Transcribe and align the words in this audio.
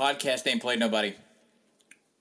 podcast 0.00 0.46
ain't 0.46 0.62
played 0.62 0.78
nobody. 0.78 1.14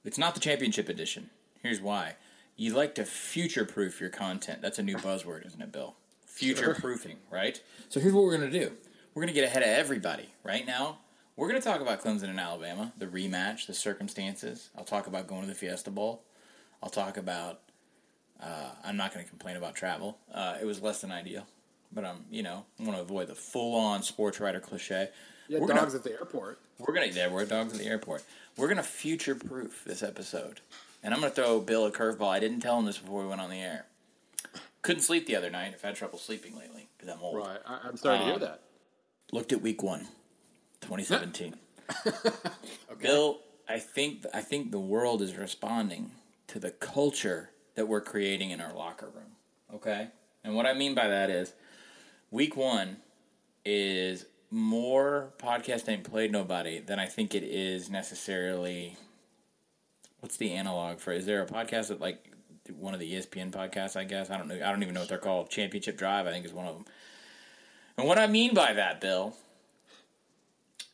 It's 0.03 0.17
not 0.17 0.33
the 0.33 0.41
championship 0.41 0.89
edition. 0.89 1.29
Here's 1.61 1.79
why. 1.79 2.15
You 2.57 2.73
like 2.73 2.95
to 2.95 3.05
future 3.05 3.63
proof 3.65 4.01
your 4.01 4.09
content. 4.09 4.61
That's 4.61 4.79
a 4.79 4.83
new 4.83 4.97
buzzword, 4.97 5.45
isn't 5.47 5.61
it, 5.61 5.71
Bill? 5.71 5.95
Future 6.25 6.73
proofing, 6.73 7.17
right? 7.31 7.61
So 7.87 7.99
here's 7.99 8.13
what 8.13 8.23
we're 8.23 8.37
going 8.37 8.51
to 8.51 8.59
do 8.59 8.71
we're 9.13 9.21
going 9.23 9.33
to 9.33 9.39
get 9.39 9.45
ahead 9.45 9.63
of 9.63 9.69
everybody. 9.69 10.29
Right 10.43 10.65
now, 10.65 10.99
we're 11.35 11.47
going 11.49 11.61
to 11.61 11.67
talk 11.67 11.81
about 11.81 12.01
Clemson 12.03 12.29
and 12.29 12.39
Alabama, 12.39 12.91
the 12.97 13.07
rematch, 13.07 13.65
the 13.65 13.73
circumstances. 13.73 14.69
I'll 14.77 14.83
talk 14.83 15.07
about 15.07 15.27
going 15.27 15.41
to 15.41 15.47
the 15.47 15.55
Fiesta 15.55 15.89
Bowl. 15.89 16.23
I'll 16.83 16.89
talk 16.89 17.17
about. 17.17 17.61
Uh, 18.41 18.71
I'm 18.85 18.95
not 18.95 19.13
going 19.13 19.23
to 19.25 19.29
complain 19.29 19.57
about 19.57 19.75
travel. 19.75 20.17
Uh, 20.33 20.55
it 20.61 20.65
was 20.65 20.81
less 20.81 21.01
than 21.01 21.11
ideal, 21.11 21.45
but 21.91 22.05
I'm, 22.05 22.23
you 22.31 22.41
know, 22.41 22.65
I 22.79 22.83
want 22.83 22.95
to 22.95 23.01
avoid 23.01 23.27
the 23.27 23.35
full-on 23.35 24.01
sports 24.01 24.39
writer 24.39 24.61
cliche. 24.61 25.09
Yeah, 25.49 25.59
We're 25.59 25.67
dogs 25.67 25.79
gonna- 25.93 25.95
at 25.97 26.03
the 26.03 26.11
airport. 26.11 26.59
We're 26.79 26.93
gonna 26.93 27.07
yeah, 27.07 27.27
we're 27.31 27.45
dogs 27.45 27.73
at 27.73 27.79
the 27.79 27.85
airport. 27.85 28.23
We're 28.57 28.67
gonna 28.67 28.83
future 28.83 29.35
proof 29.35 29.83
this 29.85 30.01
episode, 30.03 30.61
and 31.03 31.13
I'm 31.13 31.19
gonna 31.19 31.31
throw 31.33 31.59
Bill 31.59 31.85
a 31.85 31.91
curveball. 31.91 32.29
I 32.29 32.39
didn't 32.39 32.61
tell 32.61 32.79
him 32.79 32.85
this 32.85 32.97
before 32.97 33.21
we 33.23 33.27
went 33.29 33.41
on 33.41 33.49
the 33.49 33.59
air. 33.59 33.85
Couldn't 34.81 35.01
sleep 35.03 35.27
the 35.27 35.35
other 35.35 35.49
night. 35.49 35.73
I've 35.73 35.81
had 35.81 35.95
trouble 35.95 36.17
sleeping 36.19 36.57
lately 36.57 36.87
because 36.97 37.13
I'm 37.13 37.21
old. 37.21 37.37
Right. 37.37 37.59
I, 37.65 37.79
I'm 37.83 37.97
sorry 37.97 38.19
to 38.19 38.23
hear 38.23 38.33
Um, 38.35 38.39
that. 38.41 38.61
Looked 39.31 39.51
at 39.51 39.61
week 39.61 39.83
one, 39.83 40.07
2017. 40.81 41.55
okay. 42.07 42.29
Bill, 43.01 43.39
I 43.67 43.79
think 43.79 44.25
I 44.33 44.41
think 44.41 44.71
the 44.71 44.79
world 44.79 45.21
is 45.21 45.35
responding 45.35 46.11
to 46.47 46.59
the 46.59 46.71
culture 46.71 47.51
that 47.75 47.87
we're 47.87 48.01
creating 48.01 48.51
in 48.51 48.61
our 48.61 48.73
locker 48.73 49.07
room. 49.07 49.35
Okay, 49.75 50.07
and 50.43 50.55
what 50.55 50.65
I 50.65 50.73
mean 50.73 50.95
by 50.95 51.07
that 51.07 51.29
is, 51.29 51.53
week 52.31 52.55
one 52.57 52.97
is 53.65 54.25
more 54.51 55.33
podcast 55.37 55.87
ain't 55.89 56.03
played 56.03 56.31
nobody 56.31 56.79
than 56.79 56.99
I 56.99 57.05
think 57.05 57.35
it 57.35 57.43
is 57.43 57.89
necessarily. 57.89 58.97
What's 60.19 60.37
the 60.37 60.51
analog 60.51 60.99
for? 60.99 61.13
Is 61.13 61.25
there 61.25 61.41
a 61.41 61.45
podcast 61.45 61.87
that 61.89 62.01
like 62.01 62.33
one 62.77 62.93
of 62.93 62.99
the 62.99 63.13
ESPN 63.13 63.51
podcasts? 63.51 63.95
I 63.95 64.03
guess 64.03 64.29
I 64.29 64.37
don't 64.37 64.47
know. 64.47 64.55
I 64.55 64.71
don't 64.71 64.81
even 64.81 64.93
know 64.93 65.01
what 65.01 65.09
they're 65.09 65.17
called. 65.17 65.49
Championship 65.49 65.97
Drive, 65.97 66.27
I 66.27 66.31
think, 66.31 66.45
is 66.45 66.53
one 66.53 66.65
of 66.65 66.75
them. 66.75 66.85
And 67.97 68.07
what 68.07 68.17
I 68.17 68.27
mean 68.27 68.53
by 68.53 68.73
that, 68.73 69.01
Bill, 69.01 69.35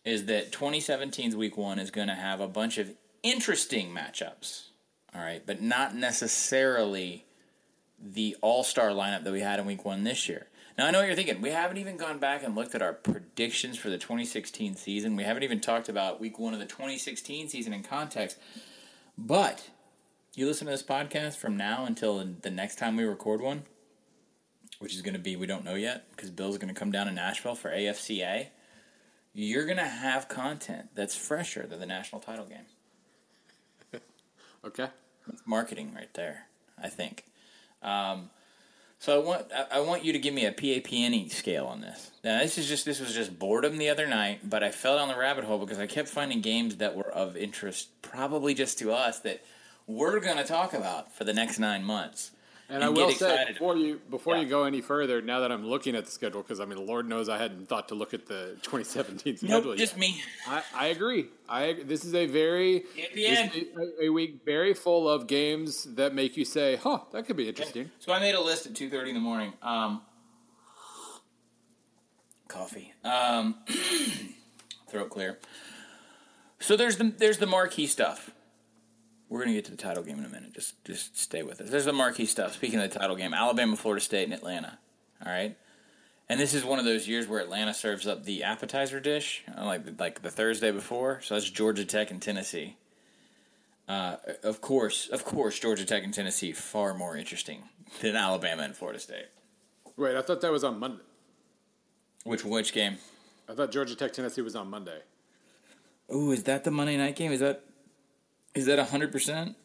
is 0.03 0.25
that 0.25 0.51
2017's 0.51 1.35
week 1.35 1.57
one 1.57 1.79
is 1.79 1.91
going 1.91 2.07
to 2.07 2.15
have 2.15 2.39
a 2.39 2.47
bunch 2.47 2.77
of 2.77 2.91
interesting 3.23 3.89
matchups. 3.89 4.65
All 5.13 5.21
right, 5.21 5.41
but 5.45 5.61
not 5.61 5.95
necessarily 5.95 7.25
the 7.99 8.35
all 8.41 8.63
star 8.63 8.89
lineup 8.89 9.23
that 9.23 9.31
we 9.31 9.39
had 9.39 9.59
in 9.59 9.65
week 9.65 9.85
one 9.85 10.03
this 10.03 10.27
year. 10.27 10.47
Now, 10.77 10.87
I 10.87 10.91
know 10.91 10.99
what 10.99 11.07
you're 11.07 11.15
thinking. 11.15 11.41
We 11.41 11.51
haven't 11.51 11.77
even 11.77 11.95
gone 11.95 12.19
back 12.19 12.43
and 12.43 12.53
looked 12.53 12.75
at 12.75 12.81
our 12.81 12.91
predictions 12.91 13.77
for 13.77 13.89
the 13.89 13.97
2016 13.97 14.75
season. 14.75 15.15
We 15.15 15.23
haven't 15.23 15.43
even 15.43 15.61
talked 15.61 15.87
about 15.87 16.19
week 16.19 16.37
one 16.37 16.53
of 16.53 16.59
the 16.59 16.65
2016 16.65 17.47
season 17.47 17.71
in 17.71 17.81
context. 17.81 18.37
But 19.17 19.69
you 20.33 20.45
listen 20.45 20.65
to 20.67 20.71
this 20.71 20.83
podcast 20.83 21.37
from 21.37 21.55
now 21.55 21.85
until 21.85 22.25
the 22.41 22.51
next 22.51 22.75
time 22.77 22.97
we 22.97 23.05
record 23.05 23.39
one, 23.39 23.63
which 24.79 24.93
is 24.93 25.01
going 25.01 25.13
to 25.13 25.19
be, 25.19 25.37
we 25.37 25.47
don't 25.47 25.63
know 25.63 25.75
yet, 25.75 26.11
because 26.11 26.29
Bill's 26.29 26.57
going 26.57 26.73
to 26.73 26.77
come 26.77 26.91
down 26.91 27.07
to 27.07 27.13
Nashville 27.13 27.55
for 27.55 27.71
AFCA. 27.71 28.47
You're 29.33 29.65
going 29.65 29.77
to 29.77 29.85
have 29.85 30.27
content 30.27 30.89
that's 30.93 31.15
fresher 31.15 31.65
than 31.65 31.79
the 31.79 31.85
national 31.85 32.21
title 32.21 32.45
game. 32.45 32.65
Okay. 34.65 34.87
Marketing 35.45 35.93
right 35.93 36.11
there, 36.15 36.47
I 36.81 36.89
think. 36.89 37.23
Um, 37.83 38.31
so 39.05 39.21
I 39.21 39.23
want 39.23 39.45
I- 39.71 39.79
want 39.81 40.03
you 40.03 40.13
to 40.13 40.19
give 40.19 40.33
me 40.33 40.45
a 40.45 40.51
PAPNE 40.51 41.31
scale 41.31 41.67
on 41.67 41.79
this. 41.81 42.09
Now 42.23 42.39
this 42.39 42.57
is 42.57 42.67
just 42.67 42.85
this 42.85 42.99
was 42.99 43.13
just 43.13 43.37
boredom 43.37 43.77
the 43.77 43.89
other 43.89 44.07
night, 44.07 44.49
but 44.49 44.63
I 44.63 44.71
fell 44.71 44.97
down 44.97 45.09
the 45.09 45.15
rabbit 45.15 45.43
hole 45.43 45.59
because 45.59 45.77
I 45.77 45.85
kept 45.85 46.09
finding 46.09 46.41
games 46.41 46.77
that 46.77 46.95
were 46.95 47.11
of 47.11 47.37
interest, 47.37 47.89
probably 48.01 48.55
just 48.55 48.79
to 48.79 48.91
us, 48.91 49.19
that 49.19 49.43
we're 49.85 50.19
going 50.19 50.37
to 50.37 50.43
talk 50.43 50.73
about 50.73 51.13
for 51.13 51.23
the 51.23 51.33
next 51.33 51.59
nine 51.59 51.83
months. 51.83 52.31
And, 52.67 52.83
I 52.83 52.89
will 52.89 53.11
say 53.11 53.45
before 53.47 53.77
you 53.77 54.01
before 54.09 54.35
Yeah. 54.35 54.41
you 54.41 54.47
go 54.49 54.63
any 54.63 54.81
further, 54.81 55.21
now 55.21 55.41
that 55.41 55.51
I'm 55.51 55.67
looking 55.67 55.95
at 55.95 56.05
the 56.05 56.11
schedule, 56.11 56.41
because 56.41 56.59
I 56.59 56.65
mean, 56.65 56.83
Lord 56.87 57.07
knows 57.07 57.29
I 57.29 57.37
hadn't 57.37 57.69
thought 57.69 57.89
to 57.89 57.95
look 57.95 58.13
at 58.15 58.25
the 58.25 58.57
2017 58.63 59.37
schedule. 59.37 59.61
Nope, 59.61 59.77
just 59.77 59.97
me. 59.97 60.19
I, 60.47 60.63
I 60.73 60.87
agree. 60.87 61.27
I 61.47 61.73
this 61.85 62.03
is 62.03 62.15
a 62.15 62.25
very 62.25 62.85
this 63.13 63.39
is 63.55 63.67
a, 63.99 64.05
a 64.05 64.09
week 64.09 64.39
very 64.45 64.73
full 64.73 65.07
of 65.07 65.27
games 65.27 65.83
that 65.95 66.15
make 66.15 66.37
you 66.37 66.45
say, 66.45 66.75
"Huh, 66.77 67.01
that 67.11 67.27
could 67.27 67.37
be 67.37 67.47
interesting." 67.47 67.91
So 67.99 68.11
I 68.11 68.19
made 68.19 68.33
a 68.33 68.41
list 68.41 68.65
at 68.65 68.73
two 68.73 68.89
thirty 68.89 69.09
in 69.11 69.15
the 69.15 69.21
morning. 69.21 69.53
Um, 69.61 70.01
coffee. 72.47 72.93
Um, 73.03 73.55
throat 74.89 75.09
clear. 75.11 75.39
So 76.59 76.75
there's 76.75 76.97
the 76.97 77.13
there's 77.15 77.37
the 77.37 77.45
marquee 77.45 77.85
stuff. 77.87 78.31
We're 79.29 79.39
gonna 79.39 79.53
get 79.53 79.65
to 79.65 79.71
the 79.71 79.77
title 79.77 80.03
game 80.03 80.19
in 80.19 80.25
a 80.25 80.29
minute. 80.29 80.53
Just 80.53 80.83
just 80.85 81.17
stay 81.17 81.43
with 81.43 81.61
us. 81.61 81.69
There's 81.69 81.85
the 81.85 81.93
marquee 81.93 82.25
stuff. 82.25 82.53
Speaking 82.53 82.79
of 82.79 82.91
the 82.91 82.99
title 82.99 83.15
game, 83.15 83.33
Alabama, 83.33 83.75
Florida 83.75 84.03
State, 84.03 84.25
and 84.25 84.33
Atlanta. 84.33 84.77
All 85.25 85.31
right. 85.31 85.57
And 86.27 86.39
this 86.39 86.53
is 86.53 86.63
one 86.65 86.79
of 86.79 86.85
those 86.85 87.07
years 87.07 87.27
where 87.27 87.39
Atlanta 87.39 87.73
serves 87.73 88.07
up 88.07 88.23
the 88.23 88.43
appetizer 88.43 88.99
dish, 88.99 89.43
uh, 89.57 89.65
like 89.65 89.99
like 89.99 90.21
the 90.21 90.31
Thursday 90.31 90.71
before. 90.71 91.21
So 91.21 91.35
that's 91.35 91.49
Georgia 91.49 91.85
Tech 91.85 92.11
and 92.11 92.21
Tennessee. 92.21 92.77
Uh, 93.87 94.17
of 94.43 94.61
course, 94.61 95.07
of 95.09 95.23
course, 95.23 95.59
Georgia 95.59 95.85
Tech 95.85 96.03
and 96.03 96.13
Tennessee 96.13 96.51
far 96.51 96.93
more 96.95 97.15
interesting 97.15 97.63
than 98.01 98.15
Alabama 98.15 98.63
and 98.63 98.75
Florida 98.75 98.99
State. 98.99 99.27
Wait, 99.97 100.15
I 100.15 100.21
thought 100.21 100.41
that 100.41 100.51
was 100.51 100.63
on 100.63 100.79
Monday. 100.79 101.03
Which 102.23 102.43
which 102.43 102.73
game? 102.73 102.97
I 103.47 103.53
thought 103.53 103.71
Georgia 103.71 103.95
Tech 103.95 104.13
Tennessee 104.13 104.41
was 104.41 104.55
on 104.55 104.69
Monday. 104.69 105.01
Ooh, 106.13 106.31
is 106.31 106.43
that 106.43 106.63
the 106.63 106.71
Monday 106.71 106.97
night 106.97 107.15
game? 107.15 107.31
Is 107.31 107.39
that 107.39 107.63
is 108.55 108.65
that 108.65 108.79
hundred 108.89 109.11
percent? 109.11 109.55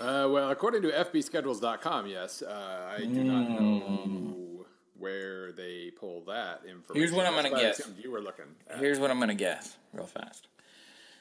Uh, 0.00 0.26
well, 0.30 0.50
according 0.50 0.82
to 0.82 0.90
FBSchedules.com, 0.90 2.06
yes. 2.06 2.42
Uh, 2.42 2.94
I 2.96 3.00
do 3.00 3.22
not 3.24 3.50
know 3.50 4.66
where 4.98 5.52
they 5.52 5.90
pull 5.90 6.22
that 6.26 6.62
information. 6.64 6.94
Here's 6.94 7.12
what 7.12 7.26
I'm 7.26 7.34
gonna 7.34 7.50
guess. 7.50 7.80
You 8.02 8.10
were 8.10 8.20
looking. 8.20 8.46
At. 8.70 8.78
Here's 8.78 8.98
what 8.98 9.10
I'm 9.10 9.18
gonna 9.20 9.34
guess, 9.34 9.76
real 9.92 10.06
fast. 10.06 10.46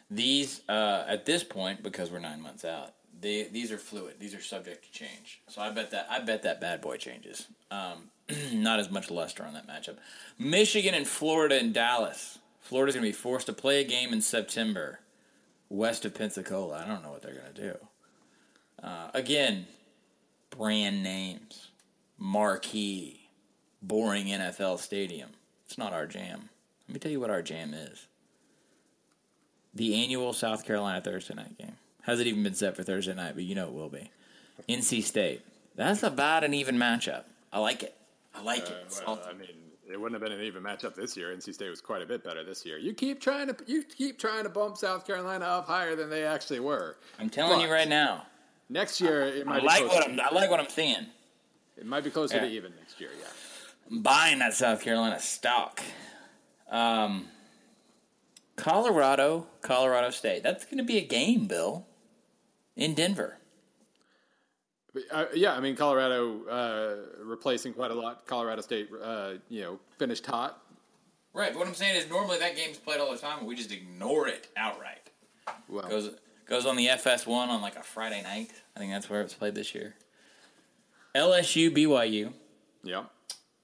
These 0.10 0.62
uh, 0.70 1.04
at 1.08 1.26
this 1.26 1.44
point, 1.44 1.84
because 1.84 2.12
we're 2.12 2.20
nine 2.20 2.42
months 2.42 2.64
out, 2.64 2.94
they 3.20 3.44
these 3.44 3.72
are 3.72 3.78
fluid. 3.78 4.16
These 4.20 4.36
are 4.36 4.42
subject 4.42 4.86
to 4.86 4.92
change. 4.92 5.42
So 5.48 5.62
I 5.62 5.72
bet 5.72 5.92
that 5.92 6.08
I 6.10 6.20
bet 6.20 6.44
that 6.44 6.62
bad 6.62 6.82
boy 6.82 6.98
changes. 6.98 7.48
Um, 7.72 8.12
not 8.54 8.80
as 8.80 8.90
much 8.92 9.10
luster 9.10 9.44
on 9.44 9.54
that 9.54 9.68
matchup. 9.68 9.98
Michigan 10.38 10.94
and 10.94 11.08
Florida 11.08 11.58
and 11.60 11.74
Dallas. 11.74 12.40
Florida's 12.60 12.96
gonna 12.96 13.08
be 13.08 13.12
forced 13.12 13.48
to 13.48 13.54
play 13.54 13.82
a 13.82 13.84
game 13.84 14.14
in 14.14 14.22
September, 14.22 15.00
west 15.72 16.06
of 16.06 16.14
Pensacola. 16.14 16.84
I 16.84 16.88
don't 16.88 17.02
know 17.02 17.12
what 17.12 17.22
they're 17.22 17.34
gonna 17.34 17.54
do. 17.54 17.78
Uh, 18.84 19.10
again, 19.14 19.66
brand 20.50 21.02
names, 21.02 21.70
marquee, 22.18 23.22
boring 23.82 24.28
NFL 24.28 24.80
stadium. 24.80 25.30
It's 25.66 25.78
not 25.78 25.94
our 25.94 26.06
jam. 26.06 26.50
Let 26.88 26.94
me 26.94 27.00
tell 27.00 27.12
you 27.12 27.20
what 27.20 27.30
our 27.30 27.42
jam 27.42 27.74
is. 27.74 28.08
The 29.74 30.04
annual 30.04 30.34
South 30.34 30.66
Carolina 30.66 31.00
Thursday 31.02 31.34
night 31.36 31.58
game. 31.58 31.76
Hasn't 32.02 32.28
even 32.28 32.44
been 32.44 32.56
set 32.56 32.76
for 32.76 32.84
Thursday 32.84 33.14
night, 33.14 33.36
but 33.36 33.44
you 33.44 33.56
know 33.56 33.68
it 33.68 33.74
will 33.74 33.90
be. 33.90 34.12
NC 34.68 35.04
State. 35.04 35.42
That's 35.76 36.04
about 36.04 36.44
an 36.44 36.54
even 36.54 36.76
matchup. 36.76 37.24
I 37.54 37.60
like 37.60 37.84
it. 37.84 37.96
I 38.36 38.42
like 38.44 38.64
it. 38.64 38.72
Uh, 38.72 38.86
It's 38.86 39.02
well. 39.06 39.22
I 39.30 39.34
mean, 39.34 39.48
it 39.92 40.00
wouldn't 40.00 40.22
have 40.22 40.30
been 40.30 40.38
an 40.38 40.46
even 40.46 40.64
matchup 40.64 40.96
this 40.96 41.16
year. 41.18 41.36
NC 41.36 41.54
State 41.54 41.70
was 41.70 41.82
quite 41.82 42.02
a 42.02 42.06
bit 42.06 42.24
better 42.24 42.44
this 42.44 42.66
year. 42.66 42.78
You 42.78 42.94
keep 42.94 43.22
trying 43.22 43.48
to 43.48 43.56
you 43.68 43.84
keep 43.84 44.20
trying 44.20 44.44
to 44.44 44.50
bump 44.50 44.78
South 44.78 45.06
Carolina 45.06 45.46
up 45.46 45.68
higher 45.68 45.96
than 45.96 46.10
they 46.10 46.24
actually 46.24 46.60
were. 46.60 46.98
I'm 47.20 47.30
telling 47.30 47.62
you 47.62 47.72
right 47.72 47.88
now. 47.88 48.26
Next 48.70 49.02
year, 49.02 49.24
it 49.24 49.46
I 49.46 49.50
might 49.50 49.64
like 49.64 49.82
be 49.82 49.88
what 49.88 50.08
I'm. 50.10 50.20
I 50.20 50.30
like 50.32 50.50
what 50.50 50.60
I'm 50.60 50.70
seeing. 50.70 51.06
it 51.78 51.86
might 51.86 52.04
be 52.04 52.10
closer 52.10 52.40
to 52.40 52.48
even 52.48 52.74
next 52.80 53.02
year. 53.02 53.10
Yeah. 53.20 53.28
I'm 53.90 54.02
buying 54.02 54.40
that 54.40 54.54
South 54.54 54.82
Carolina 54.82 55.20
stock. 55.20 55.82
Um, 56.70 57.28
Colorado, 58.56 59.48
Colorado 59.62 60.10
State. 60.10 60.44
That's 60.44 60.64
going 60.64 60.78
to 60.78 60.84
be 60.84 60.98
a 60.98 61.06
game, 61.06 61.48
Bill, 61.48 61.86
in 62.78 62.94
Denver. 62.94 63.38
But, 64.94 65.04
uh, 65.12 65.26
yeah, 65.34 65.54
I 65.54 65.60
mean 65.60 65.76
Colorado 65.76 66.46
uh, 66.48 67.24
replacing 67.24 67.74
quite 67.74 67.92
a 67.92 67.94
lot. 67.94 68.26
Colorado 68.26 68.62
State, 68.62 68.90
uh, 69.02 69.34
you 69.50 69.62
know, 69.62 69.80
finished 69.98 70.26
hot. 70.26 70.62
Right, 71.34 71.54
but 71.54 71.60
what 71.60 71.68
I'm 71.68 71.74
saying 71.74 71.96
is 71.96 72.10
normally 72.10 72.40
that 72.40 72.58
game's 72.58 72.78
played 72.78 73.00
all 73.00 73.12
the 73.12 73.18
time, 73.18 73.40
and 73.40 73.48
we 73.48 73.56
just 73.56 73.72
ignore 73.72 74.28
it 74.28 74.50
outright. 74.58 75.10
Well, 75.70 75.88
Goes 75.88 76.12
goes 76.48 76.66
on 76.66 76.76
the 76.76 76.88
FS1 76.88 77.30
on 77.30 77.62
like 77.62 77.78
a 77.78 77.84
Friday 77.84 78.22
night. 78.22 78.52
I 78.76 78.80
think 78.80 78.92
that's 78.92 79.10
where 79.10 79.22
it's 79.22 79.34
played 79.34 79.56
this 79.56 79.74
year. 79.74 79.96
LSU 81.16 81.76
BYU 81.76 82.34
yeah. 82.84 83.04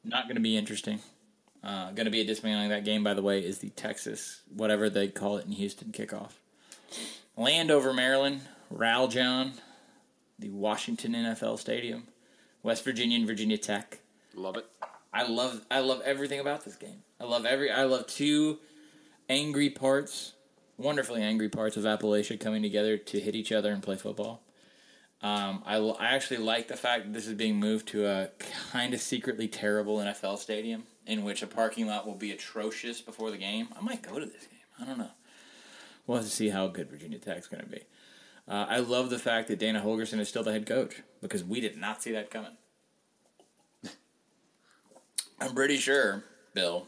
not 0.03 0.23
going 0.23 0.35
to 0.35 0.41
be 0.41 0.57
interesting. 0.57 0.99
Uh, 1.63 1.91
going 1.91 2.05
to 2.05 2.11
be 2.11 2.21
a 2.21 2.25
dismantling 2.25 2.69
that 2.69 2.85
game, 2.85 3.03
by 3.03 3.13
the 3.13 3.21
way, 3.21 3.39
is 3.39 3.59
the 3.59 3.69
Texas 3.71 4.41
whatever 4.55 4.89
they 4.89 5.07
call 5.07 5.37
it 5.37 5.45
in 5.45 5.51
Houston 5.51 5.91
kickoff. 5.91 6.31
Landover, 7.35 7.93
Maryland, 7.93 8.41
Ral 8.69 9.07
John, 9.07 9.53
the 10.39 10.49
Washington 10.49 11.13
NFL 11.13 11.59
Stadium, 11.59 12.07
West 12.63 12.83
Virginia 12.83 13.17
and 13.17 13.27
Virginia 13.27 13.57
Tech. 13.57 13.99
Love 14.35 14.57
it. 14.57 14.65
I 15.13 15.27
love 15.27 15.65
I 15.71 15.79
love 15.79 16.01
everything 16.01 16.39
about 16.39 16.65
this 16.65 16.75
game. 16.75 17.03
I 17.19 17.23
love 17.23 17.45
every 17.45 17.71
I 17.71 17.83
love 17.85 18.07
two 18.07 18.59
angry 19.29 19.69
parts 19.69 20.33
wonderfully 20.77 21.21
angry 21.21 21.49
parts 21.49 21.75
of 21.75 21.83
Appalachia 21.83 22.39
coming 22.39 22.61
together 22.61 22.97
to 22.97 23.19
hit 23.19 23.35
each 23.35 23.51
other 23.51 23.71
and 23.71 23.81
play 23.81 23.95
football. 23.95 24.43
Um, 25.21 25.63
I, 25.65 25.77
I 25.77 26.13
actually 26.13 26.37
like 26.37 26.67
the 26.67 26.77
fact 26.77 27.05
that 27.05 27.13
this 27.13 27.27
is 27.27 27.33
being 27.33 27.55
moved 27.55 27.87
to 27.89 28.05
a 28.05 28.29
kind 28.71 28.93
of 28.93 29.01
secretly 29.01 29.47
terrible 29.47 29.97
NFL 29.97 30.37
stadium 30.37 30.83
in 31.07 31.23
which 31.23 31.41
a 31.41 31.47
parking 31.47 31.87
lot 31.87 32.05
will 32.05 32.15
be 32.15 32.31
atrocious 32.31 33.01
before 33.01 33.31
the 33.31 33.37
game. 33.37 33.69
I 33.75 33.81
might 33.81 34.03
go 34.03 34.19
to 34.19 34.25
this 34.25 34.45
game. 34.45 34.59
I 34.79 34.85
don't 34.85 34.99
know. 34.99 35.09
We'll 36.05 36.17
have 36.17 36.25
to 36.25 36.31
see 36.31 36.49
how 36.49 36.67
good 36.67 36.89
Virginia 36.89 37.17
Tech's 37.17 37.47
going 37.47 37.63
to 37.63 37.69
be. 37.69 37.81
Uh, 38.47 38.65
I 38.69 38.79
love 38.79 39.09
the 39.09 39.19
fact 39.19 39.49
that 39.49 39.59
Dana 39.59 39.81
Holgorsen 39.81 40.19
is 40.19 40.29
still 40.29 40.43
the 40.43 40.53
head 40.53 40.65
coach 40.65 41.01
because 41.21 41.43
we 41.43 41.59
did 41.59 41.77
not 41.77 42.01
see 42.01 42.11
that 42.13 42.31
coming. 42.31 42.55
I'm 45.41 45.53
pretty 45.53 45.77
sure, 45.77 46.23
Bill, 46.53 46.87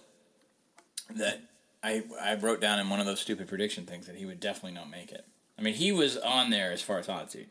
that 1.15 1.41
I 1.83 2.03
I 2.21 2.35
wrote 2.35 2.61
down 2.61 2.79
in 2.79 2.89
one 2.89 3.00
of 3.00 3.06
those 3.06 3.19
stupid 3.19 3.47
prediction 3.47 3.85
things 3.85 4.07
that 4.07 4.15
he 4.15 4.25
would 4.25 4.39
definitely 4.39 4.79
not 4.79 4.89
make 4.89 5.11
it. 5.11 5.25
I 5.57 5.61
mean, 5.61 5.73
he 5.73 5.91
was 5.91 6.15
on 6.17 6.50
there 6.50 6.71
as 6.71 6.81
far 6.81 7.00
as 7.00 7.31
seat. 7.31 7.50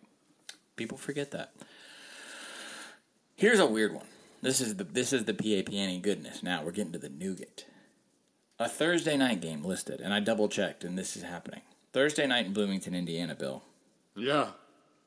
People 0.76 0.96
forget 0.96 1.30
that. 1.32 1.52
Here's 3.34 3.58
a 3.58 3.66
weird 3.66 3.92
one. 3.92 4.06
This 4.40 4.60
is 4.60 4.76
the 4.76 4.84
this 4.84 5.12
is 5.12 5.24
the 5.24 5.34
PAPN 5.34 6.00
goodness. 6.00 6.42
Now 6.42 6.62
we're 6.62 6.70
getting 6.70 6.92
to 6.92 6.98
the 6.98 7.10
nougat. 7.10 7.66
A 8.58 8.68
Thursday 8.68 9.16
night 9.16 9.40
game 9.40 9.64
listed, 9.64 10.00
and 10.00 10.14
I 10.14 10.20
double 10.20 10.48
checked, 10.48 10.82
and 10.82 10.98
this 10.98 11.16
is 11.16 11.22
happening. 11.22 11.60
Thursday 11.92 12.26
night 12.26 12.46
in 12.46 12.52
Bloomington, 12.52 12.94
Indiana, 12.94 13.34
Bill. 13.34 13.62
Yeah. 14.18 14.50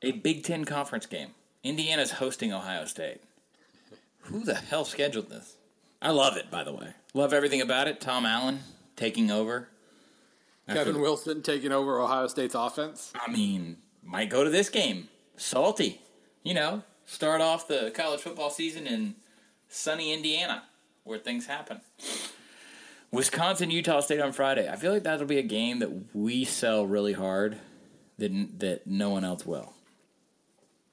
A 0.02 0.12
Big 0.12 0.42
Ten 0.42 0.64
conference 0.64 1.06
game. 1.06 1.30
Indiana's 1.62 2.12
hosting 2.12 2.52
Ohio 2.52 2.84
State. 2.84 3.20
Who 4.22 4.44
the 4.44 4.54
hell 4.54 4.84
scheduled 4.84 5.30
this? 5.30 5.56
I 6.00 6.10
love 6.10 6.36
it, 6.36 6.50
by 6.50 6.64
the 6.64 6.72
way. 6.72 6.94
Love 7.14 7.32
everything 7.32 7.60
about 7.60 7.86
it. 7.86 8.00
Tom 8.00 8.26
Allen 8.26 8.60
taking 8.96 9.30
over. 9.30 9.68
Kevin 10.68 11.00
Wilson 11.00 11.42
taking 11.42 11.72
over 11.72 12.00
Ohio 12.00 12.26
State's 12.28 12.54
offense. 12.54 13.12
I 13.14 13.30
mean, 13.30 13.76
might 14.02 14.30
go 14.30 14.42
to 14.42 14.50
this 14.50 14.68
game. 14.68 15.08
Salty. 15.36 16.00
You 16.42 16.54
know, 16.54 16.82
start 17.04 17.40
off 17.40 17.68
the 17.68 17.92
college 17.94 18.20
football 18.20 18.50
season 18.50 18.86
in 18.86 19.14
sunny 19.68 20.12
Indiana 20.12 20.64
where 21.04 21.18
things 21.18 21.46
happen. 21.46 21.80
Wisconsin, 23.10 23.70
Utah 23.70 24.00
State 24.00 24.20
on 24.20 24.32
Friday. 24.32 24.68
I 24.68 24.76
feel 24.76 24.92
like 24.92 25.02
that'll 25.02 25.26
be 25.26 25.38
a 25.38 25.42
game 25.42 25.80
that 25.80 26.14
we 26.14 26.44
sell 26.44 26.86
really 26.86 27.12
hard 27.12 27.58
that, 28.22 28.60
that 28.60 28.86
no 28.86 29.10
one 29.10 29.24
else 29.24 29.44
will. 29.44 29.72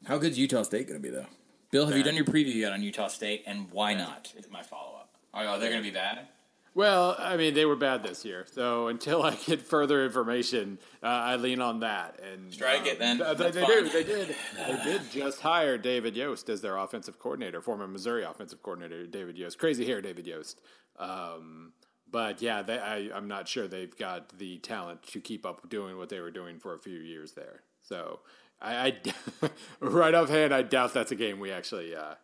How 0.05 0.17
good's 0.17 0.37
Utah 0.37 0.63
State 0.63 0.87
going 0.87 1.01
to 1.01 1.07
be, 1.07 1.13
though? 1.13 1.27
Bill, 1.71 1.85
have 1.85 1.95
you 1.95 2.03
done 2.03 2.15
your 2.15 2.25
preview 2.25 2.55
yet 2.55 2.71
on 2.71 2.81
Utah 2.81 3.07
State, 3.07 3.43
and 3.45 3.69
why 3.71 3.93
not? 3.93 4.33
Is 4.35 4.49
my 4.49 4.63
follow 4.63 4.95
up. 4.95 5.15
Oh, 5.33 5.59
they're 5.59 5.69
going 5.69 5.83
to 5.83 5.87
be 5.87 5.93
bad. 5.93 6.27
Well, 6.73 7.15
I 7.19 7.35
mean, 7.37 7.53
they 7.53 7.65
were 7.65 7.75
bad 7.75 8.03
this 8.03 8.23
year. 8.25 8.45
So 8.51 8.87
until 8.87 9.21
I 9.23 9.35
get 9.35 9.61
further 9.61 10.03
information, 10.05 10.79
uh, 11.03 11.07
I 11.07 11.35
lean 11.35 11.61
on 11.61 11.81
that. 11.81 12.19
And 12.31 12.51
strike 12.51 12.81
um, 12.81 12.87
it 12.87 12.99
then. 12.99 13.17
Th- 13.17 13.37
they, 13.37 13.51
they 13.51 13.65
do. 13.65 13.89
They 13.89 14.03
did. 14.03 14.35
They 14.57 14.83
did 14.83 15.01
just 15.11 15.41
hire 15.41 15.77
David 15.77 16.15
Yost 16.15 16.49
as 16.49 16.61
their 16.61 16.77
offensive 16.77 17.19
coordinator, 17.19 17.61
former 17.61 17.87
Missouri 17.87 18.23
offensive 18.23 18.63
coordinator 18.63 19.05
David 19.05 19.37
Yost. 19.37 19.59
Crazy 19.59 19.85
hair, 19.85 20.01
David 20.01 20.25
Yost. 20.25 20.61
Um, 20.97 21.73
but 22.11 22.41
yeah, 22.41 22.61
they, 22.61 22.77
I, 22.77 23.09
I'm 23.15 23.27
not 23.27 23.47
sure 23.47 23.67
they've 23.67 23.95
got 23.95 24.37
the 24.37 24.57
talent 24.59 25.03
to 25.11 25.19
keep 25.19 25.45
up 25.45 25.69
doing 25.69 25.97
what 25.97 26.09
they 26.09 26.19
were 26.19 26.31
doing 26.31 26.59
for 26.59 26.73
a 26.73 26.79
few 26.79 26.97
years 26.99 27.33
there. 27.33 27.61
So 27.81 28.19
I, 28.61 28.93
I 29.41 29.49
right 29.79 30.13
offhand, 30.13 30.53
I 30.53 30.61
doubt 30.61 30.93
that's 30.93 31.11
a 31.11 31.15
game 31.15 31.39
we 31.39 31.51
actually 31.51 31.95
uh, 31.95 32.15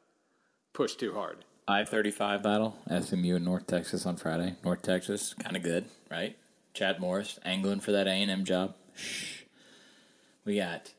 push 0.73 0.95
too 0.95 1.13
hard. 1.13 1.45
I 1.67 1.83
thirty 1.83 2.11
five 2.11 2.43
battle 2.43 2.77
SMU 2.87 3.35
and 3.35 3.45
North 3.45 3.65
Texas 3.65 4.05
on 4.05 4.17
Friday. 4.17 4.55
North 4.63 4.83
Texas, 4.83 5.33
kind 5.33 5.55
of 5.55 5.63
good, 5.63 5.85
right? 6.11 6.37
Chad 6.73 6.99
Morris 6.99 7.39
angling 7.43 7.79
for 7.79 7.91
that 7.91 8.07
A 8.07 8.11
and 8.11 8.29
M 8.29 8.43
job. 8.43 8.75
Shh. 8.95 9.43
We 10.43 10.57
got 10.57 10.93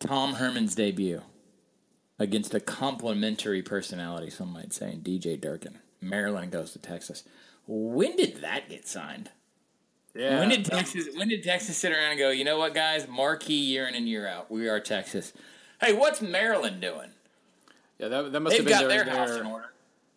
Tom 0.00 0.34
Herman's 0.34 0.74
debut 0.74 1.22
against 2.18 2.54
a 2.54 2.60
complimentary 2.60 3.62
personality, 3.62 4.30
some 4.30 4.52
might 4.52 4.72
say, 4.72 4.92
in 4.92 5.00
DJ 5.00 5.40
Durkin. 5.40 5.78
Maryland 6.00 6.52
goes 6.52 6.72
to 6.72 6.78
Texas. 6.78 7.24
When 7.66 8.16
did 8.16 8.42
that 8.42 8.68
get 8.68 8.86
signed? 8.86 9.30
Yeah. 10.14 10.40
When 10.40 10.48
did 10.48 10.64
Texas? 10.64 11.08
When 11.14 11.28
did 11.28 11.42
Texas 11.42 11.76
sit 11.76 11.92
around 11.92 12.12
and 12.12 12.18
go? 12.18 12.30
You 12.30 12.44
know 12.44 12.58
what, 12.58 12.74
guys? 12.74 13.06
Marquee 13.08 13.54
year 13.54 13.86
in 13.86 13.94
and 13.94 14.08
year 14.08 14.26
out. 14.26 14.50
We 14.50 14.68
are 14.68 14.80
Texas. 14.80 15.32
Hey, 15.80 15.92
what's 15.92 16.22
Maryland 16.22 16.80
doing? 16.80 17.10
Yeah, 17.98 18.08
that, 18.08 18.32
that 18.32 18.40
must 18.40 18.56
They've 18.56 18.66
have 18.66 18.88
been 18.88 18.88
got 18.88 19.06
their 19.06 19.16
house 19.16 19.36
in 19.36 19.46
order. 19.46 19.66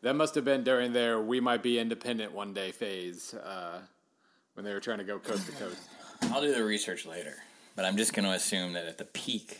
That 0.01 0.15
must 0.15 0.35
have 0.35 0.45
been 0.45 0.63
during 0.63 0.93
their 0.93 1.19
"we 1.19 1.39
might 1.41 1.61
be 1.61 1.79
independent 1.79 2.31
one 2.31 2.53
day" 2.53 2.71
phase 2.71 3.33
uh, 3.33 3.79
when 4.53 4.65
they 4.65 4.73
were 4.73 4.79
trying 4.79 4.99
to 4.99 5.03
go 5.03 5.19
coast 5.19 5.45
to 5.47 5.51
coast. 5.53 5.77
I'll 6.23 6.41
do 6.41 6.53
the 6.53 6.63
research 6.63 7.05
later, 7.05 7.35
but 7.75 7.83
I'm 7.83 7.97
just 7.97 8.13
going 8.13 8.25
to 8.25 8.31
assume 8.31 8.73
that 8.73 8.85
at 8.85 8.97
the 8.97 9.05
peak 9.05 9.59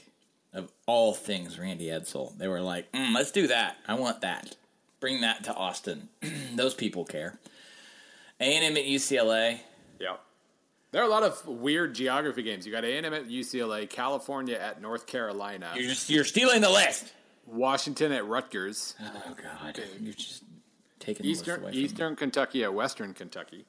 of 0.53 0.71
all 0.85 1.13
things 1.13 1.59
Randy 1.59 1.87
Edsall, 1.87 2.37
they 2.37 2.47
were 2.47 2.61
like, 2.61 2.89
mm, 2.93 3.13
"Let's 3.13 3.31
do 3.31 3.47
that. 3.47 3.77
I 3.87 3.95
want 3.95 4.21
that. 4.21 4.55
Bring 4.99 5.21
that 5.21 5.43
to 5.45 5.53
Austin. 5.53 6.09
Those 6.55 6.73
people 6.73 7.05
care." 7.05 7.39
A 8.39 8.43
and 8.43 8.65
M 8.65 8.77
at 8.77 8.85
UCLA. 8.85 9.59
Yeah. 9.99 10.15
There 10.91 11.01
are 11.01 11.05
a 11.05 11.09
lot 11.09 11.23
of 11.23 11.45
weird 11.45 11.93
geography 11.93 12.41
games. 12.41 12.65
You 12.65 12.71
got 12.71 12.83
A 12.83 12.97
and 12.97 13.05
M 13.05 13.13
at 13.13 13.27
UCLA, 13.27 13.89
California 13.89 14.57
at 14.57 14.81
North 14.81 15.05
Carolina. 15.05 15.71
You're 15.75 15.89
just 15.89 16.09
you're 16.09 16.23
stealing 16.23 16.61
the 16.61 16.69
list. 16.69 17.13
Washington 17.45 18.11
at 18.11 18.27
Rutgers. 18.27 18.95
Oh 19.01 19.35
God, 19.35 19.79
you're 19.99 20.13
just 20.13 20.43
taking 20.99 21.25
Eastern 21.25 21.73
Eastern 21.73 22.15
Kentucky 22.15 22.63
at 22.63 22.73
Western 22.73 23.13
Kentucky. 23.13 23.65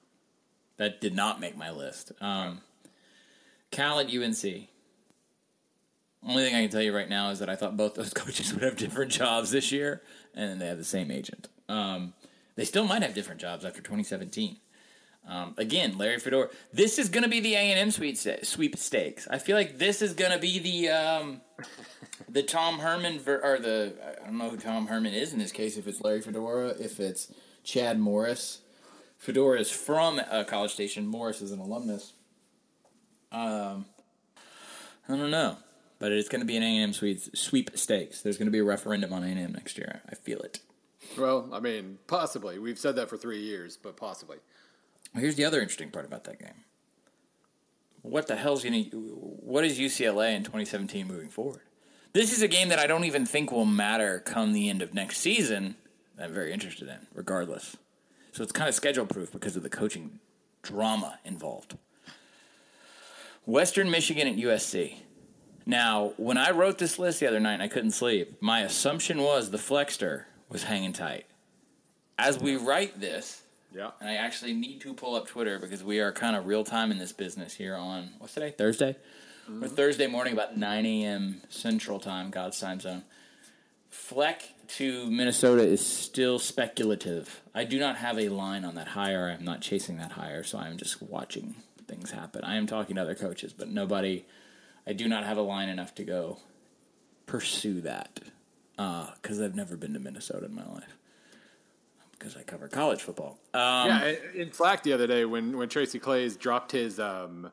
That 0.77 1.01
did 1.01 1.15
not 1.15 1.41
make 1.41 1.57
my 1.57 1.71
list. 1.71 2.13
Um, 2.21 2.63
Cal 3.71 4.01
at 4.01 4.07
UNC. 4.07 4.69
Only 6.27 6.45
thing 6.45 6.55
I 6.55 6.63
can 6.63 6.71
tell 6.71 6.83
you 6.83 6.95
right 6.95 7.09
now 7.09 7.31
is 7.31 7.39
that 7.39 7.49
I 7.49 7.57
thought 7.57 7.77
both 7.77 7.95
those 7.95 8.15
coaches 8.15 8.53
would 8.53 8.63
have 8.63 8.77
different 8.77 9.11
jobs 9.11 9.51
this 9.51 9.73
year, 9.73 10.03
and 10.35 10.51
then 10.51 10.59
they 10.59 10.67
have 10.67 10.79
the 10.79 10.85
same 10.85 11.11
agent. 11.11 11.49
Um, 11.69 12.15
they 12.57 12.65
still 12.65 12.85
might 12.85 13.03
have 13.03 13.15
different 13.15 13.41
jobs 13.41 13.65
after 13.65 13.81
2017. 13.81 14.57
Um, 15.29 15.55
again, 15.59 15.99
Larry 15.99 16.19
Fedora. 16.19 16.49
This 16.73 16.99
is 16.99 17.09
going 17.09 17.23
to 17.23 17.29
be 17.29 17.41
the 17.41 17.55
A 17.55 17.59
and 17.59 17.79
M 17.79 17.91
sweepstakes. 17.91 19.29
I 19.31 19.39
feel 19.39 19.57
like 19.57 19.79
this 19.79 20.03
is 20.03 20.15
going 20.15 20.33
to 20.33 20.39
be 20.39 20.59
the 20.59 20.89
um, 20.91 21.41
the 22.29 22.43
Tom 22.43 22.79
Herman 22.79 23.19
ver- 23.21 23.41
or 23.43 23.59
the 23.59 23.95
I 24.23 24.27
don't 24.27 24.39
know 24.39 24.51
who 24.51 24.57
Tom 24.57 24.87
Herman 24.87 25.13
is 25.13 25.33
in 25.33 25.39
this 25.39 25.53
case. 25.53 25.77
If 25.77 25.87
it's 25.87 26.01
Larry 26.01 26.23
Fedora, 26.23 26.69
if 26.69 26.99
it's 26.99 27.33
Chad 27.63 27.99
Morris. 27.99 28.61
Fedora 29.19 29.61
is 29.61 29.71
from 29.71 30.21
uh, 30.31 30.45
College 30.45 30.73
Station. 30.73 31.07
Morris 31.07 31.43
is 31.43 31.53
an 31.53 31.61
alumnus. 31.61 32.15
Um, 33.33 33.85
I 35.09 35.17
don't 35.17 35.31
know, 35.31 35.57
but 36.01 36.11
it's 36.11 36.29
going 36.29 36.41
to 36.41 36.47
be 36.47 36.57
an 36.57 36.65
A 36.65 36.79
and 36.79 36.83
M 36.83 36.93
sweep 36.93 37.21
sweepstakes. 37.37 38.23
There's 38.23 38.39
going 38.39 38.47
to 38.47 38.53
be 38.53 38.59
a 38.59 38.65
referendum 38.65 39.13
on 39.13 39.23
A 39.23 39.29
and 39.29 39.39
M 39.39 39.53
next 39.53 39.79
year. 39.79 40.01
I 40.11 40.17
feel 40.17 40.41
it. 40.41 40.59
Well, 41.17 41.49
I 41.53 41.61
mean, 41.61 41.99
possibly. 42.09 42.59
We've 42.59 42.79
said 42.79 42.97
that 42.97 43.09
for 43.09 43.17
three 43.17 43.41
years, 43.41 43.77
but 43.77 43.97
possibly. 43.97 44.39
Here's 45.15 45.37
the 45.37 45.45
other 45.45 45.61
interesting 45.61 45.91
part 45.91 46.07
about 46.07 46.25
that 46.25 46.39
game. 46.39 46.65
What 48.03 48.27
the 48.27 48.37
hell's 48.37 48.65
going 48.65 48.91
to. 48.91 48.97
What 48.97 49.65
is 49.65 49.79
UCLA 49.79 50.35
in 50.35 50.43
2017 50.43 51.07
moving 51.07 51.29
forward? 51.29 51.63
This 52.13 52.33
is 52.33 52.43
a 52.43 52.49
game 52.49 52.71
that 52.71 52.79
I 52.79 52.87
don't 52.87 53.05
even 53.05 53.25
think 53.25 53.53
will 53.53 53.65
matter 53.65 54.19
come 54.19 54.53
the 54.53 54.69
end 54.69 54.83
of 54.83 54.95
next 54.95 55.19
season. 55.19 55.77
I'm 56.19 56.33
very 56.33 56.53
interested 56.53 56.89
in, 56.89 57.07
regardless. 57.15 57.77
So 58.33 58.43
it's 58.43 58.53
kind 58.53 58.69
of 58.69 58.75
schedule 58.75 59.07
proof 59.07 59.33
because 59.33 59.57
of 59.57 59.63
the 59.63 59.71
coaching 59.71 60.19
drama 60.63 61.19
involved. 61.25 61.77
Western 63.47 63.91
Michigan 63.91 64.29
at 64.29 64.37
USC. 64.37 64.97
Now, 65.71 66.15
when 66.17 66.37
I 66.37 66.51
wrote 66.51 66.79
this 66.79 66.99
list 66.99 67.21
the 67.21 67.29
other 67.29 67.39
night 67.39 67.55
and 67.55 67.63
I 67.63 67.69
couldn't 67.69 67.93
sleep, 67.93 68.43
my 68.43 68.63
assumption 68.63 69.23
was 69.23 69.53
the 69.53 69.59
Flexter 69.59 70.27
was 70.49 70.65
hanging 70.65 70.93
tight. 70.93 71.27
As 72.19 72.41
we 72.41 72.57
write 72.57 73.01
this, 73.01 73.43
yeah. 73.73 73.93
And 74.01 74.09
I 74.09 74.17
actually 74.17 74.53
need 74.53 74.81
to 74.81 74.93
pull 74.95 75.15
up 75.15 75.29
Twitter 75.29 75.61
because 75.61 75.85
we 75.85 76.01
are 76.01 76.11
kind 76.11 76.35
of 76.35 76.47
real 76.47 76.65
time 76.65 76.91
in 76.91 76.99
this 76.99 77.13
business 77.13 77.55
here 77.55 77.77
on 77.77 78.11
what's 78.19 78.35
today? 78.35 78.51
Thursday? 78.51 78.97
Mm-hmm. 79.49 79.63
Or 79.63 79.69
Thursday 79.69 80.09
morning 80.09 80.33
about 80.33 80.57
9 80.57 80.87
a.m. 80.87 81.41
Central 81.51 82.01
Time, 82.01 82.31
God's 82.31 82.59
time 82.59 82.81
zone. 82.81 83.05
Fleck 83.91 84.43
to 84.77 85.09
Minnesota 85.09 85.63
is 85.63 85.87
still 85.87 86.41
speculative. 86.41 87.43
I 87.55 87.63
do 87.63 87.79
not 87.79 87.95
have 87.99 88.19
a 88.19 88.29
line 88.29 88.65
on 88.65 88.75
that 88.75 88.89
hire. 88.89 89.29
I'm 89.29 89.45
not 89.45 89.61
chasing 89.61 89.99
that 89.99 90.13
hire, 90.13 90.43
so 90.43 90.59
I'm 90.59 90.77
just 90.79 91.01
watching 91.01 91.55
things 91.87 92.11
happen. 92.11 92.43
I 92.43 92.57
am 92.57 92.67
talking 92.67 92.97
to 92.97 93.03
other 93.03 93.15
coaches, 93.15 93.53
but 93.53 93.69
nobody. 93.69 94.25
I 94.87 94.93
do 94.93 95.09
not 95.09 95.25
have 95.25 95.37
a 95.37 95.43
line 95.43 95.69
enough 95.69 95.95
to 95.97 96.05
go 96.05 96.39
pursue 97.27 97.81
that 97.83 98.21
because 98.77 99.41
uh, 99.41 99.45
I've 99.45 99.55
never 99.55 99.77
been 99.77 99.93
to 99.93 100.01
Minnesota 100.01 100.47
in 100.47 100.55
my 100.55 100.67
life 100.67 100.97
because 102.21 102.37
I 102.37 102.43
cover 102.43 102.69
college 102.69 103.01
football. 103.03 103.39
Um, 103.55 103.89
yeah, 103.89 104.13
in 104.35 104.53
Slack 104.53 104.83
the 104.83 104.93
other 104.93 105.07
day 105.07 105.25
when 105.25 105.57
when 105.57 105.69
Tracy 105.69 105.99
Claeys 105.99 106.39
dropped 106.39 106.73
his 106.73 107.01
um, 107.01 107.51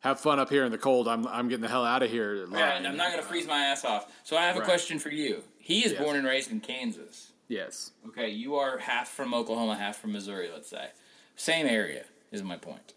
"Have 0.00 0.18
fun 0.18 0.38
up 0.40 0.50
here 0.50 0.64
in 0.64 0.72
the 0.72 0.78
cold," 0.78 1.06
I'm 1.06 1.26
I'm 1.26 1.48
getting 1.48 1.62
the 1.62 1.68
hell 1.68 1.84
out 1.84 2.02
of 2.02 2.10
here. 2.10 2.46
Line. 2.46 2.86
I'm 2.86 2.96
not 2.96 3.10
going 3.10 3.22
to 3.22 3.28
freeze 3.28 3.46
my 3.46 3.66
ass 3.66 3.84
off. 3.84 4.12
So 4.24 4.36
I 4.36 4.42
have 4.42 4.56
a 4.56 4.60
right. 4.60 4.68
question 4.68 4.98
for 4.98 5.10
you. 5.10 5.42
He 5.58 5.84
is 5.84 5.92
yes. 5.92 6.02
born 6.02 6.16
and 6.16 6.26
raised 6.26 6.50
in 6.50 6.60
Kansas. 6.60 7.32
Yes. 7.48 7.92
Okay, 8.08 8.30
you 8.30 8.56
are 8.56 8.78
half 8.78 9.08
from 9.08 9.32
Oklahoma, 9.34 9.76
half 9.76 9.98
from 9.98 10.12
Missouri. 10.12 10.48
Let's 10.52 10.68
say 10.68 10.88
same 11.36 11.66
area 11.66 12.04
is 12.32 12.42
my 12.42 12.56
point. 12.56 12.94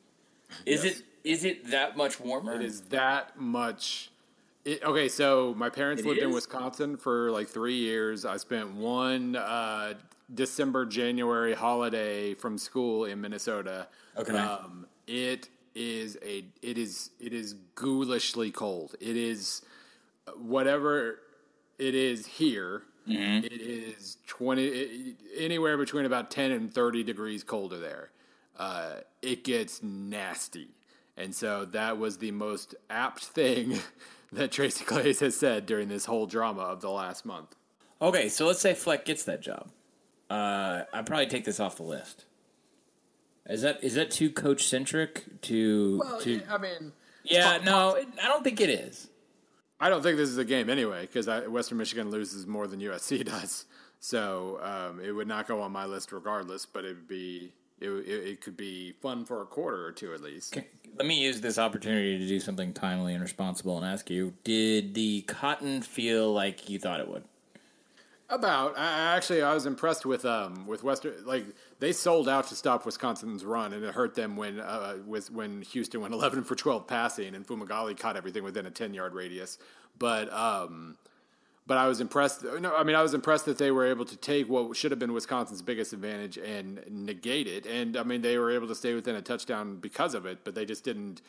Is 0.66 0.84
yes. 0.84 1.00
it 1.00 1.06
is 1.24 1.44
it 1.44 1.72
that 1.72 1.98
much 1.98 2.20
warmer? 2.20 2.56
It 2.56 2.62
is 2.62 2.82
that 2.90 3.40
much. 3.40 4.12
It, 4.66 4.84
okay, 4.84 5.08
so 5.08 5.54
my 5.58 5.70
parents 5.70 6.02
it 6.04 6.08
lived 6.08 6.20
is? 6.20 6.26
in 6.26 6.34
Wisconsin 6.34 6.98
for 6.98 7.32
like 7.32 7.48
three 7.48 7.78
years. 7.78 8.26
I 8.26 8.38
spent 8.38 8.74
one 8.74 9.36
uh, 9.36 9.94
December 10.34 10.86
January 10.86 11.54
holiday 11.54 12.34
from 12.34 12.58
school 12.58 13.06
in 13.06 13.22
Minnesota. 13.22 13.88
Okay. 14.18 14.38
Um, 14.38 14.86
it 15.08 15.50
is 15.76 16.18
a 16.24 16.46
it 16.62 16.78
is 16.78 17.12
it 17.20 17.34
is 17.34 17.56
ghoulishly 17.76 18.52
cold. 18.52 18.96
It 19.00 19.16
is 19.16 19.62
whatever 20.38 21.20
it 21.78 21.96
is 21.96 22.28
here. 22.28 22.84
Mm-hmm. 23.08 23.46
It 23.46 23.62
is 23.62 24.18
twenty 24.28 24.68
it, 24.68 25.16
anywhere 25.38 25.78
between 25.78 26.06
about 26.06 26.30
ten 26.30 26.52
and 26.52 26.72
thirty 26.72 27.04
degrees 27.04 27.44
colder 27.44 27.80
there. 27.80 28.10
Uh, 28.58 28.96
it 29.22 29.44
gets 29.46 29.82
nasty, 29.82 30.68
and 31.20 31.36
so 31.36 31.66
that 31.66 31.98
was 31.98 32.18
the 32.18 32.32
most 32.32 32.74
apt 32.90 33.26
thing 33.26 33.80
that 34.32 34.52
Tracy 34.52 34.86
Claeys 34.86 35.20
has 35.20 35.36
said 35.36 35.66
during 35.66 35.90
this 35.90 36.06
whole 36.06 36.26
drama 36.26 36.62
of 36.62 36.82
the 36.82 36.90
last 36.90 37.26
month. 37.26 37.56
Okay, 38.02 38.30
so 38.30 38.48
let's 38.48 38.62
say 38.62 38.74
Fleck 38.74 39.06
gets 39.06 39.24
that 39.26 39.42
job. 39.42 39.70
Uh, 40.30 40.84
I'd 40.94 41.06
probably 41.06 41.28
take 41.28 41.44
this 41.44 41.60
off 41.60 41.76
the 41.76 41.84
list. 41.84 42.26
Is 43.48 43.64
that 43.64 43.84
is 43.84 43.96
that 43.96 44.12
too 44.12 44.30
coach 44.30 44.68
centric? 44.68 45.42
To 45.42 46.02
well, 46.04 46.22
to, 46.22 46.42
I 46.50 46.58
mean, 46.60 46.94
yeah, 47.24 47.58
no, 47.64 47.98
I 47.98 48.28
don't 48.28 48.44
think 48.44 48.62
it 48.62 48.70
is. 48.70 49.10
I 49.80 49.90
don't 49.90 50.04
think 50.04 50.18
this 50.18 50.30
is 50.30 50.38
a 50.38 50.46
game 50.46 50.70
anyway 50.70 51.02
because 51.02 51.28
Western 51.50 51.78
Michigan 51.78 52.12
loses 52.12 52.46
more 52.46 52.68
than 52.68 52.80
USC 52.80 53.26
does, 53.26 53.66
so 54.00 54.60
um, 54.62 55.02
it 55.04 55.12
would 55.12 55.28
not 55.28 55.48
go 55.48 55.62
on 55.62 55.72
my 55.72 55.86
list 55.86 56.12
regardless. 56.12 56.66
But 56.68 56.86
it 56.86 56.90
would 56.90 57.08
be 57.08 57.54
it, 57.82 57.90
it, 57.90 58.28
it, 58.28 58.42
could 58.42 58.58
be 58.58 58.94
fun 59.02 59.26
for 59.26 59.42
a 59.42 59.46
quarter 59.46 59.86
or 59.86 59.92
two 59.92 60.14
at 60.14 60.22
least. 60.22 60.58
Let 60.98 61.06
me 61.06 61.20
use 61.20 61.42
this 61.42 61.58
opportunity 61.58 62.18
to 62.18 62.28
do 62.28 62.40
something 62.40 62.74
timely 62.74 63.14
and 63.14 63.22
responsible 63.22 63.78
and 63.78 63.86
ask 63.86 64.10
you: 64.10 64.34
Did 64.44 64.94
the 64.94 65.22
cotton 65.22 65.82
feel 65.82 66.32
like 66.34 66.70
you 66.70 66.80
thought 66.80 67.00
it 67.00 67.08
would? 67.08 67.24
About 68.32 68.78
I, 68.78 69.16
actually, 69.16 69.42
I 69.42 69.54
was 69.54 69.66
impressed 69.66 70.06
with 70.06 70.24
um 70.26 70.68
with 70.68 70.84
Western 70.84 71.26
like 71.26 71.46
they 71.80 71.92
sold 71.92 72.30
out 72.30 72.48
to 72.50 72.56
stop 72.56 72.86
Wisconsin's 72.86 73.44
run, 73.44 73.74
and 73.74 73.84
it 73.84 73.94
hurt 73.94 74.14
them 74.14 74.36
when 74.36 74.60
uh 74.60 74.98
with 75.06 75.32
when 75.32 75.62
Houston 75.64 76.02
went 76.02 76.14
eleven 76.16 76.44
for 76.44 76.56
twelve 76.56 76.86
passing, 76.86 77.34
and 77.34 77.48
Fumagalli 77.48 77.98
caught 77.98 78.18
everything 78.18 78.44
within 78.44 78.66
a 78.66 78.72
ten 78.72 78.94
yard 78.94 79.14
radius. 79.14 79.58
But 79.98 80.32
um, 80.32 80.98
but 81.70 81.78
I 81.78 81.88
was 81.88 82.02
impressed. 82.02 82.44
No, 82.44 82.76
I 82.76 82.84
mean 82.84 82.96
I 82.96 83.04
was 83.04 83.14
impressed 83.14 83.46
that 83.46 83.60
they 83.60 83.70
were 83.70 83.86
able 83.86 84.04
to 84.04 84.18
take 84.18 84.50
what 84.50 84.76
should 84.76 84.90
have 84.92 84.98
been 84.98 85.14
Wisconsin's 85.14 85.62
biggest 85.62 85.94
advantage 85.94 86.36
and 86.36 86.82
negate 86.90 87.46
it. 87.46 87.68
And 87.68 87.96
I 87.96 88.02
mean 88.02 88.24
they 88.24 88.40
were 88.40 88.50
able 88.50 88.68
to 88.70 88.76
stay 88.76 88.96
within 88.96 89.16
a 89.16 89.22
touchdown 89.22 89.76
because 89.76 90.16
of 90.16 90.26
it, 90.26 90.40
but 90.44 90.56
they 90.56 90.66
just 90.66 90.84
didn't 90.84 91.22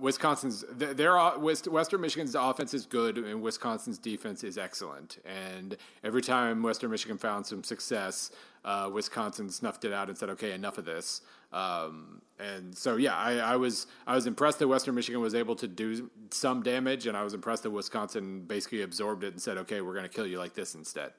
Wisconsin's 0.00 0.64
their 0.76 1.16
Western 1.38 2.00
Michigan's 2.00 2.34
offense 2.34 2.74
is 2.74 2.86
good 2.86 3.18
and 3.18 3.40
Wisconsin's 3.40 3.98
defense 3.98 4.42
is 4.42 4.58
excellent. 4.58 5.18
And 5.24 5.76
every 6.02 6.22
time 6.22 6.60
Western 6.64 6.90
Michigan 6.90 7.16
found 7.16 7.46
some 7.46 7.62
success, 7.62 8.32
uh, 8.64 8.90
Wisconsin 8.92 9.48
snuffed 9.48 9.84
it 9.84 9.92
out 9.92 10.08
and 10.08 10.18
said, 10.18 10.28
"Okay, 10.30 10.54
enough 10.54 10.78
of 10.78 10.86
this." 10.86 11.22
Um, 11.52 12.22
and 12.38 12.76
so, 12.76 12.96
yeah, 12.96 13.16
I, 13.16 13.38
I, 13.38 13.56
was 13.56 13.86
I 14.06 14.14
was 14.14 14.26
impressed 14.26 14.60
that 14.60 14.68
Western 14.68 14.94
Michigan 14.94 15.20
was 15.20 15.34
able 15.34 15.56
to 15.56 15.66
do 15.66 16.10
some 16.30 16.62
damage, 16.62 17.06
and 17.06 17.16
I 17.16 17.24
was 17.24 17.34
impressed 17.34 17.64
that 17.64 17.70
Wisconsin 17.70 18.42
basically 18.42 18.82
absorbed 18.82 19.24
it 19.24 19.32
and 19.32 19.42
said, 19.42 19.58
"Okay, 19.58 19.80
we're 19.80 19.94
going 19.94 20.04
to 20.04 20.14
kill 20.14 20.26
you 20.26 20.38
like 20.38 20.54
this 20.54 20.74
instead." 20.74 21.12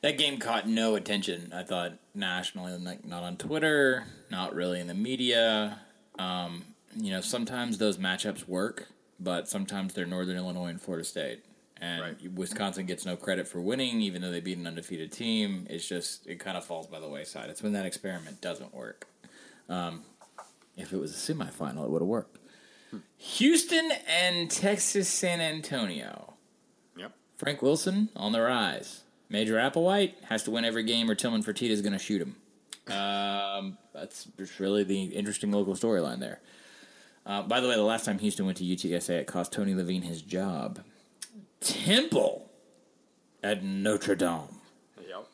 That 0.00 0.18
game 0.18 0.38
caught 0.38 0.68
no 0.68 0.94
attention. 0.94 1.52
I 1.54 1.62
thought 1.62 1.98
nationally, 2.14 2.76
like 2.78 3.04
not 3.04 3.22
on 3.22 3.36
Twitter, 3.36 4.06
not 4.30 4.54
really 4.54 4.80
in 4.80 4.86
the 4.86 4.94
media. 4.94 5.80
Um, 6.18 6.64
you 6.96 7.10
know, 7.10 7.20
sometimes 7.20 7.78
those 7.78 7.98
matchups 7.98 8.48
work, 8.48 8.88
but 9.20 9.48
sometimes 9.48 9.94
they're 9.94 10.06
Northern 10.06 10.36
Illinois 10.36 10.68
and 10.68 10.80
Florida 10.80 11.04
State. 11.04 11.44
And 11.80 12.02
right. 12.02 12.32
Wisconsin 12.32 12.86
gets 12.86 13.06
no 13.06 13.16
credit 13.16 13.46
for 13.46 13.60
winning, 13.60 14.00
even 14.00 14.20
though 14.20 14.32
they 14.32 14.40
beat 14.40 14.58
an 14.58 14.66
undefeated 14.66 15.12
team. 15.12 15.66
It's 15.70 15.86
just, 15.86 16.26
it 16.26 16.40
kind 16.40 16.56
of 16.56 16.64
falls 16.64 16.88
by 16.88 16.98
the 16.98 17.08
wayside. 17.08 17.50
It's 17.50 17.62
when 17.62 17.72
that 17.74 17.86
experiment 17.86 18.40
doesn't 18.40 18.74
work. 18.74 19.06
Um, 19.68 20.02
if 20.76 20.92
it 20.92 20.98
was 20.98 21.12
a 21.12 21.32
semifinal, 21.32 21.84
it 21.84 21.90
would 21.90 22.02
have 22.02 22.08
worked. 22.08 22.38
Hmm. 22.90 22.98
Houston 23.16 23.90
and 24.08 24.50
Texas 24.50 25.08
San 25.08 25.40
Antonio. 25.40 26.34
Yep. 26.96 27.12
Frank 27.36 27.62
Wilson 27.62 28.08
on 28.16 28.32
the 28.32 28.40
rise. 28.40 29.02
Major 29.28 29.56
Applewhite 29.56 30.14
has 30.24 30.42
to 30.44 30.50
win 30.50 30.64
every 30.64 30.84
game, 30.84 31.10
or 31.10 31.14
Tillman 31.14 31.42
Fertitta 31.42 31.70
is 31.70 31.82
going 31.82 31.92
to 31.92 31.98
shoot 31.98 32.22
him. 32.22 32.36
Um, 32.94 33.76
that's 33.92 34.24
just 34.38 34.58
really 34.58 34.84
the 34.84 35.04
interesting 35.04 35.52
local 35.52 35.74
storyline 35.74 36.20
there. 36.20 36.40
Uh, 37.26 37.42
by 37.42 37.60
the 37.60 37.68
way, 37.68 37.74
the 37.74 37.82
last 37.82 38.06
time 38.06 38.18
Houston 38.20 38.46
went 38.46 38.56
to 38.58 38.64
UTSA, 38.64 39.20
it 39.20 39.26
cost 39.26 39.52
Tony 39.52 39.74
Levine 39.74 40.02
his 40.02 40.22
job. 40.22 40.82
Temple 41.60 42.50
at 43.42 43.62
Notre 43.62 44.14
Dame. 44.14 44.60
Yep. 45.06 45.28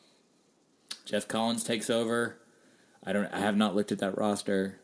Geoff 1.05 1.27
Collins 1.29 1.63
takes 1.63 1.89
over. 1.89 2.37
I 3.05 3.13
don't. 3.13 3.31
I 3.33 3.39
have 3.39 3.55
not 3.55 3.75
looked 3.75 3.91
at 3.91 3.99
that 3.99 4.17
roster. 4.17 4.79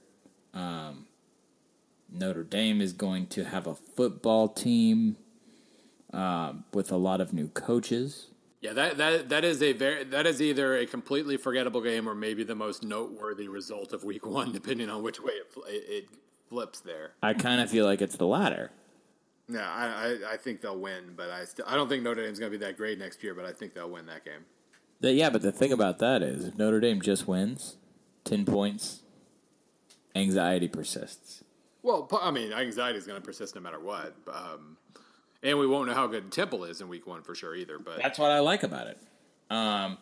Um, 0.54 1.08
Notre 2.12 2.44
Dame 2.44 2.82
is 2.82 2.94
going 2.94 3.28
to 3.28 3.46
have 3.46 3.68
a 3.68 3.76
football 3.76 4.50
team 4.50 5.18
um, 6.14 6.66
with 6.74 6.92
a 6.92 6.98
lot 6.98 7.22
of 7.22 7.34
new 7.34 7.48
coaches. 7.48 8.28
Yeah, 8.62 8.74
that 8.74 8.98
that 8.98 9.30
that 9.30 9.44
is 9.44 9.64
a 9.64 9.74
very 9.74 10.04
that 10.04 10.28
is 10.28 10.42
either 10.42 10.78
a 10.78 10.86
completely 10.86 11.38
forgettable 11.38 11.82
game 11.82 12.08
or 12.08 12.14
maybe 12.14 12.44
the 12.44 12.56
most 12.56 12.84
noteworthy 12.84 13.48
result 13.48 13.92
of 13.92 14.04
Week 14.04 14.26
One, 14.26 14.52
depending 14.52 14.90
on 14.90 15.02
which 15.02 15.20
way 15.20 15.34
it, 15.34 15.50
it 15.68 16.10
flips 16.48 16.80
there. 16.80 17.14
I 17.24 17.34
kind 17.34 17.60
of 17.60 17.72
feel 17.72 17.86
like 17.86 18.02
it's 18.02 18.18
the 18.18 18.28
latter. 18.28 18.72
Yeah, 19.50 19.68
I, 19.68 19.86
I, 19.86 20.34
I 20.34 20.38
think 20.38 20.62
they'll 20.62 20.78
win, 20.78 21.14
but 21.16 21.30
I 21.30 21.46
still 21.46 21.66
I 21.68 21.76
don't 21.76 21.90
think 21.90 22.04
Notre 22.04 22.24
Dame's 22.24 22.38
going 22.38 22.52
to 22.52 22.58
be 22.58 22.64
that 22.64 22.78
great 22.78 23.00
next 23.00 23.24
year. 23.24 23.34
But 23.34 23.46
I 23.46 23.52
think 23.52 23.74
they'll 23.74 23.90
win 23.90 24.06
that 24.06 24.24
game. 24.24 24.46
The, 25.00 25.12
yeah, 25.14 25.32
but 25.32 25.42
the 25.42 25.52
thing 25.52 25.72
about 25.72 25.98
that 25.98 26.22
is, 26.22 26.46
if 26.46 26.58
Notre 26.58 26.80
Dame 26.80 27.02
just 27.02 27.28
wins, 27.28 27.78
ten 28.24 28.46
points, 28.46 29.02
anxiety 30.16 30.68
persists. 30.68 31.44
Well, 31.84 32.08
I 32.22 32.32
mean, 32.32 32.54
anxiety 32.54 32.98
is 32.98 33.08
going 33.08 33.20
to 33.20 33.26
persist 33.26 33.56
no 33.56 33.62
matter 33.62 33.80
what. 33.80 34.16
Um, 34.32 34.78
and 35.44 35.58
we 35.58 35.66
won't 35.66 35.88
know 35.88 35.96
how 35.96 36.08
good 36.08 36.32
Temple 36.32 36.66
is 36.66 36.82
in 36.82 36.88
Week 36.88 37.08
One 37.08 37.24
for 37.24 37.34
sure 37.34 37.56
either. 37.56 37.80
But 37.80 37.98
that's 37.98 38.20
what 38.20 38.32
I 38.32 38.40
like 38.40 38.64
about 38.64 38.88
it. 38.88 38.98
Um, 39.50 39.98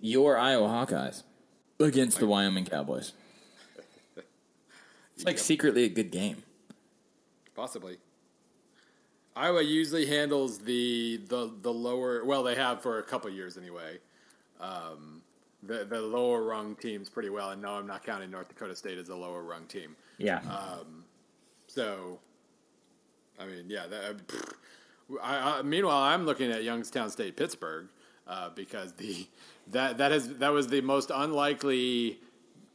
your 0.00 0.38
Iowa 0.38 0.68
Hawkeyes 0.68 1.22
against 1.78 2.18
the 2.18 2.26
Wyoming 2.26 2.64
Cowboys. 2.64 3.12
It's 5.14 5.24
like 5.24 5.36
yep. 5.36 5.44
secretly 5.44 5.84
a 5.84 5.88
good 5.88 6.10
game. 6.10 6.42
Possibly. 7.54 7.96
Iowa 9.34 9.62
usually 9.62 10.06
handles 10.06 10.58
the 10.58 11.20
the 11.28 11.52
the 11.60 11.72
lower. 11.72 12.24
Well, 12.24 12.42
they 12.42 12.54
have 12.54 12.82
for 12.82 12.98
a 12.98 13.02
couple 13.02 13.30
years 13.30 13.56
anyway. 13.56 13.98
Um, 14.60 15.22
the 15.62 15.84
the 15.84 16.00
lower 16.00 16.42
rung 16.42 16.76
teams 16.76 17.08
pretty 17.08 17.30
well, 17.30 17.50
and 17.50 17.62
no, 17.62 17.72
I'm 17.72 17.86
not 17.86 18.04
counting 18.04 18.30
North 18.30 18.48
Dakota 18.48 18.76
State 18.76 18.98
as 18.98 19.08
a 19.08 19.16
lower 19.16 19.42
rung 19.42 19.66
team. 19.66 19.96
Yeah. 20.18 20.40
Um, 20.48 21.04
so, 21.66 22.18
I 23.38 23.46
mean, 23.46 23.64
yeah. 23.68 23.86
That, 23.86 24.20
I, 25.22 25.58
I, 25.58 25.62
meanwhile, 25.62 26.02
I'm 26.02 26.26
looking 26.26 26.50
at 26.50 26.64
Youngstown 26.64 27.10
State 27.10 27.36
Pittsburgh 27.36 27.88
uh, 28.26 28.50
because 28.54 28.92
the 28.94 29.26
that 29.68 29.98
that 29.98 30.12
has 30.12 30.28
that 30.38 30.52
was 30.52 30.68
the 30.68 30.80
most 30.80 31.10
unlikely 31.14 32.18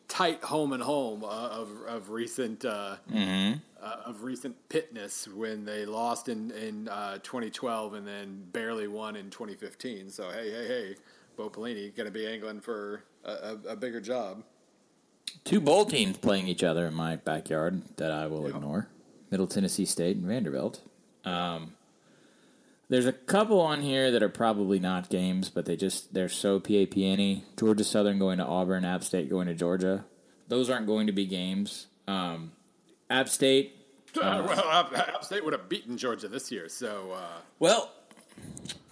tight 0.07 0.43
home 0.43 0.73
and 0.73 0.83
home 0.83 1.23
uh, 1.23 1.27
of 1.27 1.69
of 1.87 2.09
recent 2.09 2.65
uh, 2.65 2.97
mm-hmm. 3.11 3.57
uh, 3.81 3.95
of 4.05 4.23
recent 4.23 4.55
pitness 4.69 5.27
when 5.33 5.63
they 5.63 5.85
lost 5.85 6.29
in 6.29 6.51
in 6.51 6.87
uh, 6.89 7.17
2012 7.23 7.93
and 7.93 8.07
then 8.07 8.43
barely 8.51 8.87
won 8.87 9.15
in 9.15 9.29
2015. 9.29 10.09
So 10.09 10.29
hey 10.29 10.51
hey 10.51 10.67
hey, 10.67 10.95
Bo 11.35 11.49
Pelini 11.49 11.95
going 11.95 12.05
to 12.05 12.11
be 12.11 12.27
angling 12.27 12.61
for 12.61 13.03
a, 13.23 13.31
a, 13.31 13.57
a, 13.69 13.75
bigger 13.75 14.01
job. 14.01 14.43
Two 15.43 15.61
bowl 15.61 15.85
teams 15.85 16.17
playing 16.17 16.47
each 16.47 16.63
other 16.63 16.87
in 16.87 16.93
my 16.93 17.15
backyard 17.15 17.81
that 17.97 18.11
I 18.11 18.27
will 18.27 18.47
ignore: 18.47 18.87
Middle 19.29 19.47
Tennessee 19.47 19.85
State 19.85 20.17
and 20.17 20.25
Vanderbilt. 20.25 20.81
Um, 21.25 21.73
there's 22.89 23.05
a 23.05 23.13
couple 23.13 23.61
on 23.61 23.81
here 23.81 24.11
that 24.11 24.21
are 24.21 24.29
probably 24.29 24.77
not 24.77 25.09
games, 25.09 25.49
but 25.49 25.65
they 25.65 25.77
just 25.77 26.13
they're 26.13 26.27
so 26.27 26.59
PAPN. 26.59 27.43
Georgia 27.57 27.85
Southern 27.85 28.19
going 28.19 28.37
to 28.39 28.45
Auburn, 28.45 28.83
App 28.83 29.03
State 29.03 29.29
going 29.29 29.47
to 29.47 29.53
Georgia. 29.53 30.03
Those 30.49 30.69
aren't 30.69 30.87
going 30.87 31.07
to 31.07 31.13
be 31.13 31.25
games. 31.25 31.87
Um, 32.07 32.51
App 33.09 33.29
State. 33.29 33.77
Uh, 34.21 34.43
well, 34.45 34.69
App, 34.69 34.93
App, 34.93 35.23
State 35.23 35.41
would 35.45 35.53
have 35.53 35.69
beaten 35.69 35.97
Georgia 35.97 36.27
this 36.27 36.51
year, 36.51 36.67
so. 36.67 37.13
Uh... 37.15 37.39
Well, 37.59 37.93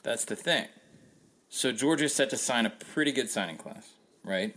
that's 0.02 0.24
the 0.24 0.38
thing. 0.38 0.66
So 1.50 1.72
Georgia's 1.72 2.14
set 2.14 2.30
to 2.30 2.38
sign 2.38 2.66
a 2.66 2.70
pretty 2.70 3.12
good 3.12 3.30
signing 3.30 3.58
class, 3.58 3.90
right? 4.24 4.56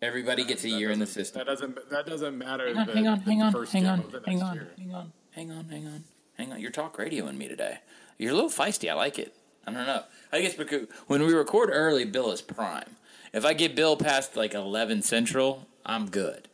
Everybody 0.00 0.44
gets 0.44 0.64
a 0.64 0.68
year 0.68 0.90
in 0.90 0.98
the 0.98 1.06
system. 1.06 1.38
That 1.40 1.46
doesn't 1.46 1.90
that 1.90 2.06
doesn't 2.06 2.36
matter. 2.36 2.66
Hang 2.66 2.78
on, 2.78 2.86
the, 2.86 2.92
hang 2.94 3.08
on, 3.08 3.20
hang, 3.20 3.42
on 3.42 3.52
hang 3.66 3.86
on, 3.86 4.04
hang 4.24 4.42
on, 4.42 4.68
hang 4.76 4.92
on, 4.92 5.12
hang 5.30 5.50
on, 5.50 5.64
hang 5.68 5.86
on, 5.86 6.04
hang 6.36 6.52
on. 6.52 6.60
You're 6.60 6.70
talk 6.70 6.96
radioing 6.96 7.36
me 7.36 7.48
today. 7.48 7.78
You're 8.18 8.32
a 8.32 8.34
little 8.34 8.50
feisty. 8.50 8.90
I 8.90 8.94
like 8.94 9.18
it. 9.18 9.34
I 9.66 9.72
don't 9.72 9.86
know. 9.86 10.02
I 10.32 10.40
guess 10.40 10.54
because 10.54 10.88
when 11.06 11.22
we 11.22 11.32
record 11.32 11.70
early, 11.72 12.04
Bill 12.04 12.32
is 12.32 12.42
prime. 12.42 12.96
If 13.32 13.44
I 13.44 13.52
get 13.52 13.74
Bill 13.74 13.96
past 13.96 14.36
like 14.36 14.54
eleven 14.54 15.02
central, 15.02 15.66
I'm 15.84 16.10
good. 16.10 16.48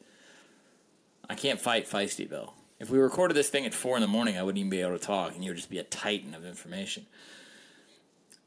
I 1.29 1.35
can't 1.35 1.61
fight 1.61 1.89
feisty 1.89 2.29
Bill. 2.29 2.55
If 2.81 2.91
we 2.91 2.99
recorded 2.99 3.35
this 3.37 3.51
thing 3.51 3.67
at 3.67 3.75
four 3.75 3.97
in 3.97 4.01
the 4.01 4.09
morning, 4.09 4.39
I 4.39 4.43
wouldn't 4.43 4.59
even 4.59 4.71
be 4.71 4.81
able 4.81 4.99
to 4.99 5.05
talk, 5.05 5.35
and 5.35 5.45
you 5.45 5.51
would 5.51 5.57
just 5.57 5.71
be 5.71 5.79
a 5.79 5.85
titan 5.85 6.35
of 6.35 6.45
information. 6.45 7.07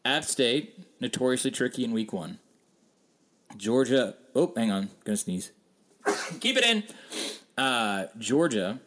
App 0.05 0.23
State, 0.25 0.77
notoriously 0.99 1.51
tricky 1.51 1.83
in 1.83 1.91
week 1.91 2.11
one. 2.11 2.39
Georgia, 3.55 4.15
oh, 4.35 4.51
hang 4.55 4.71
on, 4.71 4.89
gonna 5.05 5.17
sneeze. 5.17 5.51
Keep 6.39 6.57
it 6.57 6.65
in. 6.65 6.83
Uh, 7.57 8.07
Georgia, 8.17 8.79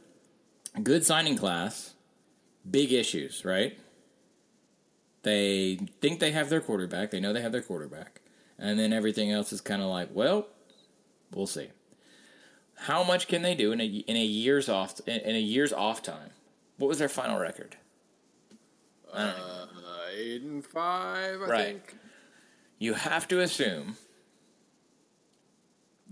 good 0.82 1.04
signing 1.04 1.36
class, 1.36 1.94
big 2.68 2.92
issues, 2.92 3.44
right? 3.44 3.78
They 5.22 5.78
think 6.00 6.20
they 6.20 6.32
have 6.32 6.50
their 6.50 6.60
quarterback. 6.60 7.10
They 7.10 7.20
know 7.20 7.32
they 7.32 7.42
have 7.42 7.52
their 7.52 7.62
quarterback. 7.62 8.20
And 8.58 8.78
then 8.78 8.92
everything 8.92 9.30
else 9.30 9.52
is 9.52 9.60
kind 9.60 9.82
of 9.82 9.88
like, 9.88 10.10
well, 10.12 10.46
we'll 11.34 11.46
see. 11.46 11.68
How 12.76 13.02
much 13.02 13.26
can 13.26 13.42
they 13.42 13.54
do 13.54 13.72
in 13.72 13.80
a 13.80 13.84
in 13.84 14.16
a 14.16 14.24
year's 14.24 14.68
off 14.68 15.00
in 15.06 15.34
a 15.34 15.40
year's 15.40 15.72
off 15.72 16.02
time? 16.02 16.30
What 16.76 16.88
was 16.88 16.98
their 16.98 17.08
final 17.08 17.38
record? 17.38 17.76
I 19.12 19.24
don't 19.24 19.30
Uh, 19.34 19.65
eight 20.16 20.42
and 20.42 20.64
five, 20.64 21.42
I 21.42 21.46
Right. 21.46 21.64
think. 21.66 21.96
You 22.78 22.94
have 22.94 23.28
to 23.28 23.40
assume 23.40 23.96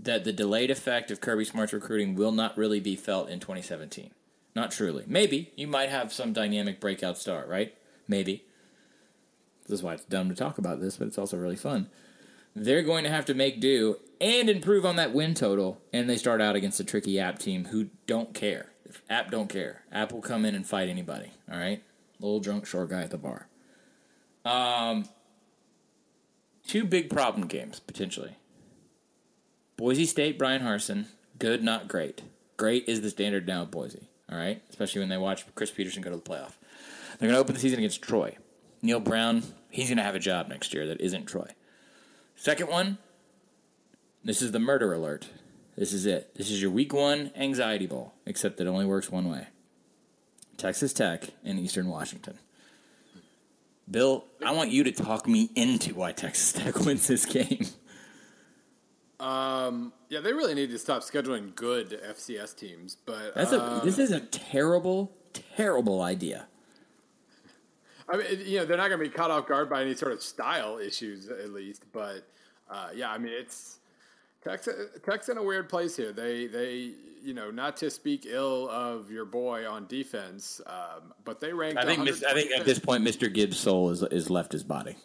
that 0.01 0.25
the 0.25 0.33
delayed 0.33 0.71
effect 0.71 1.11
of 1.11 1.21
Kirby 1.21 1.45
Smart's 1.45 1.73
recruiting 1.73 2.15
will 2.15 2.33
not 2.33 2.57
really 2.59 2.81
be 2.81 2.97
felt 2.97 3.29
in 3.29 3.41
2017. 3.41 4.11
Not 4.55 4.71
truly. 4.71 5.05
Maybe 5.07 5.53
you 5.57 5.67
might 5.67 5.89
have 5.91 6.13
some 6.13 6.33
dynamic 6.33 6.81
breakout 6.81 7.19
star, 7.19 7.47
right? 7.47 7.75
Maybe. 8.07 8.45
This 9.67 9.79
is 9.79 9.83
why 9.83 9.95
it's 9.95 10.05
dumb 10.05 10.29
to 10.29 10.35
talk 10.35 10.59
about 10.59 10.81
this, 10.81 10.97
but 10.97 11.09
it's 11.09 11.19
also 11.19 11.37
really 11.39 11.57
fun. 11.57 11.89
They're 12.55 12.83
going 12.83 13.05
to 13.05 13.11
have 13.11 13.25
to 13.27 13.35
make 13.35 13.61
do 13.61 13.99
and 14.21 14.49
improve 14.49 14.85
on 14.87 14.97
that 14.97 15.13
win 15.13 15.35
total, 15.35 15.81
and 15.93 16.09
they 16.09 16.17
start 16.17 16.41
out 16.41 16.55
against 16.55 16.79
a 16.81 16.85
tricky 16.85 17.19
app 17.19 17.39
team 17.39 17.67
who 17.67 17.89
don't 18.07 18.33
care. 18.35 18.71
App 19.11 19.31
don't 19.31 19.49
care. 19.49 19.83
App 19.91 20.13
will 20.13 20.21
come 20.21 20.45
in 20.45 20.55
and 20.55 20.67
fight 20.67 20.89
anybody. 20.89 21.31
All 21.51 21.59
right, 21.59 21.83
little 22.21 22.39
drunk 22.41 22.67
short 22.67 22.91
guy 22.91 23.03
at 23.03 23.11
the 23.11 23.19
bar. 23.19 23.49
Um, 24.45 25.09
two 26.67 26.85
big 26.85 27.11
problem 27.11 27.47
games 27.47 27.81
potentially. 27.81 28.37
Boise 29.77 30.07
State, 30.07 30.39
Bryan 30.39 30.63
Harsin, 30.63 31.07
good, 31.39 31.63
not 31.63 31.89
great. 31.89 32.23
Great 32.57 32.89
is 32.89 33.01
the 33.01 33.11
standard 33.11 33.47
now 33.47 33.63
at 33.63 33.71
Boise. 33.71 34.09
All 34.31 34.39
right, 34.39 34.63
especially 34.71 35.01
when 35.01 35.09
they 35.09 35.19
watch 35.19 35.45
Chris 35.55 35.71
Petersen 35.71 36.03
go 36.03 36.11
to 36.11 36.17
the 36.17 36.23
playoff. 36.23 36.53
They're 37.19 37.29
going 37.29 37.33
to 37.35 37.39
open 37.39 37.55
the 37.55 37.61
season 37.61 37.79
against 37.79 38.03
Troy. 38.03 38.37
Neal 38.83 39.01
Brown, 39.01 39.43
he's 39.71 39.89
going 39.89 39.99
to 39.99 40.03
have 40.03 40.15
a 40.15 40.21
job 40.21 40.49
next 40.49 40.73
year 40.75 40.87
that 40.87 41.01
isn't 41.01 41.27
Troy. 41.27 41.51
Second 42.37 42.69
one, 42.69 42.99
this 44.25 44.43
is 44.43 44.53
the 44.53 44.59
murder 44.59 44.93
alert. 44.93 45.29
This 45.77 45.93
is 45.93 46.07
it. 46.07 46.35
This 46.35 46.51
is 46.51 46.63
your 46.63 46.71
week 46.71 46.93
one 46.93 47.33
anxiety 47.37 47.87
bowl, 47.87 48.15
except 48.27 48.61
it 48.61 48.67
only 48.67 48.87
works 48.87 49.11
one 49.11 49.29
way. 49.29 49.49
Texas 50.57 50.93
Tech 50.93 51.31
and 51.45 51.59
Eastern 51.59 51.89
Washington. 51.89 52.39
Bill, 53.91 54.25
I 54.45 54.53
want 54.53 54.71
you 54.71 54.85
to 54.85 54.93
talk 54.93 55.27
me 55.29 55.51
into 55.55 55.95
why 55.95 56.13
Texas 56.13 56.53
Tech 56.53 56.77
wins 56.85 57.07
this 57.07 57.27
game. 57.27 57.67
Um, 59.21 59.93
yeah, 60.09 60.21
they 60.21 60.33
really 60.33 60.55
need 60.55 60.71
to 60.71 60.79
stop 60.79 61.03
scheduling 61.03 61.55
good 61.55 62.01
FCS 62.07 62.57
teams. 62.57 62.97
But 63.07 63.35
That's 63.35 63.53
uh, 63.53 63.81
a 63.83 63.85
this 63.85 63.99
is 63.99 64.11
a 64.11 64.21
terrible, 64.21 65.13
terrible 65.33 66.03
idea. 66.03 66.47
I 68.09 68.17
mean, 68.17 68.27
you 68.45 68.59
know, 68.59 68.65
they're 68.65 68.77
not 68.77 68.89
going 68.89 69.01
to 69.01 69.09
be 69.09 69.15
caught 69.15 69.31
off 69.31 69.47
guard 69.47 69.71
by 69.71 69.83
any 69.83 69.95
sort 69.95 70.13
of 70.13 70.23
style 70.23 70.79
issues, 70.79 71.29
at 71.29 71.51
least. 71.51 71.85
But 71.93 72.27
uh, 72.69 72.89
yeah, 72.95 73.11
I 73.11 73.19
mean, 73.19 73.33
it's 73.33 73.81
Tech's, 74.45 74.69
Tech's 75.05 75.29
in 75.29 75.39
a 75.39 75.43
weird 75.43 75.69
place 75.69 75.97
here. 75.97 76.13
They 76.13 76.47
they 76.47 76.93
you 77.25 77.33
know, 77.33 77.51
not 77.51 77.79
to 77.79 77.91
speak 77.91 78.27
ill 78.27 78.69
of 78.69 79.11
your 79.11 79.25
boy 79.25 79.67
on 79.67 79.87
defense, 79.87 80.61
um, 80.67 81.15
but 81.25 81.41
they 81.41 81.53
ranked. 81.53 81.79
I 81.79 81.87
think 81.87 82.01
I 82.01 82.35
think 82.35 82.51
at 82.53 82.67
this 82.67 82.79
point, 82.79 83.03
Mr. 83.03 83.33
Gibbs' 83.33 83.59
soul 83.59 83.91
is 83.91 84.03
is 84.03 84.29
left 84.31 84.53
his 84.53 84.63
body. 84.63 84.97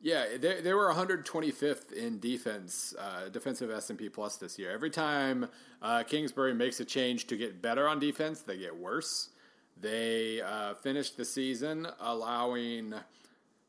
Yeah, 0.00 0.36
they, 0.38 0.60
they 0.60 0.74
were 0.74 0.92
125th 0.92 1.92
in 1.92 2.20
defense, 2.20 2.94
uh, 2.96 3.30
defensive 3.30 3.68
S 3.68 3.90
and 3.90 3.98
P 3.98 4.08
plus 4.08 4.36
this 4.36 4.56
year. 4.56 4.70
Every 4.70 4.90
time 4.90 5.48
uh, 5.82 6.04
Kingsbury 6.04 6.54
makes 6.54 6.78
a 6.78 6.84
change 6.84 7.26
to 7.26 7.36
get 7.36 7.60
better 7.60 7.88
on 7.88 7.98
defense, 7.98 8.42
they 8.42 8.58
get 8.58 8.76
worse. 8.76 9.30
They 9.80 10.40
uh, 10.40 10.74
finished 10.74 11.16
the 11.16 11.24
season 11.24 11.88
allowing 12.00 12.94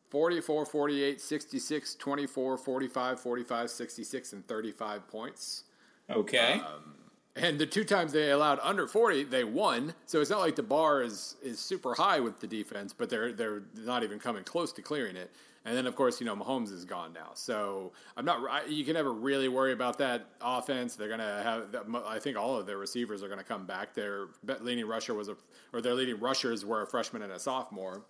44, 0.10 0.66
48, 0.66 1.22
66, 1.22 1.96
24, 1.96 2.58
45, 2.58 3.20
45, 3.20 3.70
66, 3.70 4.34
and 4.34 4.48
35 4.48 5.08
points. 5.08 5.64
Okay. 6.10 6.54
Um, 6.54 6.96
and 7.36 7.60
the 7.60 7.66
two 7.66 7.84
times 7.84 8.12
they 8.12 8.32
allowed 8.32 8.60
under 8.62 8.88
40, 8.88 9.26
they 9.26 9.44
won. 9.44 9.94
So 10.06 10.20
it's 10.20 10.30
not 10.30 10.40
like 10.40 10.56
the 10.56 10.64
bar 10.64 11.02
is 11.02 11.36
is 11.42 11.60
super 11.60 11.94
high 11.94 12.20
with 12.20 12.40
the 12.40 12.48
defense, 12.48 12.94
but 12.94 13.10
they're 13.10 13.32
they're 13.32 13.64
not 13.78 14.04
even 14.04 14.20
coming 14.20 14.44
close 14.44 14.74
to 14.74 14.82
clearing 14.82 15.16
it. 15.16 15.32
And 15.66 15.78
then 15.78 15.86
of 15.86 15.96
course, 15.96 16.20
you 16.20 16.26
know, 16.26 16.36
Mahomes 16.36 16.72
is 16.72 16.86
gone 16.86 17.14
now. 17.14 17.32
So 17.36 17.92
I'm 18.18 18.26
not 18.26 18.70
you 18.70 18.84
can 18.84 18.96
never 18.96 19.14
really 19.14 19.48
worry 19.48 19.74
about 19.74 19.98
that 20.00 20.26
offense. 20.42 20.96
They're 20.96 21.08
going 21.08 21.20
to 21.20 21.44
have 21.44 22.04
I 22.06 22.20
think 22.20 22.38
all 22.38 22.58
of 22.58 22.66
their 22.66 22.78
receivers 22.78 23.22
are 23.24 23.28
going 23.28 23.40
to 23.40 23.46
come 23.46 23.66
back. 23.66 23.94
Their 23.94 24.28
leading 24.62 24.88
rusher 24.88 25.14
was 25.14 25.30
a 25.30 25.38
or 25.72 25.82
their 25.82 25.94
leading 25.94 26.20
rushers 26.20 26.66
were 26.66 26.82
a 26.82 26.88
freshman 26.88 27.22
and 27.22 27.32
a 27.32 27.40
sophomore. 27.40 28.04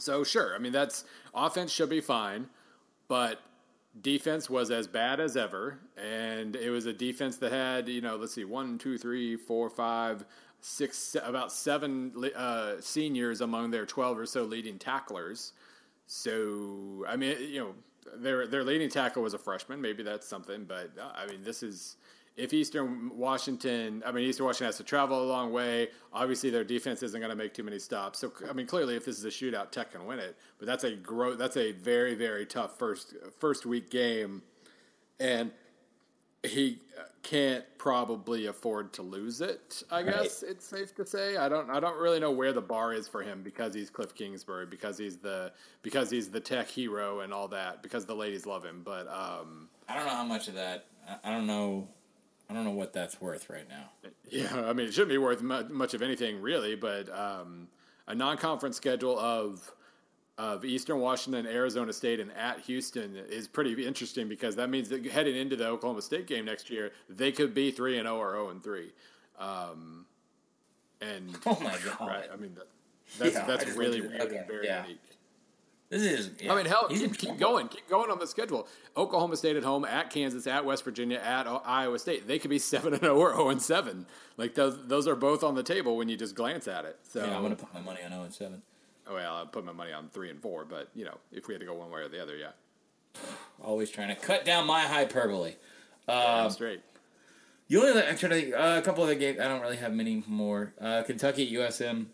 So 0.00 0.24
sure, 0.24 0.54
I 0.54 0.58
mean 0.58 0.72
that's 0.72 1.04
offense 1.34 1.70
should 1.70 1.90
be 1.90 2.00
fine, 2.00 2.48
but 3.08 3.40
defense 4.00 4.48
was 4.48 4.70
as 4.70 4.86
bad 4.86 5.20
as 5.20 5.36
ever, 5.36 5.78
and 5.96 6.56
it 6.56 6.70
was 6.70 6.86
a 6.86 6.92
defense 6.92 7.36
that 7.36 7.52
had 7.52 7.88
you 7.88 8.00
know 8.00 8.16
let's 8.16 8.34
see 8.34 8.44
one 8.44 8.78
two 8.78 8.96
three 8.98 9.36
four 9.36 9.68
five 9.68 10.24
six 10.60 11.16
about 11.22 11.52
seven 11.52 12.12
uh, 12.34 12.74
seniors 12.80 13.40
among 13.40 13.70
their 13.70 13.86
twelve 13.86 14.18
or 14.18 14.26
so 14.26 14.44
leading 14.44 14.78
tacklers. 14.78 15.52
So 16.06 17.04
I 17.06 17.16
mean 17.16 17.36
you 17.40 17.60
know 17.60 17.74
their 18.16 18.46
their 18.46 18.64
leading 18.64 18.88
tackle 18.88 19.22
was 19.22 19.34
a 19.34 19.38
freshman, 19.38 19.80
maybe 19.80 20.02
that's 20.02 20.26
something, 20.26 20.64
but 20.64 20.90
uh, 20.98 21.12
I 21.14 21.26
mean 21.26 21.42
this 21.44 21.62
is. 21.62 21.96
If 22.36 22.54
Eastern 22.54 23.10
Washington, 23.16 24.02
I 24.06 24.12
mean 24.12 24.24
Eastern 24.24 24.46
Washington 24.46 24.66
has 24.66 24.76
to 24.78 24.84
travel 24.84 25.22
a 25.22 25.28
long 25.28 25.52
way. 25.52 25.88
Obviously, 26.12 26.48
their 26.48 26.64
defense 26.64 27.02
isn't 27.02 27.20
going 27.20 27.30
to 27.30 27.36
make 27.36 27.52
too 27.52 27.62
many 27.62 27.78
stops. 27.78 28.18
So, 28.18 28.32
I 28.48 28.52
mean, 28.52 28.66
clearly, 28.66 28.96
if 28.96 29.04
this 29.04 29.18
is 29.18 29.24
a 29.24 29.28
shootout, 29.28 29.70
Tech 29.72 29.92
can 29.92 30.06
win 30.06 30.18
it. 30.18 30.36
But 30.58 30.66
that's 30.66 30.84
a 30.84 30.92
gro- 30.92 31.34
That's 31.34 31.56
a 31.56 31.72
very, 31.72 32.14
very 32.14 32.46
tough 32.46 32.78
first 32.78 33.14
first 33.38 33.66
week 33.66 33.90
game, 33.90 34.42
and 35.18 35.50
he 36.42 36.78
can't 37.22 37.64
probably 37.76 38.46
afford 38.46 38.94
to 38.94 39.02
lose 39.02 39.42
it. 39.42 39.82
I 39.90 40.02
guess 40.02 40.42
it's 40.42 40.64
safe 40.64 40.94
to 40.94 41.04
say. 41.04 41.36
I 41.36 41.50
don't. 41.50 41.68
I 41.68 41.78
don't 41.80 41.98
really 41.98 42.20
know 42.20 42.30
where 42.30 42.54
the 42.54 42.62
bar 42.62 42.94
is 42.94 43.06
for 43.06 43.22
him 43.22 43.42
because 43.42 43.74
he's 43.74 43.90
Cliff 43.90 44.14
Kingsbury, 44.14 44.64
because 44.64 44.96
he's 44.96 45.18
the 45.18 45.52
because 45.82 46.08
he's 46.08 46.30
the 46.30 46.40
Tech 46.40 46.68
hero 46.68 47.20
and 47.20 47.34
all 47.34 47.48
that. 47.48 47.82
Because 47.82 48.06
the 48.06 48.14
ladies 48.14 48.46
love 48.46 48.64
him, 48.64 48.80
but. 48.84 49.06
um 49.08 49.68
I 49.88 49.96
don't 49.96 50.06
know 50.06 50.12
how 50.14 50.24
much 50.24 50.46
of 50.46 50.54
that. 50.54 50.86
I 51.24 51.32
don't 51.32 51.48
know. 51.48 51.88
I 52.50 52.52
don't 52.52 52.64
know 52.64 52.70
what 52.72 52.92
that's 52.92 53.20
worth 53.20 53.48
right 53.48 53.68
now. 53.68 53.90
Yeah, 54.28 54.64
I 54.68 54.72
mean, 54.72 54.86
it 54.88 54.92
shouldn't 54.92 55.10
be 55.10 55.18
worth 55.18 55.40
much 55.40 55.94
of 55.94 56.02
anything 56.02 56.40
really, 56.40 56.74
but 56.74 57.08
um, 57.16 57.68
a 58.08 58.14
non-conference 58.14 58.76
schedule 58.76 59.18
of 59.18 59.72
of 60.38 60.64
Eastern 60.64 60.98
Washington, 61.00 61.46
Arizona 61.46 61.92
State, 61.92 62.18
and 62.18 62.32
at 62.32 62.60
Houston 62.60 63.14
is 63.28 63.46
pretty 63.46 63.86
interesting 63.86 64.26
because 64.26 64.56
that 64.56 64.70
means 64.70 64.88
that 64.88 65.04
heading 65.04 65.36
into 65.36 65.54
the 65.54 65.66
Oklahoma 65.66 66.00
State 66.00 66.26
game 66.26 66.46
next 66.46 66.70
year, 66.70 66.92
they 67.10 67.30
could 67.30 67.52
be 67.52 67.70
three 67.70 67.98
and 67.98 68.06
zero 68.06 68.16
or 68.16 68.30
zero 68.32 68.48
and 68.48 68.64
three. 68.64 68.90
Um, 69.38 70.06
and 71.02 71.36
Oh 71.46 71.58
my 71.60 71.76
god! 71.84 72.00
right, 72.08 72.24
I 72.32 72.36
mean, 72.36 72.54
that, 72.54 72.68
that's 73.18 73.34
Yeah, 73.34 73.44
that's 73.44 73.76
really 73.76 74.00
weird 74.00 74.32
and 74.32 74.46
very 74.46 74.66
Yeah. 74.66 74.82
unique. 74.84 75.00
This 75.90 76.02
is. 76.02 76.30
yeah, 76.40 76.52
I 76.52 76.56
mean, 76.56 76.66
hell, 76.66 76.86
keep, 76.88 77.18
keep 77.18 77.36
going, 77.36 77.66
keep 77.68 77.88
going 77.88 78.10
on 78.12 78.18
the 78.20 78.26
schedule. 78.26 78.68
Oklahoma 78.96 79.36
State 79.36 79.56
at 79.56 79.64
home, 79.64 79.84
at 79.84 80.08
Kansas, 80.10 80.46
at 80.46 80.64
West 80.64 80.84
Virginia, 80.84 81.18
at 81.18 81.48
O- 81.48 81.62
Iowa 81.64 81.98
State. 81.98 82.28
They 82.28 82.38
could 82.38 82.48
be 82.50 82.58
seven 82.74 82.92
and 82.94 83.02
zero 83.02 83.16
or 83.18 83.32
zero 83.34 83.48
and 83.48 83.60
seven. 83.60 84.06
Like 84.36 84.54
those, 84.54 84.78
those 84.86 85.08
are 85.08 85.16
both 85.16 85.42
on 85.42 85.56
the 85.56 85.64
table 85.64 85.96
when 85.96 86.08
you 86.08 86.16
just 86.16 86.36
glance 86.36 86.68
at 86.68 86.84
it. 86.84 86.96
So, 87.02 87.24
Yeah, 87.24 87.34
I'm 87.36 87.42
gonna 87.42 87.56
put 87.56 87.74
my 87.74 87.80
money 87.80 88.00
on 88.04 88.10
0 88.12 88.22
and 88.22 88.32
7. 88.32 88.62
oh, 89.08 89.14
well, 89.14 89.36
I 89.36 89.44
put 89.46 89.64
my 89.64 89.72
money 89.72 89.92
on 89.92 90.08
three 90.10 90.30
and 90.30 90.40
four, 90.40 90.64
but 90.64 90.88
you 90.94 91.04
know, 91.04 91.18
if 91.32 91.48
we 91.48 91.54
had 91.54 91.60
to 91.60 91.66
go 91.66 91.74
one 91.74 91.90
way 91.90 92.02
or 92.02 92.08
the 92.08 92.22
other, 92.22 92.36
yeah, 92.36 92.50
Always 93.64 93.90
trying 93.90 94.08
to 94.08 94.14
cut 94.14 94.44
down 94.44 94.66
my 94.68 94.82
hyperbole. 94.82 95.54
I'm 96.06 96.46
Um, 96.46 96.50
straight. 96.52 96.82
The 97.68 97.76
only 97.78 97.90
other, 97.90 98.04
actually, 98.04 98.54
uh, 98.54 98.78
a 98.78 98.82
couple 98.82 99.02
of 99.02 99.08
the 99.08 99.14
games. 99.16 99.38
I 99.40 99.46
don't 99.48 99.60
really 99.60 99.76
have 99.76 99.92
many 99.92 100.22
more. 100.26 100.72
Uh, 100.80 101.02
Kentucky 101.02 101.52
USM. 101.52 102.06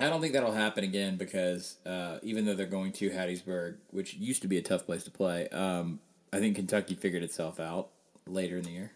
I 0.00 0.08
don't 0.08 0.20
think 0.20 0.32
that'll 0.32 0.52
happen 0.52 0.84
again 0.84 1.16
because 1.16 1.76
uh, 1.86 2.18
even 2.22 2.44
though 2.44 2.54
they're 2.54 2.66
going 2.66 2.92
to 2.92 3.10
Hattiesburg, 3.10 3.76
which 3.90 4.14
used 4.14 4.42
to 4.42 4.48
be 4.48 4.58
a 4.58 4.62
tough 4.62 4.86
place 4.86 5.04
to 5.04 5.10
play, 5.10 5.48
um, 5.48 6.00
I 6.32 6.38
think 6.38 6.56
Kentucky 6.56 6.94
figured 6.94 7.22
itself 7.22 7.60
out 7.60 7.88
later 8.26 8.56
in 8.56 8.64
the 8.64 8.70
year. 8.70 8.92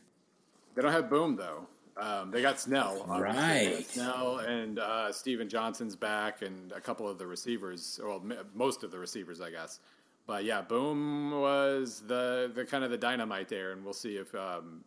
They 0.74 0.82
don't 0.82 0.92
have 0.92 1.10
Boom 1.10 1.36
though. 1.36 1.66
Um, 1.96 2.32
they 2.32 2.42
got 2.42 2.58
Snell, 2.58 3.06
obviously. 3.08 3.76
Right. 3.76 3.86
Snell 3.86 4.38
and 4.38 4.80
uh, 4.80 5.12
Stephen 5.12 5.48
Johnson's 5.48 5.94
back, 5.94 6.42
and 6.42 6.72
a 6.72 6.80
couple 6.80 7.08
of 7.08 7.18
the 7.18 7.26
receivers, 7.26 8.00
well, 8.02 8.20
m- 8.24 8.36
most 8.52 8.82
of 8.82 8.90
the 8.90 8.98
receivers, 8.98 9.40
I 9.40 9.50
guess. 9.50 9.78
But 10.26 10.44
yeah, 10.44 10.60
Boom 10.62 11.30
was 11.40 12.02
the 12.06 12.50
the 12.52 12.64
kind 12.64 12.82
of 12.82 12.90
the 12.90 12.98
dynamite 12.98 13.48
there, 13.48 13.72
and 13.72 13.84
we'll 13.84 13.92
see 13.92 14.16
if 14.16 14.34
um, 14.34 14.82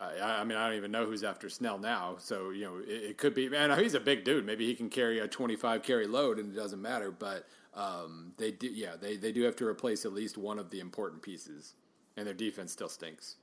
I, 0.00 0.40
I 0.40 0.44
mean, 0.44 0.56
I 0.56 0.68
don't 0.68 0.76
even 0.76 0.92
know 0.92 1.06
who's 1.06 1.24
after 1.24 1.48
Snell 1.48 1.78
now. 1.78 2.16
So 2.18 2.50
you 2.50 2.64
know, 2.64 2.78
it, 2.78 3.10
it 3.10 3.18
could 3.18 3.34
be. 3.34 3.48
Man, 3.48 3.76
he's 3.78 3.94
a 3.94 4.00
big 4.00 4.24
dude. 4.24 4.46
Maybe 4.46 4.66
he 4.66 4.74
can 4.74 4.88
carry 4.88 5.18
a 5.18 5.28
25 5.28 5.82
carry 5.82 6.06
load, 6.06 6.38
and 6.38 6.52
it 6.52 6.56
doesn't 6.56 6.80
matter. 6.80 7.10
But 7.10 7.46
um, 7.74 8.32
they 8.38 8.52
do, 8.52 8.68
yeah, 8.68 8.96
they 9.00 9.16
they 9.16 9.32
do 9.32 9.42
have 9.42 9.56
to 9.56 9.66
replace 9.66 10.04
at 10.04 10.12
least 10.12 10.38
one 10.38 10.58
of 10.58 10.70
the 10.70 10.80
important 10.80 11.22
pieces, 11.22 11.74
and 12.16 12.26
their 12.26 12.34
defense 12.34 12.72
still 12.72 12.88
stinks. 12.88 13.36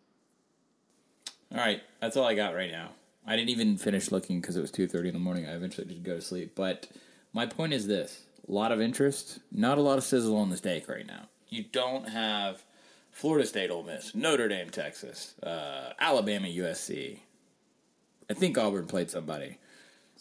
All 1.52 1.60
right, 1.60 1.82
that's 2.00 2.18
all 2.18 2.26
I 2.26 2.36
got 2.36 2.56
right 2.56 2.72
now. 2.72 2.92
I 3.28 3.36
didn't 3.36 3.50
even 3.50 3.78
finish 3.78 4.12
looking 4.12 4.40
because 4.40 4.56
it 4.56 4.62
was 4.62 4.72
two 4.72 4.88
thirty 4.88 5.10
in 5.10 5.14
the 5.14 5.20
morning. 5.20 5.48
I 5.48 5.56
eventually 5.56 5.88
did 5.88 6.04
go 6.04 6.16
to 6.16 6.22
sleep. 6.22 6.54
But 6.56 6.88
my 7.34 7.46
point 7.46 7.74
is 7.74 7.88
this: 7.88 8.24
a 8.48 8.52
lot 8.52 8.72
of 8.72 8.80
interest, 8.80 9.40
not 9.52 9.78
a 9.78 9.82
lot 9.82 9.98
of 9.98 10.04
sizzle 10.06 10.38
on 10.38 10.50
the 10.50 10.58
steak 10.58 10.88
right 10.88 11.06
now. 11.06 11.28
You 11.50 11.66
don't 11.72 12.10
have 12.10 12.64
Florida 13.16 13.48
State, 13.48 13.72
Ole 13.72 13.84
Miss, 13.84 14.14
Notre 14.14 14.50
Dame, 14.50 14.70
Texas, 14.70 15.36
uh, 15.42 15.94
Alabama, 16.00 16.48
USC. 16.48 17.20
I 18.30 18.34
think 18.34 18.58
Auburn 18.58 18.88
played 18.88 19.10
somebody. 19.10 19.58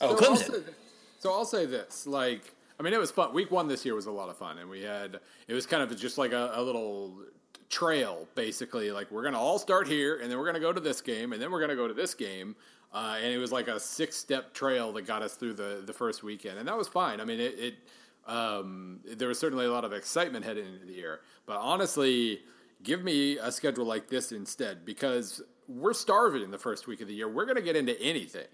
Oh, 0.00 0.14
so 0.14 0.22
Clemson. 0.22 0.30
I'll 0.30 0.36
say, 0.36 0.72
so 1.18 1.32
I'll 1.32 1.44
say 1.44 1.66
this: 1.66 2.06
like, 2.06 2.54
I 2.78 2.84
mean, 2.84 2.92
it 2.92 3.00
was 3.00 3.10
fun. 3.10 3.34
Week 3.34 3.50
one 3.50 3.66
this 3.66 3.84
year 3.84 3.96
was 3.96 4.06
a 4.06 4.12
lot 4.12 4.28
of 4.28 4.38
fun, 4.38 4.58
and 4.58 4.70
we 4.70 4.82
had 4.82 5.18
it 5.48 5.54
was 5.54 5.66
kind 5.66 5.82
of 5.82 5.98
just 5.98 6.18
like 6.18 6.30
a, 6.30 6.52
a 6.54 6.62
little 6.62 7.16
trail, 7.68 8.28
basically. 8.36 8.92
Like, 8.92 9.10
we're 9.10 9.24
gonna 9.24 9.40
all 9.40 9.58
start 9.58 9.88
here, 9.88 10.20
and 10.20 10.30
then 10.30 10.38
we're 10.38 10.46
gonna 10.46 10.60
go 10.60 10.72
to 10.72 10.80
this 10.80 11.00
game, 11.00 11.32
and 11.32 11.42
then 11.42 11.50
we're 11.50 11.60
gonna 11.60 11.74
go 11.74 11.88
to 11.88 11.94
this 11.94 12.14
game. 12.14 12.54
Uh, 12.92 13.16
and 13.20 13.26
it 13.26 13.38
was 13.38 13.50
like 13.50 13.66
a 13.66 13.80
six 13.80 14.14
step 14.14 14.54
trail 14.54 14.92
that 14.92 15.02
got 15.02 15.20
us 15.20 15.34
through 15.34 15.54
the, 15.54 15.82
the 15.84 15.92
first 15.92 16.22
weekend, 16.22 16.60
and 16.60 16.68
that 16.68 16.78
was 16.78 16.86
fine. 16.86 17.20
I 17.20 17.24
mean, 17.24 17.40
it, 17.40 17.58
it 17.58 17.74
um, 18.32 19.00
there 19.16 19.26
was 19.26 19.40
certainly 19.40 19.66
a 19.66 19.72
lot 19.72 19.84
of 19.84 19.92
excitement 19.92 20.44
heading 20.44 20.64
into 20.64 20.86
the 20.86 20.92
year, 20.92 21.22
but 21.44 21.56
honestly, 21.56 22.42
give 22.84 23.02
me 23.02 23.38
a 23.38 23.50
schedule 23.50 23.84
like 23.84 24.08
this 24.08 24.30
instead 24.30 24.84
because 24.84 25.42
we're 25.66 25.94
starving 25.94 26.42
in 26.42 26.50
the 26.50 26.58
first 26.58 26.86
week 26.86 27.00
of 27.00 27.08
the 27.08 27.14
year. 27.14 27.28
We're 27.28 27.46
going 27.46 27.56
to 27.56 27.62
get 27.62 27.74
into 27.74 28.00
anything. 28.00 28.46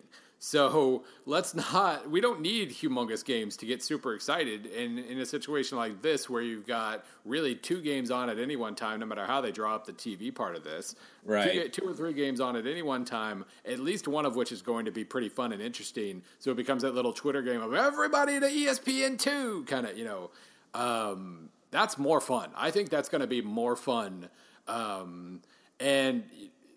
So 0.43 1.05
let's 1.27 1.55
not, 1.55 2.11
we 2.11 2.23
don't 2.23 2.41
need 2.41 2.71
humongous 2.71 3.23
games 3.23 3.59
to 3.59 3.67
get 3.67 3.83
super 3.83 4.15
excited. 4.15 4.67
And 4.67 4.99
in 4.99 5.19
a 5.19 5.27
situation 5.27 5.77
like 5.77 6.01
this, 6.01 6.31
where 6.31 6.41
you've 6.41 6.67
got 6.67 7.05
really 7.27 7.55
two 7.55 7.83
games 7.83 8.11
on 8.11 8.31
at 8.31 8.39
any 8.39 8.57
one 8.57 8.75
time, 8.75 9.01
no 9.01 9.07
matter 9.07 9.27
how 9.27 9.43
they 9.43 9.53
draw 9.53 9.75
up 9.75 9.85
the 9.85 9.93
TV 9.93 10.35
part 10.35 10.57
of 10.57 10.65
this, 10.65 10.95
right? 11.27 11.71
Two, 11.71 11.83
two 11.83 11.89
or 11.89 11.93
three 11.93 12.15
games 12.15 12.41
on 12.41 12.57
at 12.57 12.67
any 12.67 12.81
one 12.81 13.05
time, 13.05 13.45
at 13.67 13.81
least 13.81 14.09
one 14.09 14.25
of 14.25 14.35
which 14.35 14.51
is 14.51 14.63
going 14.63 14.87
to 14.87 14.91
be 14.91 15.05
pretty 15.05 15.29
fun 15.29 15.53
and 15.53 15.61
interesting. 15.61 16.23
So 16.39 16.53
it 16.53 16.57
becomes 16.57 16.83
that 16.83 16.95
little 16.95 17.13
Twitter 17.13 17.43
game 17.43 17.61
of 17.61 17.75
everybody 17.75 18.41
to 18.41 18.47
ESPN2 18.47 19.67
kind 19.67 19.87
of, 19.87 19.99
you 19.99 20.07
know. 20.07 20.31
Um, 20.73 21.51
that's 21.71 21.99
more 21.99 22.21
fun. 22.21 22.51
I 22.57 22.71
think 22.71 22.91
that's 22.91 23.09
going 23.09 23.21
to 23.21 23.27
be 23.27 23.43
more 23.43 23.77
fun. 23.77 24.29
Um, 24.67 25.41
and 25.79 26.25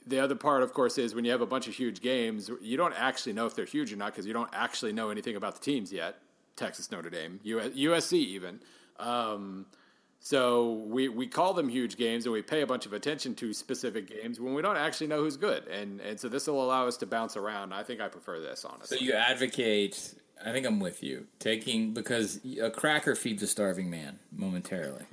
the 0.05 0.19
other 0.19 0.35
part, 0.35 0.63
of 0.63 0.73
course, 0.73 0.97
is 0.97 1.15
when 1.15 1.25
you 1.25 1.31
have 1.31 1.41
a 1.41 1.45
bunch 1.45 1.67
of 1.67 1.73
huge 1.73 2.01
games, 2.01 2.49
you 2.61 2.77
don't 2.77 2.93
actually 2.93 3.33
know 3.33 3.45
if 3.45 3.55
they're 3.55 3.65
huge 3.65 3.91
or 3.91 3.95
not 3.95 4.11
because 4.11 4.25
you 4.25 4.33
don't 4.33 4.49
actually 4.53 4.93
know 4.93 5.09
anything 5.09 5.35
about 5.35 5.55
the 5.55 5.61
teams 5.61 5.91
yet. 5.91 6.17
Texas, 6.55 6.91
Notre 6.91 7.09
Dame, 7.09 7.39
USC, 7.45 8.13
even. 8.13 8.59
Um, 8.99 9.65
so 10.19 10.85
we, 10.87 11.09
we 11.09 11.27
call 11.27 11.53
them 11.53 11.67
huge 11.67 11.97
games 11.97 12.25
and 12.25 12.31
we 12.31 12.41
pay 12.41 12.61
a 12.61 12.67
bunch 12.67 12.85
of 12.85 12.93
attention 12.93 13.35
to 13.35 13.51
specific 13.53 14.07
games 14.07 14.39
when 14.39 14.53
we 14.53 14.61
don't 14.61 14.77
actually 14.77 15.07
know 15.07 15.19
who's 15.19 15.35
good. 15.35 15.67
And 15.67 15.99
and 15.99 16.17
so 16.17 16.29
this 16.29 16.47
will 16.47 16.63
allow 16.63 16.87
us 16.87 16.95
to 16.97 17.05
bounce 17.05 17.35
around. 17.35 17.73
I 17.73 17.83
think 17.83 17.99
I 17.99 18.07
prefer 18.07 18.39
this, 18.39 18.63
honestly. 18.63 18.99
So 18.99 19.03
you 19.03 19.13
advocate 19.13 20.13
I 20.45 20.51
think 20.51 20.65
I'm 20.65 20.79
with 20.79 21.01
you. 21.03 21.27
Taking 21.39 21.93
because 21.93 22.39
a 22.61 22.69
cracker 22.69 23.15
feeds 23.15 23.41
a 23.43 23.47
starving 23.47 23.89
man 23.89 24.19
momentarily. 24.31 25.03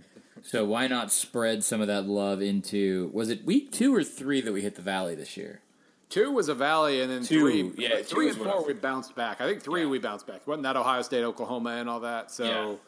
So 0.42 0.64
why 0.64 0.86
not 0.86 1.12
spread 1.12 1.62
some 1.64 1.80
of 1.80 1.86
that 1.88 2.06
love 2.06 2.40
into? 2.40 3.10
Was 3.12 3.28
it 3.28 3.44
week 3.44 3.70
two 3.72 3.94
or 3.94 4.02
three 4.02 4.40
that 4.40 4.52
we 4.52 4.62
hit 4.62 4.74
the 4.74 4.82
valley 4.82 5.14
this 5.14 5.36
year? 5.36 5.60
Two 6.08 6.32
was 6.32 6.48
a 6.48 6.54
valley, 6.54 7.00
and 7.02 7.10
then 7.10 7.22
Two, 7.22 7.40
three, 7.40 7.72
yeah, 7.86 7.96
like 7.96 8.06
three 8.06 8.28
and 8.28 8.36
four 8.36 8.66
we 8.66 8.72
bounced 8.72 9.14
back. 9.14 9.40
I 9.40 9.46
think 9.46 9.62
three 9.62 9.82
Yeah. 9.82 9.88
we 9.88 9.98
bounced 9.98 10.26
back. 10.26 10.44
Wasn't 10.46 10.64
that 10.64 10.76
Ohio 10.76 11.02
State, 11.02 11.22
Oklahoma, 11.22 11.70
and 11.70 11.88
all 11.88 12.00
that? 12.00 12.30
So 12.32 12.80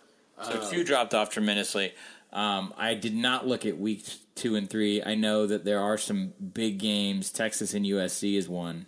So 0.42 0.70
two 0.70 0.82
dropped 0.82 1.14
off 1.14 1.30
tremendously. 1.30 1.92
Um, 2.32 2.72
I 2.76 2.94
did 2.94 3.14
not 3.14 3.46
look 3.46 3.64
at 3.66 3.78
week 3.78 4.06
two 4.34 4.56
and 4.56 4.68
three. 4.68 5.02
I 5.02 5.14
know 5.14 5.46
that 5.46 5.64
there 5.64 5.78
are 5.78 5.98
some 5.98 6.32
big 6.54 6.78
games. 6.78 7.30
Texas 7.30 7.74
and 7.74 7.84
USC 7.86 8.36
is 8.36 8.48
one. 8.48 8.86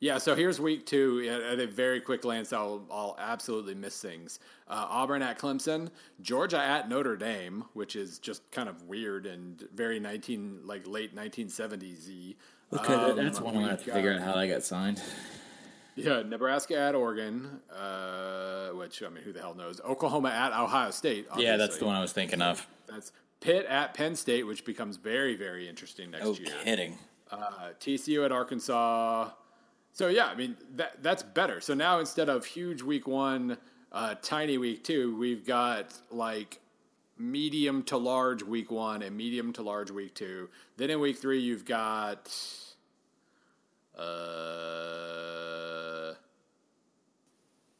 Yeah. 0.00 0.18
So 0.18 0.34
here's 0.34 0.60
week 0.60 0.86
two 0.86 1.26
at, 1.52 1.58
a 1.60 1.66
very 1.66 2.00
quick 2.00 2.22
glance. 2.22 2.52
I'll 2.52 2.84
I'll 2.90 3.16
absolutely 3.18 3.74
miss 3.74 4.00
things. 4.00 4.40
Uh, 4.68 4.86
Auburn 4.88 5.22
at 5.22 5.38
Clemson, 5.38 5.88
Georgia 6.20 6.60
at 6.60 6.88
Notre 6.88 7.16
Dame, 7.16 7.64
which 7.74 7.96
is 7.96 8.18
just 8.18 8.50
kind 8.50 8.68
of 8.68 8.82
weird 8.84 9.26
and 9.26 9.66
very 9.74 10.00
nineteen 10.00 10.60
like 10.64 10.86
late 10.86 11.14
nineteen 11.14 11.48
seventies 11.48 12.08
y. 12.10 12.34
Okay, 12.72 12.94
Um, 12.94 13.16
that's 13.16 13.40
one 13.40 13.56
I'm 13.56 13.64
have 13.64 13.84
to 13.84 13.92
figure 13.92 14.12
out 14.12 14.20
how 14.20 14.34
that 14.34 14.46
got 14.46 14.62
signed. 14.62 15.02
Yeah, 15.96 16.22
Nebraska 16.22 16.78
at 16.78 16.94
Oregon, 16.94 17.60
uh, 17.70 18.68
which 18.68 19.02
I 19.02 19.08
mean, 19.08 19.24
who 19.24 19.32
the 19.32 19.40
hell 19.40 19.54
knows? 19.54 19.80
Oklahoma 19.84 20.30
at 20.30 20.52
Ohio 20.52 20.92
State. 20.92 21.26
Yeah, 21.36 21.56
that's 21.56 21.78
the 21.78 21.84
one 21.84 21.96
I 21.96 22.00
was 22.00 22.12
thinking 22.12 22.40
of. 22.40 22.66
That's 22.88 23.12
Pitt 23.40 23.66
at 23.66 23.92
Penn 23.94 24.14
State, 24.14 24.46
which 24.46 24.64
becomes 24.64 24.96
very, 24.96 25.34
very 25.34 25.68
interesting 25.68 26.10
next 26.12 26.26
Oh, 26.26 26.32
year. 26.34 26.54
kidding. 26.64 26.96
Uh, 27.30 27.70
TCU 27.80 28.24
at 28.24 28.32
Arkansas. 28.32 29.30
So 30.00 30.08
yeah, 30.08 30.28
I 30.28 30.34
mean 30.34 30.56
that 30.76 31.02
that's 31.02 31.22
better. 31.22 31.60
So 31.60 31.74
now 31.74 31.98
instead 31.98 32.30
of 32.30 32.46
huge 32.46 32.80
week 32.80 33.06
one, 33.06 33.58
uh, 33.92 34.14
tiny 34.22 34.56
week 34.56 34.82
two, 34.82 35.14
we've 35.18 35.44
got 35.44 35.92
like 36.10 36.58
medium 37.18 37.82
to 37.82 37.98
large 37.98 38.42
week 38.42 38.70
one 38.70 39.02
and 39.02 39.14
medium 39.14 39.52
to 39.52 39.62
large 39.62 39.90
week 39.90 40.14
two. 40.14 40.48
Then 40.78 40.88
in 40.88 41.00
week 41.00 41.18
three, 41.18 41.40
you've 41.40 41.66
got. 41.66 42.34
Uh, 43.94 44.02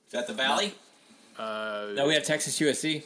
Is 0.06 0.12
that 0.12 0.26
the 0.26 0.34
valley? 0.34 0.74
uh, 1.38 1.86
No, 1.94 2.06
we 2.06 2.12
have 2.12 2.24
Texas 2.24 2.60
USC. 2.60 3.02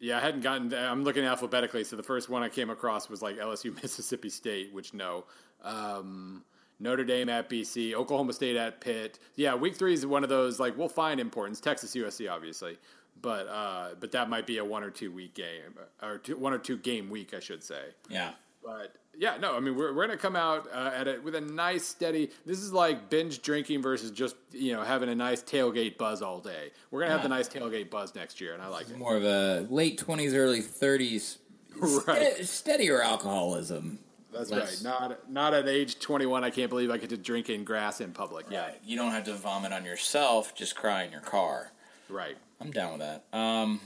Yeah, 0.00 0.16
I 0.16 0.20
hadn't 0.20 0.40
gotten. 0.40 0.74
I'm 0.74 1.04
looking 1.04 1.24
alphabetically, 1.24 1.84
so 1.84 1.94
the 1.94 2.02
first 2.02 2.28
one 2.28 2.42
I 2.42 2.48
came 2.48 2.68
across 2.68 3.08
was 3.08 3.22
like 3.22 3.36
LSU, 3.36 3.72
Mississippi 3.82 4.28
State, 4.28 4.72
which 4.72 4.92
no. 4.92 5.24
Um, 5.62 6.42
Notre 6.80 7.04
Dame 7.04 7.28
at 7.28 7.48
BC, 7.48 7.94
Oklahoma 7.94 8.32
State 8.32 8.56
at 8.56 8.80
Pitt. 8.80 9.18
Yeah, 9.36 9.54
week 9.54 9.76
three 9.76 9.94
is 9.94 10.04
one 10.06 10.22
of 10.22 10.28
those 10.28 10.58
like 10.60 10.76
we'll 10.76 10.88
find 10.88 11.20
importance. 11.20 11.60
Texas, 11.60 11.94
USC, 11.94 12.30
obviously, 12.30 12.78
but 13.20 13.46
uh, 13.48 13.90
but 14.00 14.12
that 14.12 14.28
might 14.28 14.46
be 14.46 14.58
a 14.58 14.64
one 14.64 14.82
or 14.82 14.90
two 14.90 15.10
week 15.12 15.34
game 15.34 15.74
or 16.02 16.18
two, 16.18 16.36
one 16.36 16.52
or 16.52 16.58
two 16.58 16.76
game 16.76 17.08
week, 17.10 17.32
I 17.34 17.40
should 17.40 17.62
say. 17.62 17.82
Yeah. 18.08 18.32
But 18.64 18.94
yeah, 19.16 19.36
no, 19.36 19.54
I 19.54 19.60
mean 19.60 19.76
we're 19.76 19.92
we're 19.94 20.06
gonna 20.06 20.16
come 20.18 20.36
out 20.36 20.66
uh, 20.74 20.90
at 20.94 21.06
it 21.06 21.22
with 21.22 21.34
a 21.34 21.40
nice 21.40 21.84
steady. 21.84 22.30
This 22.46 22.58
is 22.60 22.72
like 22.72 23.10
binge 23.10 23.42
drinking 23.42 23.82
versus 23.82 24.10
just 24.10 24.36
you 24.52 24.72
know 24.72 24.82
having 24.82 25.10
a 25.10 25.14
nice 25.14 25.42
tailgate 25.42 25.98
buzz 25.98 26.22
all 26.22 26.40
day. 26.40 26.70
We're 26.90 27.00
gonna 27.00 27.12
have 27.12 27.22
the 27.22 27.28
nice 27.28 27.48
tailgate 27.48 27.90
buzz 27.90 28.14
next 28.14 28.40
year, 28.40 28.54
and 28.54 28.62
I 28.62 28.68
like 28.68 28.88
it. 28.88 28.98
More 28.98 29.16
of 29.16 29.24
a 29.24 29.66
late 29.70 29.98
twenties, 29.98 30.32
early 30.34 30.62
thirties, 30.62 31.38
Right. 32.06 32.44
steadier 32.46 33.02
alcoholism. 33.02 33.98
That's 34.34 34.50
right. 34.50 34.80
Not 34.82 35.30
not 35.30 35.54
at 35.54 35.68
age 35.68 35.98
21. 36.00 36.42
I 36.44 36.50
can't 36.50 36.68
believe 36.68 36.90
I 36.90 36.98
get 36.98 37.10
to 37.10 37.16
drink 37.16 37.48
in 37.48 37.64
grass 37.64 38.00
in 38.00 38.12
public. 38.12 38.46
Yeah, 38.50 38.70
You 38.84 38.96
don't 38.96 39.12
have 39.12 39.24
to 39.24 39.34
vomit 39.34 39.72
on 39.72 39.84
yourself. 39.84 40.54
Just 40.54 40.74
cry 40.76 41.04
in 41.04 41.12
your 41.12 41.20
car. 41.20 41.70
right. 42.08 42.36
I'm 42.60 42.70
down 42.70 42.98
with 42.98 43.00
that. 43.00 43.24
Um, 43.36 43.80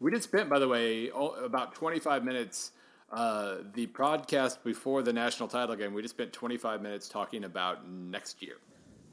We 0.00 0.10
did 0.10 0.22
spend, 0.22 0.48
by 0.50 0.58
the 0.58 0.68
way, 0.68 1.10
about 1.10 1.74
25 1.74 2.24
minutes. 2.24 2.72
Uh, 3.10 3.58
the 3.74 3.86
podcast 3.86 4.58
before 4.64 5.00
the 5.02 5.12
national 5.12 5.48
title 5.48 5.76
game, 5.76 5.94
we 5.94 6.02
just 6.02 6.14
spent 6.14 6.32
25 6.32 6.82
minutes 6.82 7.08
talking 7.08 7.44
about 7.44 7.88
next 7.88 8.42
year. 8.42 8.56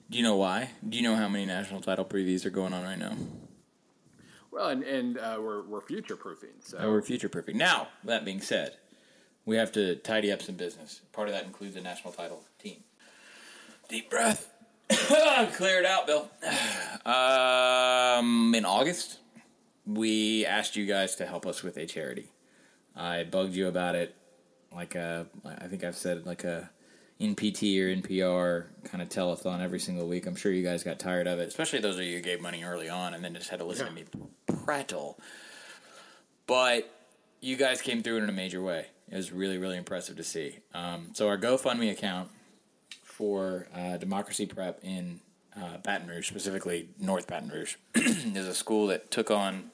do 0.09 0.17
you 0.17 0.23
know 0.23 0.35
why? 0.35 0.71
Do 0.87 0.97
you 0.97 1.03
know 1.03 1.15
how 1.15 1.27
many 1.29 1.45
national 1.45 1.79
title 1.81 2.03
previews 2.05 2.43
are 2.45 2.49
going 2.49 2.73
on 2.73 2.83
right 2.83 2.97
now? 2.97 3.15
Well, 4.51 4.69
and 4.69 4.83
and 4.83 5.17
uh, 5.17 5.37
we're 5.39 5.63
we're 5.63 5.81
future 5.81 6.15
proofing. 6.15 6.49
So 6.59 6.77
Oh, 6.79 6.89
we're 6.91 7.01
future 7.01 7.29
perfect. 7.29 7.57
Now, 7.57 7.87
that 8.03 8.23
being 8.25 8.41
said, 8.41 8.77
we 9.45 9.55
have 9.57 9.71
to 9.73 9.95
tidy 9.97 10.31
up 10.31 10.41
some 10.41 10.55
business. 10.55 11.01
Part 11.11 11.27
of 11.27 11.33
that 11.33 11.45
includes 11.45 11.75
a 11.75 11.81
national 11.81 12.13
title 12.13 12.43
team. 12.59 12.77
Deep 13.89 14.09
breath. 14.09 14.49
Clear 14.89 15.79
it 15.79 15.85
out, 15.85 16.07
Bill. 16.07 16.29
Um, 17.05 18.53
in 18.55 18.65
August, 18.65 19.19
we 19.85 20.45
asked 20.45 20.75
you 20.75 20.85
guys 20.85 21.15
to 21.17 21.25
help 21.25 21.45
us 21.45 21.63
with 21.63 21.77
a 21.77 21.85
charity. 21.85 22.29
I 22.95 23.23
bugged 23.23 23.55
you 23.55 23.67
about 23.67 23.95
it, 23.95 24.15
like 24.73 24.95
a, 24.95 25.25
I 25.45 25.67
think 25.67 25.83
I've 25.83 25.97
said 25.97 26.25
like 26.25 26.43
a 26.43 26.69
NPT 27.19 27.79
or 27.79 27.95
NPR 27.95 28.65
kind 28.85 29.01
of 29.01 29.09
telethon 29.09 29.61
every 29.61 29.79
single 29.79 30.07
week. 30.07 30.25
I'm 30.25 30.35
sure 30.35 30.51
you 30.51 30.63
guys 30.63 30.83
got 30.83 30.99
tired 30.99 31.27
of 31.27 31.39
it, 31.39 31.47
especially 31.47 31.79
those 31.79 31.97
of 31.97 32.03
you 32.03 32.17
who 32.17 32.21
gave 32.21 32.41
money 32.41 32.63
early 32.63 32.89
on 32.89 33.13
and 33.13 33.23
then 33.23 33.33
just 33.33 33.49
had 33.49 33.59
to 33.59 33.65
listen 33.65 33.87
to 33.87 33.93
me 33.93 34.05
prattle. 34.63 35.19
But 36.47 36.89
you 37.41 37.55
guys 37.55 37.81
came 37.81 38.03
through 38.03 38.17
in 38.17 38.29
a 38.29 38.33
major 38.33 38.61
way. 38.61 38.87
It 39.09 39.15
was 39.15 39.31
really, 39.31 39.57
really 39.57 39.77
impressive 39.77 40.17
to 40.17 40.23
see. 40.23 40.59
Um, 40.73 41.09
so 41.13 41.27
our 41.27 41.37
GoFundMe 41.37 41.91
account 41.91 42.29
for 43.03 43.67
uh, 43.75 43.97
Democracy 43.97 44.45
Prep 44.45 44.79
in 44.83 45.19
uh, 45.55 45.77
Baton 45.83 46.07
Rouge, 46.07 46.27
specifically 46.27 46.89
North 46.99 47.27
Baton 47.27 47.49
Rouge, 47.49 47.75
is 47.95 48.47
a 48.47 48.55
school 48.55 48.87
that 48.87 49.11
took 49.11 49.29
on 49.29 49.71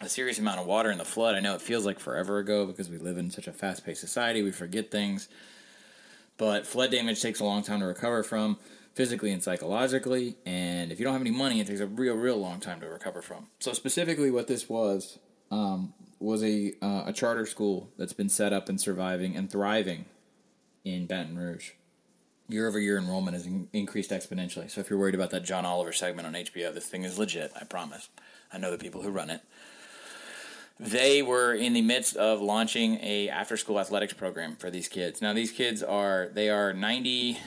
a 0.00 0.08
serious 0.08 0.38
amount 0.38 0.60
of 0.60 0.66
water 0.66 0.90
in 0.90 0.98
the 0.98 1.04
flood. 1.04 1.34
I 1.34 1.40
know 1.40 1.54
it 1.54 1.62
feels 1.62 1.86
like 1.86 1.98
forever 1.98 2.38
ago 2.38 2.66
because 2.66 2.88
we 2.88 2.98
live 2.98 3.18
in 3.18 3.30
such 3.30 3.46
a 3.46 3.52
fast-paced 3.52 4.00
society. 4.00 4.42
We 4.42 4.52
forget 4.52 4.90
things. 4.90 5.28
But 6.38 6.66
flood 6.66 6.90
damage 6.90 7.22
takes 7.22 7.40
a 7.40 7.44
long 7.44 7.62
time 7.62 7.80
to 7.80 7.86
recover 7.86 8.22
from, 8.22 8.58
physically 8.94 9.32
and 9.32 9.42
psychologically. 9.42 10.36
And 10.44 10.92
if 10.92 10.98
you 10.98 11.04
don't 11.04 11.14
have 11.14 11.22
any 11.22 11.30
money, 11.30 11.60
it 11.60 11.66
takes 11.66 11.80
a 11.80 11.86
real, 11.86 12.14
real 12.14 12.36
long 12.36 12.60
time 12.60 12.80
to 12.80 12.88
recover 12.88 13.22
from. 13.22 13.46
So 13.58 13.72
specifically, 13.72 14.30
what 14.30 14.48
this 14.48 14.68
was 14.68 15.18
um, 15.50 15.94
was 16.18 16.42
a 16.42 16.72
uh, 16.82 17.04
a 17.06 17.12
charter 17.12 17.46
school 17.46 17.90
that's 17.98 18.12
been 18.12 18.28
set 18.28 18.52
up 18.52 18.68
and 18.68 18.80
surviving 18.80 19.36
and 19.36 19.50
thriving 19.50 20.06
in 20.84 21.06
Baton 21.06 21.38
Rouge. 21.38 21.70
Year 22.48 22.68
over 22.68 22.78
year, 22.78 22.96
enrollment 22.96 23.34
has 23.34 23.44
in- 23.44 23.68
increased 23.72 24.10
exponentially. 24.10 24.70
So 24.70 24.80
if 24.80 24.88
you're 24.88 24.98
worried 24.98 25.16
about 25.16 25.30
that 25.30 25.44
John 25.44 25.66
Oliver 25.66 25.92
segment 25.92 26.26
on 26.28 26.34
HBO, 26.34 26.72
this 26.72 26.86
thing 26.86 27.02
is 27.02 27.18
legit. 27.18 27.52
I 27.60 27.64
promise. 27.64 28.08
I 28.52 28.58
know 28.58 28.70
the 28.70 28.78
people 28.78 29.02
who 29.02 29.10
run 29.10 29.30
it. 29.30 29.40
They 30.78 31.22
were 31.22 31.54
in 31.54 31.72
the 31.72 31.82
midst 31.82 32.16
of 32.16 32.40
launching 32.40 32.98
a 33.02 33.28
after 33.28 33.56
school 33.56 33.80
athletics 33.80 34.12
program 34.12 34.56
for 34.56 34.70
these 34.70 34.88
kids. 34.88 35.22
Now 35.22 35.32
these 35.32 35.50
kids 35.50 35.82
are 35.82 36.28
they 36.32 36.50
are 36.50 36.72
ninety 36.72 37.38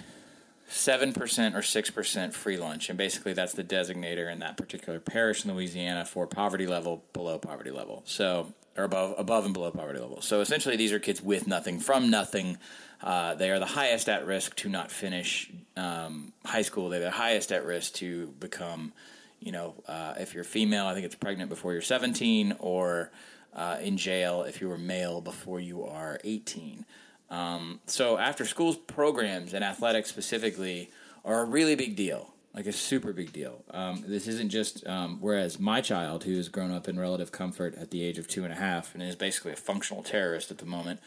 seven 0.70 1.14
percent 1.14 1.56
or 1.56 1.62
six 1.62 1.90
percent 1.90 2.34
free 2.34 2.58
lunch, 2.58 2.90
and 2.90 2.98
basically 2.98 3.34
that's 3.34 3.54
the 3.54 3.64
designator 3.64 4.32
in 4.32 4.40
that 4.40 4.56
particular 4.56 5.00
parish 5.00 5.44
in 5.44 5.54
Louisiana 5.54 6.06
for 6.06 6.28
poverty 6.28 6.68
level 6.68 7.04
below 7.14 7.38
poverty 7.38 7.72
level. 7.72 8.04
So 8.06 8.54
or 8.78 8.86
above 8.86 9.16
above 9.18 9.46
and 9.46 9.54
below 9.54 9.72
poverty 9.72 10.00
level. 10.00 10.22
So 10.22 10.42
essentially, 10.42 10.78
these 10.78 10.94
are 10.94 11.00
kids 11.00 11.22
with 11.22 11.48
nothing 11.48 11.80
from 11.80 12.10
nothing. 12.10 12.58
Uh, 13.02 13.36
they 13.36 13.50
are 13.50 13.60
the 13.60 13.66
highest 13.66 14.10
at 14.10 14.26
risk 14.26 14.56
to 14.58 14.70
not 14.70 14.92
finish 14.92 15.52
um, 15.78 16.34
high 16.46 16.62
school. 16.62 16.90
They're 16.90 17.00
the 17.00 17.12
highest 17.12 17.52
at 17.52 17.66
risk 17.66 17.94
to 17.96 18.28
become, 18.40 18.94
you 19.40 19.52
know, 19.52 19.76
uh, 19.88 20.16
if 20.18 20.34
you're 20.34 20.44
female, 20.44 20.86
I 20.86 20.94
think 20.94 21.06
it's 21.06 21.16
pregnant 21.16 21.50
before 21.50 21.74
you're 21.74 21.82
17, 21.82 22.56
or 22.60 23.12
uh, 23.54 23.78
in 23.82 23.98
jail 23.98 24.44
if 24.44 24.62
you 24.62 24.68
were 24.68 24.78
male 24.78 25.22
before 25.22 25.60
you 25.60 25.86
are 25.86 26.20
18. 26.24 26.86
Um, 27.30 27.80
so 27.86 28.18
after 28.18 28.46
schools 28.46 28.76
programs 28.76 29.54
and 29.54 29.64
athletics 29.64 30.10
specifically 30.10 30.90
are 31.24 31.42
a 31.42 31.46
really 31.46 31.76
big 31.76 31.96
deal, 31.96 32.34
like 32.54 32.66
a 32.66 32.72
super 32.72 33.14
big 33.14 33.32
deal. 33.32 33.64
Um, 33.72 34.04
this 34.08 34.28
isn't 34.28 34.50
just 34.50 34.86
um, 34.88 35.18
whereas 35.20 35.60
my 35.60 35.82
child, 35.82 36.24
who 36.24 36.36
has 36.36 36.50
grown 36.50 36.72
up 36.72 36.88
in 36.88 37.00
relative 37.00 37.32
comfort 37.32 37.76
at 37.76 37.92
the 37.92 38.04
age 38.04 38.18
of 38.18 38.28
two 38.28 38.44
and 38.44 38.54
a 38.54 38.56
half 38.56 38.94
and 38.94 39.04
is 39.04 39.16
basically 39.16 39.52
a 39.52 39.58
functional 39.58 40.04
terrorist 40.04 40.50
at 40.50 40.58
the 40.58 40.66
moment. 40.66 41.00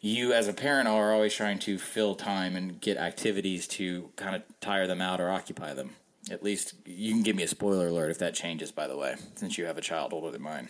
You, 0.00 0.32
as 0.32 0.46
a 0.46 0.52
parent, 0.52 0.86
are 0.86 1.12
always 1.12 1.34
trying 1.34 1.58
to 1.60 1.76
fill 1.76 2.14
time 2.14 2.54
and 2.54 2.80
get 2.80 2.98
activities 2.98 3.66
to 3.68 4.10
kind 4.14 4.36
of 4.36 4.42
tire 4.60 4.86
them 4.86 5.00
out 5.00 5.20
or 5.20 5.30
occupy 5.30 5.74
them. 5.74 5.90
At 6.30 6.44
least 6.44 6.74
you 6.84 7.12
can 7.12 7.22
give 7.22 7.34
me 7.34 7.42
a 7.42 7.48
spoiler 7.48 7.88
alert 7.88 8.10
if 8.10 8.18
that 8.18 8.34
changes, 8.34 8.70
by 8.70 8.86
the 8.86 8.96
way, 8.96 9.16
since 9.34 9.58
you 9.58 9.64
have 9.64 9.78
a 9.78 9.80
child 9.80 10.12
older 10.12 10.30
than 10.30 10.42
mine. 10.42 10.68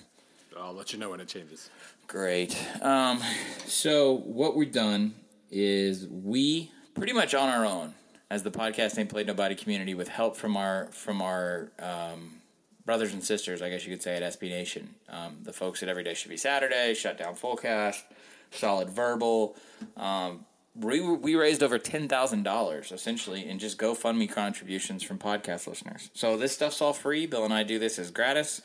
I'll 0.60 0.74
let 0.74 0.92
you 0.92 0.98
know 0.98 1.10
when 1.10 1.20
it 1.20 1.28
changes. 1.28 1.70
Great. 2.06 2.56
Um, 2.82 3.20
so 3.66 4.18
what 4.18 4.56
we've 4.56 4.72
done 4.72 5.14
is 5.50 6.06
we 6.08 6.70
pretty 6.94 7.12
much 7.12 7.34
on 7.34 7.48
our 7.48 7.64
own 7.64 7.94
as 8.30 8.42
the 8.42 8.50
podcast 8.50 8.98
ain't 8.98 9.08
played 9.08 9.26
nobody 9.26 9.54
community 9.54 9.94
with 9.94 10.08
help 10.08 10.36
from 10.36 10.56
our 10.56 10.86
from 10.86 11.22
our 11.22 11.70
um, 11.78 12.40
brothers 12.84 13.12
and 13.12 13.22
sisters, 13.22 13.60
I 13.60 13.68
guess 13.68 13.84
you 13.84 13.92
could 13.92 14.02
say 14.02 14.16
at 14.16 14.22
SB 14.22 14.48
Nation, 14.48 14.94
um, 15.10 15.36
the 15.42 15.52
folks 15.52 15.82
at 15.82 15.90
Every 15.90 16.02
Day 16.02 16.14
Should 16.14 16.30
Be 16.30 16.38
Saturday, 16.38 16.94
Shut 16.94 17.18
Down 17.18 17.34
Fullcast, 17.34 18.02
Solid 18.50 18.88
Verbal. 18.88 19.56
Um, 19.96 20.46
we, 20.74 21.00
we 21.00 21.34
raised 21.34 21.62
over 21.62 21.78
ten 21.78 22.08
thousand 22.08 22.44
dollars 22.44 22.92
essentially 22.92 23.46
in 23.46 23.58
just 23.58 23.78
GoFundMe 23.78 24.30
contributions 24.30 25.02
from 25.02 25.18
podcast 25.18 25.66
listeners. 25.66 26.10
So 26.14 26.36
this 26.36 26.52
stuff's 26.52 26.80
all 26.80 26.92
free. 26.92 27.26
Bill 27.26 27.44
and 27.44 27.52
I 27.52 27.62
do 27.62 27.78
this 27.78 27.98
as 27.98 28.10
gratis. 28.10 28.62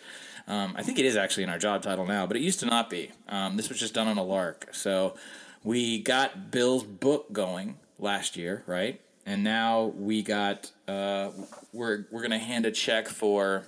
Um, 0.47 0.73
I 0.77 0.83
think 0.83 0.99
it 0.99 1.05
is 1.05 1.15
actually 1.15 1.43
in 1.43 1.49
our 1.49 1.57
job 1.57 1.81
title 1.83 2.05
now, 2.05 2.27
but 2.27 2.35
it 2.35 2.41
used 2.41 2.59
to 2.61 2.65
not 2.65 2.89
be. 2.89 3.11
Um, 3.29 3.55
this 3.55 3.69
was 3.69 3.79
just 3.79 3.93
done 3.93 4.07
on 4.07 4.17
a 4.17 4.23
lark. 4.23 4.69
So 4.73 5.15
we 5.63 6.01
got 6.01 6.51
Bill's 6.51 6.83
book 6.83 7.31
going 7.31 7.77
last 7.97 8.35
year, 8.35 8.63
right? 8.67 8.99
And 9.25 9.43
now 9.43 9.85
we 9.97 10.21
got 10.21 10.71
uh, 10.87 11.31
we're 11.71 12.05
we're 12.11 12.21
gonna 12.21 12.39
hand 12.39 12.65
a 12.65 12.71
check 12.71 13.07
for 13.07 13.63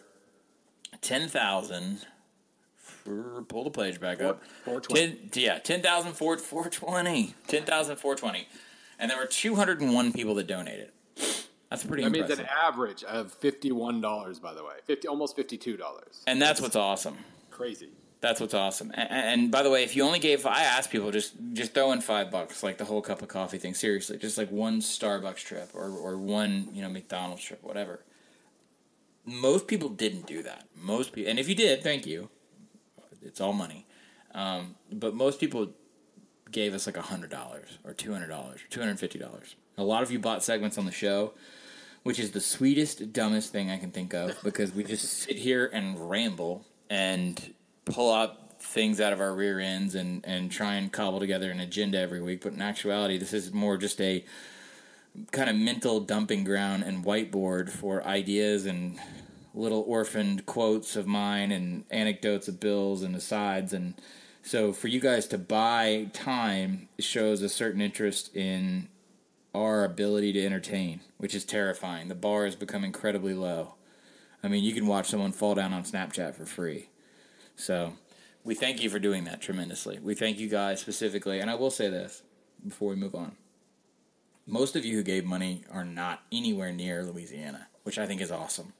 ten 1.01 1.29
thousand. 1.29 2.05
Pull 3.05 3.63
the 3.65 3.69
page 3.69 3.99
back 3.99 4.19
up. 4.19 4.41
420. 4.63 5.29
10, 5.29 5.43
yeah, 5.43 5.59
10,000 5.59 6.13
420. 6.13 7.35
10,420. 7.47 8.47
And 8.97 9.11
there 9.11 9.17
were 9.19 9.27
201 9.27 10.11
people 10.11 10.33
that 10.33 10.47
donated. 10.47 10.89
That's 11.69 11.83
pretty 11.83 12.03
That 12.03 12.11
means 12.11 12.29
impressive. 12.29 12.45
an 12.45 12.51
average 12.63 13.03
of 13.03 13.31
fifty-one 13.33 13.99
dollars, 14.01 14.39
by 14.39 14.53
the 14.53 14.63
way, 14.63 14.73
fifty 14.85 15.07
almost 15.07 15.35
fifty-two 15.35 15.77
dollars. 15.77 16.23
and 16.27 16.41
that's 16.41 16.61
what's 16.61 16.75
awesome. 16.75 17.17
Crazy. 17.51 17.89
That's 18.21 18.39
what's 18.39 18.53
awesome. 18.53 18.91
And, 18.95 19.09
and 19.11 19.51
by 19.51 19.61
the 19.61 19.69
way, 19.69 19.83
if 19.83 19.95
you 19.95 20.03
only 20.03 20.19
gave, 20.19 20.45
I 20.45 20.63
asked 20.63 20.89
people 20.91 21.11
just 21.11 21.33
just 21.53 21.73
throw 21.73 21.91
in 21.91 22.01
five 22.01 22.31
bucks, 22.31 22.63
like 22.63 22.77
the 22.77 22.85
whole 22.85 23.01
cup 23.01 23.21
of 23.21 23.27
coffee 23.27 23.57
thing. 23.57 23.73
Seriously, 23.73 24.17
just 24.17 24.37
like 24.37 24.51
one 24.51 24.79
Starbucks 24.79 25.43
trip 25.43 25.69
or 25.73 25.89
or 25.89 26.17
one 26.17 26.69
you 26.73 26.81
know 26.81 26.89
McDonald's 26.89 27.43
trip, 27.43 27.63
whatever. 27.63 28.01
Most 29.25 29.67
people 29.67 29.89
didn't 29.89 30.27
do 30.27 30.43
that. 30.43 30.65
Most 30.75 31.11
people, 31.13 31.29
and 31.31 31.39
if 31.39 31.49
you 31.49 31.55
did, 31.55 31.81
thank 31.81 32.05
you. 32.05 32.29
It's 33.23 33.41
all 33.41 33.53
money, 33.53 33.87
um, 34.35 34.75
but 34.91 35.15
most 35.15 35.39
people 35.39 35.69
gave 36.51 36.73
us 36.75 36.85
like 36.85 36.95
hundred 36.97 37.31
dollars 37.31 37.79
or 37.83 37.93
two 37.93 38.13
hundred 38.13 38.27
dollars 38.27 38.61
or 38.63 38.67
two 38.69 38.79
hundred 38.79 38.99
fifty 38.99 39.17
dollars. 39.17 39.55
A 39.77 39.83
lot 39.83 40.03
of 40.03 40.11
you 40.11 40.19
bought 40.19 40.43
segments 40.43 40.77
on 40.77 40.85
the 40.85 40.91
show, 40.91 41.33
which 42.03 42.19
is 42.19 42.31
the 42.31 42.41
sweetest, 42.41 43.11
dumbest 43.11 43.51
thing 43.51 43.69
I 43.69 43.77
can 43.77 43.91
think 43.91 44.13
of 44.13 44.35
because 44.43 44.73
we 44.73 44.83
just 44.83 45.05
sit 45.05 45.37
here 45.37 45.69
and 45.73 46.09
ramble 46.09 46.65
and 46.89 47.53
pull 47.85 48.13
out 48.13 48.61
things 48.61 48.99
out 48.99 49.13
of 49.13 49.19
our 49.19 49.33
rear 49.33 49.59
ends 49.59 49.95
and, 49.95 50.25
and 50.25 50.51
try 50.51 50.75
and 50.75 50.91
cobble 50.91 51.19
together 51.19 51.51
an 51.51 51.59
agenda 51.59 51.99
every 51.99 52.21
week. 52.21 52.41
But 52.41 52.53
in 52.53 52.61
actuality, 52.61 53.17
this 53.17 53.33
is 53.33 53.53
more 53.53 53.77
just 53.77 54.01
a 54.01 54.23
kind 55.31 55.49
of 55.49 55.55
mental 55.55 55.99
dumping 55.99 56.43
ground 56.43 56.83
and 56.83 57.05
whiteboard 57.05 57.69
for 57.69 58.05
ideas 58.05 58.65
and 58.65 58.99
little 59.53 59.83
orphaned 59.87 60.45
quotes 60.45 60.95
of 60.95 61.07
mine 61.07 61.51
and 61.51 61.85
anecdotes 61.89 62.47
of 62.47 62.59
Bill's 62.59 63.03
and 63.03 63.15
asides. 63.15 63.71
And 63.71 63.95
so 64.41 64.73
for 64.73 64.87
you 64.87 64.99
guys 64.99 65.27
to 65.27 65.37
buy 65.37 66.09
time 66.13 66.89
shows 66.99 67.41
a 67.41 67.49
certain 67.49 67.81
interest 67.81 68.35
in 68.35 68.89
our 69.55 69.85
ability 69.85 70.33
to 70.33 70.45
entertain, 70.45 70.99
which 71.17 71.33
is 71.33 71.45
terrifying. 71.45 72.09
The 72.09 72.15
bar 72.15 72.45
has 72.45 72.55
become 72.55 72.83
incredibly 72.83 73.33
low. 73.33 73.75
I 74.43 74.49
mean, 74.49 74.63
you 74.63 74.73
can 74.73 74.85
watch 74.85 75.07
someone 75.07 75.31
fall 75.31 75.55
down 75.55 75.73
on 75.73 75.83
Snapchat 75.83 76.35
for 76.35 76.45
free. 76.45 76.89
So 77.55 77.93
we 78.43 78.53
thank 78.53 78.83
you 78.83 78.89
for 78.89 78.99
doing 78.99 79.23
that 79.23 79.41
tremendously. 79.41 79.97
We 79.99 80.13
thank 80.13 80.37
you 80.37 80.49
guys 80.49 80.81
specifically. 80.81 81.39
And 81.39 81.49
I 81.49 81.55
will 81.55 81.71
say 81.71 81.89
this 81.89 82.21
before 82.67 82.89
we 82.89 82.95
move 82.95 83.15
on. 83.15 83.37
Most 84.45 84.75
of 84.75 84.85
you 84.85 84.97
who 84.97 85.03
gave 85.03 85.25
money 85.25 85.63
are 85.71 85.85
not 85.85 86.21
anywhere 86.31 86.71
near 86.71 87.03
Louisiana, 87.03 87.67
which 87.83 87.97
I 87.97 88.05
think 88.05 88.21
is 88.21 88.31
awesome. 88.31 88.73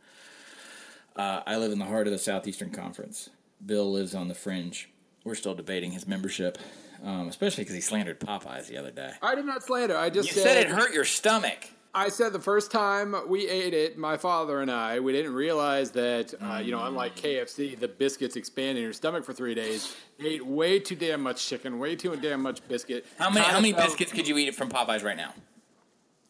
Uh, 1.15 1.41
I 1.47 1.55
live 1.55 1.71
in 1.71 1.79
the 1.79 1.85
heart 1.85 2.07
of 2.07 2.13
the 2.13 2.19
Southeastern 2.19 2.71
Conference. 2.71 3.29
Bill 3.65 3.89
lives 3.91 4.13
on 4.13 4.27
the 4.27 4.35
fringe. 4.35 4.89
We're 5.23 5.35
still 5.35 5.55
debating 5.55 5.91
his 5.91 6.05
membership, 6.05 6.57
um, 7.03 7.27
especially 7.27 7.63
because 7.63 7.75
he 7.75 7.81
slandered 7.81 8.19
Popeyes 8.19 8.67
the 8.67 8.77
other 8.77 8.91
day. 8.91 9.11
I 9.21 9.35
did 9.35 9.45
not 9.45 9.63
slander. 9.63 9.97
I 9.97 10.09
just 10.09 10.35
You 10.35 10.41
said 10.41 10.57
it 10.57 10.67
hurt 10.67 10.93
your 10.93 11.05
stomach. 11.05 11.69
I 11.97 12.09
said 12.09 12.33
the 12.33 12.41
first 12.41 12.71
time 12.71 13.15
we 13.29 13.47
ate 13.47 13.73
it, 13.73 13.97
my 13.97 14.17
father 14.17 14.59
and 14.59 14.69
I, 14.69 14.99
we 14.99 15.13
didn't 15.13 15.33
realize 15.33 15.91
that, 15.91 16.33
uh, 16.41 16.57
you 16.57 16.71
know, 16.71 16.83
unlike 16.85 17.15
KFC, 17.15 17.79
the 17.79 17.87
biscuits 17.87 18.35
expand 18.35 18.77
in 18.77 18.83
your 18.83 18.91
stomach 18.91 19.23
for 19.23 19.31
three 19.31 19.55
days. 19.55 19.95
Ate 20.19 20.45
way 20.45 20.77
too 20.79 20.95
damn 20.95 21.21
much 21.21 21.47
chicken, 21.47 21.79
way 21.79 21.95
too 21.95 22.13
damn 22.17 22.41
much 22.41 22.67
biscuit. 22.67 23.05
How 23.17 23.29
many 23.29 23.45
how 23.45 23.61
many 23.61 23.71
felt- 23.71 23.85
biscuits 23.85 24.11
could 24.11 24.27
you 24.27 24.37
eat 24.37 24.55
from 24.55 24.69
Popeyes 24.69 25.03
right 25.05 25.15
now? 25.15 25.33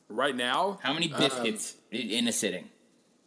right 0.08 0.36
now? 0.36 0.78
How 0.84 0.94
many 0.94 1.08
biscuits 1.08 1.76
i 1.92 1.96
in 1.98 2.28
a 2.28 2.32
sitting 2.32 2.70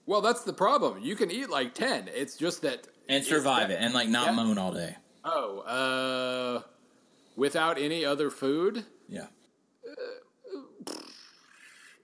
Well, 0.07 0.20
that's 0.20 0.42
the 0.44 0.53
problem. 0.53 1.01
You 1.03 1.16
can 1.16 1.33
eat 1.33 1.51
like 1.51 1.74
ten. 1.74 2.09
It's 2.14 2.37
just 2.37 2.62
that 2.62 2.87
and 3.09 3.24
survive 3.24 3.70
it 3.70 3.79
and 3.81 3.92
like 3.94 4.09
not 4.09 4.33
moan 4.37 4.59
all 4.59 4.72
day? 4.72 4.94
oh, 5.24 5.59
uh, 5.61 6.62
without 7.38 7.79
any 7.79 8.05
other 8.05 8.29
food, 8.31 8.85
Yeah. 9.09 9.29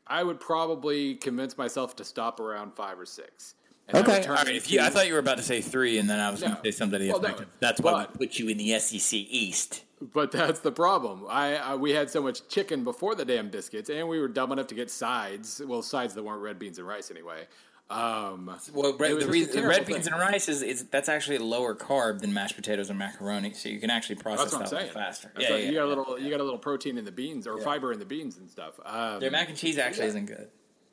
I 0.07 0.23
would 0.23 0.39
probably 0.39 1.15
convince 1.17 1.57
myself 1.59 1.97
to 1.97 2.05
stop 2.05 2.39
around 2.39 2.75
five 2.77 2.99
or 2.99 3.07
six. 3.07 3.55
And 3.89 3.99
Okay. 3.99 4.23
turn 4.23 4.37
All 4.37 4.45
right. 4.45 4.55
If 4.55 4.71
you, 4.71 4.81
I 4.81 4.89
thought 4.91 5.07
you 5.07 5.13
were 5.15 5.19
about 5.19 5.39
to 5.39 5.43
say 5.43 5.61
three, 5.61 5.99
and 5.99 6.09
then 6.09 6.21
I 6.21 6.31
was 6.31 6.41
going 6.41 6.55
to 6.57 6.61
say 6.63 6.71
something 6.71 7.07
Well, 7.09 7.21
no. 7.21 7.37
That's 7.61 7.81
why 7.81 7.93
but- 8.05 8.19
we 8.19 8.27
put 8.27 8.39
you 8.39 8.49
in 8.49 8.57
the 8.59 8.79
SEC 8.79 9.19
East. 9.19 9.83
But 10.01 10.31
that's 10.33 10.61
the 10.61 10.73
problem. 10.73 11.25
I, 11.29 11.57
I 11.57 11.75
we 11.77 11.93
had 11.93 12.11
so 12.11 12.21
much 12.23 12.47
chicken 12.49 12.85
before 12.85 13.15
the 13.15 13.25
damn 13.25 13.49
biscuits, 13.49 13.89
and 13.89 14.07
we 14.07 14.21
were 14.21 14.29
dumb 14.29 14.53
enough 14.53 14.67
to 14.69 14.75
get 14.75 14.91
sides. 14.91 15.63
Well, 15.67 15.81
sides 15.83 16.13
that 16.15 16.23
weren't 16.23 16.43
red 16.43 16.59
beans 16.59 16.79
and 16.79 16.87
rice 16.87 17.11
anyway. 17.11 17.47
Um, 17.91 18.47
Well, 18.73 18.91
It 18.95 18.99
red, 18.99 19.21
the 19.21 19.27
reason, 19.29 19.65
red 19.67 19.85
beans 19.87 20.05
thing. 20.05 20.13
and 20.15 20.23
rice 20.23 20.49
is, 20.49 20.63
is 20.63 20.85
that's 20.85 21.09
actually 21.09 21.39
lower 21.39 21.75
carb 21.75 22.21
than 22.21 22.33
mashed 22.33 22.57
potatoes 22.57 22.91
or 22.91 22.95
macaroni, 22.95 23.53
so 23.53 23.69
you 23.69 23.79
can 23.79 23.91
actually 23.91 24.17
process 24.17 24.53
that's 24.53 24.71
that 24.71 24.93
faster. 24.95 25.31
That's 25.35 25.49
yeah, 25.49 25.55
right. 25.55 25.65
yeah, 25.65 25.71
you 25.71 25.75
got 25.77 25.85
a 25.85 25.89
yeah. 25.89 25.95
little, 25.95 26.19
you 26.19 26.31
got 26.31 26.41
a 26.41 26.45
little 26.45 26.59
protein 26.59 26.97
in 26.97 27.05
the 27.05 27.13
beans 27.13 27.47
or 27.47 27.59
fiber 27.61 27.93
in 27.93 27.99
the 27.99 28.05
beans 28.07 28.39
and 28.39 28.51
stuff. 28.51 28.81
Um, 28.85 29.21
Their 29.21 29.31
mac 29.31 29.49
and 29.51 29.59
cheese 29.59 29.77
actually 29.79 30.05
Yeah. 30.05 30.09
isn't 30.09 30.27
good. 30.27 30.49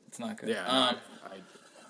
It's 0.08 0.18
not 0.18 0.36
good. 0.36 0.50
yeah. 0.50 0.66
Um, 0.66 0.96
I, 1.24 1.36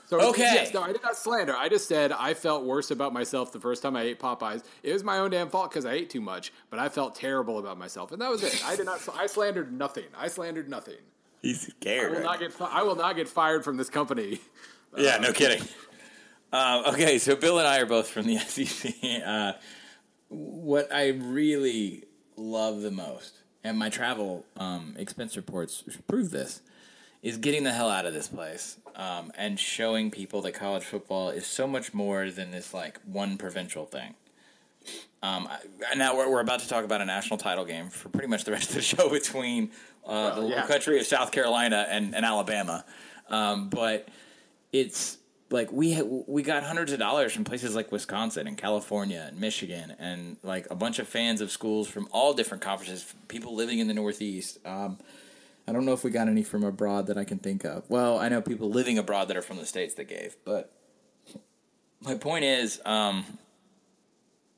So 0.06 0.20
Okay. 0.28 0.42
yes, 0.42 0.72
no, 0.72 0.82
I 0.82 0.92
did 0.92 1.02
not 1.02 1.16
slander. 1.16 1.56
I 1.56 1.68
just 1.68 1.88
said 1.88 2.12
I 2.12 2.34
felt 2.34 2.64
worse 2.64 2.90
about 2.92 3.12
myself 3.12 3.50
the 3.50 3.60
first 3.60 3.82
time 3.82 3.96
I 3.96 4.02
ate 4.02 4.20
Popeyes. 4.20 4.62
It 4.84 4.92
was 4.92 5.02
my 5.02 5.18
own 5.18 5.30
damn 5.32 5.48
fault 5.48 5.70
because 5.70 5.84
I 5.84 5.94
ate 5.94 6.10
too 6.10 6.20
much, 6.20 6.52
but 6.70 6.78
I 6.78 6.88
felt 6.88 7.14
terrible 7.16 7.58
about 7.58 7.76
myself, 7.76 8.12
and 8.12 8.20
that 8.22 8.30
was 8.30 8.42
it. 8.44 8.62
I 8.64 8.76
did 8.76 8.86
not. 8.86 9.00
I 9.18 9.26
slandered 9.26 9.72
nothing. 9.72 10.04
I 10.16 10.28
slandered 10.28 10.68
nothing. 10.68 10.98
He's 11.40 11.64
I 11.64 11.68
scared. 11.70 12.10
will 12.10 12.18
right 12.18 12.24
not 12.24 12.38
get. 12.40 12.52
fi- 12.52 12.70
I 12.70 12.82
will 12.82 12.94
not 12.94 13.16
get 13.16 13.28
fired 13.28 13.64
from 13.64 13.76
this 13.78 13.90
company. 13.90 14.40
Yeah, 14.96 15.18
no 15.18 15.32
kidding. 15.32 15.66
Um, 16.52 16.84
okay, 16.88 17.18
so 17.18 17.34
Bill 17.34 17.58
and 17.58 17.66
I 17.66 17.78
are 17.80 17.86
both 17.86 18.08
from 18.08 18.26
the 18.26 18.38
SEC. 18.46 18.94
Uh, 19.24 19.54
what 20.28 20.92
I 20.92 21.08
really 21.08 22.04
love 22.36 22.82
the 22.82 22.90
most, 22.90 23.38
and 23.64 23.78
my 23.78 23.88
travel 23.88 24.44
um, 24.56 24.94
expense 24.98 25.36
reports 25.36 25.82
prove 26.06 26.30
this, 26.30 26.60
is 27.22 27.38
getting 27.38 27.64
the 27.64 27.72
hell 27.72 27.88
out 27.88 28.04
of 28.04 28.12
this 28.12 28.28
place 28.28 28.78
um, 28.96 29.32
and 29.36 29.58
showing 29.58 30.10
people 30.10 30.42
that 30.42 30.52
college 30.52 30.82
football 30.82 31.30
is 31.30 31.46
so 31.46 31.66
much 31.66 31.94
more 31.94 32.30
than 32.30 32.50
this 32.50 32.74
like 32.74 33.00
one 33.04 33.38
provincial 33.38 33.86
thing. 33.86 34.14
Um, 35.22 35.48
I- 35.48 35.94
now 35.94 36.16
we're, 36.16 36.28
we're 36.28 36.40
about 36.40 36.60
to 36.60 36.68
talk 36.68 36.84
about 36.84 37.00
a 37.00 37.04
national 37.04 37.38
title 37.38 37.64
game 37.64 37.90
for 37.90 38.08
pretty 38.08 38.28
much 38.28 38.44
the 38.44 38.50
rest 38.50 38.70
of 38.70 38.74
the 38.74 38.82
show 38.82 39.08
between 39.08 39.70
uh, 40.04 40.40
the 40.40 40.48
yeah. 40.48 40.66
country 40.66 40.98
of 40.98 41.06
South 41.06 41.30
Carolina 41.30 41.86
and, 41.88 42.14
and 42.14 42.24
Alabama, 42.24 42.84
um, 43.28 43.68
but 43.68 44.08
it's 44.72 45.18
like 45.50 45.70
we 45.70 45.94
ha- 45.94 46.22
we 46.26 46.42
got 46.42 46.62
hundreds 46.62 46.92
of 46.92 46.98
dollars 46.98 47.32
from 47.32 47.44
places 47.44 47.74
like 47.74 47.92
Wisconsin 47.92 48.46
and 48.46 48.56
California 48.56 49.24
and 49.28 49.38
Michigan 49.38 49.94
and 49.98 50.36
like 50.42 50.66
a 50.70 50.74
bunch 50.74 50.98
of 50.98 51.06
fans 51.06 51.40
of 51.40 51.50
schools 51.50 51.88
from 51.88 52.08
all 52.10 52.32
different 52.32 52.62
conferences, 52.62 53.14
people 53.28 53.54
living 53.54 53.78
in 53.78 53.86
the 53.86 53.94
Northeast. 53.94 54.58
Um, 54.64 54.98
I 55.68 55.72
don't 55.72 55.84
know 55.84 55.92
if 55.92 56.02
we 56.02 56.10
got 56.10 56.28
any 56.28 56.42
from 56.42 56.64
abroad 56.64 57.06
that 57.06 57.18
I 57.18 57.24
can 57.24 57.38
think 57.38 57.64
of. 57.64 57.88
Well, 57.88 58.18
I 58.18 58.28
know 58.28 58.40
people 58.40 58.70
living 58.70 58.98
abroad 58.98 59.28
that 59.28 59.36
are 59.36 59.42
from 59.42 59.58
the 59.58 59.66
states 59.66 59.94
that 59.94 60.08
gave, 60.08 60.36
but 60.44 60.72
my 62.00 62.14
point 62.16 62.44
is, 62.44 62.80
um, 62.84 63.24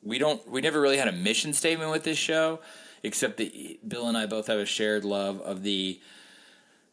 we 0.03 0.19
don't 0.19 0.47
we 0.49 0.61
never 0.61 0.81
really 0.81 0.97
had 0.97 1.09
a 1.09 1.13
mission 1.13 1.53
statement 1.53 1.91
with 1.91 2.05
this 2.05 2.19
show, 2.19 2.61
except 3.03 3.39
that 3.39 3.89
Bill 3.89 4.07
and 4.09 4.17
I 4.17 4.27
both 4.27 4.47
have 4.47 4.59
a 4.59 4.67
shared 4.67 5.05
love 5.05 5.41
of 5.41 5.63
the 5.63 6.01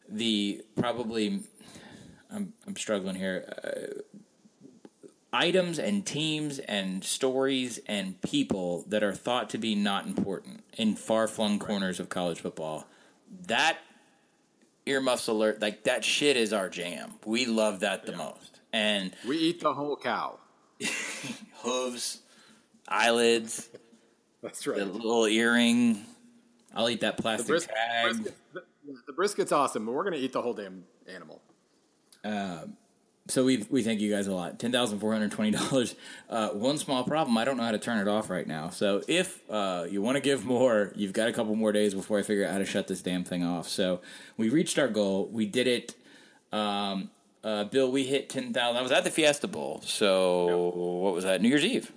the 0.08 0.62
probably 0.76 1.40
I'm 2.32 2.52
I'm 2.66 2.76
struggling 2.76 3.16
here. 3.16 3.52
Uh, 3.64 4.00
items 5.32 5.78
and 5.78 6.04
teams 6.04 6.58
and 6.58 7.02
stories 7.02 7.80
and 7.86 8.20
people 8.22 8.84
that 8.88 9.02
are 9.02 9.14
thought 9.14 9.48
to 9.50 9.58
be 9.58 9.74
not 9.74 10.06
important 10.06 10.62
in 10.76 10.94
far 10.94 11.26
flung 11.26 11.58
corners 11.58 11.98
of 11.98 12.08
college 12.08 12.40
football. 12.40 12.86
That 13.46 13.78
earmuffs 14.84 15.28
alert, 15.28 15.62
like 15.62 15.84
that 15.84 16.04
shit 16.04 16.36
is 16.36 16.52
our 16.52 16.68
jam. 16.68 17.14
We 17.24 17.46
love 17.46 17.80
that 17.80 18.04
the 18.04 18.12
most. 18.16 18.60
And 18.74 19.14
We 19.26 19.38
eat 19.38 19.60
the 19.60 19.72
whole 19.72 19.96
cow. 19.96 20.38
hooves, 21.62 22.20
eyelids, 22.88 23.68
That's 24.42 24.66
right. 24.66 24.78
the 24.78 24.84
little 24.86 25.26
earring. 25.26 26.04
I'll 26.74 26.90
eat 26.90 27.00
that 27.02 27.16
The, 27.16 27.22
plastic 27.22 27.46
tag. 27.68 28.04
brisket, 28.04 28.34
the, 28.52 28.62
the 29.06 29.12
brisket's 29.12 29.52
awesome, 29.52 29.86
but 29.86 29.92
we're 29.92 30.04
gonna 30.04 30.16
eat 30.16 30.32
the 30.32 30.42
whole 30.42 30.54
damn 30.54 30.84
animal. 31.06 31.40
So 33.28 33.44
we 33.44 33.64
we 33.70 33.82
thank 33.82 34.00
you 34.00 34.10
guys 34.12 34.26
a 34.26 34.34
lot. 34.34 34.58
Ten 34.58 34.72
thousand 34.72 34.98
four 34.98 35.12
hundred 35.12 35.30
twenty 35.30 35.52
dollars. 35.52 35.94
Uh, 36.28 36.48
one 36.50 36.76
small 36.78 37.04
problem: 37.04 37.38
I 37.38 37.44
don't 37.44 37.56
know 37.56 37.62
how 37.62 37.70
to 37.70 37.78
turn 37.78 37.98
it 37.98 38.08
off 38.08 38.30
right 38.30 38.46
now. 38.46 38.70
So 38.70 39.02
if 39.06 39.40
uh, 39.48 39.86
you 39.88 40.02
want 40.02 40.16
to 40.16 40.20
give 40.20 40.44
more, 40.44 40.92
you've 40.96 41.12
got 41.12 41.28
a 41.28 41.32
couple 41.32 41.54
more 41.54 41.72
days 41.72 41.94
before 41.94 42.18
I 42.18 42.22
figure 42.22 42.44
out 42.44 42.52
how 42.52 42.58
to 42.58 42.64
shut 42.64 42.88
this 42.88 43.00
damn 43.00 43.22
thing 43.22 43.44
off. 43.44 43.68
So 43.68 44.00
we 44.36 44.48
reached 44.48 44.78
our 44.78 44.88
goal. 44.88 45.28
We 45.32 45.46
did 45.46 45.66
it. 45.68 45.94
Um, 46.52 47.10
uh, 47.44 47.64
Bill, 47.64 47.90
we 47.90 48.04
hit 48.04 48.28
ten 48.28 48.52
thousand. 48.52 48.78
I 48.78 48.82
was 48.82 48.92
at 48.92 49.04
the 49.04 49.10
Fiesta 49.10 49.46
Bowl. 49.46 49.80
So 49.84 50.68
what 51.02 51.14
was 51.14 51.24
that? 51.24 51.40
New 51.40 51.48
Year's 51.48 51.64
Eve. 51.64 51.92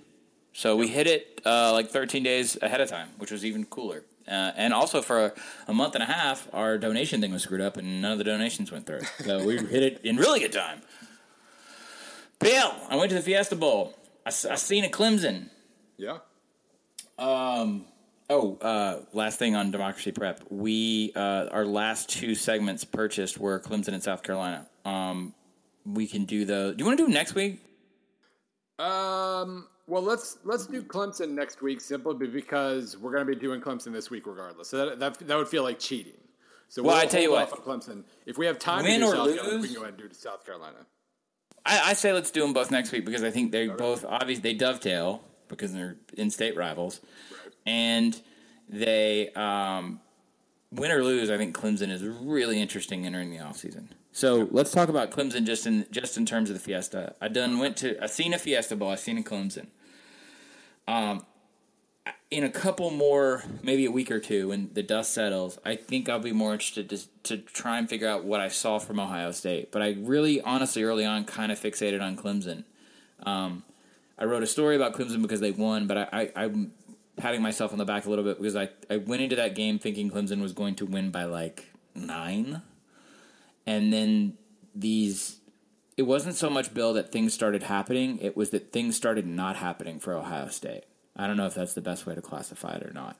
So 0.52 0.76
we 0.76 0.88
hit 0.88 1.06
it 1.06 1.42
uh, 1.44 1.70
like 1.72 1.90
13 1.90 2.22
days 2.22 2.56
ahead 2.62 2.80
of 2.80 2.88
time, 2.88 3.08
which 3.18 3.30
was 3.30 3.44
even 3.44 3.66
cooler. 3.66 4.04
Uh, 4.28 4.52
and 4.56 4.74
also 4.74 5.00
for 5.02 5.32
a, 5.68 5.72
month 5.72 5.94
and 5.94 6.02
a 6.02 6.06
half, 6.06 6.48
our 6.52 6.78
donation 6.78 7.20
thing 7.20 7.32
was 7.32 7.42
screwed 7.42 7.60
up, 7.60 7.76
and 7.76 8.02
none 8.02 8.12
of 8.12 8.18
the 8.18 8.24
donations 8.24 8.72
went 8.72 8.86
through. 8.86 9.02
So 9.24 9.44
we 9.44 9.56
hit 9.66 9.82
it 9.82 10.00
in 10.02 10.16
really 10.16 10.40
good 10.40 10.52
time. 10.52 10.82
Bill, 12.38 12.74
I 12.88 12.96
went 12.96 13.10
to 13.10 13.14
the 13.14 13.22
Fiesta 13.22 13.56
Bowl. 13.56 13.94
I 14.26 14.30
seen 14.30 14.84
a 14.84 14.88
Clemson. 14.88 15.50
Yeah. 15.96 16.18
Um. 17.18 17.86
Oh, 18.28 18.56
uh, 18.56 19.02
last 19.12 19.38
thing 19.38 19.54
on 19.54 19.70
Democracy 19.70 20.10
Prep. 20.10 20.40
We 20.50 21.12
uh, 21.14 21.46
our 21.52 21.64
last 21.64 22.08
two 22.08 22.34
segments 22.34 22.84
purchased 22.84 23.38
were 23.38 23.60
Clemson 23.60 23.88
and 23.94 24.02
South 24.02 24.24
Carolina. 24.24 24.66
Um, 24.84 25.32
we 25.84 26.08
can 26.08 26.24
do 26.24 26.44
the. 26.44 26.74
Do 26.76 26.82
you 26.82 26.84
want 26.84 26.98
to 26.98 27.06
do 27.06 27.12
next 27.12 27.34
week? 27.34 27.60
Um. 28.78 29.68
Well, 29.88 30.02
let's 30.02 30.38
let's 30.44 30.66
do 30.66 30.82
Clemson 30.82 31.30
next 31.30 31.62
week 31.62 31.80
simply 31.80 32.26
because 32.26 32.96
we're 32.96 33.12
going 33.12 33.26
to 33.26 33.32
be 33.32 33.38
doing 33.38 33.60
Clemson 33.60 33.92
this 33.92 34.10
week 34.10 34.26
regardless. 34.26 34.68
So 34.68 34.86
that 34.86 34.98
that, 34.98 35.18
that 35.28 35.36
would 35.36 35.48
feel 35.48 35.62
like 35.62 35.78
cheating. 35.78 36.14
So 36.68 36.82
Well, 36.82 36.96
we'll 36.96 37.04
I 37.04 37.06
tell 37.06 37.22
you 37.22 37.30
what. 37.30 37.50
Clemson. 37.50 38.02
If 38.26 38.38
we 38.38 38.46
have 38.46 38.58
time 38.58 38.82
Win 38.82 39.00
to 39.00 39.06
do 39.06 39.12
or 39.12 39.14
South 39.14 39.34
Carolina, 39.36 39.60
we 39.60 39.68
can 39.68 39.74
go 39.74 39.82
ahead 39.82 39.94
and 40.00 40.10
do 40.10 40.14
South 40.14 40.44
Carolina. 40.44 40.78
I, 41.64 41.90
I 41.90 41.92
say 41.92 42.12
let's 42.12 42.30
do 42.30 42.40
them 42.40 42.52
both 42.52 42.70
next 42.70 42.90
week 42.92 43.04
because 43.04 43.22
I 43.22 43.30
think 43.30 43.52
they 43.52 43.68
both 43.68 44.04
obviously 44.04 44.42
they 44.42 44.54
dovetail 44.54 45.22
because 45.48 45.72
they're 45.72 45.96
in-state 46.14 46.56
rivals, 46.56 47.00
and 47.64 48.20
they 48.68 49.30
um, 49.30 50.00
win 50.72 50.90
or 50.90 51.04
lose. 51.04 51.30
I 51.30 51.36
think 51.36 51.56
Clemson 51.56 51.90
is 51.90 52.02
really 52.02 52.60
interesting 52.60 53.06
entering 53.06 53.30
the 53.30 53.38
offseason. 53.38 53.88
So 54.12 54.48
let's 54.50 54.72
talk 54.72 54.88
about 54.88 55.10
Clemson 55.10 55.44
just 55.44 55.66
in 55.66 55.86
just 55.90 56.16
in 56.16 56.26
terms 56.26 56.50
of 56.50 56.54
the 56.54 56.60
Fiesta. 56.60 57.14
I 57.20 57.28
done 57.28 57.58
went 57.58 57.76
to 57.78 58.02
I 58.02 58.06
seen 58.06 58.32
a 58.32 58.38
Fiesta 58.38 58.74
Bowl. 58.74 58.90
I 58.90 58.96
seen 58.96 59.18
a 59.18 59.22
Clemson. 59.22 59.66
Um, 60.88 61.24
in 62.30 62.42
a 62.42 62.50
couple 62.50 62.90
more, 62.90 63.44
maybe 63.62 63.84
a 63.86 63.90
week 63.90 64.10
or 64.10 64.18
two, 64.18 64.48
when 64.48 64.70
the 64.72 64.82
dust 64.82 65.12
settles, 65.12 65.58
I 65.64 65.76
think 65.76 66.08
I'll 66.08 66.18
be 66.18 66.32
more 66.32 66.52
interested 66.52 66.88
to, 66.90 66.98
to 67.24 67.38
try 67.38 67.78
and 67.78 67.88
figure 67.88 68.08
out 68.08 68.24
what 68.24 68.40
I 68.40 68.48
saw 68.48 68.78
from 68.78 68.98
Ohio 68.98 69.30
State. 69.30 69.70
But 69.70 69.82
I 69.82 69.96
really, 69.98 70.40
honestly, 70.40 70.82
early 70.82 71.04
on, 71.04 71.24
kind 71.24 71.52
of 71.52 71.60
fixated 71.60 72.02
on 72.02 72.16
Clemson. 72.16 72.64
Um, 73.22 73.62
I 74.18 74.24
wrote 74.24 74.42
a 74.42 74.46
story 74.46 74.76
about 74.76 74.94
Clemson 74.94 75.22
because 75.22 75.40
they 75.40 75.52
won, 75.52 75.86
but 75.86 75.98
I, 75.98 76.08
I, 76.12 76.44
I'm 76.44 76.72
patting 77.16 77.42
myself 77.42 77.72
on 77.72 77.78
the 77.78 77.84
back 77.84 78.06
a 78.06 78.10
little 78.10 78.24
bit 78.24 78.38
because 78.38 78.56
I, 78.56 78.70
I 78.90 78.96
went 78.96 79.22
into 79.22 79.36
that 79.36 79.54
game 79.54 79.78
thinking 79.78 80.10
Clemson 80.10 80.40
was 80.40 80.52
going 80.52 80.74
to 80.76 80.86
win 80.86 81.10
by 81.10 81.24
like 81.24 81.66
nine. 81.94 82.62
And 83.66 83.92
then 83.92 84.36
these 84.74 85.38
it 85.96 86.02
wasn't 86.02 86.34
so 86.34 86.50
much 86.50 86.74
Bill 86.74 86.92
that 86.94 87.10
things 87.10 87.32
started 87.32 87.64
happening, 87.64 88.18
it 88.20 88.36
was 88.36 88.50
that 88.50 88.72
things 88.72 88.96
started 88.96 89.26
not 89.26 89.56
happening 89.56 89.98
for 89.98 90.14
Ohio 90.14 90.48
State. 90.48 90.84
I 91.16 91.26
don't 91.26 91.38
know 91.38 91.46
if 91.46 91.54
that's 91.54 91.72
the 91.72 91.80
best 91.80 92.06
way 92.06 92.14
to 92.14 92.20
classify 92.20 92.76
it 92.76 92.82
or 92.82 92.92
not. 92.92 93.16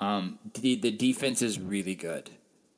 Um, 0.00 0.38
the 0.54 0.76
the 0.76 0.90
defense 0.90 1.42
is 1.42 1.60
really 1.60 1.94
good. 1.94 2.30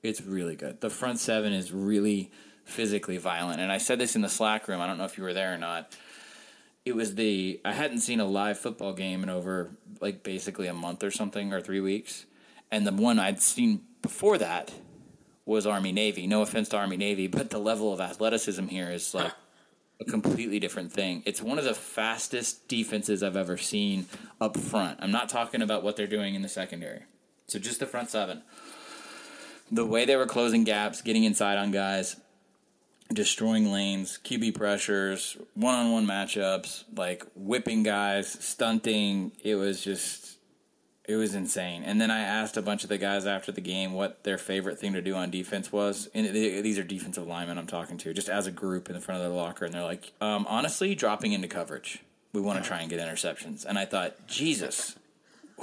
It's 0.03 0.21
really 0.21 0.57
good. 0.57 0.81
The 0.81 0.91
front 0.91 1.19
seven 1.21 1.53
is 1.53 1.73
really 1.73 2.31
physically 2.65 3.17
violent, 3.17 3.61
and 3.61 3.73
I 3.73 3.79
said 3.79 3.99
this 3.99 4.15
in 4.15 4.23
the 4.23 4.29
Slack 4.29 4.69
room. 4.69 4.81
I 4.81 4.87
don't 4.87 4.99
know 4.99 5.05
if 5.05 5.17
you 5.17 5.25
were 5.25 5.33
there 5.33 5.55
or 5.55 5.59
not. 5.59 5.97
It 6.85 6.95
was 6.95 7.15
the 7.15 7.61
I 7.65 7.73
hadn't 7.73 8.01
seen 8.01 8.21
a 8.21 8.27
live 8.27 8.59
football 8.59 8.93
game 8.93 9.23
in 9.23 9.31
over 9.31 9.71
like 10.01 10.23
basically 10.23 10.67
a 10.67 10.75
month 10.75 11.03
or 11.03 11.11
something 11.11 11.55
or 11.55 11.61
three 11.61 11.81
weeks, 11.81 12.27
and 12.71 12.87
the 12.87 12.93
one 12.93 13.19
I'd 13.19 13.41
seen 13.41 13.83
before 14.03 14.37
that 14.39 14.73
was 15.45 15.67
Army 15.67 15.93
Navy. 15.93 16.27
No 16.27 16.43
offense 16.43 16.69
to 16.71 16.77
Army 16.77 16.97
Navy, 16.97 17.27
but 17.27 17.51
the 17.51 17.59
level 17.59 17.93
of 17.93 18.01
athleticism 18.01 18.67
here 18.67 18.91
is 18.91 19.15
like 19.15 19.33
a 20.01 20.05
completely 20.05 20.59
different 20.59 20.93
thing. 20.93 21.23
It's 21.25 21.43
one 21.43 21.59
of 21.59 21.65
the 21.65 21.75
fastest 21.75 22.69
defenses 22.69 23.23
I've 23.23 23.37
ever 23.37 23.57
seen 23.57 24.07
up 24.41 24.57
front. 24.57 24.99
I'm 25.01 25.11
not 25.11 25.29
talking 25.29 25.63
about 25.63 25.83
what 25.83 25.97
they're 25.97 26.07
doing 26.07 26.35
in 26.35 26.43
the 26.43 26.49
secondary. 26.49 27.03
So 27.47 27.59
just 27.59 27.81
the 27.81 27.87
front 27.87 28.11
seven. 28.11 28.43
The 29.71 29.87
way 29.87 30.05
they 30.05 30.17
were 30.17 30.27
closing 30.27 30.65
gaps, 30.65 31.01
getting 31.03 31.25
inside 31.25 31.59
on 31.59 31.71
guys, 31.71 32.17
destroying 33.13 33.73
lanes, 33.73 34.19
QB 34.25 34.55
pressures, 34.55 35.37
one-on-one 35.55 36.07
matchups, 36.07 36.85
like 36.97 37.27
whipping 37.35 37.83
guys, 37.83 38.29
stunting. 38.29 39.33
It 39.43 39.55
was 39.55 39.83
just 39.83 40.22
it 41.05 41.17
was 41.17 41.35
insane. 41.35 41.83
And 41.85 42.01
then 42.01 42.11
I 42.11 42.21
asked 42.21 42.57
a 42.57 42.63
bunch 42.63 42.85
of 42.85 42.89
the 42.89 42.99
guys 42.99 43.27
after 43.27 43.51
the 43.51 43.61
game 43.61 43.93
what 43.93 44.23
their 44.25 44.39
favorite 44.39 44.79
thing 44.79 44.93
to 44.93 45.03
do 45.03 45.15
on 45.15 45.31
defense 45.31 45.73
was. 45.73 46.09
And 46.15 46.27
they- 46.27 46.61
these 46.61 46.79
are 46.79 46.85
defensive 46.85 47.27
linemen 47.27 47.59
I'm 47.59 47.67
talking 47.67 47.99
to, 47.99 48.15
just 48.15 48.29
as 48.29 48.47
a 48.47 48.53
group 48.53 48.89
in 48.89 48.95
the 48.95 49.01
front 49.01 49.21
of 49.21 49.29
their 49.29 49.37
locker. 49.37 49.65
And 49.65 49.75
they're 49.75 49.83
like, 49.83 50.13
um, 50.21 50.47
honestly, 50.49 50.95
dropping 50.95 51.33
into 51.33 51.49
coverage. 51.49 52.01
We 52.33 52.41
want 52.41 52.63
to 52.63 52.67
try 52.67 52.81
and 52.81 52.89
get 52.89 53.01
interceptions. 53.01 53.65
And 53.65 53.79
I 53.79 53.85
thought, 53.85 54.27
Jesus, 54.27 54.97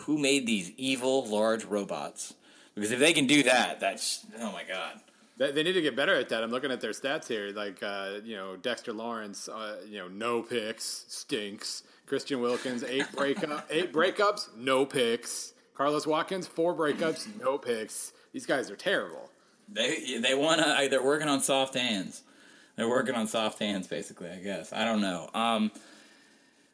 who 0.01 0.17
made 0.17 0.45
these 0.45 0.71
evil 0.77 1.25
large 1.25 1.63
robots? 1.65 2.33
Because 2.75 2.91
if 2.91 2.99
they 2.99 3.13
can 3.13 3.25
do 3.25 3.43
that, 3.43 3.79
that's 3.79 4.25
oh 4.39 4.51
my 4.51 4.63
god. 4.63 5.01
They, 5.39 5.51
they 5.51 5.63
need 5.63 5.73
to 5.73 5.81
get 5.81 5.95
better 5.95 6.13
at 6.13 6.29
that. 6.29 6.43
I'm 6.43 6.51
looking 6.51 6.71
at 6.71 6.81
their 6.81 6.91
stats 6.91 7.27
here. 7.27 7.51
Like, 7.51 7.81
uh, 7.81 8.19
you 8.23 8.35
know, 8.35 8.55
Dexter 8.57 8.93
Lawrence, 8.93 9.49
uh, 9.49 9.77
you 9.87 9.97
know, 9.97 10.07
no 10.07 10.43
picks, 10.43 11.05
stinks. 11.07 11.83
Christian 12.05 12.41
Wilkins, 12.41 12.83
eight 12.83 13.05
breakup, 13.15 13.67
eight 13.71 13.93
breakups, 13.93 14.55
no 14.55 14.85
picks. 14.85 15.53
Carlos 15.73 16.05
Watkins, 16.05 16.45
four 16.45 16.75
breakups, 16.75 17.27
no 17.39 17.57
picks. 17.57 18.11
These 18.33 18.45
guys 18.45 18.69
are 18.69 18.75
terrible. 18.75 19.29
They 19.71 20.17
they 20.17 20.35
want 20.35 20.59
to. 20.61 20.87
They're 20.89 21.03
working 21.03 21.29
on 21.29 21.41
soft 21.41 21.75
hands. 21.75 22.23
They're 22.75 22.89
working 22.89 23.15
on 23.15 23.27
soft 23.27 23.59
hands, 23.59 23.87
basically. 23.87 24.29
I 24.29 24.39
guess 24.39 24.73
I 24.73 24.83
don't 24.83 25.01
know. 25.01 25.29
Um, 25.33 25.71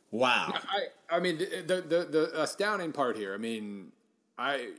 wow. 0.10 0.54
I 0.54 1.16
I 1.18 1.20
mean 1.20 1.38
the, 1.38 1.84
the 1.88 2.06
the 2.10 2.42
astounding 2.42 2.94
part 2.94 3.18
here. 3.18 3.34
I 3.34 3.38
mean, 3.38 3.92
I 4.38 4.70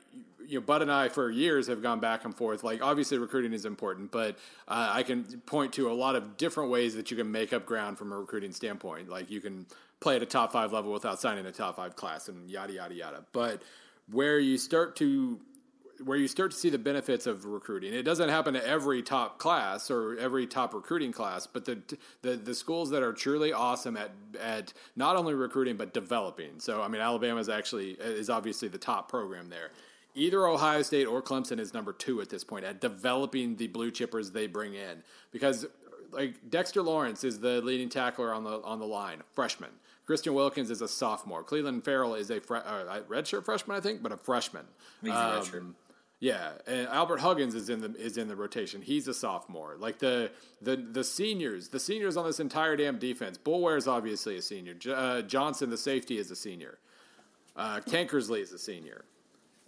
you 0.46 0.60
know, 0.60 0.64
Bud 0.64 0.82
and 0.82 0.92
I 0.92 1.08
for 1.08 1.30
years 1.30 1.66
have 1.66 1.82
gone 1.82 2.00
back 2.00 2.24
and 2.24 2.34
forth. 2.34 2.62
Like, 2.62 2.82
obviously, 2.82 3.18
recruiting 3.18 3.52
is 3.52 3.64
important, 3.64 4.10
but 4.10 4.36
uh, 4.68 4.90
I 4.92 5.02
can 5.02 5.24
point 5.46 5.72
to 5.74 5.90
a 5.90 5.94
lot 5.94 6.14
of 6.14 6.36
different 6.36 6.70
ways 6.70 6.94
that 6.94 7.10
you 7.10 7.16
can 7.16 7.30
make 7.30 7.52
up 7.52 7.66
ground 7.66 7.98
from 7.98 8.12
a 8.12 8.16
recruiting 8.16 8.52
standpoint. 8.52 9.08
Like, 9.08 9.30
you 9.30 9.40
can 9.40 9.66
play 10.00 10.16
at 10.16 10.22
a 10.22 10.26
top 10.26 10.52
five 10.52 10.72
level 10.72 10.92
without 10.92 11.20
signing 11.20 11.46
a 11.46 11.52
top 11.52 11.76
five 11.76 11.96
class, 11.96 12.28
and 12.28 12.48
yada 12.50 12.74
yada 12.74 12.94
yada. 12.94 13.24
But 13.32 13.62
where 14.10 14.38
you 14.38 14.58
start 14.58 14.94
to 14.96 15.40
where 16.04 16.16
you 16.16 16.28
start 16.28 16.50
to 16.50 16.56
see 16.56 16.70
the 16.70 16.78
benefits 16.78 17.26
of 17.26 17.44
recruiting. 17.44 17.92
It 17.92 18.02
doesn't 18.02 18.28
happen 18.28 18.54
to 18.54 18.66
every 18.66 19.02
top 19.02 19.38
class 19.38 19.90
or 19.90 20.16
every 20.18 20.46
top 20.46 20.74
recruiting 20.74 21.12
class, 21.12 21.46
but 21.46 21.64
the 21.64 21.78
the, 22.22 22.36
the 22.36 22.54
schools 22.54 22.90
that 22.90 23.02
are 23.02 23.12
truly 23.12 23.52
awesome 23.52 23.96
at 23.96 24.10
at 24.40 24.72
not 24.94 25.16
only 25.16 25.34
recruiting 25.34 25.76
but 25.76 25.92
developing. 25.94 26.58
So 26.58 26.82
I 26.82 26.88
mean, 26.88 27.00
Alabama 27.00 27.40
is 27.40 27.48
actually 27.48 27.92
is 27.92 28.30
obviously 28.30 28.68
the 28.68 28.78
top 28.78 29.08
program 29.08 29.48
there. 29.48 29.70
Either 30.14 30.46
Ohio 30.46 30.80
State 30.82 31.04
or 31.04 31.20
Clemson 31.20 31.58
is 31.60 31.74
number 31.74 31.92
two 31.92 32.20
at 32.20 32.30
this 32.30 32.42
point 32.42 32.64
at 32.64 32.80
developing 32.80 33.56
the 33.56 33.66
blue 33.66 33.90
chippers 33.90 34.32
they 34.32 34.46
bring 34.46 34.74
in 34.74 35.02
because 35.30 35.66
like 36.12 36.50
Dexter 36.50 36.82
Lawrence 36.82 37.24
is 37.24 37.40
the 37.40 37.60
leading 37.60 37.88
tackler 37.88 38.32
on 38.32 38.44
the 38.44 38.62
on 38.62 38.78
the 38.78 38.86
line, 38.86 39.22
freshman. 39.34 39.70
Christian 40.06 40.34
Wilkins 40.34 40.70
is 40.70 40.82
a 40.82 40.88
sophomore. 40.88 41.42
Clelin 41.42 41.82
Ferrell 41.82 42.14
is 42.14 42.30
a 42.30 42.40
fre- 42.40 42.58
uh, 42.58 43.00
redshirt 43.08 43.44
freshman, 43.44 43.76
I 43.76 43.80
think, 43.80 44.04
but 44.04 44.12
a 44.12 44.16
freshman. 44.16 44.64
Um, 45.62 45.74
yeah, 46.18 46.52
and 46.66 46.88
Albert 46.88 47.20
Huggins 47.20 47.54
is 47.54 47.68
in 47.68 47.80
the 47.80 47.94
is 47.96 48.16
in 48.16 48.26
the 48.26 48.36
rotation. 48.36 48.80
He's 48.80 49.06
a 49.06 49.12
sophomore. 49.12 49.76
Like 49.78 49.98
the 49.98 50.30
the 50.62 50.76
the 50.76 51.04
seniors, 51.04 51.68
the 51.68 51.80
seniors 51.80 52.16
on 52.16 52.24
this 52.24 52.40
entire 52.40 52.74
damn 52.74 52.98
defense. 52.98 53.36
Boulware 53.36 53.76
is 53.76 53.86
obviously 53.86 54.36
a 54.36 54.42
senior. 54.42 54.72
J- 54.74 54.92
uh, 54.92 55.22
Johnson, 55.22 55.68
the 55.68 55.76
safety, 55.76 56.16
is 56.16 56.30
a 56.30 56.36
senior. 56.36 56.78
Uh, 57.54 57.80
Tankersley 57.80 58.40
is 58.40 58.52
a 58.52 58.58
senior, 58.58 59.04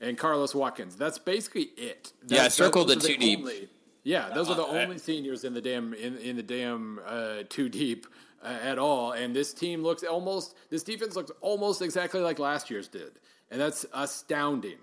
and 0.00 0.16
Carlos 0.16 0.54
Watkins. 0.54 0.96
That's 0.96 1.18
basically 1.18 1.70
it. 1.76 2.12
That, 2.24 2.34
yeah, 2.34 2.44
I 2.44 2.48
circled 2.48 2.88
the 2.88 2.96
two 2.96 3.08
the 3.08 3.18
deep. 3.18 3.38
Only, 3.40 3.68
yeah, 4.04 4.30
those 4.34 4.48
are 4.48 4.56
the 4.56 4.66
only 4.66 4.96
seniors 4.96 5.44
in 5.44 5.52
the 5.52 5.60
damn 5.60 5.92
in 5.92 6.16
in 6.16 6.36
the 6.36 6.42
damn 6.42 7.00
uh, 7.06 7.42
two 7.48 7.68
deep. 7.68 8.06
Uh, 8.40 8.56
at 8.62 8.78
all, 8.78 9.12
and 9.12 9.34
this 9.34 9.52
team 9.52 9.82
looks 9.82 10.04
almost. 10.04 10.54
This 10.70 10.84
defense 10.84 11.16
looks 11.16 11.32
almost 11.40 11.82
exactly 11.82 12.20
like 12.20 12.38
last 12.38 12.70
year's 12.70 12.86
did, 12.86 13.18
and 13.50 13.60
that's 13.60 13.84
astounding. 13.92 14.78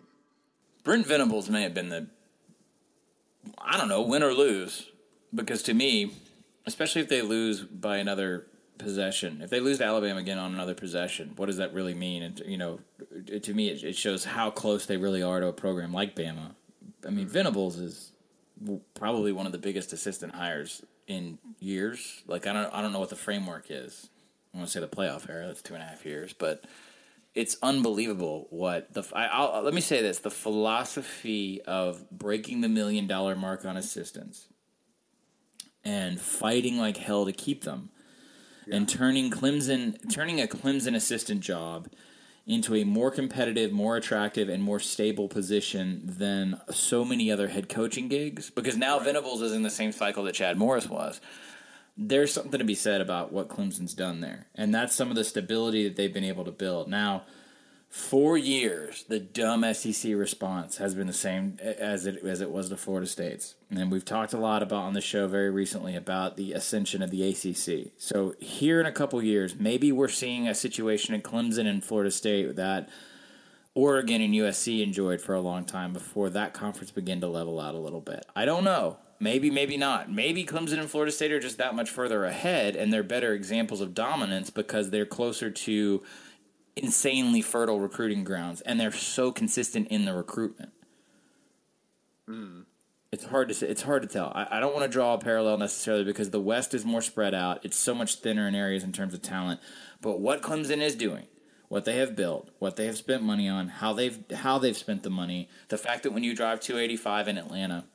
Brent 0.85 1.05
Venables 1.07 1.49
may 1.49 1.63
have 1.63 1.73
been 1.73 1.89
the, 1.89 2.07
I 3.59 3.77
don't 3.77 3.89
know, 3.89 4.01
win 4.01 4.23
or 4.23 4.33
lose. 4.33 4.89
Because 5.33 5.63
to 5.63 5.73
me, 5.73 6.13
especially 6.65 7.01
if 7.01 7.09
they 7.09 7.21
lose 7.21 7.61
by 7.61 7.97
another 7.97 8.45
possession, 8.77 9.41
if 9.41 9.49
they 9.49 9.59
lose 9.59 9.79
to 9.79 9.83
Alabama 9.83 10.19
again 10.19 10.37
on 10.37 10.53
another 10.53 10.75
possession, 10.75 11.33
what 11.35 11.47
does 11.47 11.57
that 11.57 11.73
really 11.73 11.95
mean? 11.95 12.23
And, 12.23 12.39
you 12.45 12.57
know, 12.57 12.79
it, 13.27 13.43
to 13.43 13.53
me, 13.53 13.69
it, 13.69 13.83
it, 13.83 13.97
shows 13.97 14.23
how 14.23 14.51
close 14.51 14.85
they 14.85 14.95
really 14.95 15.23
are 15.23 15.39
to 15.39 15.47
a 15.47 15.53
program 15.53 15.91
like 15.91 16.15
Bama. 16.15 16.51
I 17.05 17.09
mean, 17.09 17.25
mm-hmm. 17.25 17.33
Venables 17.33 17.77
is 17.79 18.11
probably 18.93 19.31
one 19.31 19.47
of 19.47 19.51
the 19.51 19.57
biggest 19.57 19.91
assistant 19.91 20.35
hires 20.35 20.83
in 21.07 21.39
years. 21.59 22.21
Like, 22.27 22.45
I 22.45 22.53
don't, 22.53 22.71
I 22.73 22.81
don't 22.83 22.93
know 22.93 22.99
what 22.99 23.09
the 23.09 23.15
framework 23.15 23.65
is. 23.69 24.07
I 24.53 24.57
want 24.57 24.69
to 24.69 24.73
say 24.73 24.79
the 24.79 24.87
playoff 24.87 25.27
era. 25.29 25.47
That's 25.47 25.63
two 25.63 25.73
and 25.73 25.83
a 25.83 25.85
half 25.85 26.05
years, 26.05 26.31
but 26.31 26.63
it's 27.35 27.57
unbelievable 27.61 28.47
what 28.49 28.93
the 28.93 29.03
I, 29.13 29.25
I'll, 29.25 29.61
let 29.61 29.73
me 29.73 29.81
say 29.81 30.01
this 30.01 30.19
the 30.19 30.31
philosophy 30.31 31.61
of 31.61 32.09
breaking 32.09 32.61
the 32.61 32.69
million 32.69 33.05
dollar 33.07 33.35
mark 33.35 33.65
on 33.65 33.77
assistants 33.77 34.47
and 35.83 36.19
fighting 36.19 36.77
like 36.77 36.97
hell 36.97 37.25
to 37.25 37.33
keep 37.33 37.63
them 37.63 37.89
yeah. 38.65 38.77
and 38.77 38.89
turning 38.89 39.29
Clemson 39.29 40.11
turning 40.11 40.41
a 40.41 40.47
Clemson 40.47 40.95
assistant 40.95 41.41
job 41.41 41.89
into 42.47 42.75
a 42.75 42.83
more 42.83 43.09
competitive, 43.09 43.71
more 43.71 43.97
attractive, 43.97 44.49
and 44.49 44.61
more 44.61 44.79
stable 44.79 45.27
position 45.27 46.03
than 46.05 46.61
so 46.69 47.03
many 47.03 47.31
other 47.31 47.47
head 47.47 47.67
coaching 47.67 48.07
gigs. 48.07 48.51
Because 48.51 48.77
now 48.77 48.97
right. 48.97 49.05
Venables 49.05 49.41
is 49.41 49.51
in 49.51 49.63
the 49.63 49.69
same 49.71 49.91
cycle 49.91 50.23
that 50.23 50.35
Chad 50.35 50.55
Morris 50.55 50.87
was 50.87 51.19
there's 51.97 52.33
something 52.33 52.59
to 52.59 52.65
be 52.65 52.75
said 52.75 53.01
about 53.01 53.31
what 53.31 53.47
Clemson's 53.47 53.93
done 53.93 54.19
there. 54.19 54.47
And 54.55 54.73
that's 54.73 54.95
some 54.95 55.09
of 55.09 55.15
the 55.15 55.23
stability 55.23 55.87
that 55.87 55.95
they've 55.95 56.13
been 56.13 56.23
able 56.23 56.43
to 56.45 56.51
build. 56.51 56.89
Now, 56.89 57.23
four 57.89 58.37
years, 58.37 59.05
the 59.07 59.19
dumb 59.19 59.63
SEC 59.73 60.13
response 60.13 60.77
has 60.77 60.93
been 60.93 61.07
the 61.07 61.13
same 61.13 61.57
as 61.61 62.05
it 62.05 62.21
as 62.25 62.41
it 62.41 62.51
was 62.51 62.67
to 62.69 62.77
Florida 62.77 63.07
State's. 63.07 63.55
And 63.69 63.91
we've 63.91 64.03
talked 64.03 64.33
a 64.33 64.37
lot 64.37 64.61
about 64.61 64.83
on 64.83 64.93
the 64.93 65.01
show 65.01 65.27
very 65.27 65.49
recently 65.49 65.95
about 65.95 66.35
the 66.35 66.51
ascension 66.51 67.01
of 67.01 67.11
the 67.11 67.29
ACC. 67.29 67.93
So 67.97 68.35
here 68.39 68.81
in 68.81 68.85
a 68.85 68.91
couple 68.91 69.23
years, 69.23 69.55
maybe 69.57 69.93
we're 69.93 70.09
seeing 70.09 70.47
a 70.47 70.55
situation 70.55 71.15
in 71.15 71.21
Clemson 71.21 71.65
and 71.65 71.83
Florida 71.83 72.11
State 72.11 72.57
that 72.57 72.89
Oregon 73.73 74.21
and 74.21 74.33
USC 74.33 74.81
enjoyed 74.83 75.21
for 75.21 75.33
a 75.33 75.41
long 75.41 75.63
time 75.63 75.93
before 75.93 76.29
that 76.29 76.53
conference 76.53 76.91
began 76.91 77.21
to 77.21 77.27
level 77.27 77.59
out 77.59 77.75
a 77.75 77.79
little 77.79 78.01
bit. 78.01 78.25
I 78.35 78.43
don't 78.43 78.65
know. 78.65 78.97
Maybe, 79.19 79.49
maybe 79.49 79.77
not. 79.77 80.11
Maybe 80.11 80.45
Clemson 80.45 80.79
and 80.79 80.89
Florida 80.89 81.11
State 81.11 81.31
are 81.31 81.39
just 81.39 81.57
that 81.57 81.75
much 81.75 81.89
further 81.89 82.25
ahead, 82.25 82.75
and 82.75 82.91
they're 82.91 83.03
better 83.03 83.33
examples 83.33 83.79
of 83.79 83.93
dominance 83.93 84.49
because 84.49 84.89
they're 84.89 85.05
closer 85.05 85.49
to 85.49 86.03
insanely 86.75 87.41
fertile 87.41 87.79
recruiting 87.79 88.23
grounds, 88.23 88.61
and 88.61 88.79
they're 88.79 88.91
so 88.91 89.31
consistent 89.31 89.87
in 89.87 90.05
the 90.05 90.13
recruitment. 90.13 90.73
Mm. 92.29 92.65
It's 93.11 93.25
hard 93.25 93.47
to 93.47 93.53
say, 93.53 93.67
it's 93.67 93.83
hard 93.83 94.01
to 94.01 94.07
tell. 94.09 94.33
I, 94.35 94.57
I 94.57 94.59
don't 94.59 94.73
want 94.73 94.83
to 94.83 94.91
draw 94.91 95.13
a 95.13 95.17
parallel 95.17 95.57
necessarily 95.57 96.03
because 96.03 96.31
the 96.31 96.41
West 96.41 96.73
is 96.73 96.83
more 96.83 97.01
spread 97.01 97.33
out. 97.33 97.63
It's 97.63 97.77
so 97.77 97.95
much 97.95 98.15
thinner 98.15 98.47
in 98.47 98.55
areas 98.55 98.83
in 98.83 98.91
terms 98.91 99.13
of 99.13 99.21
talent. 99.21 99.61
But 100.01 100.19
what 100.19 100.41
Clemson 100.41 100.81
is 100.81 100.95
doing, 100.95 101.27
what 101.69 101.85
they 101.85 101.97
have 101.97 102.17
built, 102.17 102.49
what 102.59 102.75
they 102.75 102.87
have 102.87 102.97
spent 102.97 103.23
money 103.23 103.47
on, 103.47 103.69
how 103.69 103.93
they've 103.93 104.19
how 104.33 104.59
they've 104.59 104.75
spent 104.75 105.03
the 105.03 105.09
money, 105.09 105.47
the 105.69 105.77
fact 105.77 106.03
that 106.03 106.11
when 106.11 106.25
you 106.25 106.35
drive 106.35 106.59
285 106.59 107.29
in 107.29 107.37
Atlanta 107.37 107.85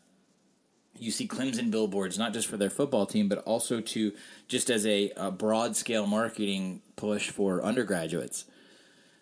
you 0.99 1.11
see 1.11 1.27
Clemson 1.27 1.71
billboards, 1.71 2.19
not 2.19 2.33
just 2.33 2.47
for 2.47 2.57
their 2.57 2.71
football 2.71 3.07
team, 3.07 3.29
but 3.29 3.39
also 3.39 3.81
to 3.81 4.13
just 4.49 4.71
as 4.71 4.87
a, 4.87 5.13
a 5.17 5.31
broad 5.31 5.77
scale 5.77 6.07
marketing 6.07 6.83
push 6.97 7.31
for 7.31 7.63
undergraduates. 7.65 8.45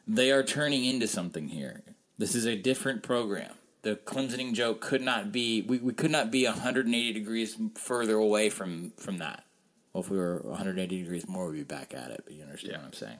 They 0.06 0.30
are 0.30 0.42
turning 0.42 0.84
into 0.84 1.06
something 1.06 1.48
here. 1.48 1.82
This 2.16 2.34
is 2.34 2.46
a 2.46 2.56
different 2.56 3.02
program. 3.02 3.52
The 3.82 3.96
Clemsoning 3.96 4.54
joke 4.54 4.80
could 4.80 5.02
not 5.02 5.30
be 5.30 5.62
we, 5.62 5.78
we 5.78 5.92
could 5.92 6.10
not 6.10 6.30
be 6.30 6.44
180 6.44 7.12
degrees 7.12 7.56
further 7.74 8.16
away 8.16 8.50
from 8.50 8.92
from 8.96 9.18
that. 9.18 9.44
Well, 9.92 10.02
if 10.02 10.10
we 10.10 10.18
were 10.18 10.40
180 10.44 11.02
degrees 11.02 11.28
more, 11.28 11.48
we'd 11.48 11.58
be 11.58 11.62
back 11.64 11.94
at 11.94 12.10
it. 12.10 12.22
But 12.24 12.34
you 12.34 12.42
understand 12.42 12.72
yeah. 12.72 12.78
what 12.78 12.86
I'm 12.86 12.92
saying? 12.92 13.18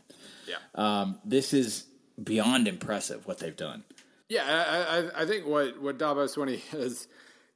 Yeah. 0.48 0.56
Um, 0.74 1.18
this 1.24 1.52
is 1.52 1.86
beyond 2.22 2.66
impressive 2.66 3.26
what 3.26 3.38
they've 3.38 3.56
done. 3.56 3.84
Yeah, 4.28 4.44
I, 4.44 4.98
I, 4.98 5.22
I 5.22 5.26
think 5.26 5.46
what 5.46 5.80
what 5.80 5.98
Dabo 5.98 6.24
Swinney 6.26 6.60
has 6.70 7.06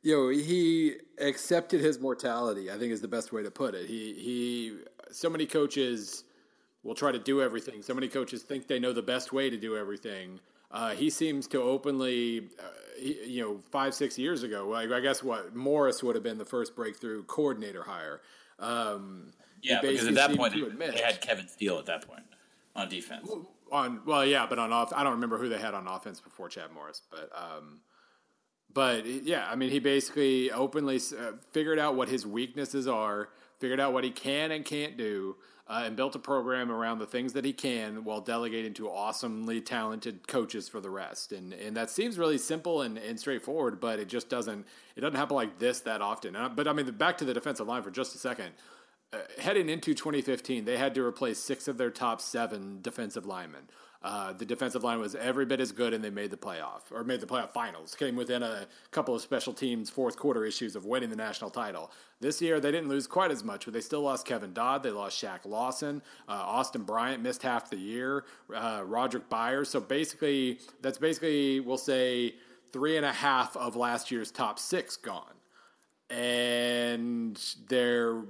you 0.03 0.17
know, 0.17 0.29
he 0.29 0.97
accepted 1.19 1.81
his 1.81 2.01
mortality. 2.01 2.71
I 2.71 2.79
think 2.79 2.93
is 2.93 3.01
the 3.01 3.09
best 3.09 3.33
way 3.33 3.43
to 3.43 3.51
put 3.51 3.75
it. 3.75 3.87
He 3.87 4.15
he. 4.15 4.79
So 5.13 5.29
many 5.31 5.47
coaches 5.47 6.25
will 6.83 6.95
try 6.95 7.13
to 7.13 7.19
do 7.19 7.41
everything. 7.41 7.83
So 7.83 7.95
many 7.95 8.09
coaches 8.09 8.43
think 8.43 8.67
they 8.67 8.79
know 8.79 8.93
the 8.93 9.03
best 9.03 9.33
way 9.33 9.51
to 9.51 9.57
do 9.57 9.77
everything. 9.77 10.41
Uh, 10.71 10.91
he 10.91 11.11
seems 11.11 11.47
to 11.49 11.61
openly, 11.61 12.49
uh, 12.59 12.63
he, 12.99 13.19
you 13.27 13.43
know, 13.43 13.61
five 13.71 13.95
six 13.95 14.19
years 14.19 14.43
ago. 14.43 14.69
Like 14.69 14.91
I 14.91 15.01
guess 15.01 15.23
what 15.23 15.55
Morris 15.55 16.03
would 16.03 16.17
have 16.17 16.25
been 16.25 16.39
the 16.39 16.45
first 16.45 16.75
breakthrough 16.75 17.23
coordinator 17.25 17.85
hire. 17.85 18.23
Um, 18.59 19.33
yeah, 19.63 19.81
because 19.81 20.07
at 20.09 20.15
that 20.15 20.37
point 20.37 20.55
they 20.79 21.01
had 21.01 21.21
Kevin 21.21 21.47
Steele 21.47 21.79
at 21.79 21.87
that 21.87 22.09
point 22.09 22.25
on 22.75 22.89
defense. 22.89 23.31
On 23.71 24.01
well, 24.05 24.27
yeah, 24.27 24.47
but 24.47 24.59
on 24.59 24.73
off, 24.73 24.93
I 24.93 25.05
don't 25.05 25.13
remember 25.13 25.39
who 25.39 25.49
they 25.49 25.59
had 25.59 25.75
on 25.75 25.87
offense 25.87 26.21
before 26.21 26.49
Chad 26.49 26.73
Morris, 26.75 27.03
but. 27.09 27.31
Um, 27.37 27.81
but 28.75 29.07
yeah, 29.07 29.47
I 29.51 29.57
mean, 29.57 29.71
he 29.71 29.79
basically 29.79 30.51
openly 30.51 30.97
uh, 30.97 31.33
figured 31.53 31.79
out 31.79 31.95
what 31.95 32.09
his 32.09 32.27
weaknesses 32.27 32.87
are, 32.87 33.29
figured 33.59 33.81
out 33.81 33.93
what 33.93 34.05
he 34.05 34.11
can 34.11 34.51
and 34.51 34.65
can't 34.65 34.97
do, 34.97 35.37
uh, 35.69 35.83
and 35.85 35.97
built 35.97 36.15
a 36.15 36.19
program 36.19 36.71
around 36.71 36.99
the 36.99 37.07
things 37.07 37.33
that 37.35 37.45
he 37.45 37.53
can 37.53 38.05
while 38.05 38.21
delegating 38.21 38.75
to 38.75 38.91
awesomely 38.91 39.61
talented 39.61 40.27
coaches 40.27 40.69
for 40.69 40.81
the 40.81 40.91
rest. 40.91 41.33
And 41.33 41.53
and 41.53 41.77
that 41.77 41.91
seems 41.91 42.19
really 42.19 42.39
simple 42.39 42.83
and, 42.83 42.99
and 42.99 43.19
straightforward, 43.19 43.81
but 43.81 43.99
it 43.99 44.09
just 44.09 44.29
doesn't 44.29 44.67
it 44.97 45.01
doesn't 45.01 45.17
happen 45.17 45.37
like 45.37 45.59
this 45.59 45.81
that 45.81 46.03
often. 46.03 46.37
Uh, 46.37 46.49
but 46.49 46.67
I 46.67 46.73
mean, 46.73 46.91
back 46.93 47.19
to 47.19 47.25
the 47.25 47.35
defensive 47.35 47.67
line 47.67 47.83
for 47.83 47.91
just 47.91 48.15
a 48.15 48.19
second. 48.19 48.53
Uh, 49.15 49.19
heading 49.39 49.69
into 49.69 49.93
2015, 49.93 50.65
they 50.65 50.79
had 50.79 50.95
to 50.95 51.05
replace 51.05 51.39
six 51.39 51.69
of 51.69 51.77
their 51.77 51.91
top 51.91 52.19
seven 52.21 52.79
defensive 52.81 53.27
linemen. 53.27 53.69
Uh, 54.05 54.33
the 54.33 54.45
defensive 54.45 54.83
line 54.83 54.99
was 54.99 55.15
every 55.15 55.45
bit 55.45 55.61
as 55.61 55.71
good, 55.71 55.95
and 55.95 56.03
they 56.03 56.11
made 56.11 56.31
the 56.31 56.37
playoff 56.37 56.81
or 56.91 57.05
made 57.05 57.21
the 57.21 57.27
playoff 57.27 57.51
finals. 57.51 57.95
Came 57.95 58.17
within 58.17 58.43
a 58.43 58.67
couple 58.91 59.15
of 59.15 59.23
special 59.23 59.53
teams 59.53 59.91
fourth 59.91 60.17
quarter 60.17 60.45
issues 60.45 60.75
of 60.75 60.85
winning 60.85 61.11
the 61.11 61.17
national 61.17 61.51
title. 61.51 61.91
This 62.21 62.43
year, 62.43 62.59
they 62.59 62.73
didn't 62.73 62.89
lose 62.89 63.07
quite 63.07 63.31
as 63.31 63.45
much, 63.45 63.65
but 63.65 63.75
they 63.75 63.81
still 63.81 64.03
lost 64.03 64.27
Kevin 64.27 64.53
Dodd. 64.53 64.83
They 64.83 64.91
lost 64.91 65.23
Shaq 65.23 65.45
Lawson. 65.45 66.03
Uh, 66.29 66.33
Austin 66.33 66.83
Bryant 66.83 67.23
missed 67.23 67.43
half 67.43 67.71
the 67.71 67.77
year. 67.77 68.25
Uh, 68.53 68.83
Roderick 68.85 69.29
Byers. 69.29 69.69
So 69.69 69.81
basically, 69.81 70.59
that's 70.81 70.99
basically 70.99 71.61
we'll 71.61 71.79
say 71.79 72.35
three 72.73 72.97
and 72.97 73.07
a 73.07 73.13
half 73.13 73.57
of 73.57 73.77
last 73.77 74.11
year's 74.11 74.31
top 74.31 74.59
six 74.59 74.97
gone, 74.97 75.35
and 76.11 77.41
they're 77.69 78.23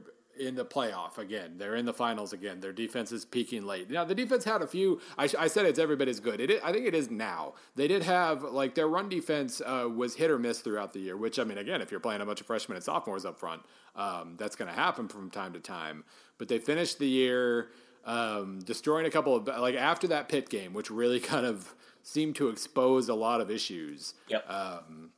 in 0.46 0.54
the 0.54 0.64
playoff 0.64 1.18
again. 1.18 1.54
They're 1.56 1.76
in 1.76 1.84
the 1.84 1.92
finals 1.92 2.32
again. 2.32 2.60
Their 2.60 2.72
defense 2.72 3.12
is 3.12 3.24
peaking 3.24 3.64
late. 3.64 3.90
Now 3.90 4.04
the 4.04 4.14
defense 4.14 4.44
had 4.44 4.62
a 4.62 4.66
few. 4.66 5.00
I, 5.16 5.28
I 5.38 5.46
said 5.48 5.66
it's 5.66 5.78
every 5.78 5.96
bit 5.96 6.08
as 6.08 6.20
good. 6.20 6.40
It 6.40 6.50
is, 6.50 6.60
I 6.62 6.72
think 6.72 6.86
it 6.86 6.94
is 6.94 7.10
now. 7.10 7.54
They 7.76 7.88
did 7.88 8.02
have 8.02 8.42
like 8.42 8.74
their 8.74 8.88
run 8.88 9.08
defense 9.08 9.60
uh, 9.64 9.88
was 9.94 10.14
hit 10.14 10.30
or 10.30 10.38
miss 10.38 10.60
throughout 10.60 10.92
the 10.92 11.00
year. 11.00 11.16
Which 11.16 11.38
I 11.38 11.44
mean, 11.44 11.58
again, 11.58 11.80
if 11.80 11.90
you're 11.90 12.00
playing 12.00 12.20
a 12.20 12.26
bunch 12.26 12.40
of 12.40 12.46
freshmen 12.46 12.76
and 12.76 12.84
sophomores 12.84 13.24
up 13.24 13.38
front, 13.38 13.62
um, 13.96 14.34
that's 14.38 14.56
going 14.56 14.68
to 14.68 14.74
happen 14.74 15.08
from 15.08 15.30
time 15.30 15.52
to 15.52 15.60
time. 15.60 16.04
But 16.38 16.48
they 16.48 16.58
finished 16.58 16.98
the 16.98 17.08
year 17.08 17.68
um, 18.04 18.60
destroying 18.64 19.06
a 19.06 19.10
couple 19.10 19.36
of 19.36 19.46
like 19.46 19.74
after 19.74 20.08
that 20.08 20.28
Pitt 20.28 20.48
game, 20.48 20.72
which 20.72 20.90
really 20.90 21.20
kind 21.32 21.46
of 21.46 21.74
seemed 22.02 22.36
to 22.36 22.48
expose 22.48 23.08
a 23.08 23.14
lot 23.14 23.40
of 23.40 23.50
issues. 23.50 24.14
Yep. 24.28 24.50
Um, 24.50 25.10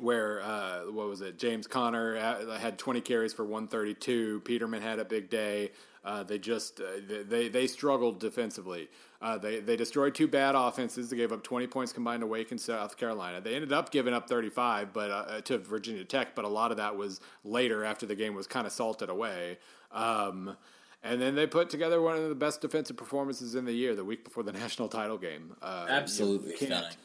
where 0.00 0.42
uh, 0.42 0.80
what 0.90 1.08
was 1.08 1.20
it? 1.20 1.38
James 1.38 1.66
Conner 1.66 2.16
had 2.58 2.78
20 2.78 3.00
carries 3.00 3.32
for 3.32 3.44
132. 3.44 4.40
Peterman 4.40 4.82
had 4.82 4.98
a 4.98 5.04
big 5.04 5.30
day. 5.30 5.70
Uh, 6.02 6.22
they 6.22 6.38
just 6.38 6.80
uh, 6.80 6.84
they 7.28 7.48
they 7.48 7.66
struggled 7.66 8.18
defensively. 8.18 8.88
Uh, 9.20 9.36
they 9.36 9.60
they 9.60 9.76
destroyed 9.76 10.14
two 10.14 10.26
bad 10.26 10.54
offenses. 10.54 11.10
They 11.10 11.16
gave 11.16 11.30
up 11.30 11.42
20 11.42 11.66
points 11.66 11.92
combined 11.92 12.22
to 12.22 12.26
Wake 12.26 12.50
and 12.50 12.60
South 12.60 12.96
Carolina. 12.96 13.40
They 13.40 13.54
ended 13.54 13.72
up 13.72 13.90
giving 13.90 14.14
up 14.14 14.26
35, 14.26 14.94
but 14.94 15.10
uh, 15.10 15.40
to 15.42 15.58
Virginia 15.58 16.04
Tech. 16.04 16.34
But 16.34 16.46
a 16.46 16.48
lot 16.48 16.70
of 16.70 16.78
that 16.78 16.96
was 16.96 17.20
later 17.44 17.84
after 17.84 18.06
the 18.06 18.14
game 18.14 18.34
was 18.34 18.46
kind 18.46 18.66
of 18.66 18.72
salted 18.72 19.10
away. 19.10 19.58
Um, 19.92 20.56
and 21.02 21.20
then 21.20 21.34
they 21.34 21.46
put 21.46 21.70
together 21.70 22.00
one 22.00 22.16
of 22.16 22.28
the 22.28 22.34
best 22.34 22.60
defensive 22.60 22.96
performances 22.96 23.54
in 23.54 23.64
the 23.64 23.72
year, 23.72 23.94
the 23.94 24.04
week 24.04 24.24
before 24.24 24.42
the 24.42 24.52
national 24.64 24.88
title 24.88 25.18
game. 25.18 25.54
Uh, 25.60 25.86
Absolutely 25.88 26.52
you 26.52 26.56
can't, 26.56 26.96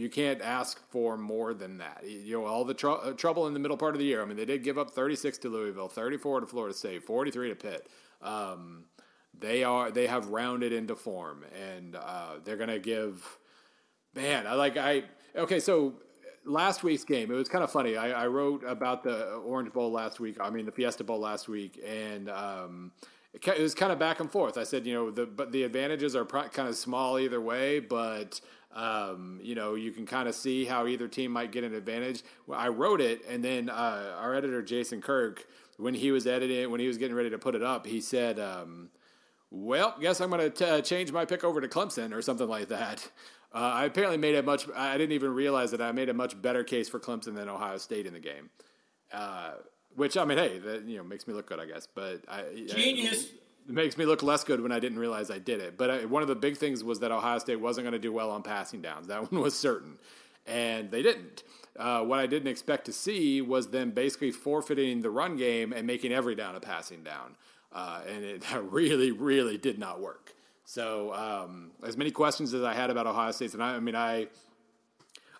you 0.00 0.08
can't 0.08 0.40
ask 0.40 0.80
for 0.88 1.18
more 1.18 1.52
than 1.52 1.78
that. 1.78 2.04
You 2.06 2.40
know, 2.40 2.46
all 2.46 2.64
the 2.64 2.72
tr- 2.72 2.88
uh, 2.88 3.12
trouble 3.12 3.46
in 3.46 3.52
the 3.52 3.60
middle 3.60 3.76
part 3.76 3.94
of 3.94 3.98
the 3.98 4.06
year. 4.06 4.22
I 4.22 4.24
mean, 4.24 4.38
they 4.38 4.46
did 4.46 4.64
give 4.64 4.78
up 4.78 4.90
36 4.90 5.36
to 5.38 5.48
Louisville, 5.50 5.88
34 5.88 6.40
to 6.40 6.46
Florida 6.46 6.74
State, 6.74 7.04
43 7.04 7.50
to 7.50 7.54
Pitt. 7.54 7.88
Um, 8.22 8.84
they 9.38 9.62
are 9.62 9.90
they 9.90 10.06
have 10.06 10.28
rounded 10.28 10.72
into 10.72 10.96
form, 10.96 11.44
and 11.54 11.96
uh, 11.96 12.36
they're 12.44 12.56
going 12.56 12.70
to 12.70 12.78
give. 12.78 13.38
Man, 14.14 14.46
I 14.46 14.54
like 14.54 14.76
I 14.76 15.04
okay. 15.36 15.60
So 15.60 15.94
last 16.44 16.82
week's 16.82 17.04
game, 17.04 17.30
it 17.30 17.34
was 17.34 17.48
kind 17.48 17.62
of 17.62 17.70
funny. 17.70 17.96
I, 17.96 18.24
I, 18.24 18.26
wrote 18.26 18.64
about 18.66 19.02
the 19.02 19.34
Orange 19.34 19.72
Bowl 19.72 19.92
last 19.92 20.18
week. 20.18 20.38
I 20.40 20.50
mean, 20.50 20.66
the 20.66 20.72
Fiesta 20.72 21.04
Bowl 21.04 21.20
last 21.20 21.48
week, 21.48 21.80
and 21.86 22.28
um, 22.28 22.92
it, 23.32 23.60
was 23.60 23.74
kind 23.74 23.92
of 23.92 23.98
back 23.98 24.20
and 24.20 24.30
forth. 24.30 24.58
I 24.58 24.64
said, 24.64 24.86
you 24.86 24.94
know, 24.94 25.10
the 25.10 25.26
but 25.26 25.52
the 25.52 25.62
advantages 25.62 26.16
are 26.16 26.24
kind 26.24 26.68
of 26.68 26.76
small 26.76 27.18
either 27.18 27.40
way, 27.40 27.80
but 27.80 28.40
um, 28.74 29.40
you 29.42 29.54
know, 29.54 29.74
you 29.74 29.92
can 29.92 30.06
kind 30.06 30.28
of 30.28 30.34
see 30.34 30.64
how 30.64 30.86
either 30.86 31.08
team 31.08 31.32
might 31.32 31.52
get 31.52 31.64
an 31.64 31.74
advantage. 31.74 32.22
I 32.52 32.68
wrote 32.68 33.00
it, 33.00 33.22
and 33.28 33.42
then 33.42 33.68
uh, 33.68 34.16
our 34.18 34.34
editor 34.34 34.62
Jason 34.62 35.00
Kirk, 35.00 35.46
when 35.76 35.94
he 35.94 36.12
was 36.12 36.26
editing, 36.26 36.70
when 36.70 36.80
he 36.80 36.86
was 36.86 36.98
getting 36.98 37.16
ready 37.16 37.30
to 37.30 37.38
put 37.38 37.54
it 37.54 37.62
up, 37.62 37.86
he 37.86 38.00
said, 38.00 38.38
um, 38.38 38.90
"Well, 39.50 39.96
guess 40.00 40.20
I'm 40.20 40.30
going 40.30 40.50
to 40.50 40.68
uh, 40.68 40.80
change 40.80 41.12
my 41.12 41.24
pick 41.24 41.44
over 41.44 41.60
to 41.60 41.68
Clemson 41.68 42.12
or 42.12 42.22
something 42.22 42.48
like 42.48 42.68
that." 42.68 43.10
Uh, 43.52 43.58
I 43.58 43.86
apparently 43.86 44.16
made 44.16 44.36
a 44.36 44.44
much. 44.44 44.68
I 44.76 44.96
didn't 44.96 45.10
even 45.10 45.34
realize 45.34 45.72
that 45.72 45.82
I 45.82 45.90
made 45.90 46.08
a 46.08 46.14
much 46.14 46.40
better 46.40 46.62
case 46.62 46.88
for 46.88 47.00
Clemson 47.00 47.34
than 47.34 47.48
Ohio 47.48 47.78
State 47.78 48.06
in 48.06 48.12
the 48.12 48.20
game. 48.20 48.48
Uh, 49.12 49.54
which 49.96 50.16
I 50.16 50.24
mean, 50.24 50.38
hey, 50.38 50.58
that 50.58 50.84
you 50.84 50.98
know 50.98 51.04
makes 51.04 51.26
me 51.26 51.34
look 51.34 51.46
good, 51.46 51.60
I 51.60 51.66
guess. 51.66 51.86
But 51.92 52.22
I, 52.28 52.42
genius. 52.66 53.26
I, 53.26 53.36
it 53.68 53.74
makes 53.74 53.96
me 53.96 54.04
look 54.04 54.22
less 54.22 54.42
good 54.42 54.60
when 54.60 54.72
I 54.72 54.80
didn't 54.80 54.98
realize 54.98 55.30
I 55.30 55.38
did 55.38 55.60
it. 55.60 55.76
But 55.76 55.90
I, 55.90 56.04
one 56.04 56.22
of 56.22 56.28
the 56.28 56.34
big 56.34 56.56
things 56.56 56.82
was 56.82 57.00
that 57.00 57.12
Ohio 57.12 57.38
State 57.38 57.60
wasn't 57.60 57.84
going 57.84 57.92
to 57.92 57.98
do 57.98 58.12
well 58.12 58.30
on 58.30 58.42
passing 58.42 58.80
downs. 58.80 59.06
That 59.08 59.30
one 59.32 59.40
was 59.40 59.56
certain, 59.58 59.98
and 60.46 60.90
they 60.90 61.02
didn't. 61.02 61.42
Uh, 61.78 62.02
what 62.02 62.18
I 62.18 62.26
didn't 62.26 62.48
expect 62.48 62.86
to 62.86 62.92
see 62.92 63.40
was 63.40 63.68
them 63.68 63.92
basically 63.92 64.32
forfeiting 64.32 65.02
the 65.02 65.10
run 65.10 65.36
game 65.36 65.72
and 65.72 65.86
making 65.86 66.12
every 66.12 66.34
down 66.34 66.56
a 66.56 66.60
passing 66.60 67.02
down, 67.02 67.36
uh, 67.72 68.02
and 68.08 68.24
it 68.24 68.44
really, 68.62 69.12
really 69.12 69.58
did 69.58 69.78
not 69.78 70.00
work. 70.00 70.34
So, 70.64 71.12
um, 71.14 71.72
as 71.84 71.96
many 71.96 72.12
questions 72.12 72.54
as 72.54 72.62
I 72.62 72.74
had 72.74 72.90
about 72.90 73.06
Ohio 73.06 73.32
State, 73.32 73.54
and 73.54 73.62
I, 73.62 73.74
I 73.74 73.80
mean, 73.80 73.96
I, 73.96 74.28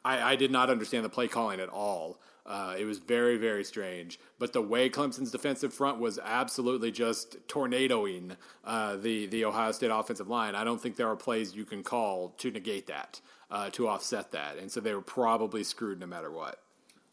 I, 0.05 0.33
I 0.33 0.37
did 0.37 0.51
not 0.51 0.71
understand 0.71 1.05
the 1.05 1.09
play 1.09 1.29
calling 1.29 1.61
at 1.61 1.69
all. 1.69 2.19
Uh, 2.47 2.75
it 2.79 2.85
was 2.85 2.99
very, 2.99 3.37
very 3.37 3.65
strange. 3.65 4.19
But 4.39 4.53
the 4.53 4.63
way 4.63 4.89
Clemson's 4.89 5.31
defensive 5.31 5.73
front 5.73 5.99
was 5.99 6.19
absolutely 6.19 6.91
just 6.91 7.37
tornadoing 7.49 8.37
uh, 8.65 8.97
the 8.97 9.27
the 9.27 9.45
Ohio 9.45 9.73
State 9.73 9.91
offensive 9.91 10.29
line, 10.29 10.55
I 10.55 10.65
don't 10.65 10.81
think 10.81 10.97
there 10.97 11.09
are 11.09 11.17
plays 11.17 11.55
you 11.55 11.65
can 11.65 11.83
call 11.83 12.31
to 12.39 12.51
negate 12.51 12.87
that, 12.87 13.21
uh, 13.51 13.71
to 13.71 13.89
offset 13.89 14.33
that, 14.33 14.59
and 14.59 14.71
so 14.71 14.81
they 14.81 14.95
were 14.95 15.03
probably 15.03 15.65
screwed 15.65 16.01
no 16.01 16.07
matter 16.07 16.31
what. 16.31 16.61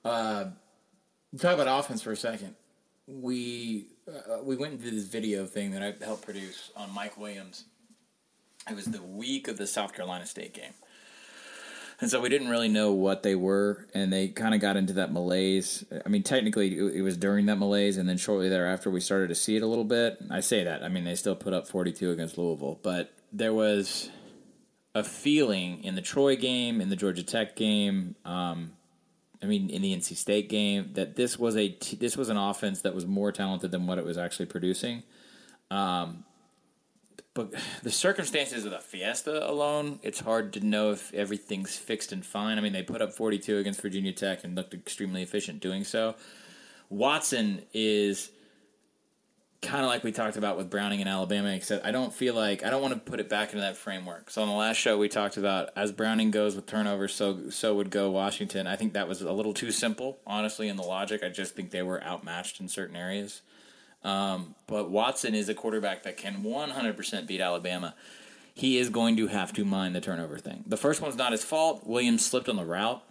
Uh, 0.04 0.46
talk 1.38 1.56
about 1.56 1.80
offense 1.80 2.02
for 2.02 2.12
a 2.12 2.18
second. 2.18 2.56
We 3.08 3.88
uh, 4.08 4.44
we 4.44 4.56
went 4.56 4.74
into 4.74 4.92
this 4.92 5.06
video 5.06 5.46
thing 5.46 5.72
that 5.72 5.84
I 5.84 6.04
helped 6.04 6.26
produce 6.26 6.72
on 6.76 6.94
Mike 6.94 7.18
Williams. 7.18 7.66
It 8.70 8.76
was 8.76 8.86
the 8.86 9.02
week 9.02 9.48
of 9.48 9.58
the 9.58 9.68
South 9.68 9.94
Carolina 9.94 10.26
State 10.26 10.54
game 10.54 10.74
and 12.00 12.10
so 12.10 12.22
we 12.22 12.30
didn't 12.30 12.50
really 12.50 12.70
know 12.70 12.92
what 12.92 13.24
they 13.24 13.36
were, 13.36 13.88
and 13.94 14.14
they 14.14 14.28
kind 14.28 14.54
of 14.54 14.62
got 14.62 14.78
into 14.78 14.94
that 14.94 15.12
malaise. 15.12 15.84
I 16.06 16.10
mean, 16.10 16.24
technically, 16.24 16.78
it 16.78 17.02
was 17.02 17.18
during 17.18 17.48
that 17.48 17.58
malaise, 17.58 17.98
and 17.98 18.08
then 18.08 18.18
shortly 18.18 18.50
thereafter, 18.50 18.92
we 18.92 19.00
started 19.00 19.30
to 19.30 19.36
see 19.36 19.56
it 19.56 19.64
a 19.64 19.68
little 19.68 19.84
bit. 19.84 20.18
I 20.30 20.42
say 20.42 20.64
that, 20.64 20.84
I 20.84 20.90
mean, 20.90 21.06
they 21.06 21.16
still 21.16 21.36
put 21.36 21.54
up 21.54 21.68
42 21.68 22.12
against 22.12 22.38
Louisville, 22.38 22.80
but 22.84 23.14
there 23.34 23.54
was 23.54 24.10
a 24.94 25.04
feeling 25.04 25.84
in 25.84 25.96
the 25.96 26.02
Troy 26.02 26.36
game, 26.36 26.82
in 26.82 26.90
the 26.90 26.96
Georgia 26.96 27.24
Tech 27.24 27.56
game, 27.56 28.16
um, 28.26 28.74
I 29.42 29.46
mean, 29.46 29.70
in 29.70 29.82
the 29.82 29.96
NC 29.96 30.18
State 30.18 30.50
game, 30.50 30.92
that 30.94 31.16
this 31.16 31.38
was 31.38 31.56
a 31.56 31.70
t- 31.70 31.96
this 31.96 32.18
was 32.18 32.30
an 32.30 32.38
offense 32.38 32.82
that 32.82 32.96
was 32.96 33.06
more 33.06 33.32
talented 33.32 33.72
than 33.72 33.86
what 33.86 34.00
it 34.00 34.06
was 34.06 34.18
actually 34.18 34.48
producing. 34.48 35.04
Um, 35.70 36.24
but 37.38 37.54
the 37.84 37.92
circumstances 37.92 38.66
of 38.66 38.72
the 38.72 38.80
Fiesta 38.80 39.48
alone, 39.48 40.00
it's 40.02 40.20
hard 40.20 40.54
to 40.54 40.60
know 40.60 40.92
if 40.92 41.14
everything's 41.14 41.78
fixed 41.78 42.12
and 42.12 42.26
fine. 42.26 42.58
I 42.58 42.62
mean, 42.62 42.74
they 42.74 42.82
put 42.82 43.00
up 43.00 43.14
42 43.14 43.60
against 43.60 43.80
Virginia 43.80 44.12
Tech 44.12 44.44
and 44.44 44.56
looked 44.56 44.74
extremely 44.74 45.22
efficient 45.22 45.60
doing 45.60 45.84
so. 45.84 46.16
Watson 46.90 47.62
is 47.74 48.32
kind 49.62 49.84
of 49.84 49.88
like 49.88 50.04
we 50.04 50.12
talked 50.12 50.36
about 50.36 50.58
with 50.58 50.70
Browning 50.72 51.00
in 51.00 51.08
Alabama, 51.08 51.50
except 51.50 51.86
I 51.86 51.92
don't 51.92 52.12
feel 52.12 52.34
like 52.34 52.64
I 52.64 52.72
don't 52.72 52.82
want 52.82 52.96
to 52.96 53.00
put 53.00 53.20
it 53.20 53.30
back 53.30 53.50
into 53.50 53.62
that 53.62 53.78
framework. 53.78 54.32
So 54.32 54.42
on 54.42 54.48
the 54.48 54.56
last 54.56 54.78
show 54.78 54.98
we 54.98 55.08
talked 55.08 55.38
about 55.38 55.70
as 55.76 55.92
Browning 55.92 56.32
goes 56.32 56.56
with 56.56 56.66
turnovers, 56.66 57.14
so 57.14 57.52
so 57.52 57.76
would 57.76 57.92
go 57.92 58.10
Washington. 58.10 58.66
I 58.66 58.76
think 58.76 58.94
that 58.94 59.08
was 59.08 59.22
a 59.22 59.32
little 59.32 59.54
too 59.54 59.72
simple, 59.72 60.18
honestly, 60.26 60.70
in 60.70 60.76
the 60.76 60.84
logic. 60.84 61.22
I 61.24 61.30
just 61.30 61.56
think 61.56 61.70
they 61.70 61.84
were 61.84 62.04
outmatched 62.04 62.60
in 62.60 62.68
certain 62.68 62.96
areas. 62.96 63.42
Um, 64.08 64.56
but 64.68 64.90
Watson 64.90 65.36
is 65.36 65.50
a 65.50 65.54
quarterback 65.54 66.04
that 66.04 66.16
can 66.16 66.42
100% 66.42 67.28
beat 67.28 67.42
Alabama. 67.42 67.94
He 68.54 68.78
is 68.78 68.90
going 68.90 69.18
to 69.18 69.28
have 69.28 69.52
to 69.54 69.66
mind 69.66 69.96
the 69.96 70.00
turnover 70.00 70.38
thing. 70.38 70.64
The 70.66 70.78
first 70.78 71.02
one's 71.02 71.18
not 71.18 71.34
his 71.34 71.44
fault. 71.44 71.86
Williams 71.86 72.26
slipped 72.26 72.48
on 72.48 72.56
the 72.56 72.64
route. 72.64 73.04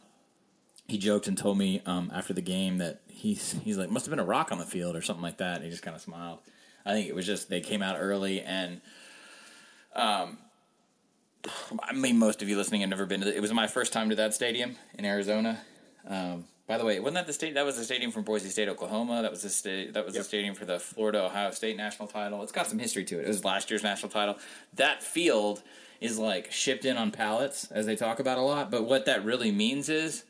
He 0.89 0.97
joked 0.97 1.29
and 1.29 1.37
told 1.37 1.59
me 1.59 1.83
um, 1.85 2.11
after 2.15 2.33
the 2.33 2.41
game 2.41 2.79
that 2.79 3.03
he's 3.09 3.57
he's 3.63 3.77
like 3.77 3.91
must 3.91 4.07
have 4.07 4.11
been 4.11 4.21
a 4.21 4.25
rock 4.25 4.53
on 4.53 4.59
the 4.59 4.65
field 4.65 4.97
or 4.97 5.03
something 5.03 5.23
like 5.23 5.37
that. 5.37 5.57
And 5.57 5.65
he 5.65 5.71
just 5.71 5.83
kind 5.83 5.95
of 5.95 6.01
smiled. 6.01 6.39
I 6.87 6.93
think 6.93 7.09
it 7.09 7.15
was 7.15 7.27
just 7.27 7.51
they 7.51 7.61
came 7.61 7.83
out 7.83 7.97
early 8.01 8.41
and 8.41 8.81
um, 9.95 10.39
I 11.83 11.93
mean 11.93 12.19
most 12.19 12.41
of 12.41 12.49
you 12.49 12.57
listening 12.57 12.81
have 12.81 12.91
never 12.91 13.05
been 13.05 13.21
to 13.21 13.27
the, 13.27 13.37
it 13.37 13.41
was 13.41 13.53
my 13.53 13.67
first 13.67 13.93
time 13.93 14.09
to 14.11 14.17
that 14.17 14.33
stadium 14.33 14.77
in 14.95 15.05
Arizona. 15.05 15.61
Um, 16.07 16.45
by 16.67 16.79
the 16.79 16.85
way, 16.85 16.99
wasn't 16.99 17.15
that 17.15 17.27
the 17.27 17.33
state? 17.33 17.55
That 17.55 17.65
was 17.65 17.77
the 17.77 17.85
stadium 17.85 18.11
from 18.11 18.25
Boise 18.25 18.49
State, 18.49 18.69
Oklahoma. 18.69 19.23
That 19.23 19.31
was 19.31 19.43
the 19.43 19.51
state. 19.51 19.95
That 19.95 20.05
was 20.05 20.15
yep. 20.15 20.23
the 20.23 20.29
stadium 20.29 20.55
for 20.55 20.65
the 20.65 20.81
Florida 20.81 21.25
Ohio 21.25 21.53
State 21.53 21.77
national 21.77 22.09
title. 22.09 22.43
It's 22.43 22.53
got 22.53 22.67
some 22.67 22.79
history 22.79 23.05
to 23.05 23.21
it. 23.21 23.25
It 23.25 23.29
was 23.29 23.45
last 23.45 23.71
year's 23.71 23.85
national 23.85 24.11
title. 24.11 24.37
That 24.75 25.03
field 25.03 25.63
is 26.01 26.19
like 26.19 26.51
shipped 26.51 26.85
in 26.85 26.97
on 26.97 27.13
pallets, 27.13 27.71
as 27.71 27.87
they 27.87 27.95
talk 27.95 28.19
about 28.19 28.39
a 28.39 28.43
lot. 28.43 28.71
But 28.71 28.85
what 28.85 29.07
that 29.07 29.25
really 29.25 29.53
means 29.53 29.89
is, 29.89 30.25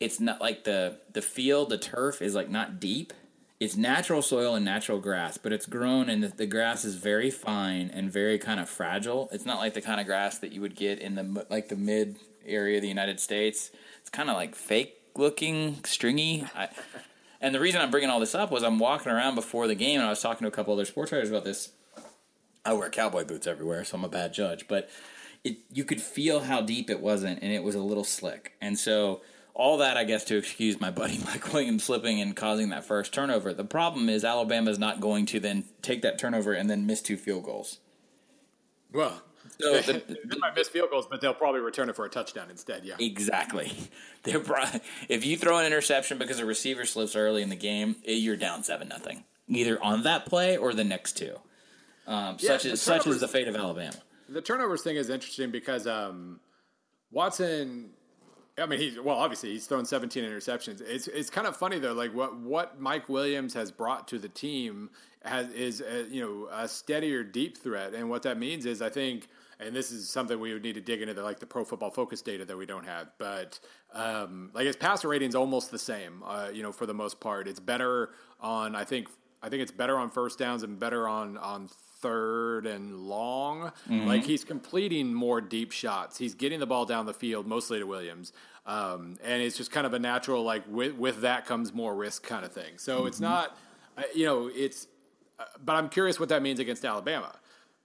it's 0.00 0.18
not 0.18 0.40
like 0.40 0.64
the 0.64 0.98
the 1.12 1.22
field, 1.22 1.70
the 1.70 1.78
turf 1.78 2.20
is 2.20 2.34
like 2.34 2.50
not 2.50 2.80
deep. 2.80 3.12
It's 3.60 3.76
natural 3.76 4.22
soil 4.22 4.56
and 4.56 4.64
natural 4.64 4.98
grass, 4.98 5.38
but 5.38 5.52
it's 5.52 5.66
grown 5.66 6.10
and 6.10 6.20
the, 6.24 6.28
the 6.28 6.46
grass 6.46 6.84
is 6.84 6.96
very 6.96 7.30
fine 7.30 7.92
and 7.94 8.10
very 8.10 8.36
kind 8.36 8.58
of 8.58 8.68
fragile. 8.68 9.28
It's 9.30 9.46
not 9.46 9.60
like 9.60 9.74
the 9.74 9.80
kind 9.80 10.00
of 10.00 10.06
grass 10.06 10.38
that 10.40 10.50
you 10.50 10.60
would 10.62 10.74
get 10.74 10.98
in 10.98 11.14
the 11.14 11.46
like 11.48 11.68
the 11.68 11.76
mid 11.76 12.18
area 12.44 12.78
of 12.78 12.82
the 12.82 12.88
United 12.88 13.20
States. 13.20 13.70
It's 14.00 14.10
kind 14.10 14.28
of 14.28 14.34
like 14.34 14.56
fake 14.56 15.01
looking, 15.16 15.82
stringy. 15.84 16.46
I, 16.54 16.68
and 17.40 17.54
the 17.54 17.60
reason 17.60 17.80
I'm 17.80 17.90
bringing 17.90 18.10
all 18.10 18.20
this 18.20 18.34
up 18.34 18.50
was 18.50 18.62
I'm 18.62 18.78
walking 18.78 19.10
around 19.10 19.34
before 19.34 19.66
the 19.66 19.74
game 19.74 19.98
and 19.98 20.06
I 20.06 20.10
was 20.10 20.20
talking 20.20 20.44
to 20.44 20.48
a 20.48 20.54
couple 20.54 20.72
other 20.72 20.84
sports 20.84 21.12
writers 21.12 21.30
about 21.30 21.44
this. 21.44 21.70
I 22.64 22.72
wear 22.74 22.88
cowboy 22.90 23.24
boots 23.24 23.46
everywhere, 23.46 23.84
so 23.84 23.96
I'm 23.96 24.04
a 24.04 24.08
bad 24.08 24.32
judge. 24.32 24.68
But 24.68 24.88
it, 25.42 25.58
you 25.72 25.84
could 25.84 26.00
feel 26.00 26.40
how 26.40 26.60
deep 26.60 26.88
it 26.90 27.00
wasn't, 27.00 27.42
and 27.42 27.52
it 27.52 27.64
was 27.64 27.74
a 27.74 27.82
little 27.82 28.04
slick. 28.04 28.52
And 28.60 28.78
so 28.78 29.22
all 29.54 29.78
that, 29.78 29.96
I 29.96 30.04
guess, 30.04 30.24
to 30.24 30.36
excuse 30.36 30.80
my 30.80 30.90
buddy 30.90 31.18
Mike 31.24 31.52
Williams 31.52 31.84
slipping 31.84 32.20
and 32.20 32.36
causing 32.36 32.70
that 32.70 32.84
first 32.84 33.12
turnover. 33.12 33.52
The 33.52 33.64
problem 33.64 34.08
is 34.08 34.24
Alabama 34.24 34.70
is 34.70 34.78
not 34.78 35.00
going 35.00 35.26
to 35.26 35.40
then 35.40 35.64
take 35.82 36.02
that 36.02 36.18
turnover 36.18 36.52
and 36.52 36.70
then 36.70 36.86
miss 36.86 37.02
two 37.02 37.16
field 37.16 37.44
goals. 37.44 37.78
Well, 38.92 39.22
so 39.62 39.80
the, 39.80 40.18
they 40.24 40.36
might 40.38 40.54
miss 40.54 40.68
field 40.68 40.90
goals, 40.90 41.06
but 41.10 41.20
they'll 41.20 41.34
probably 41.34 41.60
return 41.60 41.88
it 41.88 41.96
for 41.96 42.04
a 42.04 42.08
touchdown 42.08 42.50
instead. 42.50 42.84
Yeah, 42.84 42.96
exactly. 42.98 43.72
They're 44.24 44.40
probably, 44.40 44.80
if 45.08 45.24
you 45.24 45.36
throw 45.36 45.58
an 45.58 45.66
interception 45.66 46.18
because 46.18 46.38
a 46.38 46.44
receiver 46.44 46.84
slips 46.84 47.16
early 47.16 47.42
in 47.42 47.48
the 47.48 47.56
game, 47.56 47.96
you're 48.04 48.36
down 48.36 48.62
seven 48.62 48.88
nothing. 48.88 49.24
either 49.48 49.82
on 49.82 50.02
that 50.04 50.26
play 50.26 50.56
or 50.56 50.72
the 50.74 50.84
next 50.84 51.16
two. 51.16 51.36
Um, 52.06 52.36
Yeah, 52.40 52.50
such 52.50 52.66
as 52.66 52.82
such 52.82 53.06
as 53.06 53.20
the 53.20 53.28
fate 53.28 53.48
of 53.48 53.56
Alabama. 53.56 53.94
The 54.28 54.40
turnovers 54.40 54.82
thing 54.82 54.96
is 54.96 55.10
interesting 55.10 55.50
because 55.50 55.86
um, 55.86 56.40
Watson. 57.10 57.90
I 58.58 58.66
mean, 58.66 58.80
he's 58.80 59.00
well. 59.00 59.16
Obviously, 59.16 59.50
he's 59.52 59.66
thrown 59.66 59.84
17 59.86 60.22
interceptions. 60.24 60.82
It's 60.82 61.08
it's 61.08 61.30
kind 61.30 61.46
of 61.46 61.56
funny 61.56 61.78
though. 61.78 61.94
Like 61.94 62.14
what 62.14 62.36
what 62.36 62.80
Mike 62.80 63.08
Williams 63.08 63.54
has 63.54 63.70
brought 63.70 64.08
to 64.08 64.18
the 64.18 64.28
team 64.28 64.90
has 65.24 65.48
is 65.52 65.80
a, 65.80 66.04
you 66.10 66.20
know 66.20 66.48
a 66.52 66.68
steadier 66.68 67.22
deep 67.24 67.56
threat, 67.56 67.94
and 67.94 68.10
what 68.10 68.22
that 68.24 68.38
means 68.38 68.66
is 68.66 68.82
I 68.82 68.90
think, 68.90 69.28
and 69.62 69.74
this 69.74 69.90
is 69.90 70.08
something 70.08 70.38
we 70.38 70.52
would 70.52 70.62
need 70.62 70.74
to 70.74 70.80
dig 70.80 71.00
into 71.02 71.14
the 71.14 71.22
like 71.22 71.40
the 71.40 71.46
Pro 71.46 71.64
Football 71.64 71.90
Focus 71.90 72.22
data 72.22 72.44
that 72.44 72.56
we 72.56 72.66
don't 72.66 72.86
have, 72.86 73.08
but 73.18 73.58
um, 73.92 74.50
like 74.54 74.66
his 74.66 74.76
passer 74.76 75.08
rating's 75.08 75.34
almost 75.34 75.70
the 75.70 75.78
same. 75.78 76.22
Uh, 76.24 76.50
you 76.52 76.62
know, 76.62 76.72
for 76.72 76.86
the 76.86 76.94
most 76.94 77.20
part, 77.20 77.48
it's 77.48 77.60
better 77.60 78.10
on 78.40 78.74
I 78.74 78.84
think 78.84 79.08
I 79.42 79.48
think 79.48 79.62
it's 79.62 79.72
better 79.72 79.98
on 79.98 80.10
first 80.10 80.38
downs 80.38 80.62
and 80.62 80.78
better 80.78 81.08
on 81.08 81.36
on 81.38 81.68
third 82.00 82.66
and 82.66 82.96
long. 82.96 83.72
Like 84.06 84.24
he's 84.24 84.44
completing 84.44 85.14
more 85.14 85.40
deep 85.40 85.72
shots. 85.72 86.18
He's 86.18 86.34
getting 86.34 86.58
the 86.60 86.66
ball 86.66 86.84
down 86.84 87.06
the 87.06 87.14
field 87.14 87.46
mostly 87.46 87.78
to 87.78 87.84
Williams. 87.86 88.32
Um, 88.66 89.16
and 89.24 89.42
it's 89.42 89.56
just 89.56 89.70
kind 89.70 89.86
of 89.86 89.94
a 89.94 89.98
natural 89.98 90.42
like 90.42 90.64
with 90.68 90.94
with 90.94 91.22
that 91.22 91.46
comes 91.46 91.72
more 91.72 91.94
risk 91.94 92.22
kind 92.24 92.44
of 92.44 92.52
thing. 92.52 92.78
So 92.78 93.06
it's 93.06 93.20
not 93.20 93.56
uh, 93.96 94.02
you 94.14 94.24
know, 94.26 94.50
it's 94.52 94.86
uh, 95.38 95.44
but 95.64 95.74
I'm 95.74 95.88
curious 95.88 96.18
what 96.18 96.28
that 96.30 96.42
means 96.42 96.60
against 96.60 96.84
Alabama 96.84 97.34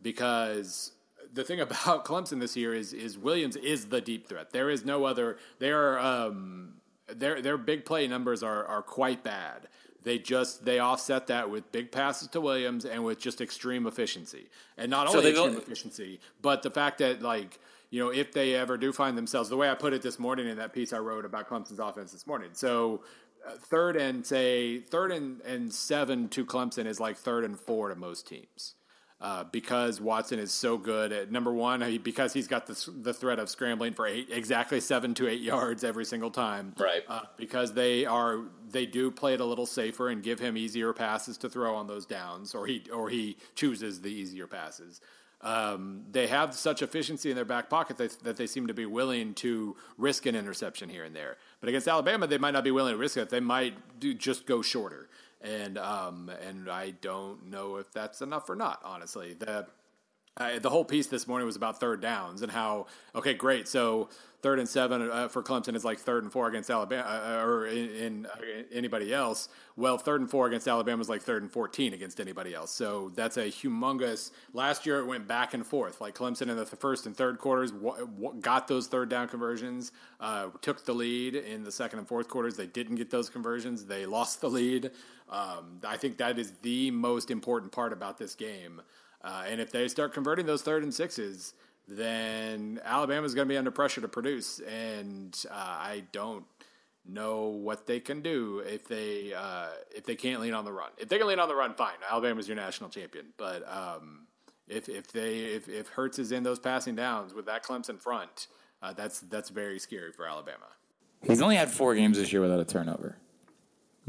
because 0.02 0.92
the 1.34 1.44
thing 1.44 1.60
about 1.62 2.06
Clemson 2.06 2.40
this 2.40 2.56
year 2.56 2.74
is 2.74 2.94
is 2.94 3.18
Williams 3.18 3.56
is 3.56 3.86
the 3.86 4.02
deep 4.02 4.28
threat. 4.28 4.52
There 4.52 4.70
is 4.70 4.86
no 4.86 5.06
other. 5.06 5.38
Their 5.60 6.00
um, 6.00 6.74
their 7.08 7.42
their 7.42 7.58
big 7.58 7.86
play 7.86 8.08
numbers 8.08 8.44
are 8.44 8.66
are 8.66 8.82
quite 8.82 9.24
bad. 9.24 9.68
They 10.04 10.20
just 10.20 10.64
they 10.64 10.80
offset 10.80 11.28
that 11.28 11.50
with 11.50 11.72
big 11.72 11.92
passes 11.92 12.30
to 12.30 12.42
Williams 12.42 12.86
and 12.86 13.04
with 13.04 13.20
just 13.20 13.42
extreme 13.42 13.88
efficiency, 13.88 14.48
and 14.78 14.90
not 14.90 15.10
So 15.10 15.18
only 15.18 15.32
extreme 15.32 15.58
efficiency, 15.58 16.20
but 16.42 16.64
the 16.64 16.72
fact 16.72 17.00
that 17.00 17.22
like 17.22 17.60
you 17.90 18.04
know 18.04 18.10
if 18.10 18.32
they 18.32 18.56
ever 18.56 18.78
do 18.78 18.94
find 18.94 19.18
themselves 19.18 19.50
the 19.50 19.58
way 19.58 19.70
I 19.70 19.76
put 19.76 19.94
it 19.94 20.02
this 20.02 20.18
morning 20.18 20.48
in 20.48 20.58
that 20.58 20.72
piece 20.72 20.94
I 20.94 21.00
wrote 21.00 21.26
about 21.26 21.50
Clemson's 21.50 21.80
offense 21.80 22.14
this 22.14 22.26
morning. 22.26 22.52
So 22.54 23.04
uh, 23.46 23.52
third 23.58 23.98
and 23.98 24.26
say 24.26 24.80
third 24.80 25.12
and, 25.12 25.42
and 25.42 25.74
seven 25.74 26.30
to 26.30 26.46
Clemson 26.46 26.86
is 26.86 27.00
like 27.00 27.18
third 27.18 27.44
and 27.44 27.60
four 27.60 27.90
to 27.90 27.96
most 27.96 28.28
teams. 28.28 28.76
Uh, 29.20 29.44
because 29.46 30.00
Watson 30.00 30.38
is 30.38 30.52
so 30.52 30.78
good 30.78 31.12
at 31.12 31.32
number 31.32 31.52
one, 31.52 32.00
because 32.04 32.34
he's 32.34 32.48
got 32.48 32.68
the, 32.68 32.92
the 33.02 33.14
threat 33.16 33.40
of 33.40 33.50
scrambling 33.50 33.94
for 33.94 34.06
eight, 34.06 34.28
exactly 34.32 34.80
seven 34.80 35.16
to 35.16 35.28
eight 35.28 35.42
yards 35.42 35.84
every 35.84 36.06
single 36.06 36.30
time. 36.30 36.76
Right. 36.78 37.02
Uh, 37.08 37.22
because 37.36 37.74
they 37.74 38.06
are, 38.06 38.42
they 38.70 38.86
do 38.86 39.10
play 39.10 39.34
it 39.34 39.40
a 39.40 39.46
little 39.46 39.66
safer 39.66 40.10
and 40.10 40.22
give 40.22 40.40
him 40.40 40.56
easier 40.56 40.94
passes 40.94 41.36
to 41.40 41.50
throw 41.50 41.76
on 41.76 41.88
those 41.88 42.06
downs, 42.06 42.54
or 42.54 42.68
he, 42.68 42.84
or 42.94 43.10
he 43.10 43.38
chooses 43.56 44.02
the 44.02 44.10
easier 44.10 44.46
passes. 44.46 45.02
Um, 45.42 46.04
they 46.12 46.28
have 46.28 46.54
such 46.54 46.82
efficiency 46.82 47.30
in 47.30 47.36
their 47.36 47.46
back 47.46 47.70
pocket 47.70 47.98
that, 47.98 48.18
that 48.24 48.38
they 48.38 48.48
seem 48.48 48.68
to 48.68 48.74
be 48.74 48.86
willing 48.86 49.34
to 49.36 49.76
risk 49.98 50.26
an 50.26 50.36
interception 50.36 50.90
here 50.90 51.04
and 51.04 51.16
there. 51.16 51.38
But 51.60 51.70
against 51.70 51.88
Alabama, 51.88 52.28
they 52.28 52.38
might 52.40 52.52
not 52.52 52.64
be 52.64 52.72
willing 52.72 52.94
to 52.94 52.98
risk 52.98 53.18
it. 53.18 53.30
They 53.30 53.40
might 53.40 54.00
do 54.00 54.14
just 54.14 54.46
go 54.46 54.62
shorter, 54.62 55.10
and 55.42 55.78
um, 55.78 56.32
and 56.48 56.70
I 56.70 56.92
don't 56.92 57.50
know 57.50 57.78
if 57.78 57.92
that's 57.92 58.22
enough 58.22 58.50
or 58.50 58.56
not. 58.56 58.82
Honestly, 58.84 59.34
the 59.34 59.68
uh, 60.38 60.60
the 60.60 60.70
whole 60.70 60.86
piece 60.86 61.08
this 61.08 61.28
morning 61.28 61.46
was 61.46 61.56
about 61.56 61.80
third 61.80 62.02
downs 62.02 62.42
and 62.42 62.52
how 62.52 62.86
okay, 63.16 63.34
great. 63.34 63.68
So 63.68 64.10
third 64.44 64.60
and 64.60 64.70
seven 64.70 65.10
uh, 65.10 65.28
for 65.28 65.42
Clemson 65.42 65.76
is 65.76 65.84
like 65.84 65.98
third 65.98 66.22
and 66.24 66.32
four 66.32 66.48
against 66.48 66.70
Alabama 66.70 67.04
uh, 67.08 67.44
or 67.44 67.66
in, 67.66 67.90
in 67.90 68.26
uh, 68.28 68.30
anybody 68.72 69.12
else. 69.12 69.50
Well, 69.76 69.98
third 69.98 70.22
and 70.22 70.30
four 70.30 70.46
against 70.46 70.68
Alabama 70.68 71.02
is 71.02 71.10
like 71.10 71.24
third 71.24 71.42
and 71.42 71.52
fourteen 71.52 71.94
against 71.94 72.20
anybody 72.20 72.54
else. 72.54 72.72
So 72.72 73.12
that's 73.16 73.38
a 73.38 73.46
humongous. 73.46 74.32
Last 74.54 74.86
year 74.86 75.00
it 75.00 75.08
went 75.08 75.28
back 75.28 75.56
and 75.56 75.66
forth. 75.66 76.02
Like 76.02 76.16
Clemson 76.16 76.50
in 76.50 76.56
the 76.56 76.66
first 76.66 77.08
and 77.08 77.18
third 77.18 77.40
quarters 77.40 77.72
w- 77.72 78.06
w- 78.06 78.40
got 78.40 78.68
those 78.68 78.86
third 78.88 79.10
down 79.10 79.28
conversions, 79.28 79.92
uh, 80.20 80.50
took 80.62 80.86
the 80.86 80.94
lead 80.94 81.34
in 81.34 81.64
the 81.64 81.72
second 81.72 81.98
and 82.00 82.08
fourth 82.08 82.28
quarters. 82.28 82.56
They 82.56 82.68
didn't 82.68 82.96
get 82.96 83.10
those 83.10 83.30
conversions. 83.30 83.86
They 83.86 84.06
lost 84.06 84.42
the 84.42 84.50
lead. 84.50 84.92
Um, 85.30 85.82
I 85.86 85.98
think 85.98 86.18
that 86.18 86.40
is 86.40 86.54
the 86.62 86.92
most 86.92 87.32
important 87.32 87.72
part 87.72 87.94
about 87.94 88.18
this 88.18 88.36
game. 88.36 88.82
Uh, 89.24 89.44
and 89.48 89.60
if 89.60 89.72
they 89.72 89.88
start 89.88 90.14
converting 90.14 90.46
those 90.46 90.62
third 90.62 90.84
and 90.84 90.94
sixes, 90.94 91.54
then 91.88 92.80
Alabama's 92.84 93.34
going 93.34 93.48
to 93.48 93.52
be 93.52 93.58
under 93.58 93.72
pressure 93.72 94.02
to 94.02 94.08
produce. 94.08 94.60
And 94.60 95.38
uh, 95.50 95.54
I 95.56 96.04
don't 96.12 96.46
know 97.06 97.48
what 97.48 97.88
they 97.88 98.00
can 98.00 98.22
do 98.22 98.60
if 98.60 98.88
they 98.88 99.34
uh, 99.34 99.70
if 99.96 100.06
they 100.06 100.16
can't 100.16 100.42
lean 100.42 100.54
on 100.54 100.66
the 100.66 100.72
run. 100.72 100.92
If 100.98 101.10
they 101.10 101.18
can 101.18 101.28
lean 101.28 101.40
on 101.40 101.48
the 101.48 101.56
run, 101.56 101.74
fine. 101.74 101.96
Alabama's 102.10 102.48
your 102.48 102.58
national 102.58 102.90
champion. 102.90 103.28
But 103.38 103.68
um, 103.72 104.28
if 104.68 104.90
if 104.90 105.12
they 105.12 105.40
if 105.40 105.70
if 105.70 105.88
Hurts 105.90 106.20
is 106.20 106.32
in 106.32 106.44
those 106.44 106.60
passing 106.60 106.96
downs 106.96 107.34
with 107.34 107.46
that 107.46 107.64
Clemson 107.64 108.00
front, 108.02 108.48
uh, 108.82 108.94
that's 108.94 109.22
that's 109.22 109.50
very 109.50 109.80
scary 109.80 110.12
for 110.12 110.28
Alabama. 110.28 110.68
He's 111.24 111.42
only 111.42 111.56
had 111.56 111.72
four 111.72 111.96
games 111.96 112.18
this 112.18 112.32
year 112.32 112.42
without 112.42 112.60
a 112.60 112.66
turnover. 112.66 113.18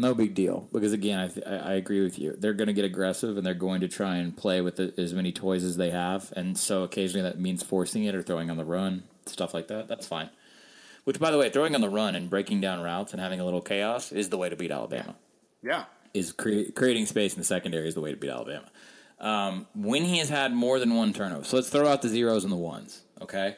No 0.01 0.15
big 0.15 0.35
deal 0.35 0.69
because 0.73 0.93
again, 0.93 1.19
I, 1.19 1.27
th- 1.29 1.45
I 1.45 1.57
I 1.57 1.73
agree 1.73 2.01
with 2.03 2.21
you. 2.21 2.37
They're 2.39 2.53
going 2.53 2.69
to 2.69 2.73
get 2.73 2.85
aggressive 2.85 3.37
and 3.37 3.45
they're 3.45 3.53
going 3.53 3.81
to 3.81 3.89
try 3.89 4.17
and 4.17 4.35
play 4.35 4.61
with 4.61 4.77
the, 4.77 4.95
as 4.97 5.13
many 5.13 5.33
toys 5.33 5.65
as 5.65 5.77
they 5.77 5.91
have, 5.91 6.33
and 6.37 6.57
so 6.57 6.85
occasionally 6.85 7.29
that 7.29 7.41
means 7.41 7.65
forcing 7.65 8.05
it 8.05 8.15
or 8.15 8.23
throwing 8.23 8.49
on 8.49 8.57
the 8.57 8.65
run, 8.65 9.03
stuff 9.27 9.53
like 9.53 9.67
that. 9.69 9.89
That's 9.89 10.07
fine. 10.07 10.31
Which, 11.03 11.19
by 11.19 11.31
the 11.33 11.39
way, 11.39 11.51
throwing 11.51 11.75
on 11.75 11.81
the 11.81 11.89
run 11.89 12.15
and 12.15 12.31
breaking 12.31 12.61
down 12.61 12.81
routes 12.81 13.13
and 13.13 13.21
having 13.21 13.41
a 13.41 13.45
little 13.45 13.61
chaos 13.61 14.13
is 14.13 14.29
the 14.29 14.39
way 14.39 14.49
to 14.49 14.57
beat 14.57 14.71
Alabama. 14.71 15.17
Yeah. 15.63 15.85
Is 16.15 16.33
cre- 16.33 16.71
creating 16.75 17.07
space 17.07 17.33
in 17.35 17.41
the 17.41 17.45
secondary 17.45 17.89
is 17.89 17.95
the 17.95 18.01
way 18.01 18.11
to 18.13 18.17
beat 18.17 18.31
Alabama. 18.31 18.67
Um, 19.19 19.67
when 19.75 20.05
he 20.05 20.19
has 20.19 20.29
had 20.29 20.53
more 20.53 20.79
than 20.79 20.95
one 20.95 21.13
turnover, 21.13 21.45
so 21.45 21.57
let's 21.57 21.71
throw 21.71 21.89
out 21.89 22.03
the 22.03 22.09
zeros 22.09 22.45
and 22.45 22.53
the 22.53 22.57
ones. 22.57 23.03
Okay, 23.21 23.57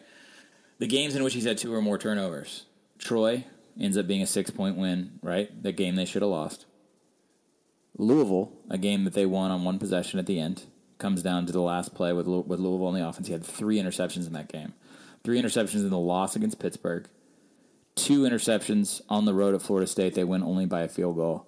the 0.78 0.86
games 0.86 1.14
in 1.14 1.22
which 1.22 1.34
he's 1.34 1.44
had 1.44 1.58
two 1.58 1.74
or 1.74 1.82
more 1.82 1.98
turnovers. 1.98 2.64
Troy 2.98 3.44
ends 3.78 3.96
up 3.96 4.06
being 4.06 4.22
a 4.22 4.26
six 4.26 4.50
point 4.50 4.76
win, 4.76 5.18
right? 5.22 5.62
The 5.62 5.72
game 5.72 5.96
they 5.96 6.04
should 6.04 6.22
have 6.22 6.30
lost. 6.30 6.66
Louisville, 7.96 8.52
a 8.70 8.78
game 8.78 9.04
that 9.04 9.14
they 9.14 9.26
won 9.26 9.50
on 9.50 9.64
one 9.64 9.78
possession 9.78 10.18
at 10.18 10.26
the 10.26 10.40
end, 10.40 10.64
comes 10.98 11.22
down 11.22 11.46
to 11.46 11.52
the 11.52 11.60
last 11.60 11.94
play 11.94 12.12
with 12.12 12.26
Lou- 12.26 12.40
with 12.40 12.60
Louisville 12.60 12.86
on 12.86 12.94
the 12.94 13.06
offense. 13.06 13.26
He 13.26 13.32
had 13.32 13.44
three 13.44 13.78
interceptions 13.78 14.26
in 14.26 14.32
that 14.32 14.48
game, 14.48 14.74
three 15.24 15.40
interceptions 15.40 15.80
in 15.80 15.90
the 15.90 15.98
loss 15.98 16.36
against 16.36 16.58
Pittsburgh, 16.58 17.08
two 17.94 18.22
interceptions 18.22 19.00
on 19.08 19.24
the 19.24 19.34
road 19.34 19.54
at 19.54 19.62
Florida 19.62 19.86
State. 19.86 20.14
They 20.14 20.24
win 20.24 20.42
only 20.42 20.66
by 20.66 20.82
a 20.82 20.88
field 20.88 21.16
goal, 21.16 21.46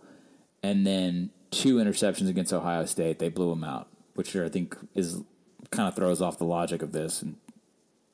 and 0.63 0.87
then 0.87 1.31
two 1.51 1.77
interceptions 1.77 2.29
against 2.29 2.53
Ohio 2.53 2.85
State. 2.87 3.19
They 3.19 3.29
blew 3.29 3.51
them 3.51 3.65
out, 3.65 3.89
which 4.15 4.35
I 4.37 4.49
think 4.49 4.77
is 4.95 5.23
kind 5.71 5.89
of 5.89 5.95
throws 5.95 6.21
off 6.21 6.39
the 6.39 6.45
logic 6.45 6.83
of 6.83 6.93
this. 6.93 7.23
And 7.23 7.37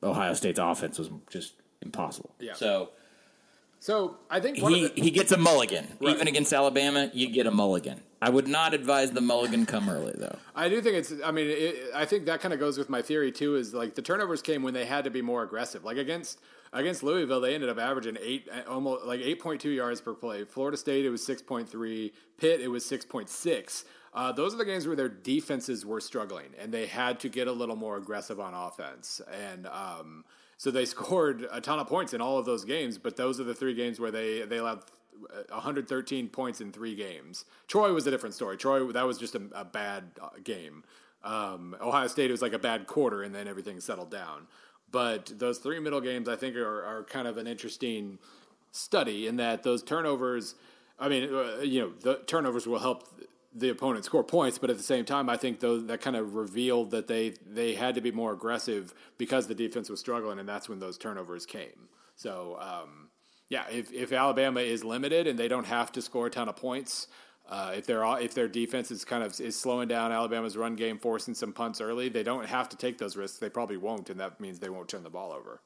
Ohio 0.03 0.33
State's 0.33 0.59
offense 0.59 0.99
was 0.99 1.09
just 1.29 1.53
impossible. 1.81 2.35
Yeah. 2.39 2.53
So 2.53 2.91
So 3.79 4.17
I 4.29 4.39
think 4.39 4.61
one 4.61 4.73
he, 4.73 4.87
the, 4.87 5.01
he 5.01 5.11
gets 5.11 5.31
a 5.31 5.37
mulligan. 5.37 5.87
Right. 6.01 6.15
Even 6.15 6.27
against 6.27 6.53
Alabama, 6.53 7.09
you 7.13 7.29
get 7.29 7.45
a 7.47 7.51
mulligan. 7.51 8.01
I 8.21 8.29
would 8.29 8.47
not 8.47 8.73
advise 8.73 9.11
the 9.11 9.21
mulligan 9.21 9.65
come 9.65 9.89
early, 9.89 10.13
though. 10.17 10.37
I 10.55 10.67
do 10.69 10.81
think 10.81 10.95
it's. 10.95 11.13
I 11.23 11.31
mean, 11.31 11.47
it, 11.49 11.75
I 11.95 12.05
think 12.05 12.25
that 12.25 12.41
kind 12.41 12.53
of 12.53 12.59
goes 12.59 12.77
with 12.77 12.89
my 12.89 13.01
theory 13.01 13.31
too. 13.31 13.55
Is 13.55 13.73
like 13.73 13.95
the 13.95 14.01
turnovers 14.01 14.41
came 14.41 14.61
when 14.63 14.73
they 14.73 14.85
had 14.85 15.05
to 15.05 15.09
be 15.09 15.21
more 15.21 15.43
aggressive. 15.43 15.83
Like 15.85 15.97
against 15.97 16.39
against 16.73 17.03
Louisville, 17.03 17.41
they 17.41 17.55
ended 17.55 17.69
up 17.69 17.79
averaging 17.79 18.17
eight, 18.21 18.47
almost 18.67 19.05
like 19.05 19.21
eight 19.21 19.41
point 19.41 19.61
two 19.61 19.69
yards 19.69 20.01
per 20.01 20.13
play. 20.13 20.43
Florida 20.43 20.77
State, 20.77 21.05
it 21.05 21.09
was 21.09 21.25
six 21.25 21.41
point 21.41 21.69
three. 21.69 22.13
Pitt, 22.37 22.61
it 22.61 22.67
was 22.69 22.85
six 22.85 23.05
point 23.05 23.29
six. 23.29 23.85
Uh, 24.13 24.31
those 24.31 24.53
are 24.53 24.57
the 24.57 24.65
games 24.65 24.87
where 24.87 24.95
their 24.95 25.09
defenses 25.09 25.85
were 25.85 26.01
struggling, 26.01 26.47
and 26.57 26.73
they 26.73 26.87
had 26.87 27.19
to 27.21 27.29
get 27.29 27.47
a 27.47 27.51
little 27.51 27.75
more 27.75 27.97
aggressive 27.97 28.39
on 28.39 28.53
offense. 28.53 29.21
And 29.49 29.67
um, 29.67 30.25
so 30.59 30.69
they 30.69 30.85
scored 30.97 31.47
a 31.51 31.59
ton 31.59 31.79
of 31.79 31.87
points 31.87 32.13
in 32.13 32.21
all 32.21 32.37
of 32.37 32.45
those 32.45 32.63
games. 32.63 32.99
But 32.99 33.17
those 33.17 33.39
are 33.39 33.43
the 33.43 33.55
three 33.55 33.73
games 33.73 33.99
where 33.99 34.11
they 34.11 34.43
they 34.43 34.57
allowed 34.57 34.83
113 35.49 36.29
points 36.29 36.61
in 36.61 36.71
three 36.71 36.93
games. 36.93 37.45
Troy 37.67 37.91
was 37.91 38.05
a 38.05 38.11
different 38.11 38.35
story. 38.35 38.57
Troy 38.57 38.91
that 38.91 39.07
was 39.07 39.17
just 39.17 39.33
a, 39.33 39.41
a 39.55 39.65
bad 39.65 40.11
uh, 40.21 40.29
game. 40.43 40.83
Um, 41.23 41.75
Ohio 41.81 42.07
State 42.07 42.29
was 42.29 42.41
like 42.41 42.53
a 42.53 42.59
bad 42.59 42.85
quarter, 42.85 43.23
and 43.23 43.33
then 43.33 43.47
everything 43.47 43.79
settled 43.79 44.11
down. 44.11 44.47
But 44.91 45.31
those 45.37 45.59
three 45.59 45.79
middle 45.79 46.01
games, 46.01 46.29
I 46.29 46.35
think, 46.35 46.55
are, 46.55 46.83
are 46.83 47.03
kind 47.03 47.27
of 47.27 47.37
an 47.37 47.47
interesting 47.47 48.19
study 48.71 49.27
in 49.27 49.37
that 49.37 49.63
those 49.63 49.81
turnovers. 49.81 50.55
I 50.99 51.07
mean, 51.07 51.33
uh, 51.33 51.61
you 51.61 51.81
know, 51.81 51.91
the 52.01 52.21
turnovers 52.25 52.67
will 52.67 52.79
help 52.79 53.07
the 53.53 53.69
opponent 53.69 54.05
score 54.05 54.23
points, 54.23 54.57
but 54.57 54.69
at 54.69 54.77
the 54.77 54.83
same 54.83 55.05
time, 55.05 55.29
I 55.29 55.37
think 55.37 55.59
those 55.59 55.85
that 55.87 56.01
kind 56.01 56.15
of 56.15 56.35
revealed 56.35 56.91
that 56.91 57.07
they 57.07 57.33
they 57.45 57.75
had 57.75 57.95
to 57.95 58.01
be 58.01 58.11
more 58.11 58.33
aggressive 58.33 58.93
because 59.17 59.47
the 59.47 59.55
defense 59.55 59.89
was 59.89 59.99
struggling, 59.99 60.39
and 60.39 60.47
that's 60.47 60.69
when 60.69 60.79
those 60.79 60.97
turnovers 60.97 61.45
came. 61.45 61.89
So. 62.15 62.57
Um, 62.59 63.09
yeah, 63.49 63.63
if, 63.71 63.91
if 63.91 64.13
Alabama 64.13 64.61
is 64.61 64.83
limited 64.83 65.25
and 65.25 65.37
they 65.37 65.47
don't 65.47 65.65
have 65.65 65.91
to 65.93 66.03
score 66.03 66.27
a 66.27 66.29
ton 66.29 66.47
of 66.47 66.55
points, 66.55 67.07
uh, 67.49 67.73
if 67.75 67.87
their 67.87 68.03
if 68.19 68.35
their 68.35 68.47
defense 68.47 68.91
is 68.91 69.03
kind 69.03 69.23
of 69.23 69.39
is 69.41 69.59
slowing 69.59 69.87
down 69.87 70.11
Alabama's 70.11 70.55
run 70.55 70.75
game, 70.75 70.99
forcing 70.99 71.33
some 71.33 71.51
punts 71.51 71.81
early, 71.81 72.07
they 72.07 72.21
don't 72.21 72.45
have 72.45 72.69
to 72.69 72.77
take 72.77 72.99
those 72.99 73.17
risks. 73.17 73.39
They 73.39 73.49
probably 73.49 73.77
won't, 73.77 74.09
and 74.11 74.19
that 74.19 74.39
means 74.39 74.59
they 74.59 74.69
won't 74.69 74.87
turn 74.87 75.03
the 75.03 75.09
ball 75.09 75.31
over. 75.31 75.61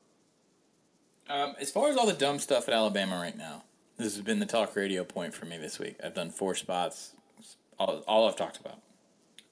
Um, 1.29 1.55
as 1.59 1.71
far 1.71 1.89
as 1.89 1.97
all 1.97 2.05
the 2.05 2.13
dumb 2.13 2.39
stuff 2.39 2.69
at 2.69 2.73
Alabama 2.73 3.17
right 3.17 3.37
now, 3.37 3.63
this 3.97 4.15
has 4.15 4.23
been 4.23 4.39
the 4.39 4.45
talk 4.45 4.75
radio 4.77 5.03
point 5.03 5.33
for 5.33 5.45
me 5.45 5.57
this 5.57 5.77
week. 5.77 5.97
I've 6.01 6.13
done 6.13 6.29
four 6.29 6.55
spots, 6.55 7.15
all, 7.79 8.03
all 8.07 8.27
I've 8.27 8.35
talked 8.35 8.59
about, 8.59 8.79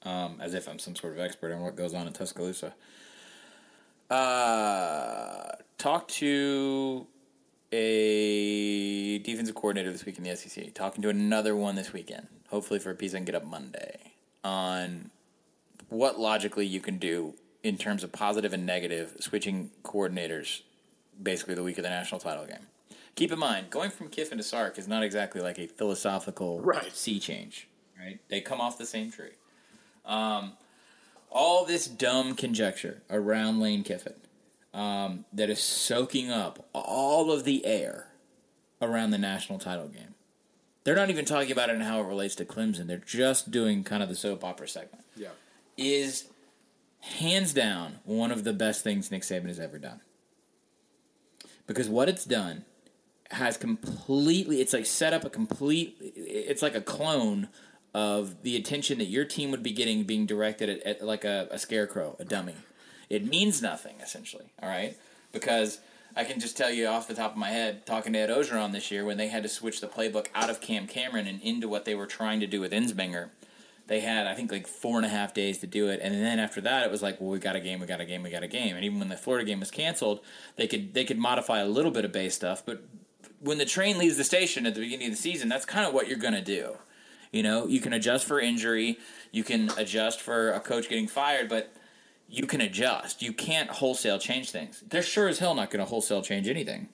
um, 0.04 0.38
as 0.40 0.54
if 0.54 0.68
I'm 0.68 0.80
some 0.80 0.96
sort 0.96 1.14
of 1.14 1.20
expert 1.20 1.52
on 1.52 1.62
what 1.62 1.76
goes 1.76 1.94
on 1.94 2.08
in 2.08 2.14
Tuscaloosa. 2.14 2.74
Uh, 4.10 5.52
talk 5.78 6.08
to 6.10 7.08
a 7.72 9.20
defensive 9.20 9.56
coordinator 9.56 9.92
this 9.92 10.06
week 10.06 10.18
in 10.18 10.24
the 10.24 10.36
SEC. 10.36 10.74
Talking 10.74 11.02
to 11.04 11.10
another 11.10 11.56
one 11.56 11.76
this 11.76 11.94
weekend. 11.94 12.28
Hopefully 12.50 12.80
for 12.80 12.92
a 12.92 12.96
piece 12.96 13.14
I 13.14 13.18
can 13.18 13.26
get 13.26 13.36
up 13.36 13.46
Monday 13.46 14.14
on 14.44 15.12
what 15.90 16.20
logically 16.20 16.66
you 16.66 16.82
can 16.82 16.98
do 16.98 17.34
in 17.64 17.78
terms 17.78 18.04
of 18.04 18.12
positive 18.12 18.54
and 18.54 18.66
negative 18.66 19.16
switching 19.20 19.70
coordinators 19.84 20.62
basically 21.22 21.56
the 21.56 21.64
week 21.64 21.78
of 21.78 21.84
the 21.84 21.90
national 21.90 22.20
title 22.20 22.46
game. 22.46 22.68
Keep 23.16 23.34
in 23.34 23.40
mind, 23.40 23.70
going 23.70 23.92
from 23.92 24.10
Kiffin 24.10 24.38
to 24.38 24.44
Sark 24.44 24.78
is 24.78 24.88
not 24.88 25.04
exactly 25.04 25.42
like 25.42 25.60
a 25.60 25.68
philosophical 25.68 26.62
right. 26.62 26.96
sea 26.96 27.20
change, 27.20 27.68
right? 28.04 28.20
They 28.30 28.42
come 28.42 28.60
off 28.62 28.78
the 28.78 28.86
same 28.86 29.12
tree. 29.12 29.32
Um, 30.06 30.54
all 31.30 31.66
this 31.66 31.88
dumb 31.88 32.36
conjecture 32.36 33.02
around 33.10 33.60
Lane 33.60 33.84
Kiffin 33.84 34.16
um, 34.74 35.26
that 35.32 35.50
is 35.50 35.60
soaking 35.60 36.30
up 36.30 36.68
all 36.74 37.32
of 37.32 37.44
the 37.44 37.66
air 37.66 38.08
around 38.82 39.12
the 39.12 39.18
national 39.18 39.60
title 39.60 39.88
game. 39.88 40.16
They're 40.84 40.96
not 40.96 41.10
even 41.10 41.26
talking 41.26 41.52
about 41.52 41.70
it 41.70 41.76
and 41.76 41.84
how 41.84 42.02
it 42.02 42.08
relates 42.08 42.36
to 42.36 42.46
Clemson. 42.46 42.88
They're 42.88 42.98
just 42.98 43.52
doing 43.52 43.84
kind 43.84 44.02
of 44.02 44.10
the 44.10 44.16
soap 44.16 44.44
opera 44.44 44.68
segment. 44.68 45.06
Yeah. 45.16 45.30
Is 45.78 46.26
hands 47.02 47.54
down 47.54 48.00
one 48.04 48.32
of 48.32 48.44
the 48.44 48.54
best 48.54 48.84
things 48.84 49.12
Nick 49.12 49.22
Saban 49.22 49.48
has 49.48 49.60
ever 49.60 49.78
done. 49.78 50.02
Because 51.68 51.88
what 51.88 52.10
it's 52.10 52.26
done 52.26 52.66
has 53.30 53.56
completely 53.56 54.60
it's 54.60 54.74
like 54.74 54.86
set 54.86 55.14
up 55.14 55.24
a 55.24 55.30
complete 55.30 55.96
it's 56.02 56.62
like 56.62 56.76
a 56.76 56.82
clone 56.82 57.48
of 57.94 58.44
the 58.44 58.56
attention 58.56 58.98
that 59.00 59.06
your 59.06 59.26
team 59.26 59.52
would 59.52 59.64
be 59.64 59.72
getting 59.72 60.04
being 60.04 60.26
directed 60.26 60.70
at, 60.70 60.84
at 60.84 61.06
like 61.06 61.26
a, 61.26 61.48
a 61.52 61.60
scarecrow, 61.60 62.16
a 62.20 62.26
dummy. 62.26 62.56
It 63.10 63.26
means 63.26 63.62
nothing 63.62 63.96
essentially, 64.02 64.46
all 64.62 64.70
right? 64.70 64.98
Because 65.32 65.80
I 66.16 66.24
can 66.24 66.40
just 66.40 66.58
tell 66.58 66.72
you 66.72 66.88
off 66.88 67.08
the 67.08 67.14
top 67.14 67.32
of 67.32 67.38
my 67.38 67.50
head, 67.50 67.86
talking 67.86 68.14
to 68.14 68.20
Ed 68.20 68.30
Orgeron 68.30 68.72
this 68.72 68.92
year 68.92 69.04
when 69.04 69.18
they 69.18 69.28
had 69.28 69.44
to 69.44 69.50
switch 69.50 69.82
the 69.82 69.88
playbook 69.88 70.28
out 70.34 70.50
of 70.50 70.62
Cam 70.62 70.88
Cameron 70.88 71.28
and 71.28 71.42
into 71.42 71.68
what 71.68 71.86
they 71.86 71.96
were 71.96 72.06
trying 72.06 72.40
to 72.40 72.48
do 72.48 72.62
with 72.62 72.72
Ensminger 72.72 73.30
they 73.92 74.00
had 74.00 74.26
I 74.26 74.34
think 74.34 74.54
like 74.54 74.68
four 74.68 74.96
and 74.96 75.06
a 75.06 75.10
half 75.10 75.34
days 75.34 75.58
to 75.60 75.68
do 75.68 75.90
it, 75.90 76.00
and 76.02 76.14
then 76.16 76.40
after 76.40 76.62
that 76.62 76.86
it 76.86 76.92
was 76.92 77.02
like, 77.02 77.20
well, 77.20 77.30
we 77.30 77.40
got 77.40 77.58
a 77.58 77.60
game, 77.60 77.82
we 77.82 77.88
got 77.88 78.00
a 78.00 78.06
game, 78.06 78.24
we 78.24 78.30
got 78.30 78.42
a 78.42 78.48
game, 78.48 78.78
and 78.78 78.86
even 78.86 79.00
when 79.00 79.10
the 79.10 79.18
Florida 79.18 79.46
game 79.46 79.60
was 79.60 79.70
canceled, 79.70 80.22
they 80.56 80.66
could 80.66 80.94
they 80.94 81.04
could 81.04 81.18
modify 81.18 81.60
a 81.60 81.66
little 81.66 81.92
bit 81.92 82.06
of 82.06 82.14
base 82.14 82.34
stuff, 82.34 82.64
but 82.66 82.82
when 83.42 83.58
the 83.58 83.66
train 83.66 83.98
leaves 83.98 84.16
the 84.16 84.24
station 84.24 84.66
at 84.66 84.76
the 84.76 84.80
beginning 84.80 85.08
of 85.08 85.14
the 85.14 85.22
season, 85.22 85.50
that's 85.50 85.66
kind 85.66 85.86
of 85.86 85.94
what 85.94 86.08
you're 86.08 86.18
gonna 86.18 86.42
do. 86.42 86.78
You 87.32 87.44
know, 87.44 87.66
you 87.66 87.80
can 87.80 87.94
adjust 87.94 88.26
for 88.26 88.40
injury, 88.40 88.98
you 89.32 89.44
can 89.44 89.72
adjust 89.78 90.20
for 90.20 90.52
a 90.52 90.60
coach 90.60 90.90
getting 90.90 91.08
fired, 91.08 91.48
but 91.48 91.74
you 92.28 92.46
can 92.46 92.62
adjust. 92.62 93.22
You 93.22 93.34
can't 93.34 93.70
wholesale 93.70 94.20
change 94.20 94.52
things. 94.52 94.84
They're 94.88 95.02
sure 95.02 95.28
as 95.28 95.40
hell 95.40 95.56
not 95.56 95.70
going 95.70 95.84
to 95.84 95.90
wholesale 95.90 96.22
change 96.22 96.48
anything. 96.48 96.90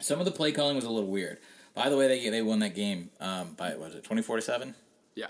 Some 0.00 0.18
of 0.18 0.26
the 0.26 0.30
play 0.30 0.52
calling 0.52 0.76
was 0.76 0.84
a 0.84 0.90
little 0.90 1.08
weird. 1.08 1.38
By 1.74 1.88
the 1.88 1.96
way, 1.96 2.08
they 2.08 2.28
they 2.28 2.42
won 2.42 2.58
that 2.60 2.74
game 2.74 3.10
um, 3.20 3.54
by 3.56 3.76
was 3.76 3.94
it 3.94 4.04
twenty 4.04 4.22
four 4.22 4.36
to 4.36 4.42
seven? 4.42 4.74
Yeah, 5.14 5.28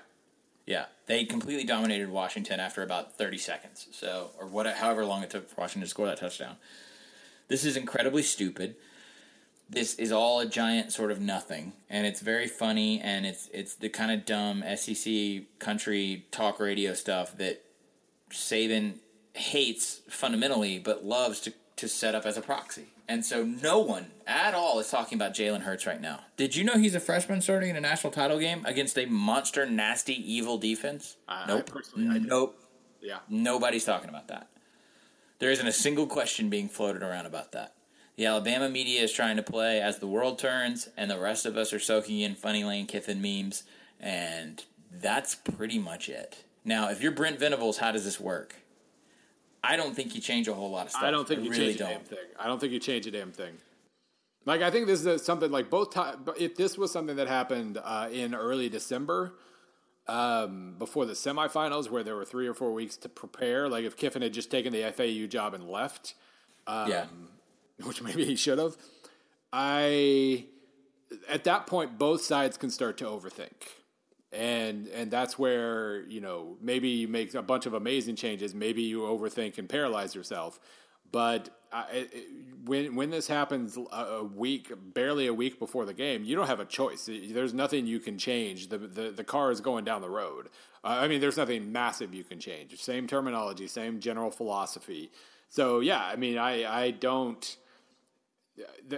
yeah. 0.66 0.87
they 1.07 1.25
completely 1.25 1.64
dominated 1.64 2.11
Washington 2.11 2.61
after 2.61 2.83
about 2.83 3.16
30 3.16 3.39
seconds. 3.39 3.89
So, 3.93 4.31
or 4.39 4.47
what, 4.47 4.66
however 4.66 5.05
long 5.05 5.23
it 5.23 5.31
took 5.31 5.49
for 5.49 5.61
Washington 5.62 5.83
to 5.83 5.89
score 5.89 6.07
that 6.07 6.19
touchdown. 6.19 6.57
This 7.49 7.64
is 7.64 7.77
incredibly 7.77 8.23
stupid. 8.23 8.77
This 9.71 9.95
is 9.95 10.12
all 10.12 10.41
a 10.41 10.47
giant 10.47 10.93
sort 10.93 11.11
of 11.11 11.21
nothing, 11.21 11.75
and 11.91 12.07
it's 12.07 12.21
very 12.21 12.47
funny, 12.47 13.01
and 13.01 13.27
it's 13.27 13.51
it's 13.53 13.75
the 13.75 13.91
kind 13.91 14.11
of 14.11 14.25
dumb 14.25 14.64
SEC 14.77 15.43
country 15.59 16.27
talk 16.31 16.59
radio 16.59 16.95
stuff 16.95 17.37
that 17.37 17.62
Saban 18.31 18.95
hates 19.35 20.01
fundamentally, 20.09 20.79
but 20.79 21.05
loves 21.05 21.41
to 21.41 21.53
to 21.77 21.89
set 21.89 22.14
up 22.14 22.25
as 22.25 22.37
a 22.37 22.41
proxy. 22.41 22.87
And 23.11 23.25
so 23.25 23.43
no 23.43 23.79
one 23.79 24.11
at 24.27 24.53
all 24.53 24.79
is 24.81 24.91
talking 24.91 25.16
about 25.16 25.33
Jalen 25.33 25.62
Hurts 25.62 25.87
right 25.87 26.01
now. 26.01 26.21
Did 26.37 26.55
you 26.55 26.62
know 26.62 26.77
he's 26.77 26.95
a 26.95 27.01
freshman 27.01 27.41
starting 27.41 27.71
in 27.71 27.77
a 27.77 27.81
national 27.81 28.12
title 28.12 28.39
game 28.39 28.66
against 28.66 28.99
a 28.99 29.07
monster, 29.07 29.64
nasty, 29.64 30.12
evil 30.12 30.59
defense? 30.59 31.16
I, 31.27 31.47
nope. 31.47 31.64
I 31.69 31.73
personally, 31.73 32.09
I 32.14 32.19
nope. 32.19 32.61
Yeah. 33.01 33.21
Nobody's 33.31 33.85
talking 33.85 34.11
about 34.11 34.29
that. 34.29 34.49
There 35.39 35.51
isn't 35.51 35.66
a 35.66 35.73
single 35.73 36.07
question 36.07 36.51
being 36.51 36.69
floated 36.69 37.03
around 37.03 37.25
about 37.25 37.53
that. 37.53 37.75
The 38.19 38.27
Alabama 38.27 38.69
media 38.69 39.01
is 39.01 39.12
trying 39.12 39.37
to 39.37 39.45
play 39.45 39.81
as 39.81 40.01
the 40.01 40.09
world 40.09 40.41
turns, 40.41 40.89
and 40.97 41.09
the 41.09 41.21
rest 41.21 41.47
of 41.47 41.57
us 41.57 41.73
are 41.73 41.79
soaking 41.79 42.19
in 42.19 42.35
funny 42.35 42.64
Lane 42.64 42.85
Kiffin 42.85 43.23
memes, 43.23 43.62
and 44.01 44.64
that's 44.91 45.37
pretty 45.37 45.79
much 45.79 46.09
it. 46.09 46.43
Now, 46.64 46.91
if 46.91 47.01
you're 47.01 47.12
Brent 47.12 47.39
Venables, 47.39 47.79
how 47.79 47.93
does 47.93 48.05
this 48.05 48.19
work? 48.19 48.57
I 49.62 49.77
don't 49.77 49.95
think 49.95 50.16
you 50.16 50.21
change 50.21 50.49
a 50.49 50.55
whole 50.55 50.69
lot 50.69 50.87
of 50.87 50.91
stuff. 50.91 51.05
I 51.05 51.12
don't 51.12 51.29
think 51.29 51.43
I 51.43 51.45
you 51.45 51.51
really 51.51 51.66
change 51.66 51.77
a 51.77 51.79
don't. 51.79 51.91
damn 51.91 52.03
thing. 52.03 52.19
I 52.41 52.49
don't 52.49 52.59
think 52.59 52.73
you 52.73 52.81
change 52.81 53.07
a 53.07 53.12
damn 53.12 53.31
thing. 53.31 53.55
Like 54.45 54.62
I 54.62 54.73
think 54.73 54.89
this 54.89 55.07
is 55.07 55.25
something 55.25 55.53
like 55.53 55.71
both 55.71 55.95
time. 55.95 56.25
If 56.37 56.57
this 56.57 56.77
was 56.77 56.91
something 56.91 57.14
that 57.16 57.29
happened 57.29 57.79
uh, 57.81 58.09
in 58.11 58.35
early 58.35 58.69
December, 58.69 59.35
um, 60.09 60.75
before 60.77 61.07
the 61.07 61.12
semifinals, 61.12 61.89
where 61.89 62.03
there 62.03 62.16
were 62.16 62.25
three 62.25 62.49
or 62.49 62.55
four 62.55 62.73
weeks 62.73 62.97
to 62.97 63.09
prepare, 63.09 63.69
like 63.69 63.85
if 63.85 63.97
Kiffin 63.97 64.23
had 64.23 64.33
just 64.33 64.51
taken 64.51 64.73
the 64.73 64.91
FAU 64.91 65.29
job 65.29 65.55
and 65.55 65.69
left, 65.69 66.14
um, 66.66 66.91
yeah, 66.91 67.05
which 67.83 68.03
maybe 68.03 68.24
he 68.24 68.37
should 68.37 68.59
have. 68.59 68.76
I 69.53 70.47
at 71.29 71.45
that 71.45 71.66
point, 71.66 71.99
both 71.99 72.22
sides 72.22 72.57
can 72.57 72.70
start 72.70 72.99
to 72.99 73.05
overthink. 73.05 73.68
And 74.31 74.89
and 74.89 75.11
that's 75.11 75.39
where 75.39 76.03
you 76.03 76.20
know 76.20 76.57
maybe 76.61 76.89
you 76.89 77.09
make 77.09 77.35
a 77.35 77.43
bunch 77.43 77.64
of 77.64 77.72
amazing 77.74 78.16
changes. 78.16 78.55
Maybe 78.55 78.83
you 78.83 79.01
overthink 79.01 79.57
and 79.57 79.68
paralyze 79.68 80.14
yourself. 80.14 80.61
But 81.11 81.49
I, 81.72 81.87
it, 81.93 82.29
when 82.66 82.95
when 82.95 83.11
this 83.11 83.26
happens 83.26 83.79
a 83.91 84.22
week 84.22 84.70
barely 84.93 85.26
a 85.29 85.35
week 85.35 85.59
before 85.59 85.87
the 85.87 85.95
game 85.95 86.24
you 86.24 86.37
don't 86.37 86.47
have 86.47 86.61
a 86.61 86.66
choice. 86.66 87.09
There's 87.09 87.55
nothing 87.55 87.87
you 87.87 88.01
can 88.01 88.18
change. 88.18 88.68
The 88.68 88.76
the, 88.76 89.11
the 89.11 89.24
car 89.24 89.51
is 89.51 89.62
going 89.62 89.87
down 89.87 90.03
the 90.03 90.11
road. 90.11 90.49
Uh, 90.85 90.99
i 91.01 91.09
mean 91.09 91.20
there's 91.20 91.39
nothing 91.39 91.72
massive 91.72 92.14
you 92.14 92.24
can 92.24 92.39
change. 92.39 92.79
Same 92.79 93.07
terminology 93.07 93.66
same 93.66 93.99
general 93.99 94.31
philosophy. 94.31 95.11
So 95.49 95.81
yeah 95.81 96.05
i 96.05 96.16
mean 96.16 96.37
i 96.37 96.83
i 96.83 96.91
don't 96.91 97.57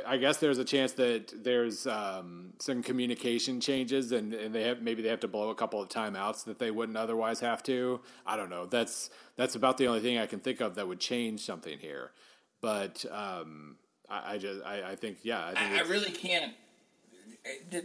I 0.07 0.17
guess 0.17 0.39
there's 0.39 0.59
a 0.59 0.65
chance 0.65 0.93
that 0.93 1.45
there's 1.45 1.87
um, 1.87 2.53
some 2.59 2.83
communication 2.83 3.61
changes, 3.61 4.13
and, 4.13 4.33
and 4.33 4.55
they 4.55 4.63
have 4.65 4.83
maybe 4.83 5.03
they 5.03 5.09
have 5.09 5.21
to 5.21 5.29
blow 5.29 5.51
a 5.51 5.55
couple 5.55 5.81
of 5.83 5.89
timeouts 5.89 6.45
that 6.45 6.59
they 6.59 6.71
wouldn't 6.71 6.97
otherwise 6.97 7.41
have 7.41 7.63
to. 7.65 8.01
I 8.27 8.37
don't 8.37 8.51
know. 8.51 8.67
That's 8.67 9.11
that's 9.37 9.55
about 9.55 9.79
the 9.79 9.89
only 9.89 10.01
thing 10.01 10.19
I 10.19 10.27
can 10.27 10.41
think 10.41 10.61
of 10.61 10.77
that 10.77 10.87
would 10.87 11.01
change 11.01 11.41
something 11.41 11.79
here. 11.79 12.13
But 12.61 13.05
um, 13.11 13.77
I, 14.09 14.35
I, 14.35 14.39
just 14.39 14.65
I, 14.65 14.91
I, 14.91 14.97
think 14.97 15.19
yeah, 15.23 15.47
I, 15.47 15.55
think 15.55 15.81
I, 15.81 15.85
I 15.85 15.89
really 15.89 16.11
can't. 16.11 16.53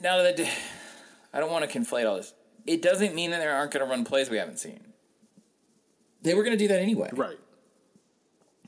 Now 0.02 0.22
that 0.22 0.40
I 1.34 1.40
don't 1.40 1.52
want 1.52 1.70
to 1.70 1.80
conflate 1.80 2.08
all 2.08 2.18
this, 2.18 2.34
it 2.66 2.82
doesn't 2.82 3.16
mean 3.16 3.32
that 3.32 3.40
they 3.40 3.48
aren't 3.48 3.72
going 3.72 3.86
to 3.86 3.90
run 3.90 4.04
plays 4.04 4.30
we 4.30 4.38
haven't 4.38 4.60
seen. 4.60 4.80
They 6.22 6.34
were 6.34 6.44
going 6.44 6.58
to 6.58 6.64
do 6.64 6.68
that 6.70 6.82
anyway, 6.82 7.10
right? 7.14 7.38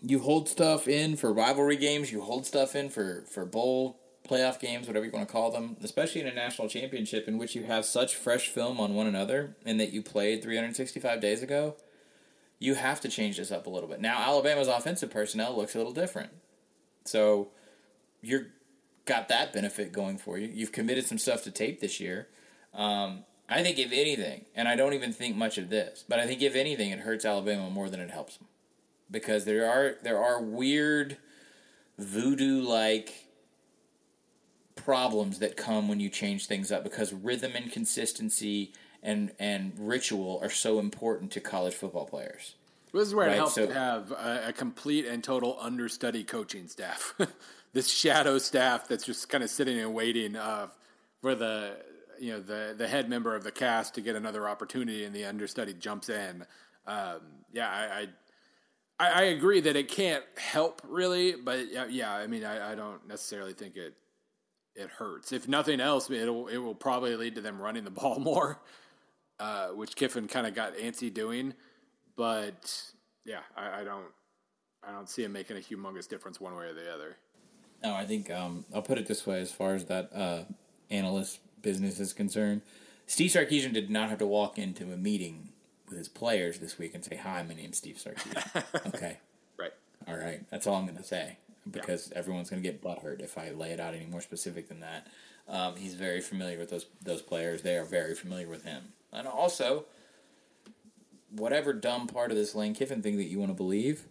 You 0.02 0.20
hold 0.20 0.50
stuff 0.50 0.88
in 0.88 1.16
for 1.16 1.32
rivalry 1.34 1.78
games. 1.78 2.12
You 2.12 2.22
hold 2.22 2.46
stuff 2.46 2.76
in 2.76 2.90
for 2.90 3.24
for 3.30 3.46
bowl 3.46 4.00
playoff 4.28 4.60
games, 4.60 4.88
whatever 4.88 5.06
you 5.06 5.12
want 5.12 5.28
to 5.28 5.32
call 5.32 5.52
them. 5.52 5.78
Especially 5.84 6.22
in 6.22 6.28
a 6.28 6.34
national 6.34 6.68
championship 6.68 7.28
in 7.28 7.38
which 7.38 7.56
you 7.56 7.64
have 7.64 7.86
such 7.86 8.16
fresh 8.16 8.50
film 8.50 8.80
on 8.80 8.94
one 8.94 9.08
another, 9.08 9.56
and 9.66 9.80
that 9.80 9.94
you 9.94 10.02
played 10.02 10.44
365 10.44 11.22
days 11.22 11.42
ago. 11.42 11.76
You 12.60 12.76
have 12.76 13.02
to 13.02 13.10
change 13.10 13.38
this 13.38 13.52
up 13.52 13.68
a 13.68 13.70
little 13.70 13.88
bit. 13.88 14.02
Now 14.02 14.18
Alabama's 14.20 14.68
offensive 14.68 15.12
personnel 15.12 15.56
looks 15.56 15.76
a 15.76 15.78
little 15.78 15.94
different, 15.94 16.32
so 17.06 17.50
you're 18.22 18.48
got 19.06 19.30
that 19.30 19.54
benefit 19.54 19.92
going 19.92 20.18
for 20.18 20.38
you. 20.38 20.48
You've 20.48 20.72
committed 20.72 21.06
some 21.06 21.18
stuff 21.18 21.44
to 21.44 21.52
tape 21.52 21.80
this 21.80 22.00
year. 22.00 22.28
Um, 22.74 23.24
I 23.48 23.64
think 23.64 23.80
if 23.80 23.94
anything, 23.94 24.46
and 24.54 24.68
I 24.68 24.76
don't 24.76 24.94
even 24.94 25.14
think 25.14 25.38
much 25.38 25.58
of 25.58 25.70
this, 25.70 26.04
but 26.10 26.20
I 26.20 26.28
think 26.28 26.42
if 26.42 26.56
anything, 26.56 26.92
it 26.92 27.00
hurts 27.00 27.24
Alabama 27.24 27.70
more 27.70 27.90
than 27.90 28.02
it 28.02 28.12
helps 28.12 28.38
them 28.38 28.48
because 29.10 29.46
there 29.46 29.70
are 29.70 29.96
there 30.04 30.22
are 30.22 30.42
weird 30.42 31.18
voodoo 31.98 32.62
like 32.62 33.28
problems 34.76 35.40
that 35.40 35.58
come 35.58 35.88
when 35.88 36.00
you 36.00 36.10
change 36.10 36.46
things 36.46 36.72
up 36.72 36.84
because 36.84 37.12
rhythm 37.12 37.54
and 37.56 37.72
consistency 37.72 38.74
and 39.04 39.32
and 39.40 39.74
ritual 39.78 40.40
are 40.42 40.50
so 40.50 40.80
important 40.80 41.32
to 41.32 41.40
college 41.40 41.74
football 41.74 42.06
players. 42.06 42.56
This 42.94 43.08
is 43.08 43.16
where 43.16 43.28
right? 43.28 43.36
it 43.36 43.38
helps 43.38 43.56
so, 43.56 43.68
to 43.68 43.74
have 43.74 44.12
a, 44.12 44.46
a, 44.48 44.54
complete 44.54 45.06
and 45.06 45.24
total 45.24 45.58
understudy 45.60 46.24
coaching 46.24 46.68
staff. 46.68 47.14
this 47.74 47.92
shadow 47.92 48.38
staff 48.38 48.88
that's 48.88 49.06
just 49.06 49.28
kind 49.30 49.44
of 49.44 49.50
sitting 49.50 49.78
and 49.78 49.94
waiting 49.94 50.36
uh, 50.36 50.68
for 51.22 51.36
the 51.36 51.78
you 52.20 52.32
know 52.32 52.40
the 52.40 52.74
the 52.78 52.88
head 52.88 53.10
member 53.10 53.36
of 53.36 53.44
the 53.44 53.52
cast 53.52 53.96
to 53.96 54.02
get 54.02 54.16
another 54.16 54.48
opportunity, 54.48 55.04
and 55.04 55.16
the 55.16 55.26
understudy 55.26 55.74
jumps 55.74 56.10
in. 56.10 56.46
Um, 56.86 57.20
yeah, 57.52 57.70
I, 57.70 58.00
I 58.00 58.08
I, 59.00 59.10
I, 59.10 59.22
agree 59.24 59.60
that 59.62 59.76
it 59.76 59.90
can't 59.90 60.24
help 60.38 60.82
really, 60.88 61.34
but 61.34 61.72
yeah, 61.72 61.86
yeah 61.88 62.14
I 62.14 62.26
mean, 62.28 62.44
I, 62.44 62.72
I, 62.72 62.76
don't 62.76 63.08
necessarily 63.08 63.54
think 63.54 63.76
it 63.76 63.94
it 64.76 64.90
hurts. 64.90 65.32
If 65.32 65.48
nothing 65.48 65.80
else, 65.80 66.10
it'll 66.10 66.48
it 66.48 66.58
will 66.58 66.76
probably 66.76 67.16
lead 67.16 67.36
to 67.36 67.42
them 67.42 67.62
running 67.62 67.84
the 67.84 67.92
ball 67.92 68.20
more. 68.20 68.60
uh, 69.40 69.68
which 69.70 69.96
Kiffin 69.96 70.28
kind 70.28 70.48
of 70.48 70.56
got 70.56 70.76
antsy 70.78 71.14
doing. 71.14 71.54
But 72.16 72.82
yeah, 73.26 73.42
I, 73.56 73.82
I, 73.82 73.84
don't, 73.84 74.08
I 74.88 74.92
don't 74.92 75.10
see 75.10 75.24
him 75.24 75.32
making 75.32 75.58
a 75.58 75.60
humongous 75.60 76.08
difference 76.08 76.40
one 76.40 76.56
way 76.56 76.66
or 76.66 76.74
the 76.74 76.92
other. 76.92 77.18
No, 77.84 77.94
I 77.94 78.06
think 78.06 78.32
um, 78.32 78.66
I'll 78.74 78.82
put 78.82 78.98
it 78.98 79.06
this 79.06 79.28
way: 79.28 79.40
as 79.40 79.52
far 79.52 79.76
as 79.76 79.86
that 79.86 80.10
uh, 80.14 80.44
analyst 80.90 81.40
business 81.62 82.00
is 82.00 82.12
concerned, 82.12 82.64
Steve 83.06 83.30
Sarkisian 83.30 83.74
did 83.74 83.92
not 83.92 84.10
have 84.10 84.18
to 84.20 84.26
walk 84.26 84.58
into 84.58 84.92
a 84.92 84.98
meeting 84.98 85.50
with 85.88 85.98
his 85.98 86.10
players 86.10 86.60
this 86.60 86.78
week 86.78 86.94
and 86.94 87.04
say, 87.04 87.16
"Hi, 87.16 87.44
my 87.44 87.54
name's 87.54 87.78
Steve 87.78 87.98
Sarkisian." 87.98 88.88
okay, 88.88 89.18
right. 89.58 89.74
All 90.08 90.18
right, 90.18 90.50
that's 90.50 90.68
all 90.68 90.76
I'm 90.76 90.86
going 90.86 90.98
to 90.98 91.04
say 91.04 91.38
because 91.72 92.10
yeah. 92.12 92.20
everyone's 92.20 92.50
going 92.50 92.62
to 92.62 92.70
get 92.70 92.82
butthurt 92.82 93.22
if 93.22 93.38
I 93.38 93.52
lay 93.52 93.72
it 93.72 93.80
out 93.80 93.94
any 93.94 94.06
more 94.06 94.22
specific 94.22 94.68
than 94.70 94.80
that. 94.82 95.08
Um, 95.48 95.76
he's 95.76 95.94
very 95.94 96.22
familiar 96.22 96.58
with 96.58 96.70
those 96.70 96.86
those 97.02 97.22
players. 97.22 97.62
They 97.62 97.78
are 97.78 97.86
very 97.86 98.16
familiar 98.16 98.48
with 98.48 98.64
him, 98.64 98.94
and 99.14 99.28
also, 99.28 99.86
whatever 101.30 101.74
dumb 101.74 102.08
part 102.08 102.32
of 102.32 102.38
this 102.38 102.54
Lane 102.56 102.74
Kiffin 102.74 103.02
thing 103.02 103.18
that 103.18 103.26
you 103.26 103.40
want 103.40 103.52
to 103.52 103.56
believe, 103.56 104.08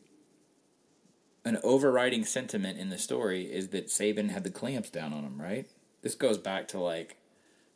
an 1.44 1.58
overriding 1.62 2.24
sentiment 2.24 2.78
in 2.78 2.88
the 2.88 2.98
story 2.98 3.44
is 3.44 3.68
that 3.68 3.88
Saban 3.88 4.30
had 4.30 4.44
the 4.44 4.50
clamps 4.50 4.90
down 4.90 5.12
on 5.12 5.24
him. 5.24 5.40
Right? 5.40 5.68
This 6.00 6.14
goes 6.14 6.38
back 6.38 6.68
to 6.68 6.78
like 6.78 7.18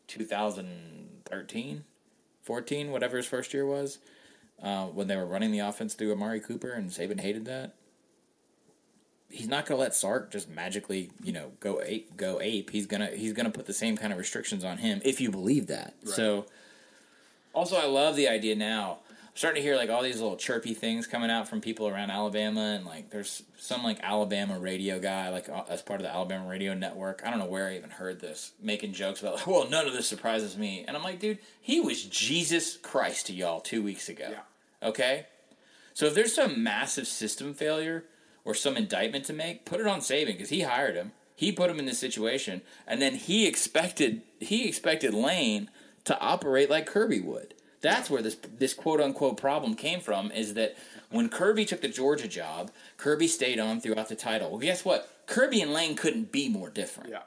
2013, 0.06 1.84
14, 2.50 2.90
whatever 2.90 3.16
his 3.16 3.26
first 3.26 3.54
year 3.54 3.64
was, 3.64 3.98
uh, 4.60 4.86
when 4.86 5.06
they 5.06 5.14
were 5.14 5.24
running 5.24 5.52
the 5.52 5.60
offense 5.60 5.94
through 5.94 6.10
Amari 6.10 6.40
Cooper, 6.40 6.72
and 6.72 6.90
Saban 6.90 7.20
hated 7.20 7.44
that 7.44 7.74
he's 9.28 9.46
not 9.46 9.64
going 9.64 9.78
to 9.78 9.80
let 9.80 9.94
Sark 9.94 10.32
just 10.32 10.50
magically, 10.50 11.10
you 11.22 11.32
know, 11.32 11.52
go 11.60 11.80
ape, 11.80 12.16
go 12.16 12.40
ape. 12.40 12.70
He's 12.70 12.86
gonna 12.86 13.06
he's 13.06 13.32
gonna 13.32 13.50
put 13.50 13.66
the 13.66 13.72
same 13.72 13.96
kind 13.96 14.12
of 14.12 14.18
restrictions 14.18 14.64
on 14.64 14.78
him 14.78 15.00
if 15.04 15.20
you 15.20 15.30
believe 15.30 15.68
that. 15.68 15.94
Right. 16.04 16.14
So, 16.14 16.46
also, 17.54 17.76
I 17.76 17.86
love 17.86 18.16
the 18.16 18.26
idea 18.26 18.56
now. 18.56 18.98
I'm 19.30 19.36
starting 19.36 19.62
to 19.62 19.68
hear 19.68 19.76
like 19.76 19.90
all 19.90 20.02
these 20.02 20.20
little 20.20 20.36
chirpy 20.36 20.74
things 20.74 21.06
coming 21.06 21.30
out 21.30 21.48
from 21.48 21.60
people 21.60 21.86
around 21.86 22.10
Alabama, 22.10 22.74
and 22.74 22.84
like 22.84 23.10
there's 23.10 23.44
some 23.58 23.84
like 23.84 24.00
Alabama 24.02 24.58
radio 24.58 24.98
guy, 24.98 25.28
like 25.28 25.48
uh, 25.48 25.62
as 25.68 25.82
part 25.82 26.00
of 26.00 26.04
the 26.04 26.12
Alabama 26.12 26.48
radio 26.48 26.74
network. 26.74 27.22
I 27.24 27.30
don't 27.30 27.38
know 27.38 27.46
where 27.46 27.68
I 27.68 27.76
even 27.76 27.90
heard 27.90 28.20
this, 28.20 28.50
making 28.60 28.92
jokes 28.92 29.20
about, 29.20 29.36
like, 29.36 29.46
well, 29.46 29.70
none 29.70 29.86
of 29.86 29.92
this 29.92 30.08
surprises 30.08 30.58
me, 30.58 30.84
and 30.86 30.96
I'm 30.96 31.04
like, 31.04 31.20
dude, 31.20 31.38
he 31.60 31.78
was 31.80 32.04
Jesus 32.06 32.76
Christ 32.76 33.26
to 33.26 33.32
y'all 33.32 33.60
two 33.60 33.84
weeks 33.84 34.08
ago. 34.08 34.30
Yeah. 34.32 34.88
Okay, 34.88 35.26
so 35.94 36.06
if 36.06 36.14
there's 36.14 36.34
some 36.34 36.64
massive 36.64 37.06
system 37.06 37.54
failure 37.54 38.04
or 38.44 38.54
some 38.54 38.76
indictment 38.76 39.26
to 39.26 39.32
make, 39.32 39.64
put 39.64 39.78
it 39.78 39.86
on 39.86 40.00
Saban 40.00 40.26
because 40.26 40.48
he 40.48 40.62
hired 40.62 40.96
him. 40.96 41.12
He 41.36 41.52
put 41.52 41.70
him 41.70 41.78
in 41.78 41.86
this 41.86 42.00
situation, 42.00 42.62
and 42.84 43.00
then 43.00 43.14
he 43.14 43.46
expected 43.46 44.22
he 44.40 44.66
expected 44.66 45.14
Lane 45.14 45.70
to 46.04 46.18
operate 46.18 46.68
like 46.68 46.86
Kirby 46.86 47.20
would. 47.20 47.54
That's 47.80 48.10
where 48.10 48.22
this 48.22 48.36
this 48.58 48.74
quote 48.74 49.00
unquote 49.00 49.36
problem 49.36 49.74
came 49.74 50.00
from. 50.00 50.30
Is 50.32 50.54
that 50.54 50.76
when 51.10 51.28
Kirby 51.28 51.64
took 51.64 51.80
the 51.80 51.88
Georgia 51.88 52.28
job, 52.28 52.70
Kirby 52.96 53.26
stayed 53.26 53.58
on 53.58 53.80
throughout 53.80 54.08
the 54.08 54.16
title. 54.16 54.50
Well, 54.50 54.60
guess 54.60 54.84
what? 54.84 55.08
Kirby 55.26 55.62
and 55.62 55.72
Lane 55.72 55.96
couldn't 55.96 56.32
be 56.32 56.48
more 56.48 56.70
different. 56.70 57.10
Yeah. 57.10 57.22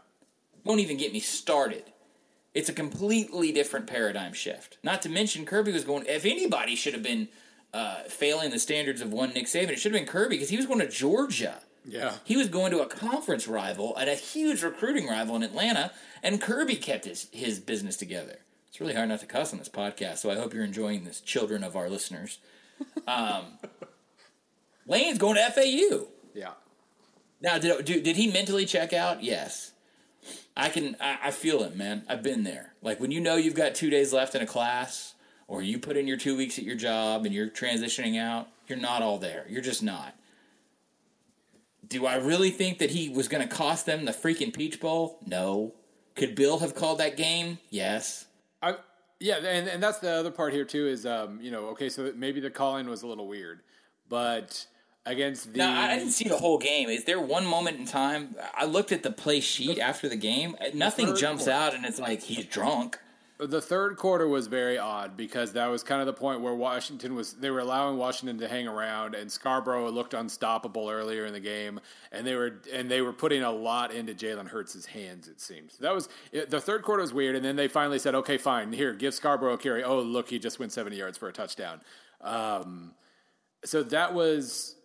Don't 0.66 0.80
even 0.80 0.98
get 0.98 1.14
me 1.14 1.20
started. 1.20 1.84
It's 2.54 2.70
a 2.70 2.74
completely 2.74 3.52
different 3.52 3.88
paradigm 3.88 4.34
shift. 4.34 4.78
Not 4.84 5.02
to 5.02 5.10
mention 5.10 5.46
Kirby 5.46 5.72
was 5.72 5.84
going. 5.84 6.06
If 6.08 6.26
anybody 6.26 6.76
should 6.76 6.94
have 6.94 7.04
been 7.04 7.30
uh, 7.74 8.04
failing 8.08 8.52
the 8.52 8.60
standards 8.60 9.02
of 9.02 9.12
one 9.12 9.34
Nick 9.34 9.48
Saban. 9.48 9.70
It 9.70 9.80
should 9.80 9.94
have 9.94 10.00
been 10.00 10.08
Kirby 10.08 10.36
because 10.36 10.50
he 10.50 10.58
was 10.58 10.68
going 10.68 10.80
to 10.80 10.88
Georgia. 10.88 11.60
Yeah. 11.86 12.14
He 12.24 12.38
was 12.38 12.48
going 12.48 12.72
to 12.72 12.82
a 12.82 12.86
conference 12.86 13.48
rival 13.48 13.96
and 13.98 14.10
a 14.10 14.16
huge 14.16 14.64
recruiting 14.64 15.08
rival 15.08 15.36
in 15.36 15.44
Atlanta, 15.44 15.92
and 16.22 16.40
Kirby 16.40 16.76
kept 16.76 17.06
his, 17.06 17.28
his 17.32 17.60
business 17.60 17.98
together. 17.98 18.38
It's 18.74 18.82
really 18.82 18.96
hard 18.96 19.10
not 19.10 19.20
to 19.20 19.28
cuss 19.28 19.54
on 19.54 19.60
this 19.60 19.70
podcast, 19.70 20.18
so 20.18 20.32
I 20.32 20.36
hope 20.36 20.52
you're 20.52 20.64
enjoying 20.64 21.04
this, 21.04 21.22
children 21.22 21.64
of 21.64 21.76
our 21.76 21.92
listeners. 21.92 22.40
Um, 23.06 23.60
Lane's 24.88 25.20
going 25.20 25.36
to 25.36 25.52
FAU. 25.52 26.08
Yeah. 26.34 26.54
Now, 27.40 27.60
did, 27.60 27.86
did 27.86 28.16
he 28.16 28.32
mentally 28.32 28.66
check 28.66 28.92
out? 28.92 29.22
Yes. 29.22 29.74
I 30.58 30.70
can. 30.70 30.96
I, 31.00 31.20
I 31.26 31.30
feel 31.30 31.62
it, 31.62 31.76
man. 31.76 32.02
I've 32.10 32.24
been 32.24 32.46
there. 32.46 32.74
Like 32.82 33.00
when 33.00 33.12
you 33.12 33.22
know 33.22 33.36
you've 33.36 33.54
got 33.54 33.76
two 33.76 33.92
days 33.92 34.12
left 34.12 34.34
in 34.34 34.42
a 34.42 34.48
class, 34.48 35.14
or 35.48 35.62
you 35.62 35.78
put 35.78 35.96
in 35.96 36.08
your 36.08 36.18
two 36.18 36.36
weeks 36.36 36.58
at 36.58 36.66
your 36.66 36.76
job 36.76 37.28
and 37.28 37.36
you're 37.36 37.50
transitioning 37.50 38.20
out, 38.20 38.48
you're 38.68 38.80
not 38.80 39.04
all 39.04 39.20
there. 39.20 39.46
You're 39.48 39.62
just 39.62 39.84
not. 39.84 40.16
Do 41.88 42.08
I 42.08 42.16
really 42.16 42.50
think 42.50 42.80
that 42.80 42.90
he 42.90 43.08
was 43.08 43.28
going 43.28 43.48
to 43.48 43.56
cost 43.56 43.86
them 43.86 44.06
the 44.06 44.14
freaking 44.14 44.52
Peach 44.52 44.80
Bowl? 44.80 45.20
No. 45.28 45.76
Could 46.16 46.34
Bill 46.34 46.58
have 46.58 46.74
called 46.74 46.98
that 46.98 47.18
game? 47.18 47.60
Yes. 47.70 48.26
I 48.64 48.76
yeah, 49.20 49.38
and, 49.38 49.68
and 49.68 49.82
that's 49.82 50.00
the 50.00 50.12
other 50.12 50.32
part 50.32 50.54
here 50.54 50.66
too 50.66 50.88
is 50.88 51.06
um, 51.06 51.40
you 51.42 51.52
know, 51.52 51.68
okay, 51.68 51.90
so 51.90 52.12
maybe 52.16 52.40
the 52.40 52.50
calling 52.50 52.90
was 52.90 53.04
a 53.04 53.08
little 53.08 53.28
weird, 53.28 53.62
but 54.10 54.66
against 55.06 55.54
the. 55.54 55.60
No, 55.60 55.70
I 55.70 55.98
didn't 55.98 56.12
see 56.12 56.28
the 56.28 56.38
whole 56.38 56.58
game. 56.58 56.90
Is 56.90 57.06
there 57.06 57.20
one 57.20 57.46
moment 57.46 57.80
in 57.80 57.86
time? 57.86 58.36
I 58.54 58.66
looked 58.66 58.92
at 58.92 59.04
the 59.04 59.12
play 59.12 59.40
sheet 59.40 59.80
after 59.80 60.10
the 60.10 60.16
game. 60.16 60.56
Nothing 60.74 61.16
jumps 61.16 61.44
quarter. 61.46 61.60
out, 61.60 61.76
and 61.76 61.86
it's 61.86 62.00
like 62.00 62.22
he's 62.24 62.46
drunk 62.46 63.00
the 63.48 63.62
third 63.62 63.98
quarter 63.98 64.28
was 64.28 64.48
very 64.48 64.78
odd 64.78 65.18
because 65.18 65.54
that 65.54 65.68
was 65.68 65.84
kind 65.84 66.02
of 66.02 66.08
the 66.08 66.14
point 66.14 66.42
where 66.42 66.54
Washington 66.54 67.16
was 67.16 67.34
they 67.34 67.50
were 67.50 67.60
allowing 67.60 67.98
Washington 67.98 68.38
to 68.40 68.48
hang 68.48 68.68
around 68.68 69.16
and 69.16 69.32
Scarborough 69.32 69.90
looked 69.90 70.14
unstoppable 70.14 70.90
earlier 70.90 71.26
in 71.26 71.34
the 71.34 71.40
game 71.40 71.80
and 72.12 72.28
they 72.28 72.36
were 72.36 72.62
and 72.72 72.90
they 72.90 73.02
were 73.02 73.14
putting 73.14 73.44
a 73.44 73.52
lot 73.52 73.94
into 73.94 74.14
Jalen 74.14 74.48
Hurts' 74.48 74.86
hands 74.86 75.28
it 75.28 75.42
seems. 75.42 75.78
That 75.78 75.94
was 75.94 76.10
the 76.32 76.62
third 76.62 76.84
quarter 76.84 77.02
was 77.02 77.14
weird 77.14 77.36
and 77.36 77.44
then 77.44 77.56
they 77.56 77.68
finally 77.68 78.00
said 78.00 78.16
okay 78.16 78.38
fine 78.38 78.72
here 78.74 78.94
give 78.94 79.14
Scarborough 79.14 79.54
a 79.54 79.58
carry. 79.58 79.84
Oh 79.84 80.00
look 80.00 80.30
he 80.30 80.40
just 80.40 80.60
went 80.60 80.72
70 80.72 80.96
yards 80.96 81.18
for 81.18 81.30
a 81.30 81.34
touchdown. 81.34 81.82
Um, 82.22 82.94
so 83.66 83.84
that 83.84 84.14
was 84.14 84.76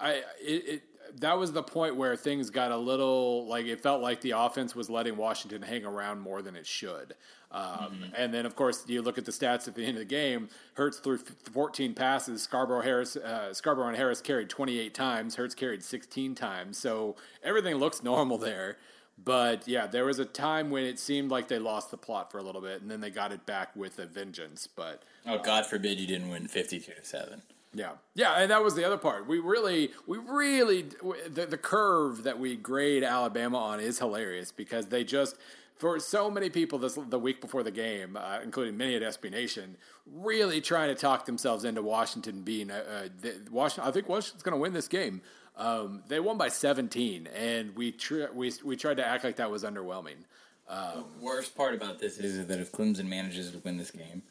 I 0.00 0.22
it, 0.40 0.68
it 0.68 0.82
that 1.16 1.38
was 1.38 1.52
the 1.52 1.62
point 1.62 1.96
where 1.96 2.16
things 2.16 2.50
got 2.50 2.70
a 2.70 2.76
little 2.76 3.46
like 3.46 3.66
it 3.66 3.80
felt 3.80 4.02
like 4.02 4.20
the 4.20 4.32
offense 4.32 4.74
was 4.74 4.88
letting 4.90 5.16
Washington 5.16 5.62
hang 5.62 5.84
around 5.84 6.20
more 6.20 6.42
than 6.42 6.56
it 6.56 6.66
should. 6.66 7.14
Um, 7.50 7.64
mm-hmm. 7.64 8.04
And 8.16 8.34
then, 8.34 8.44
of 8.44 8.54
course, 8.56 8.84
you 8.88 9.00
look 9.00 9.16
at 9.16 9.24
the 9.24 9.32
stats 9.32 9.68
at 9.68 9.74
the 9.74 9.82
end 9.82 9.96
of 9.96 10.00
the 10.00 10.04
game. 10.04 10.48
Hurts 10.74 10.98
threw 10.98 11.16
14 11.16 11.94
passes. 11.94 12.42
Scarborough 12.42 12.82
Harris, 12.82 13.16
uh, 13.16 13.54
Scarborough 13.54 13.88
and 13.88 13.96
Harris 13.96 14.20
carried 14.20 14.50
28 14.50 14.92
times. 14.92 15.36
Hurts 15.36 15.54
carried 15.54 15.82
16 15.82 16.34
times. 16.34 16.76
So 16.78 17.16
everything 17.42 17.76
looks 17.76 18.02
normal 18.02 18.36
there. 18.36 18.76
But 19.22 19.66
yeah, 19.66 19.86
there 19.86 20.04
was 20.04 20.18
a 20.18 20.24
time 20.24 20.70
when 20.70 20.84
it 20.84 20.98
seemed 20.98 21.30
like 21.30 21.48
they 21.48 21.58
lost 21.58 21.90
the 21.90 21.96
plot 21.96 22.30
for 22.30 22.38
a 22.38 22.42
little 22.42 22.60
bit, 22.60 22.82
and 22.82 22.90
then 22.90 23.00
they 23.00 23.10
got 23.10 23.32
it 23.32 23.46
back 23.46 23.74
with 23.74 23.98
a 23.98 24.06
vengeance. 24.06 24.68
But 24.68 25.02
oh, 25.26 25.38
God 25.38 25.66
forbid 25.66 25.98
you 25.98 26.06
didn't 26.06 26.28
win 26.28 26.46
52 26.46 26.92
to 26.92 27.04
seven. 27.04 27.42
Yeah, 27.78 27.92
yeah, 28.14 28.34
and 28.34 28.50
that 28.50 28.62
was 28.62 28.74
the 28.74 28.84
other 28.84 28.98
part. 28.98 29.28
We 29.28 29.38
really, 29.38 29.92
we 30.06 30.18
really, 30.18 30.86
the, 31.28 31.46
the 31.46 31.56
curve 31.56 32.24
that 32.24 32.38
we 32.38 32.56
grade 32.56 33.04
Alabama 33.04 33.58
on 33.58 33.80
is 33.80 33.98
hilarious 34.00 34.50
because 34.50 34.86
they 34.86 35.04
just, 35.04 35.36
for 35.76 36.00
so 36.00 36.28
many 36.28 36.50
people 36.50 36.80
this 36.80 36.98
the 37.08 37.18
week 37.18 37.40
before 37.40 37.62
the 37.62 37.70
game, 37.70 38.16
uh, 38.16 38.40
including 38.42 38.76
many 38.76 38.96
at 38.96 39.02
SB 39.02 39.30
Nation, 39.30 39.76
really 40.06 40.60
trying 40.60 40.88
to 40.88 40.96
talk 40.96 41.24
themselves 41.24 41.64
into 41.64 41.80
Washington 41.82 42.42
being 42.42 42.66
the, 42.66 43.40
Washington. 43.50 43.88
I 43.88 43.92
think 43.92 44.08
Washington's 44.08 44.42
going 44.42 44.56
to 44.56 44.60
win 44.60 44.72
this 44.72 44.88
game. 44.88 45.22
Um, 45.56 46.02
they 46.08 46.20
won 46.20 46.36
by 46.36 46.48
17, 46.48 47.28
and 47.28 47.76
we 47.76 47.94
we 48.34 48.52
we 48.64 48.76
tried 48.76 48.96
to 48.96 49.06
act 49.06 49.24
like 49.24 49.36
that 49.36 49.50
was 49.50 49.62
underwhelming. 49.64 50.24
Um, 50.68 51.04
the 51.18 51.24
worst 51.24 51.56
part 51.56 51.74
about 51.74 51.98
this 51.98 52.18
is 52.18 52.46
that 52.46 52.60
if 52.60 52.72
Clemson 52.72 53.06
manages 53.06 53.50
to 53.52 53.58
win 53.58 53.78
this 53.78 53.90
game, 53.90 54.22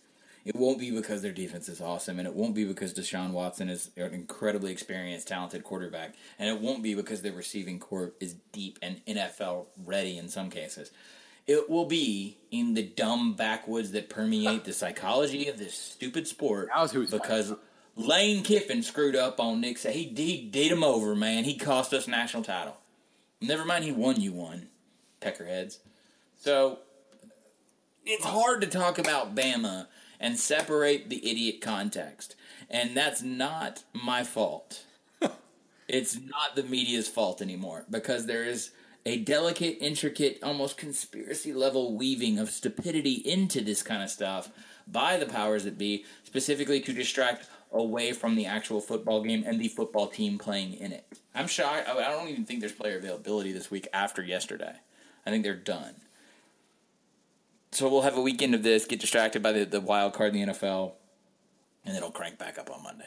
it 0.47 0.55
won't 0.55 0.79
be 0.79 0.91
because 0.91 1.21
their 1.21 1.33
defense 1.33 1.67
is 1.67 1.81
awesome, 1.81 2.19
and 2.19 2.27
it 2.27 2.33
won't 2.33 2.55
be 2.55 2.63
because 2.63 2.93
Deshaun 2.93 3.31
Watson 3.31 3.67
is 3.67 3.91
an 3.97 4.13
incredibly 4.13 4.71
experienced, 4.71 5.27
talented 5.27 5.65
quarterback, 5.65 6.15
and 6.39 6.47
it 6.47 6.61
won't 6.61 6.81
be 6.81 6.95
because 6.95 7.21
their 7.21 7.33
receiving 7.33 7.79
corps 7.79 8.13
is 8.21 8.35
deep 8.53 8.79
and 8.81 9.05
NFL 9.05 9.65
ready 9.85 10.17
in 10.17 10.29
some 10.29 10.49
cases. 10.49 10.89
It 11.47 11.69
will 11.69 11.83
be 11.83 12.37
in 12.49 12.75
the 12.75 12.83
dumb 12.83 13.33
backwoods 13.33 13.91
that 13.91 14.09
permeate 14.09 14.63
the 14.63 14.71
psychology 14.71 15.49
of 15.49 15.57
this 15.57 15.73
stupid 15.73 16.29
sport. 16.29 16.69
because 17.11 17.53
Lane 17.97 18.41
Kiffin 18.41 18.83
screwed 18.83 19.17
up 19.17 19.41
on 19.41 19.59
Nick. 19.59 19.79
He, 19.79 20.13
he 20.15 20.47
did 20.49 20.71
him 20.71 20.83
over, 20.83 21.13
man. 21.13 21.43
He 21.43 21.57
cost 21.57 21.93
us 21.93 22.07
national 22.07 22.43
title. 22.43 22.77
Never 23.41 23.65
mind, 23.65 23.83
he 23.83 23.91
won 23.91 24.21
you 24.21 24.31
one, 24.31 24.67
peckerheads. 25.21 25.79
So 26.39 26.79
it's 28.05 28.23
hard 28.23 28.61
to 28.61 28.67
talk 28.67 28.97
about 28.97 29.35
Bama 29.35 29.87
and 30.19 30.37
separate 30.37 31.09
the 31.09 31.29
idiot 31.29 31.61
context. 31.61 32.35
And 32.69 32.95
that's 32.95 33.21
not 33.21 33.83
my 33.93 34.23
fault. 34.23 34.83
it's 35.87 36.19
not 36.19 36.55
the 36.55 36.63
media's 36.63 37.07
fault 37.07 37.41
anymore 37.41 37.85
because 37.89 38.25
there 38.25 38.43
is 38.43 38.71
a 39.05 39.17
delicate, 39.19 39.77
intricate, 39.79 40.39
almost 40.43 40.77
conspiracy 40.77 41.53
level 41.53 41.95
weaving 41.95 42.39
of 42.39 42.49
stupidity 42.49 43.13
into 43.13 43.61
this 43.61 43.81
kind 43.81 44.03
of 44.03 44.09
stuff 44.09 44.49
by 44.85 45.17
the 45.17 45.25
powers 45.25 45.63
that 45.63 45.77
be, 45.77 46.05
specifically 46.23 46.81
to 46.81 46.91
distract 46.91 47.47
away 47.71 48.11
from 48.11 48.35
the 48.35 48.45
actual 48.45 48.81
football 48.81 49.23
game 49.23 49.43
and 49.45 49.59
the 49.59 49.67
football 49.67 50.07
team 50.07 50.37
playing 50.37 50.73
in 50.73 50.91
it. 50.91 51.05
I'm 51.35 51.47
shocked. 51.47 51.87
I 51.87 52.11
don't 52.11 52.29
even 52.29 52.45
think 52.45 52.59
there's 52.59 52.71
player 52.71 52.97
availability 52.97 53.51
this 53.51 53.71
week 53.71 53.87
after 53.93 54.21
yesterday. 54.23 54.75
I 55.25 55.29
think 55.29 55.43
they're 55.43 55.55
done. 55.55 55.95
So 57.71 57.89
we'll 57.89 58.01
have 58.01 58.17
a 58.17 58.21
weekend 58.21 58.55
of 58.55 58.63
this, 58.63 58.85
get 58.85 58.99
distracted 58.99 59.43
by 59.43 59.51
the, 59.51 59.65
the 59.65 59.81
wild 59.81 60.13
card 60.13 60.35
in 60.35 60.47
the 60.47 60.53
NFL, 60.53 60.93
and 61.85 61.95
it'll 61.95 62.11
crank 62.11 62.37
back 62.37 62.57
up 62.57 62.69
on 62.71 62.83
Monday. 62.83 63.05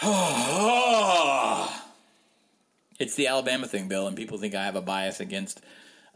it's 3.00 3.16
the 3.16 3.26
Alabama 3.26 3.66
thing, 3.66 3.88
Bill, 3.88 4.06
and 4.06 4.16
people 4.16 4.38
think 4.38 4.54
I 4.54 4.64
have 4.64 4.76
a 4.76 4.80
bias 4.80 5.18
against 5.20 5.60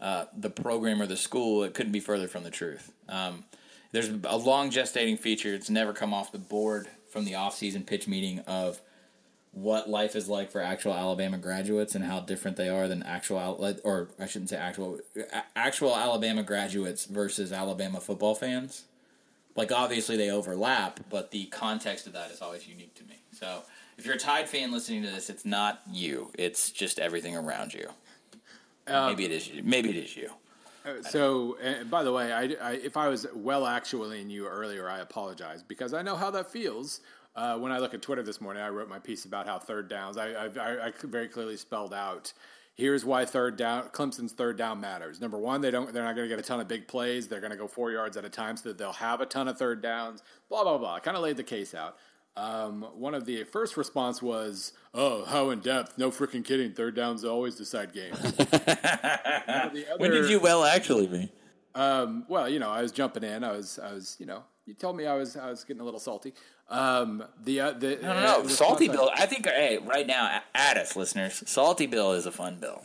uh, 0.01 0.27
the 0.37 0.51
program 0.51 1.03
or 1.03 1.07
the 1.07 1.17
school. 1.17 1.65
It 1.65 1.75
couldn't 1.75 1.93
be 1.93 2.01
further 2.01 2.29
from 2.29 2.45
the 2.45 2.51
truth. 2.51 2.93
Um, 3.09 3.45
there's 3.91 4.09
a 4.09 4.37
long 4.37 4.71
gestating 4.71 5.19
feature. 5.19 5.55
It's 5.55 5.69
never 5.69 5.93
come 5.93 6.15
off 6.15 6.33
the 6.33 6.39
board 6.39 6.89
from 7.11 7.25
the 7.25 7.35
off-season 7.35 7.85
pitch 7.85 8.09
meeting 8.09 8.39
of 8.41 8.81
what 9.53 9.89
life 9.89 10.17
is 10.17 10.29
like 10.29 10.51
for 10.51 10.61
actual 10.61 10.95
Alabama 10.95 11.37
graduates 11.37 11.95
and 11.95 12.05
how 12.05 12.21
different 12.21 12.57
they 12.57 12.69
are 12.69 12.89
than 12.89 13.03
actual, 13.03 13.39
or 13.85 14.09
I 14.19 14.27
shouldn't 14.27 14.49
say 14.51 14.57
actual, 14.57 14.99
actual 15.55 15.95
Alabama 15.95 16.43
graduates 16.43 17.05
versus 17.05 17.53
Alabama 17.53 18.01
football 18.01 18.35
fans. 18.35 18.85
Like 19.55 19.71
obviously 19.71 20.17
they 20.17 20.31
overlap, 20.31 21.01
but 21.11 21.31
the 21.31 21.45
context 21.47 22.07
of 22.07 22.15
that 22.15 22.31
is 22.31 22.41
always 22.41 22.67
unique 22.67 22.95
to 22.95 23.05
me. 23.05 23.21
So 23.33 23.63
if 23.99 24.07
you're 24.07 24.15
a 24.15 24.19
Tide 24.19 24.49
fan 24.49 24.73
listening 24.73 25.03
to 25.03 25.11
this, 25.11 25.29
it's 25.29 25.45
not 25.45 25.83
you. 25.91 26.31
It's 26.39 26.71
just 26.71 26.99
everything 26.99 27.37
around 27.37 27.75
you. 27.75 27.89
Um, 28.87 29.11
maybe 29.11 29.27
it 29.27 29.33
is. 29.33 29.49
You. 29.49 29.63
Maybe 29.63 29.91
it 29.91 29.97
is 29.97 30.17
you. 30.17 30.31
Uh, 30.85 31.03
so, 31.03 31.57
uh, 31.65 31.85
by 31.85 32.03
the 32.03 32.13
way, 32.13 32.33
I, 32.33 32.43
I, 32.61 32.73
if 32.73 32.97
I 32.97 33.09
was 33.09 33.27
well 33.35 33.67
actually 33.67 34.21
in 34.21 34.31
you 34.31 34.49
earlier, 34.49 34.89
I 34.89 34.99
apologize 34.99 35.63
because 35.63 35.95
I 35.95 36.03
know 36.03 36.17
how 36.17 36.31
that 36.33 36.51
feels. 36.51 37.01
Uh, 37.35 37.59
when 37.59 37.73
I 37.73 37.79
look 37.79 37.95
at 37.95 38.03
Twitter 38.03 38.23
this 38.23 38.41
morning, 38.41 38.63
I 38.63 38.69
wrote 38.69 38.89
my 38.89 38.99
piece 38.99 39.25
about 39.25 39.47
how 39.47 39.59
third 39.59 39.89
downs. 39.89 40.19
I, 40.19 40.33
I, 40.33 40.87
I 40.89 40.93
very 41.03 41.29
clearly 41.29 41.57
spelled 41.57 41.95
out 41.95 42.33
here's 42.75 43.05
why 43.05 43.25
third 43.25 43.57
down 43.57 43.89
Clemson's 43.91 44.33
third 44.33 44.57
down 44.57 44.81
matters. 44.81 45.21
Number 45.21 45.39
one, 45.39 45.61
they 45.61 45.71
don't 45.71 45.93
they're 45.93 46.05
not 46.05 46.17
going 46.17 46.29
to 46.29 46.35
get 46.35 46.43
a 46.43 46.47
ton 46.47 46.61
of 46.61 46.69
big 46.69 46.89
plays. 46.89 47.29
They're 47.29 47.41
going 47.41 47.53
to 47.53 47.57
go 47.57 47.67
four 47.67 47.91
yards 47.91 48.17
at 48.17 48.25
a 48.25 48.31
time, 48.31 48.57
so 48.57 48.69
that 48.71 48.79
they'll 48.79 48.93
have 48.93 49.21
a 49.21 49.27
ton 49.27 49.49
of 49.49 49.59
third 49.59 49.83
downs. 49.83 50.23
Blah 50.49 50.65
blah 50.65 50.79
blah. 50.79 50.95
I 50.95 51.01
kind 51.01 51.17
of 51.17 51.23
laid 51.23 51.37
the 51.37 51.45
case 51.45 51.75
out. 51.75 51.97
Um, 52.35 52.87
one 52.95 53.15
of 53.15 53.27
the 53.27 53.45
first 53.45 53.77
response 53.77 54.23
was, 54.23 54.73
"Oh, 54.95 55.25
how 55.25 55.51
in 55.51 55.61
depth? 55.61 55.99
No 55.99 56.11
freaking 56.11 56.45
kidding. 56.45 56.73
Third 56.73 56.97
downs 56.97 57.25
always 57.25 57.57
decide 57.57 57.93
games." 57.93 58.19
other, 58.39 59.85
when 59.99 60.11
did 60.11 60.31
you 60.31 60.41
well 60.41 60.65
actually 60.65 61.09
mean? 61.09 61.31
Um, 61.75 62.25
well, 62.29 62.49
you 62.49 62.59
know, 62.59 62.71
I 62.71 62.83
was 62.83 62.93
jumping 62.93 63.25
in. 63.25 63.45
I 63.45 63.53
was, 63.53 63.79
I 63.79 63.95
was, 63.95 64.17
you 64.19 64.27
know, 64.27 64.45
you 64.67 64.75
told 64.75 64.97
me 64.97 65.07
I 65.07 65.15
was, 65.15 65.37
I 65.37 65.49
was 65.49 65.65
getting 65.65 65.81
a 65.81 65.85
little 65.85 66.01
salty. 66.01 66.35
Um, 66.69 67.25
the, 67.45 67.61
uh, 67.61 67.73
the 67.73 67.99
no, 68.03 68.15
no, 68.15 68.21
no, 68.21 68.41
uh, 68.43 68.49
salty 68.49 68.89
bill. 68.89 69.11
I 69.15 69.27
think, 69.27 69.47
hey, 69.47 69.79
right 69.79 70.07
now, 70.07 70.41
at 70.55 70.77
us, 70.77 70.97
listeners. 70.97 71.43
Salty 71.47 71.87
bill 71.87 72.13
is 72.13 72.25
a 72.25 72.33
fun 72.33 72.57
bill. 72.57 72.83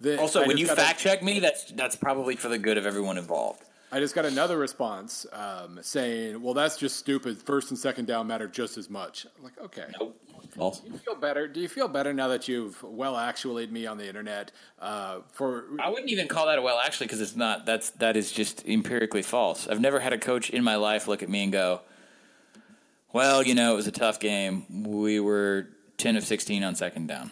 The, 0.00 0.20
also, 0.20 0.42
I 0.42 0.46
when 0.46 0.58
you 0.58 0.66
fact 0.66 1.00
check 1.00 1.22
me, 1.22 1.40
that's 1.40 1.72
that's 1.72 1.96
probably 1.96 2.36
for 2.36 2.48
the 2.48 2.58
good 2.58 2.76
of 2.76 2.84
everyone 2.84 3.16
involved. 3.16 3.62
I 3.90 4.00
just 4.00 4.14
got 4.14 4.24
another 4.24 4.58
response 4.58 5.24
um, 5.32 5.78
saying, 5.80 6.42
"Well, 6.42 6.52
that's 6.52 6.76
just 6.76 6.96
stupid. 6.96 7.40
First 7.40 7.70
and 7.70 7.78
second 7.78 8.06
down 8.06 8.26
matter 8.26 8.48
just 8.48 8.76
as 8.76 8.90
much." 8.90 9.26
I'm 9.38 9.44
like, 9.44 9.58
okay, 9.62 9.86
nope. 9.98 10.20
False. 10.56 10.80
Do 10.80 10.90
you 10.90 10.98
feel 10.98 11.14
better? 11.14 11.48
Do 11.48 11.60
you 11.60 11.68
feel 11.68 11.88
better 11.88 12.12
now 12.12 12.28
that 12.28 12.46
you've 12.46 12.80
well 12.82 13.16
actually 13.16 13.66
me 13.68 13.86
on 13.86 13.96
the 13.96 14.06
internet? 14.06 14.52
Uh, 14.78 15.20
for 15.32 15.64
I 15.80 15.88
wouldn't 15.88 16.10
even 16.10 16.28
call 16.28 16.46
that 16.46 16.58
a 16.58 16.62
well 16.62 16.80
actually 16.84 17.06
because 17.06 17.20
it's 17.20 17.36
not. 17.36 17.66
That's 17.66 17.90
that 17.90 18.16
is 18.16 18.30
just 18.30 18.66
empirically 18.66 19.22
false. 19.22 19.66
I've 19.68 19.80
never 19.80 20.00
had 20.00 20.12
a 20.12 20.18
coach 20.18 20.50
in 20.50 20.62
my 20.62 20.76
life 20.76 21.08
look 21.08 21.22
at 21.22 21.28
me 21.28 21.44
and 21.44 21.52
go, 21.52 21.80
"Well, 23.14 23.42
you 23.42 23.54
know, 23.54 23.72
it 23.72 23.76
was 23.76 23.86
a 23.86 23.92
tough 23.92 24.20
game. 24.20 24.84
We 24.84 25.20
were 25.20 25.68
ten 25.96 26.16
of 26.16 26.24
sixteen 26.24 26.62
on 26.62 26.74
second 26.74 27.06
down." 27.06 27.30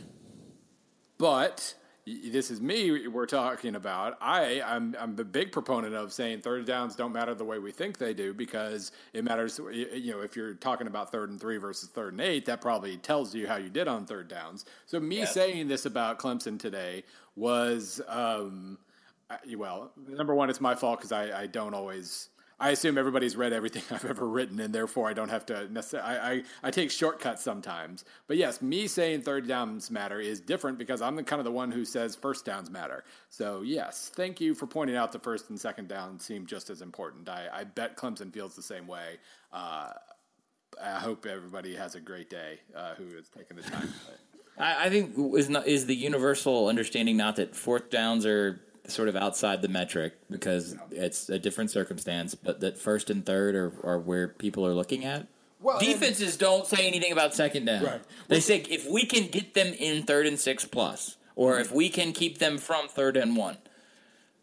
But 1.18 1.74
this 2.04 2.50
is 2.50 2.60
me 2.60 3.06
we're 3.06 3.26
talking 3.26 3.76
about. 3.76 4.18
I 4.20 4.60
I'm 4.62 4.96
I'm 4.98 5.18
a 5.18 5.24
big 5.24 5.52
proponent 5.52 5.94
of 5.94 6.12
saying 6.12 6.40
third 6.40 6.66
downs 6.66 6.96
don't 6.96 7.12
matter 7.12 7.34
the 7.34 7.44
way 7.44 7.60
we 7.60 7.70
think 7.70 7.96
they 7.98 8.12
do 8.12 8.34
because 8.34 8.90
it 9.12 9.22
matters. 9.22 9.60
You 9.70 10.12
know, 10.12 10.20
if 10.20 10.34
you're 10.34 10.54
talking 10.54 10.88
about 10.88 11.12
third 11.12 11.30
and 11.30 11.40
three 11.40 11.58
versus 11.58 11.88
third 11.88 12.14
and 12.14 12.20
eight, 12.20 12.44
that 12.46 12.60
probably 12.60 12.96
tells 12.96 13.34
you 13.34 13.46
how 13.46 13.56
you 13.56 13.68
did 13.68 13.86
on 13.86 14.04
third 14.04 14.26
downs. 14.28 14.64
So 14.86 14.98
me 14.98 15.24
saying 15.26 15.68
this 15.68 15.86
about 15.86 16.18
Clemson 16.18 16.58
today 16.58 17.04
was, 17.36 18.00
um, 18.08 18.78
well, 19.56 19.92
number 20.08 20.34
one, 20.34 20.50
it's 20.50 20.60
my 20.60 20.74
fault 20.74 20.98
because 20.98 21.12
I 21.12 21.42
I 21.42 21.46
don't 21.46 21.74
always 21.74 22.30
I 22.62 22.70
assume 22.70 22.96
everybody's 22.96 23.36
read 23.36 23.52
everything 23.52 23.82
I've 23.90 24.04
ever 24.04 24.26
written, 24.26 24.60
and 24.60 24.72
therefore 24.72 25.08
I 25.08 25.12
don't 25.12 25.28
have 25.28 25.44
to 25.46 25.70
necessarily. 25.72 26.08
I, 26.08 26.30
I, 26.30 26.42
I, 26.62 26.70
take 26.70 26.92
shortcuts 26.92 27.42
sometimes. 27.42 28.04
But 28.28 28.36
yes, 28.36 28.62
me 28.62 28.86
saying 28.86 29.22
third 29.22 29.48
downs 29.48 29.90
matter 29.90 30.20
is 30.20 30.40
different 30.40 30.78
because 30.78 31.02
I'm 31.02 31.16
the 31.16 31.24
kind 31.24 31.40
of 31.40 31.44
the 31.44 31.50
one 31.50 31.72
who 31.72 31.84
says 31.84 32.14
first 32.14 32.44
downs 32.44 32.70
matter. 32.70 33.02
So 33.30 33.62
yes, 33.62 34.12
thank 34.14 34.40
you 34.40 34.54
for 34.54 34.68
pointing 34.68 34.96
out 34.96 35.10
the 35.10 35.18
first 35.18 35.50
and 35.50 35.60
second 35.60 35.88
down 35.88 36.20
seem 36.20 36.46
just 36.46 36.70
as 36.70 36.82
important. 36.82 37.28
I, 37.28 37.48
I 37.52 37.64
bet 37.64 37.96
Clemson 37.96 38.32
feels 38.32 38.54
the 38.54 38.62
same 38.62 38.86
way. 38.86 39.18
Uh, 39.52 39.90
I 40.80 41.00
hope 41.00 41.26
everybody 41.26 41.74
has 41.74 41.96
a 41.96 42.00
great 42.00 42.30
day 42.30 42.60
uh, 42.76 42.94
who 42.94 43.06
is 43.18 43.28
taking 43.28 43.56
the 43.56 43.64
time. 43.64 43.92
I, 44.58 44.86
I 44.86 44.90
think 44.90 45.14
is 45.36 45.48
not 45.48 45.66
is 45.66 45.86
the 45.86 45.96
universal 45.96 46.68
understanding 46.68 47.16
not 47.16 47.36
that 47.36 47.56
fourth 47.56 47.90
downs 47.90 48.24
are 48.24 48.60
sort 48.88 49.08
of 49.08 49.16
outside 49.16 49.62
the 49.62 49.68
metric 49.68 50.14
because 50.30 50.76
it's 50.90 51.28
a 51.28 51.38
different 51.38 51.70
circumstance, 51.70 52.34
but 52.34 52.60
that 52.60 52.78
first 52.78 53.10
and 53.10 53.24
third 53.24 53.54
are, 53.54 53.72
are 53.84 53.98
where 53.98 54.28
people 54.28 54.66
are 54.66 54.74
looking 54.74 55.04
at. 55.04 55.26
Well, 55.60 55.78
Defenses 55.78 56.32
and, 56.32 56.40
don't 56.40 56.66
say 56.66 56.86
anything 56.86 57.12
about 57.12 57.34
second 57.34 57.66
down. 57.66 57.84
Right. 57.84 58.02
They 58.28 58.40
say 58.40 58.64
if 58.68 58.88
we 58.90 59.06
can 59.06 59.28
get 59.28 59.54
them 59.54 59.68
in 59.68 60.02
third 60.02 60.26
and 60.26 60.38
six 60.38 60.64
plus, 60.64 61.16
or 61.36 61.58
if 61.58 61.72
we 61.72 61.88
can 61.88 62.12
keep 62.12 62.38
them 62.38 62.58
from 62.58 62.88
third 62.88 63.16
and 63.16 63.36
one. 63.36 63.58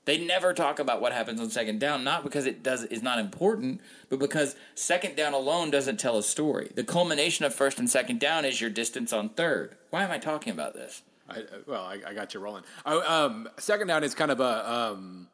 They 0.06 0.18
never 0.18 0.56
talk 0.56 0.80
about 0.80 1.02
what 1.02 1.12
happens 1.12 1.40
on 1.40 1.52
second 1.52 1.80
down, 1.80 2.04
not 2.04 2.24
because 2.24 2.48
it 2.48 2.64
does 2.64 2.84
is 2.86 3.04
not 3.04 3.20
important, 3.20 3.80
but 4.10 4.18
because 4.18 4.56
second 4.74 5.16
down 5.16 5.34
alone 5.34 5.70
doesn't 5.70 6.00
tell 6.00 6.18
a 6.18 6.24
story. 6.24 6.72
The 6.74 6.84
culmination 6.84 7.46
of 7.46 7.54
first 7.54 7.78
and 7.78 7.88
second 7.88 8.20
down 8.20 8.44
is 8.44 8.60
your 8.60 8.72
distance 8.72 9.14
on 9.14 9.30
third. 9.30 9.76
Why 9.92 10.04
am 10.04 10.10
I 10.10 10.18
talking 10.18 10.52
about 10.52 10.74
this? 10.74 11.04
I, 11.30 11.44
well, 11.68 11.84
I, 11.84 12.00
I, 12.08 12.14
got 12.14 12.34
you 12.34 12.40
rolling. 12.40 12.64
I, 12.86 12.96
um, 12.96 13.50
second 13.58 13.88
down 13.88 14.04
is 14.04 14.14
kind 14.14 14.32
of 14.32 14.40
a 14.40 14.72
um, 14.72 15.28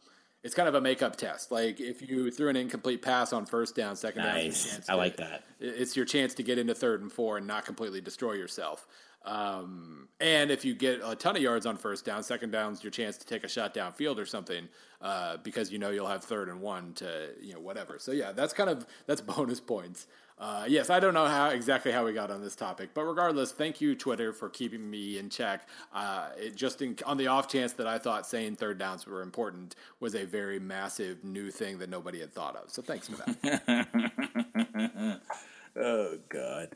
it's 0.44 0.54
kind 0.54 0.70
of 0.70 0.76
a 0.76 0.82
makeup 0.82 1.16
test. 1.16 1.52
Like 1.52 1.80
if 1.80 2.08
you 2.08 2.30
threw 2.30 2.50
an 2.50 2.56
incomplete 2.56 3.02
pass 3.02 3.34
on 3.34 3.46
first 3.46 3.76
down, 3.76 3.96
second 3.96 4.22
nice. 4.22 4.78
down. 4.78 4.84
I 4.90 4.94
like 4.94 5.18
that. 5.18 5.44
It's 5.60 5.96
your 5.96 6.06
chance 6.06 6.36
to 6.36 6.44
get 6.44 6.60
into 6.60 6.76
third 6.76 7.02
and 7.02 7.12
four 7.12 7.38
and 7.38 7.48
not 7.48 7.66
completely 7.66 8.00
destroy 8.00 8.34
yourself. 8.34 8.86
Um, 9.26 10.08
and 10.20 10.52
if 10.52 10.64
you 10.64 10.76
get 10.76 11.02
a 11.04 11.16
ton 11.16 11.36
of 11.36 11.42
yards 11.42 11.66
on 11.66 11.78
first 11.78 12.06
down, 12.06 12.22
second 12.22 12.52
down's 12.52 12.84
your 12.84 12.92
chance 12.92 13.18
to 13.18 13.26
take 13.26 13.44
a 13.44 13.48
shot 13.48 13.74
downfield 13.74 14.18
or 14.18 14.26
something 14.26 14.70
uh, 15.02 15.38
because 15.38 15.72
you 15.72 15.80
know 15.80 15.90
you'll 15.90 16.08
have 16.08 16.24
third 16.24 16.48
and 16.48 16.62
one 16.62 16.94
to 16.94 17.30
you 17.42 17.54
know 17.54 17.60
whatever. 17.60 17.98
So 17.98 18.12
yeah, 18.12 18.32
that's 18.32 18.54
kind 18.54 18.70
of 18.70 18.86
that's 19.08 19.22
bonus 19.22 19.60
points. 19.60 20.06
Uh, 20.38 20.66
yes, 20.68 20.90
I 20.90 21.00
don't 21.00 21.14
know 21.14 21.28
how 21.28 21.50
exactly 21.50 21.94
how 21.94 22.04
we 22.04 22.12
got 22.12 22.30
on 22.30 22.42
this 22.42 22.58
topic, 22.58 22.90
but 22.94 23.04
regardless, 23.04 23.54
thank 23.54 23.80
you 23.80 23.96
Twitter 23.96 24.34
for 24.34 24.50
keeping 24.50 24.90
me 24.90 25.18
in 25.18 25.30
check. 25.30 25.70
Uh, 25.94 26.28
it 26.38 26.58
just 26.58 26.82
in, 26.82 26.98
on 27.06 27.16
the 27.16 27.28
off 27.28 27.48
chance 27.48 27.72
that 27.74 27.88
I 27.88 27.98
thought 27.98 28.28
saying 28.28 28.58
third 28.58 28.78
downs 28.78 29.06
were 29.06 29.22
important 29.22 29.76
was 30.02 30.14
a 30.14 30.26
very 30.26 30.60
massive 30.60 31.24
new 31.24 31.52
thing 31.52 31.78
that 31.78 31.90
nobody 31.90 32.20
had 32.20 32.34
thought 32.34 32.58
of. 32.58 32.70
So 32.70 32.82
thanks 32.82 33.08
for 33.08 33.16
that. 33.16 35.22
oh 35.78 36.18
God. 36.28 36.70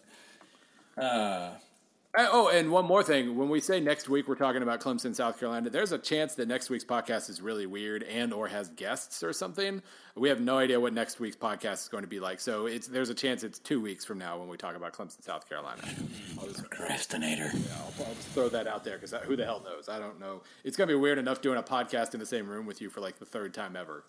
Uh, 0.97 1.51
oh, 2.17 2.49
and 2.49 2.71
one 2.71 2.85
more 2.85 3.03
thing. 3.03 3.35
When 3.35 3.49
we 3.49 3.59
say 3.59 3.79
next 3.79 4.09
week 4.09 4.27
we're 4.27 4.35
talking 4.35 4.61
about 4.61 4.79
Clemson, 4.81 5.15
South 5.15 5.39
Carolina, 5.39 5.69
there's 5.69 5.91
a 5.91 5.97
chance 5.97 6.33
that 6.35 6.47
next 6.47 6.69
week's 6.69 6.83
podcast 6.83 7.29
is 7.29 7.41
really 7.41 7.65
weird 7.65 8.03
and 8.03 8.33
or 8.33 8.47
has 8.47 8.69
guests 8.69 9.23
or 9.23 9.33
something. 9.33 9.81
We 10.15 10.29
have 10.29 10.41
no 10.41 10.57
idea 10.57 10.79
what 10.79 10.93
next 10.93 11.19
week's 11.19 11.35
podcast 11.35 11.83
is 11.83 11.87
going 11.87 12.03
to 12.03 12.09
be 12.09 12.19
like. 12.19 12.39
So 12.39 12.65
it's 12.65 12.87
there's 12.87 13.09
a 13.09 13.13
chance 13.13 13.43
it's 13.43 13.59
two 13.59 13.79
weeks 13.79 14.05
from 14.05 14.17
now 14.17 14.37
when 14.37 14.49
we 14.49 14.57
talk 14.57 14.75
about 14.75 14.93
Clemson, 14.93 15.23
South 15.23 15.47
Carolina. 15.47 15.81
I'll 16.39 16.47
just, 16.47 16.59
Procrastinator. 16.69 17.51
Yeah, 17.53 17.61
I'll, 17.77 18.05
I'll, 18.05 18.13
just 18.15 18.27
throw 18.29 18.49
that 18.49 18.67
out 18.67 18.83
there 18.83 18.97
because 18.97 19.13
who 19.23 19.35
the 19.35 19.45
hell 19.45 19.61
knows? 19.63 19.87
I 19.87 19.99
don't 19.99 20.19
know. 20.19 20.41
It's 20.63 20.75
going 20.75 20.87
to 20.87 20.95
be 20.95 20.99
weird 20.99 21.19
enough 21.19 21.41
doing 21.41 21.57
a 21.57 21.63
podcast 21.63 22.13
in 22.13 22.19
the 22.19 22.25
same 22.25 22.47
room 22.47 22.65
with 22.65 22.81
you 22.81 22.89
for 22.89 23.01
like 23.01 23.19
the 23.19 23.25
third 23.25 23.53
time 23.53 23.75
ever. 23.75 24.03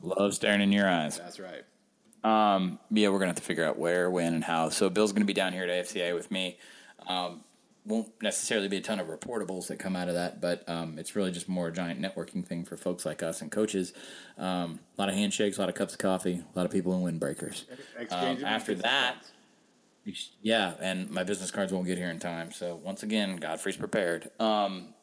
Love 0.00 0.34
staring 0.34 0.62
in 0.62 0.72
your 0.72 0.88
eyes. 0.88 1.18
That's 1.18 1.38
right. 1.38 1.64
Um, 2.24 2.78
yeah, 2.90 3.08
we're 3.08 3.18
going 3.18 3.26
to 3.26 3.34
have 3.34 3.36
to 3.36 3.42
figure 3.42 3.64
out 3.64 3.78
where, 3.78 4.10
when, 4.10 4.34
and 4.34 4.44
how. 4.44 4.68
So 4.68 4.88
Bill's 4.88 5.12
going 5.12 5.22
to 5.22 5.26
be 5.26 5.34
down 5.34 5.52
here 5.52 5.64
at 5.64 5.86
AFCA 5.86 6.14
with 6.14 6.30
me. 6.30 6.58
Um, 7.06 7.44
won't 7.84 8.10
necessarily 8.22 8.68
be 8.68 8.76
a 8.76 8.80
ton 8.80 9.00
of 9.00 9.08
reportables 9.08 9.66
that 9.66 9.78
come 9.78 9.96
out 9.96 10.08
of 10.08 10.14
that, 10.14 10.40
but 10.40 10.68
um, 10.68 10.98
it's 10.98 11.16
really 11.16 11.32
just 11.32 11.48
more 11.48 11.68
a 11.68 11.72
giant 11.72 12.00
networking 12.00 12.44
thing 12.44 12.64
for 12.64 12.76
folks 12.76 13.04
like 13.04 13.22
us 13.22 13.42
and 13.42 13.50
coaches. 13.50 13.92
Um, 14.38 14.78
a 14.96 15.00
lot 15.00 15.08
of 15.08 15.16
handshakes, 15.16 15.56
a 15.56 15.60
lot 15.60 15.68
of 15.68 15.74
cups 15.74 15.94
of 15.94 15.98
coffee, 15.98 16.44
a 16.54 16.58
lot 16.58 16.64
of 16.64 16.70
people 16.70 16.94
in 16.94 17.18
windbreakers. 17.18 17.64
Um, 18.10 18.44
after 18.44 18.74
that, 18.76 19.24
yeah, 20.40 20.74
and 20.80 21.10
my 21.10 21.24
business 21.24 21.50
cards 21.50 21.72
won't 21.72 21.86
get 21.86 21.98
here 21.98 22.10
in 22.10 22.18
time. 22.18 22.52
So 22.52 22.76
once 22.76 23.02
again, 23.02 23.36
Godfrey's 23.36 23.76
prepared. 23.76 24.30
Um, 24.38 24.94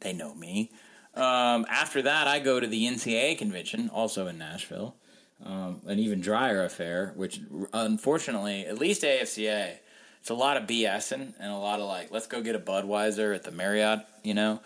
they 0.00 0.12
know 0.12 0.34
me. 0.34 0.70
Um, 1.14 1.66
after 1.68 2.02
that, 2.02 2.26
I 2.26 2.38
go 2.38 2.58
to 2.58 2.66
the 2.66 2.86
NCAA 2.86 3.36
convention, 3.36 3.90
also 3.90 4.26
in 4.26 4.38
Nashville. 4.38 4.96
Um, 5.44 5.82
an 5.86 5.98
even 5.98 6.20
drier 6.20 6.64
affair, 6.64 7.12
which 7.16 7.40
unfortunately, 7.72 8.64
at 8.64 8.78
least 8.78 9.02
AFCA 9.02 9.78
it's 10.22 10.30
a 10.30 10.34
lot 10.34 10.56
of 10.56 10.68
BSing 10.68 11.32
and 11.40 11.52
a 11.52 11.56
lot 11.56 11.80
of 11.80 11.88
like, 11.88 12.12
let's 12.12 12.28
go 12.28 12.40
get 12.40 12.54
a 12.54 12.60
Budweiser 12.60 13.34
at 13.34 13.42
the 13.42 13.50
Marriott, 13.50 14.06
you 14.22 14.34
know. 14.34 14.60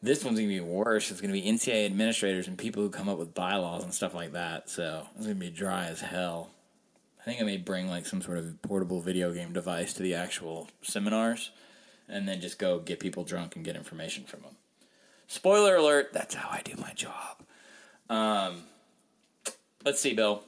this 0.00 0.24
one's 0.24 0.38
gonna 0.38 0.46
be 0.46 0.60
worse. 0.60 1.10
It's 1.10 1.20
gonna 1.20 1.32
be 1.32 1.42
NCAA 1.42 1.86
administrators 1.86 2.46
and 2.46 2.56
people 2.56 2.84
who 2.84 2.88
come 2.88 3.08
up 3.08 3.18
with 3.18 3.34
bylaws 3.34 3.82
and 3.82 3.92
stuff 3.92 4.14
like 4.14 4.34
that. 4.34 4.70
So 4.70 5.04
it's 5.16 5.26
gonna 5.26 5.34
be 5.34 5.50
dry 5.50 5.86
as 5.86 6.00
hell. 6.02 6.50
I 7.20 7.24
think 7.24 7.40
I 7.40 7.44
may 7.44 7.56
bring 7.56 7.88
like 7.88 8.06
some 8.06 8.22
sort 8.22 8.38
of 8.38 8.62
portable 8.62 9.00
video 9.00 9.32
game 9.34 9.52
device 9.52 9.92
to 9.94 10.04
the 10.04 10.14
actual 10.14 10.68
seminars, 10.82 11.50
and 12.08 12.28
then 12.28 12.40
just 12.40 12.60
go 12.60 12.78
get 12.78 13.00
people 13.00 13.24
drunk 13.24 13.56
and 13.56 13.64
get 13.64 13.74
information 13.74 14.22
from 14.22 14.42
them. 14.42 14.54
Spoiler 15.26 15.74
alert: 15.74 16.12
That's 16.12 16.36
how 16.36 16.48
I 16.48 16.62
do 16.62 16.74
my 16.76 16.92
job. 16.92 17.42
Um, 18.08 18.62
let's 19.84 19.98
see, 19.98 20.14
Bill. 20.14 20.44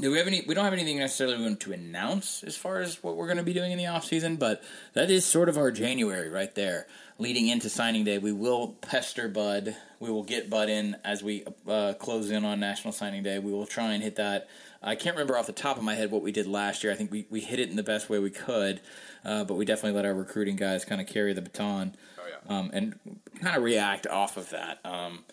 Do 0.00 0.12
we 0.12 0.18
have 0.18 0.28
any? 0.28 0.44
We 0.46 0.54
don't 0.54 0.62
have 0.64 0.72
anything 0.72 0.98
necessarily 0.98 1.36
we 1.38 1.42
want 1.42 1.58
to 1.60 1.72
announce 1.72 2.44
as 2.44 2.56
far 2.56 2.78
as 2.78 3.02
what 3.02 3.16
we're 3.16 3.26
going 3.26 3.38
to 3.38 3.42
be 3.42 3.52
doing 3.52 3.72
in 3.72 3.78
the 3.78 3.86
off 3.86 4.04
season, 4.04 4.36
but 4.36 4.62
that 4.92 5.10
is 5.10 5.24
sort 5.24 5.48
of 5.48 5.58
our 5.58 5.72
January 5.72 6.28
right 6.28 6.54
there, 6.54 6.86
leading 7.18 7.48
into 7.48 7.68
signing 7.68 8.04
day. 8.04 8.18
We 8.18 8.30
will 8.32 8.76
pester 8.80 9.26
Bud. 9.26 9.76
We 9.98 10.08
will 10.10 10.22
get 10.22 10.48
Bud 10.48 10.68
in 10.68 10.96
as 11.04 11.24
we 11.24 11.44
uh, 11.66 11.94
close 11.98 12.30
in 12.30 12.44
on 12.44 12.60
National 12.60 12.92
Signing 12.92 13.24
Day. 13.24 13.40
We 13.40 13.50
will 13.50 13.66
try 13.66 13.92
and 13.92 14.00
hit 14.00 14.14
that. 14.16 14.46
I 14.80 14.94
can't 14.94 15.16
remember 15.16 15.36
off 15.36 15.48
the 15.48 15.52
top 15.52 15.76
of 15.76 15.82
my 15.82 15.96
head 15.96 16.12
what 16.12 16.22
we 16.22 16.30
did 16.30 16.46
last 16.46 16.84
year. 16.84 16.92
I 16.92 16.96
think 16.96 17.10
we, 17.10 17.26
we 17.28 17.40
hit 17.40 17.58
it 17.58 17.68
in 17.68 17.74
the 17.74 17.82
best 17.82 18.08
way 18.08 18.20
we 18.20 18.30
could, 18.30 18.80
uh, 19.24 19.42
but 19.42 19.54
we 19.54 19.64
definitely 19.64 19.96
let 19.96 20.04
our 20.06 20.14
recruiting 20.14 20.54
guys 20.54 20.84
kind 20.84 21.00
of 21.00 21.08
carry 21.08 21.32
the 21.32 21.42
baton 21.42 21.96
Oh, 22.16 22.22
yeah. 22.28 22.56
um, 22.56 22.70
and 22.72 23.00
kind 23.40 23.56
of 23.56 23.64
react 23.64 24.06
off 24.06 24.36
of 24.36 24.50
that. 24.50 24.78
Um, 24.84 25.24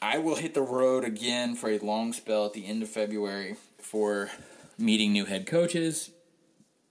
I 0.00 0.18
will 0.18 0.36
hit 0.36 0.54
the 0.54 0.62
road 0.62 1.04
again 1.04 1.54
for 1.54 1.70
a 1.70 1.78
long 1.78 2.12
spell 2.12 2.46
at 2.46 2.52
the 2.52 2.66
end 2.66 2.82
of 2.82 2.88
February 2.88 3.56
for 3.78 4.30
meeting 4.78 5.12
new 5.12 5.24
head 5.24 5.46
coaches, 5.46 6.10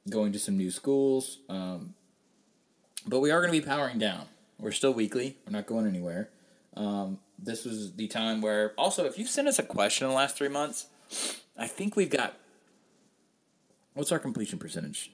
going 0.09 0.31
to 0.31 0.39
some 0.39 0.57
new 0.57 0.71
schools. 0.71 1.39
Um, 1.47 1.93
but 3.05 3.19
we 3.19 3.29
are 3.29 3.41
going 3.41 3.53
to 3.53 3.59
be 3.59 3.65
powering 3.65 3.99
down. 3.99 4.25
We're 4.57 4.71
still 4.71 4.93
weekly. 4.93 5.37
We're 5.45 5.51
not 5.51 5.67
going 5.67 5.85
anywhere. 5.85 6.29
Um, 6.75 7.19
this 7.37 7.65
was 7.65 7.93
the 7.93 8.07
time 8.07 8.41
where, 8.41 8.73
also, 8.77 9.05
if 9.05 9.19
you've 9.19 9.29
sent 9.29 9.47
us 9.47 9.59
a 9.59 9.63
question 9.63 10.05
in 10.05 10.11
the 10.11 10.15
last 10.15 10.37
three 10.37 10.47
months, 10.47 10.87
I 11.57 11.67
think 11.67 11.95
we've 11.95 12.09
got. 12.09 12.33
What's 13.93 14.11
our 14.11 14.19
completion 14.19 14.57
percentage? 14.57 15.11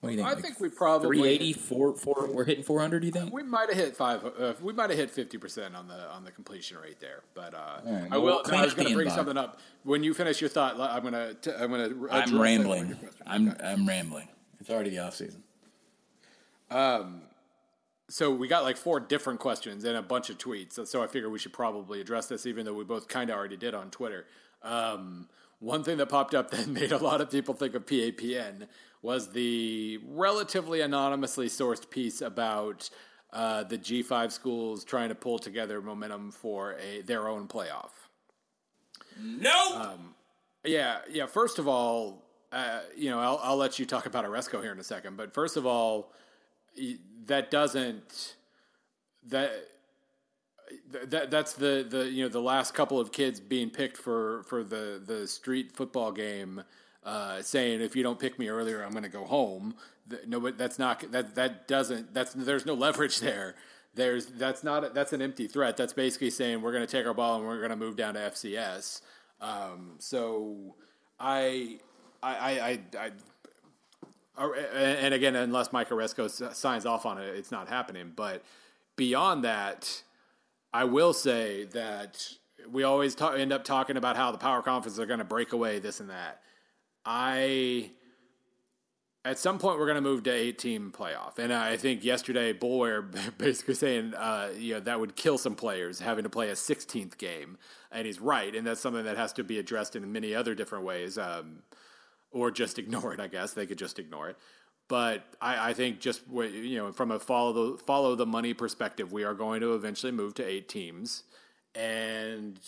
What 0.00 0.10
do 0.10 0.14
you 0.14 0.18
think? 0.18 0.28
I 0.28 0.34
Like 0.34 0.42
think 0.44 0.60
we 0.60 0.68
probably 0.68 1.18
380, 1.18 1.52
four, 1.54 1.92
four, 1.96 2.28
we're 2.32 2.44
hitting 2.44 2.62
400, 2.62 3.00
do 3.00 3.06
you 3.06 3.12
think? 3.12 3.32
We 3.32 3.42
might 3.42 3.68
have 3.68 3.76
hit 3.76 3.96
five. 3.96 4.24
Uh, 4.24 4.54
we 4.62 4.72
might 4.72 4.90
have 4.90 4.98
hit 4.98 5.10
fifty 5.10 5.38
percent 5.38 5.74
on 5.74 5.88
the 5.88 6.08
on 6.10 6.24
the 6.24 6.30
completion 6.30 6.78
rate 6.78 7.00
there. 7.00 7.22
But 7.34 7.54
uh, 7.54 7.80
right, 7.84 8.08
I 8.12 8.18
will. 8.18 8.40
clean 8.42 8.60
I 8.60 8.64
was 8.64 8.74
going 8.74 8.88
to 8.88 8.94
bring 8.94 9.10
something 9.10 9.36
up 9.36 9.58
when 9.82 10.04
you 10.04 10.14
finish 10.14 10.40
your 10.40 10.50
thought. 10.50 10.78
I'm 10.78 11.02
going 11.02 11.14
to. 11.14 11.62
I'm 11.62 11.70
going 11.70 11.90
to. 11.90 12.08
I'm 12.12 12.40
rambling. 12.40 12.96
I'm 13.26 13.56
I'm 13.62 13.88
rambling. 13.88 14.28
It's 14.60 14.70
already 14.70 14.90
the 14.90 15.00
off 15.00 15.16
season. 15.16 15.42
Um, 16.70 17.22
So 18.08 18.30
we 18.32 18.48
got 18.48 18.62
like 18.62 18.76
four 18.76 19.00
different 19.00 19.40
questions 19.40 19.84
and 19.84 19.96
a 19.96 20.02
bunch 20.02 20.30
of 20.30 20.38
tweets. 20.38 20.74
So, 20.74 20.84
so 20.84 21.02
I 21.02 21.06
figure 21.08 21.28
we 21.28 21.38
should 21.38 21.52
probably 21.52 22.00
address 22.00 22.26
this, 22.26 22.46
even 22.46 22.64
though 22.64 22.72
we 22.74 22.84
both 22.84 23.08
kind 23.08 23.30
of 23.30 23.36
already 23.36 23.56
did 23.56 23.74
on 23.74 23.90
Twitter. 23.90 24.26
Um, 24.62 25.28
one 25.60 25.82
thing 25.84 25.96
that 25.98 26.08
popped 26.08 26.34
up 26.34 26.50
that 26.52 26.68
made 26.68 26.92
a 26.92 26.98
lot 26.98 27.20
of 27.20 27.30
people 27.30 27.54
think 27.54 27.74
of 27.74 27.86
PAPN 27.86 28.68
was 29.02 29.30
the 29.30 30.00
relatively 30.08 30.80
anonymously 30.80 31.48
sourced 31.48 31.88
piece 31.88 32.20
about 32.20 32.90
uh, 33.32 33.62
the 33.64 33.78
G5 33.78 34.32
schools 34.32 34.84
trying 34.84 35.10
to 35.10 35.14
pull 35.14 35.38
together 35.38 35.80
momentum 35.80 36.32
for 36.32 36.74
a 36.74 37.02
their 37.02 37.28
own 37.28 37.46
playoff. 37.46 37.90
No. 39.20 39.98
Yeah, 40.64 40.98
yeah. 41.10 41.26
First 41.26 41.58
of 41.58 41.68
all, 41.68 42.24
uh, 42.52 42.80
you 42.96 43.10
know, 43.10 43.20
I'll, 43.20 43.40
I'll 43.42 43.56
let 43.56 43.78
you 43.78 43.86
talk 43.86 44.06
about 44.06 44.24
Aresco 44.24 44.62
here 44.62 44.72
in 44.72 44.78
a 44.78 44.84
second. 44.84 45.16
But 45.16 45.34
first 45.34 45.56
of 45.56 45.66
all, 45.66 46.12
that 47.26 47.50
doesn't 47.50 48.36
that 49.26 49.52
that 51.08 51.30
that's 51.30 51.54
the 51.54 51.86
the 51.88 52.10
you 52.10 52.22
know 52.22 52.28
the 52.28 52.40
last 52.40 52.74
couple 52.74 52.98
of 53.00 53.12
kids 53.12 53.40
being 53.40 53.70
picked 53.70 53.96
for 53.96 54.42
for 54.44 54.62
the 54.64 55.00
the 55.04 55.26
street 55.26 55.72
football 55.72 56.12
game. 56.12 56.62
Uh, 57.04 57.40
saying 57.40 57.80
if 57.80 57.96
you 57.96 58.02
don't 58.02 58.18
pick 58.18 58.38
me 58.38 58.48
earlier, 58.48 58.82
I'm 58.82 58.90
going 58.90 59.02
to 59.02 59.08
go 59.08 59.24
home. 59.24 59.74
No, 60.26 60.40
but 60.40 60.58
that's 60.58 60.78
not 60.78 61.10
that 61.12 61.34
that 61.36 61.66
doesn't 61.66 62.12
that's 62.12 62.34
there's 62.34 62.66
no 62.66 62.74
leverage 62.74 63.20
there. 63.20 63.54
There's 63.94 64.26
that's 64.26 64.62
not 64.62 64.94
that's 64.94 65.12
an 65.12 65.22
empty 65.22 65.46
threat. 65.46 65.76
That's 65.76 65.92
basically 65.92 66.30
saying 66.30 66.60
we're 66.60 66.72
going 66.72 66.86
to 66.86 66.90
take 66.90 67.06
our 67.06 67.14
ball 67.14 67.36
and 67.38 67.46
we're 67.46 67.58
going 67.58 67.70
to 67.70 67.76
move 67.76 67.96
down 67.96 68.14
to 68.14 68.20
FCS. 68.20 69.00
Um, 69.40 69.92
so 69.98 70.74
I 71.18 71.78
I 72.22 72.32
I, 72.32 72.80
I, 72.98 73.10
I 74.36 74.70
and 74.74 75.14
again, 75.14 75.34
unless 75.34 75.72
Mike 75.72 75.88
Aresco 75.88 76.54
signs 76.54 76.86
off 76.86 77.06
on 77.06 77.18
it, 77.18 77.34
it's 77.36 77.50
not 77.50 77.68
happening. 77.68 78.12
But 78.14 78.42
beyond 78.96 79.44
that, 79.44 80.02
I 80.72 80.84
will 80.84 81.12
say 81.12 81.64
that 81.72 82.28
we 82.70 82.82
always 82.82 83.14
ta- 83.14 83.32
end 83.32 83.52
up 83.52 83.64
talking 83.64 83.96
about 83.96 84.16
how 84.16 84.30
the 84.30 84.38
power 84.38 84.62
conferences 84.62 85.00
are 85.00 85.06
going 85.06 85.18
to 85.18 85.24
break 85.24 85.52
away 85.52 85.78
this 85.78 86.00
and 86.00 86.10
that. 86.10 86.40
I 87.04 87.92
at 89.24 89.38
some 89.38 89.58
point 89.58 89.78
we're 89.78 89.86
going 89.86 89.96
to 89.96 90.00
move 90.00 90.22
to 90.24 90.30
eight 90.30 90.58
team 90.58 90.92
playoff, 90.96 91.38
and 91.38 91.52
I 91.52 91.76
think 91.76 92.04
yesterday 92.04 92.52
Bullware 92.52 93.10
basically 93.38 93.74
saying 93.74 94.14
uh, 94.14 94.50
you 94.56 94.74
know 94.74 94.80
that 94.80 95.00
would 95.00 95.16
kill 95.16 95.38
some 95.38 95.54
players 95.54 96.00
having 96.00 96.24
to 96.24 96.30
play 96.30 96.50
a 96.50 96.54
16th 96.54 97.16
game, 97.18 97.58
and 97.90 98.06
he's 98.06 98.20
right, 98.20 98.54
and 98.54 98.66
that's 98.66 98.80
something 98.80 99.04
that 99.04 99.16
has 99.16 99.32
to 99.34 99.44
be 99.44 99.58
addressed 99.58 99.96
in 99.96 100.10
many 100.12 100.34
other 100.34 100.54
different 100.54 100.84
ways. 100.84 101.18
Um, 101.18 101.62
or 102.30 102.50
just 102.50 102.78
ignore 102.78 103.14
it. 103.14 103.20
I 103.20 103.26
guess 103.26 103.52
they 103.52 103.66
could 103.66 103.78
just 103.78 103.98
ignore 103.98 104.28
it. 104.30 104.36
But 104.88 105.24
I, 105.40 105.70
I 105.70 105.74
think 105.74 106.00
just 106.00 106.22
you 106.30 106.78
know 106.78 106.92
from 106.92 107.10
a 107.10 107.18
follow 107.18 107.52
the 107.72 107.78
follow 107.78 108.14
the 108.14 108.26
money 108.26 108.54
perspective, 108.54 109.12
we 109.12 109.22
are 109.24 109.34
going 109.34 109.60
to 109.60 109.74
eventually 109.74 110.12
move 110.12 110.34
to 110.34 110.44
eight 110.44 110.68
teams, 110.68 111.24
and 111.74 112.58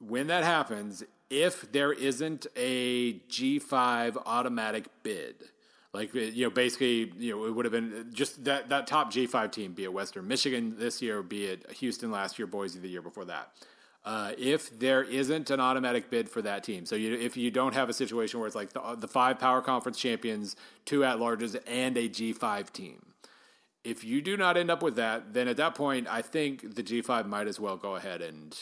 when 0.00 0.28
that 0.28 0.44
happens, 0.44 1.02
if 1.30 1.70
there 1.72 1.92
isn't 1.92 2.46
a 2.56 3.14
G 3.28 3.58
five 3.58 4.16
automatic 4.26 4.86
bid, 5.02 5.44
like 5.92 6.14
uh, 6.14 6.20
you 6.20 6.44
know, 6.44 6.50
basically, 6.50 7.12
you 7.18 7.36
know, 7.36 7.46
it 7.46 7.54
would 7.54 7.64
have 7.64 7.72
been 7.72 7.92
uh, 7.92 8.12
just 8.14 8.44
that 8.44 8.68
that 8.68 8.86
top 8.86 9.10
G 9.10 9.26
five 9.26 9.50
team, 9.50 9.72
be 9.72 9.84
it 9.84 9.92
Western 9.92 10.28
Michigan 10.28 10.76
this 10.78 11.02
year, 11.02 11.22
be 11.22 11.46
it 11.46 11.70
Houston 11.72 12.10
last 12.10 12.38
year, 12.38 12.46
Boise 12.46 12.78
the 12.78 12.88
year 12.88 13.02
before 13.02 13.24
that. 13.26 13.52
Uh, 14.04 14.32
if 14.38 14.78
there 14.78 15.02
isn't 15.02 15.50
an 15.50 15.60
automatic 15.60 16.08
bid 16.08 16.28
for 16.28 16.40
that 16.40 16.64
team, 16.64 16.86
so 16.86 16.96
you, 16.96 17.14
if 17.14 17.36
you 17.36 17.50
don't 17.50 17.74
have 17.74 17.88
a 17.88 17.92
situation 17.92 18.40
where 18.40 18.46
it's 18.46 18.56
like 18.56 18.72
the, 18.72 18.96
the 18.96 19.08
five 19.08 19.38
power 19.38 19.60
conference 19.60 19.98
champions, 19.98 20.56
two 20.84 21.04
at 21.04 21.18
larges, 21.18 21.60
and 21.66 21.96
a 21.96 22.08
G 22.08 22.32
five 22.32 22.72
team, 22.72 23.04
if 23.84 24.04
you 24.04 24.22
do 24.22 24.36
not 24.36 24.56
end 24.56 24.70
up 24.70 24.82
with 24.82 24.96
that, 24.96 25.34
then 25.34 25.48
at 25.48 25.56
that 25.56 25.74
point, 25.74 26.06
I 26.08 26.22
think 26.22 26.74
the 26.74 26.82
G 26.82 27.02
five 27.02 27.26
might 27.26 27.48
as 27.48 27.60
well 27.60 27.76
go 27.76 27.96
ahead 27.96 28.22
and 28.22 28.56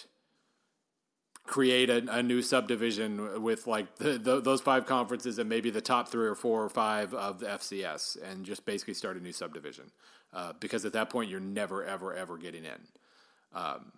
create 1.47 1.89
a, 1.91 2.05
a 2.11 2.23
new 2.23 2.43
subdivision 2.43 3.43
with 3.43 3.67
like 3.67 3.97
the, 3.97 4.19
the, 4.19 4.41
those 4.41 4.61
five 4.61 4.85
conferences 4.85 5.39
and 5.39 5.49
maybe 5.49 5.71
the 5.71 5.81
top 5.81 6.09
three 6.09 6.27
or 6.27 6.35
four 6.35 6.65
or 6.65 6.69
five 6.69 7.15
of 7.15 7.39
the 7.39 7.47
FCS, 7.47 8.19
and 8.29 8.45
just 8.45 8.65
basically 8.65 8.95
start 8.95 9.17
a 9.17 9.21
new 9.21 9.33
subdivision. 9.33 9.91
Uh, 10.33 10.53
because 10.61 10.85
at 10.85 10.93
that 10.93 11.09
point, 11.09 11.31
you're 11.31 11.41
never, 11.41 11.85
ever, 11.85 12.13
ever 12.13 12.37
getting 12.37 12.65
in. 12.65 12.79
Um, 13.55 13.93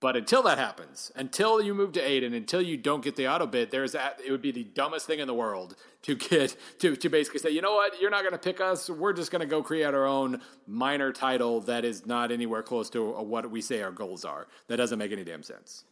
but 0.00 0.16
until 0.16 0.42
that 0.44 0.56
happens, 0.56 1.12
until 1.14 1.60
you 1.60 1.74
move 1.74 1.92
to 1.92 2.00
eight, 2.00 2.24
and 2.24 2.34
until 2.34 2.62
you 2.62 2.78
don't 2.78 3.04
get 3.04 3.16
the 3.16 3.28
auto 3.28 3.46
bid, 3.46 3.70
there's 3.70 3.92
that. 3.92 4.18
It 4.26 4.30
would 4.30 4.40
be 4.40 4.50
the 4.50 4.64
dumbest 4.64 5.06
thing 5.06 5.20
in 5.20 5.26
the 5.26 5.34
world 5.34 5.76
to 6.02 6.14
get 6.14 6.56
to 6.78 6.96
to 6.96 7.08
basically 7.10 7.40
say, 7.40 7.50
you 7.50 7.60
know 7.60 7.74
what, 7.74 8.00
you're 8.00 8.10
not 8.10 8.22
going 8.22 8.32
to 8.32 8.38
pick 8.38 8.62
us. 8.62 8.88
We're 8.88 9.12
just 9.12 9.30
going 9.30 9.40
to 9.40 9.46
go 9.46 9.62
create 9.62 9.94
our 9.94 10.06
own 10.06 10.40
minor 10.66 11.12
title 11.12 11.60
that 11.62 11.84
is 11.84 12.06
not 12.06 12.32
anywhere 12.32 12.62
close 12.62 12.88
to 12.90 13.10
what 13.10 13.50
we 13.50 13.60
say 13.60 13.82
our 13.82 13.90
goals 13.90 14.24
are. 14.24 14.46
That 14.68 14.76
doesn't 14.76 14.98
make 14.98 15.12
any 15.12 15.22
damn 15.22 15.42
sense. 15.42 15.84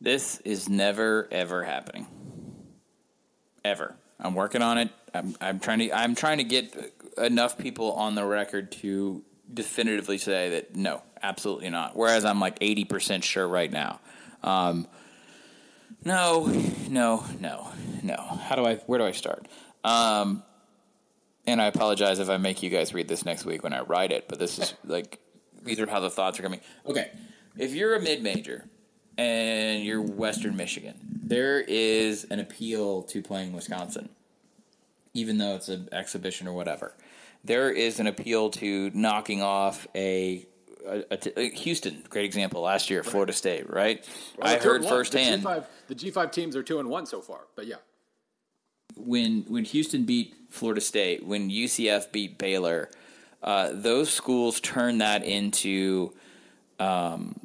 This 0.00 0.40
is 0.40 0.68
never 0.68 1.28
ever 1.30 1.62
happening. 1.62 2.08
Ever. 3.64 3.94
I'm 4.18 4.34
working 4.34 4.62
on 4.62 4.78
it. 4.78 4.90
I'm 5.14 5.36
I'm 5.40 5.60
trying 5.60 5.78
to 5.78 5.92
I'm 5.92 6.16
trying 6.16 6.38
to 6.38 6.44
get 6.44 6.92
enough 7.18 7.56
people 7.56 7.92
on 7.92 8.16
the 8.16 8.24
record 8.24 8.72
to 8.72 9.22
definitively 9.52 10.18
say 10.18 10.50
that 10.50 10.74
no, 10.74 11.02
absolutely 11.24 11.70
not. 11.70 11.96
Whereas 11.96 12.24
I'm 12.24 12.38
like 12.38 12.58
80% 12.60 13.22
sure 13.22 13.48
right 13.48 13.72
now. 13.72 14.00
Um, 14.42 14.86
no, 16.04 16.46
no, 16.88 17.24
no, 17.40 17.70
no. 18.02 18.16
How 18.16 18.56
do 18.56 18.64
I 18.64 18.76
where 18.76 18.98
do 18.98 19.06
I 19.06 19.12
start? 19.12 19.48
Um, 19.82 20.42
and 21.46 21.60
I 21.60 21.66
apologize 21.66 22.18
if 22.18 22.28
I 22.28 22.36
make 22.36 22.62
you 22.62 22.70
guys 22.70 22.92
read 22.92 23.08
this 23.08 23.24
next 23.24 23.44
week 23.44 23.62
when 23.62 23.72
I 23.72 23.80
write 23.80 24.12
it, 24.12 24.28
but 24.28 24.38
this 24.38 24.58
is 24.58 24.74
like 24.84 25.18
these 25.62 25.80
are 25.80 25.88
how 25.88 26.00
the 26.00 26.10
thoughts 26.10 26.38
are 26.38 26.42
coming. 26.42 26.60
Okay. 26.86 27.10
If 27.56 27.74
you're 27.74 27.94
a 27.94 28.00
mid 28.00 28.22
major 28.22 28.68
and 29.16 29.82
you're 29.82 30.02
Western 30.02 30.56
Michigan, 30.56 30.94
there 31.22 31.60
is 31.60 32.24
an 32.24 32.38
appeal 32.38 33.02
to 33.04 33.22
playing 33.22 33.52
Wisconsin, 33.52 34.10
even 35.14 35.38
though 35.38 35.54
it's 35.54 35.68
an 35.68 35.88
exhibition 35.92 36.46
or 36.46 36.52
whatever. 36.52 36.94
There 37.44 37.70
is 37.70 38.00
an 38.00 38.06
appeal 38.06 38.50
to 38.50 38.90
knocking 38.94 39.42
off 39.42 39.86
a, 39.94 40.46
a, 40.86 41.04
a 41.10 41.16
t- 41.16 41.32
a 41.36 41.50
Houston, 41.50 42.02
great 42.08 42.24
example 42.24 42.62
last 42.62 42.90
year, 42.90 43.02
Florida 43.02 43.32
State, 43.32 43.70
right? 43.70 44.06
I 44.40 44.52
Well, 44.52 44.60
two 44.60 44.68
heard 44.68 44.84
firsthand 44.84 45.42
The 45.42 45.48
G5, 45.48 45.64
the 45.88 45.94
G5 45.94 46.32
teams 46.32 46.56
are 46.56 46.62
two 46.62 46.78
and 46.78 46.88
one 46.88 47.06
so 47.06 47.20
far, 47.20 47.40
but 47.56 47.66
yeah. 47.66 47.76
when 48.96 49.44
when 49.48 49.64
Houston 49.64 50.04
beat 50.04 50.34
Florida 50.50 50.80
State, 50.80 51.24
when 51.24 51.50
UCF 51.50 52.12
beat 52.12 52.38
Baylor, 52.38 52.90
uh, 53.42 53.70
those 53.72 54.10
schools 54.12 54.60
turn 54.60 54.98
that 54.98 55.24
into 55.24 56.12
um, 56.78 57.40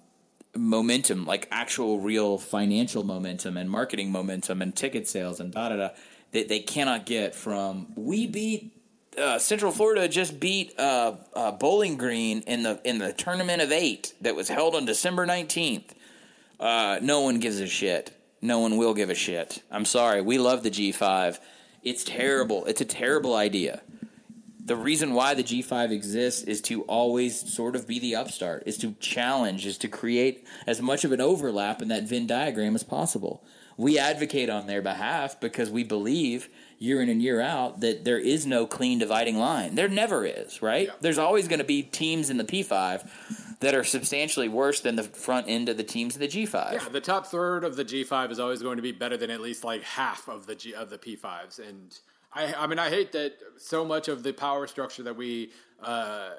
momentum, 0.55 1.25
like 1.25 1.47
actual 1.51 1.99
real 1.99 2.37
financial 2.37 3.03
momentum 3.03 3.57
and 3.57 3.69
marketing 3.69 4.11
momentum 4.11 4.61
and 4.61 4.75
ticket 4.75 5.07
sales 5.07 5.39
and 5.39 5.51
da 5.53 5.69
da 5.69 5.75
da 5.75 5.89
that 6.31 6.47
they 6.47 6.59
cannot 6.59 7.05
get 7.05 7.33
from 7.33 7.87
we 7.95 8.27
beat 8.27 8.78
uh, 9.19 9.39
Central 9.39 9.71
Florida 9.71 10.07
just 10.07 10.39
beat 10.39 10.77
uh, 10.79 11.15
uh, 11.33 11.51
Bowling 11.51 11.97
Green 11.97 12.41
in 12.41 12.63
the 12.63 12.79
in 12.83 12.97
the 12.97 13.13
tournament 13.13 13.61
of 13.61 13.71
eight 13.71 14.13
that 14.21 14.35
was 14.35 14.47
held 14.47 14.75
on 14.75 14.85
December 14.85 15.25
nineteenth. 15.25 15.93
Uh, 16.59 16.99
no 17.01 17.21
one 17.21 17.39
gives 17.39 17.59
a 17.59 17.67
shit. 17.67 18.11
No 18.41 18.59
one 18.59 18.77
will 18.77 18.93
give 18.93 19.09
a 19.09 19.15
shit. 19.15 19.63
I'm 19.69 19.85
sorry. 19.85 20.21
We 20.21 20.37
love 20.37 20.63
the 20.63 20.71
G5. 20.71 21.39
It's 21.83 22.03
terrible. 22.03 22.65
It's 22.65 22.81
a 22.81 22.85
terrible 22.85 23.35
idea. 23.35 23.81
The 24.63 24.75
reason 24.75 25.13
why 25.13 25.33
the 25.33 25.43
G5 25.43 25.91
exists 25.91 26.43
is 26.43 26.61
to 26.61 26.83
always 26.83 27.51
sort 27.51 27.75
of 27.75 27.87
be 27.87 27.97
the 27.97 28.15
upstart, 28.15 28.63
is 28.65 28.77
to 28.77 28.93
challenge, 28.99 29.65
is 29.65 29.79
to 29.79 29.87
create 29.87 30.45
as 30.67 30.81
much 30.81 31.03
of 31.03 31.11
an 31.11 31.19
overlap 31.19 31.81
in 31.81 31.87
that 31.87 32.03
Venn 32.03 32.27
diagram 32.27 32.75
as 32.75 32.83
possible. 32.83 33.43
We 33.77 33.97
advocate 33.97 34.49
on 34.49 34.67
their 34.67 34.81
behalf 34.81 35.39
because 35.39 35.71
we 35.71 35.83
believe 35.83 36.49
year 36.79 37.01
in 37.01 37.09
and 37.09 37.21
year 37.21 37.41
out 37.41 37.81
that 37.81 38.05
there 38.05 38.17
is 38.17 38.45
no 38.45 38.65
clean 38.65 38.97
dividing 38.97 39.37
line. 39.37 39.75
There 39.75 39.89
never 39.89 40.25
is, 40.25 40.61
right? 40.61 40.87
Yeah. 40.87 40.93
There's 41.01 41.17
always 41.17 41.47
going 41.47 41.59
to 41.59 41.65
be 41.65 41.83
teams 41.83 42.29
in 42.29 42.37
the 42.37 42.45
P5 42.45 43.57
that 43.59 43.75
are 43.75 43.83
substantially 43.83 44.47
worse 44.47 44.79
than 44.79 44.95
the 44.95 45.03
front 45.03 45.49
end 45.49 45.67
of 45.67 45.75
the 45.75 45.83
teams 45.83 46.15
in 46.15 46.21
the 46.21 46.27
G5. 46.27 46.73
Yeah, 46.73 46.89
the 46.89 47.01
top 47.01 47.27
third 47.27 47.65
of 47.65 47.75
the 47.75 47.83
G5 47.83 48.31
is 48.31 48.39
always 48.39 48.61
going 48.61 48.77
to 48.77 48.81
be 48.81 48.93
better 48.93 49.17
than 49.17 49.29
at 49.29 49.41
least 49.41 49.65
like 49.65 49.83
half 49.83 50.29
of 50.29 50.45
the 50.47 50.55
G 50.55 50.73
of 50.73 50.89
the 50.89 50.97
P5s. 50.97 51.59
And 51.59 51.97
I, 52.33 52.53
I 52.53 52.67
mean, 52.67 52.79
I 52.79 52.89
hate 52.89 53.11
that 53.11 53.33
so 53.57 53.83
much 53.83 54.07
of 54.07 54.23
the 54.23 54.31
power 54.31 54.65
structure 54.65 55.03
that 55.03 55.17
we 55.17 55.51
uh, 55.83 56.29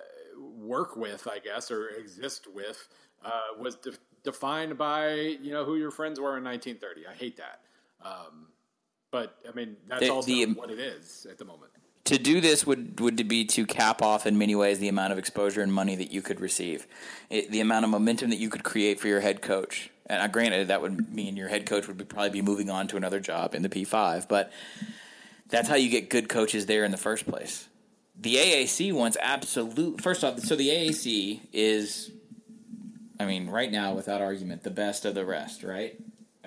work 0.57 0.97
with, 0.97 1.29
I 1.31 1.39
guess, 1.39 1.71
or 1.71 1.89
exist 1.89 2.47
with, 2.53 2.89
uh, 3.23 3.31
was 3.59 3.77
de- 3.77 3.93
defined 4.25 4.79
by 4.79 5.13
you 5.13 5.53
know 5.53 5.65
who 5.65 5.77
your 5.77 5.91
friends 5.91 6.19
were 6.19 6.39
in 6.39 6.45
1930. 6.45 7.07
I 7.07 7.15
hate 7.15 7.37
that. 7.37 7.61
Um, 8.03 8.47
but 9.11 9.37
I 9.49 9.53
mean, 9.53 9.77
that's 9.89 10.03
the, 10.03 10.11
also 10.11 10.27
the, 10.27 10.47
what 10.47 10.71
it 10.71 10.79
is 10.79 11.27
at 11.31 11.39
the 11.39 11.45
moment. 11.45 11.71
To 12.05 12.19
do 12.19 12.41
this 12.41 12.67
would 12.67 12.99
would 13.01 13.29
be 13.29 13.45
to 13.47 13.67
cap 13.67 14.03
off 14.03 14.27
in 14.27 14.39
many 14.39 14.55
ways 14.55 14.79
the 14.79 14.89
amount 14.89 15.13
of 15.13 15.19
exposure 15.19 15.63
and 15.63 15.73
money 15.73 15.97
that 15.97 16.11
you 16.11 16.23
could 16.23 16.41
receive, 16.41 16.87
it, 17.29 17.51
the 17.51 17.61
amount 17.61 17.85
of 17.85 17.91
momentum 17.91 18.31
that 18.31 18.39
you 18.39 18.51
could 18.51 18.65
create 18.65 18.99
for 18.99 19.09
your 19.09 19.21
head 19.21 19.43
coach. 19.43 19.91
And 20.07 20.21
uh, 20.21 20.27
granted, 20.29 20.69
that 20.69 20.83
would 20.83 21.13
mean 21.13 21.37
your 21.37 21.49
head 21.49 21.67
coach 21.67 21.87
would 21.87 21.99
be, 21.99 22.05
probably 22.05 22.31
be 22.31 22.43
moving 22.43 22.69
on 22.69 22.89
to 22.89 22.97
another 22.97 23.21
job 23.21 23.55
in 23.55 23.63
the 23.63 23.69
P5, 23.69 24.27
but 24.27 24.51
that's 25.49 25.69
how 25.69 25.77
you 25.77 25.89
get 25.89 26.11
good 26.11 26.29
coaches 26.29 26.67
there 26.67 26.85
in 26.85 26.91
the 26.91 26.97
first 26.97 27.27
place. 27.27 27.69
The 28.19 28.37
AAC 28.37 28.93
wants 28.93 29.17
absolute. 29.21 30.01
First 30.01 30.25
off, 30.25 30.41
so 30.41 30.57
the 30.57 30.69
AAC 30.69 31.41
is, 31.53 32.11
I 33.19 33.25
mean, 33.25 33.49
right 33.49 33.71
now, 33.71 33.95
without 33.95 34.21
argument, 34.21 34.63
the 34.63 34.71
best 34.71 35.05
of 35.05 35.15
the 35.15 35.25
rest, 35.25 35.63
right? 35.63 35.99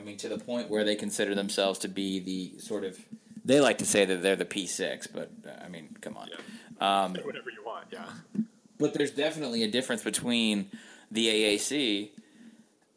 I 0.04 0.06
mean, 0.06 0.18
to 0.18 0.28
the 0.28 0.38
point 0.38 0.70
where 0.70 0.84
they 0.84 0.96
consider 0.96 1.34
themselves 1.34 1.80
to 1.80 1.88
be 1.88 2.20
the 2.20 2.60
sort 2.60 2.84
of. 2.84 3.00
They 3.46 3.62
like 3.62 3.78
to 3.78 3.86
say 3.86 4.04
that 4.04 4.22
they're 4.22 4.36
the 4.36 4.46
P6, 4.46 5.08
but 5.14 5.32
uh, 5.48 5.64
I 5.64 5.70
mean, 5.70 5.96
come 6.02 6.18
on. 6.18 6.28
Yeah. 6.28 7.04
Um, 7.04 7.12
whatever 7.24 7.50
you 7.50 7.64
want, 7.66 7.88
yeah. 7.90 8.06
But 8.78 8.94
there's 8.94 9.12
definitely 9.12 9.64
a 9.64 9.70
difference 9.70 10.04
between 10.04 10.70
the 11.10 11.28
AAC 11.28 12.10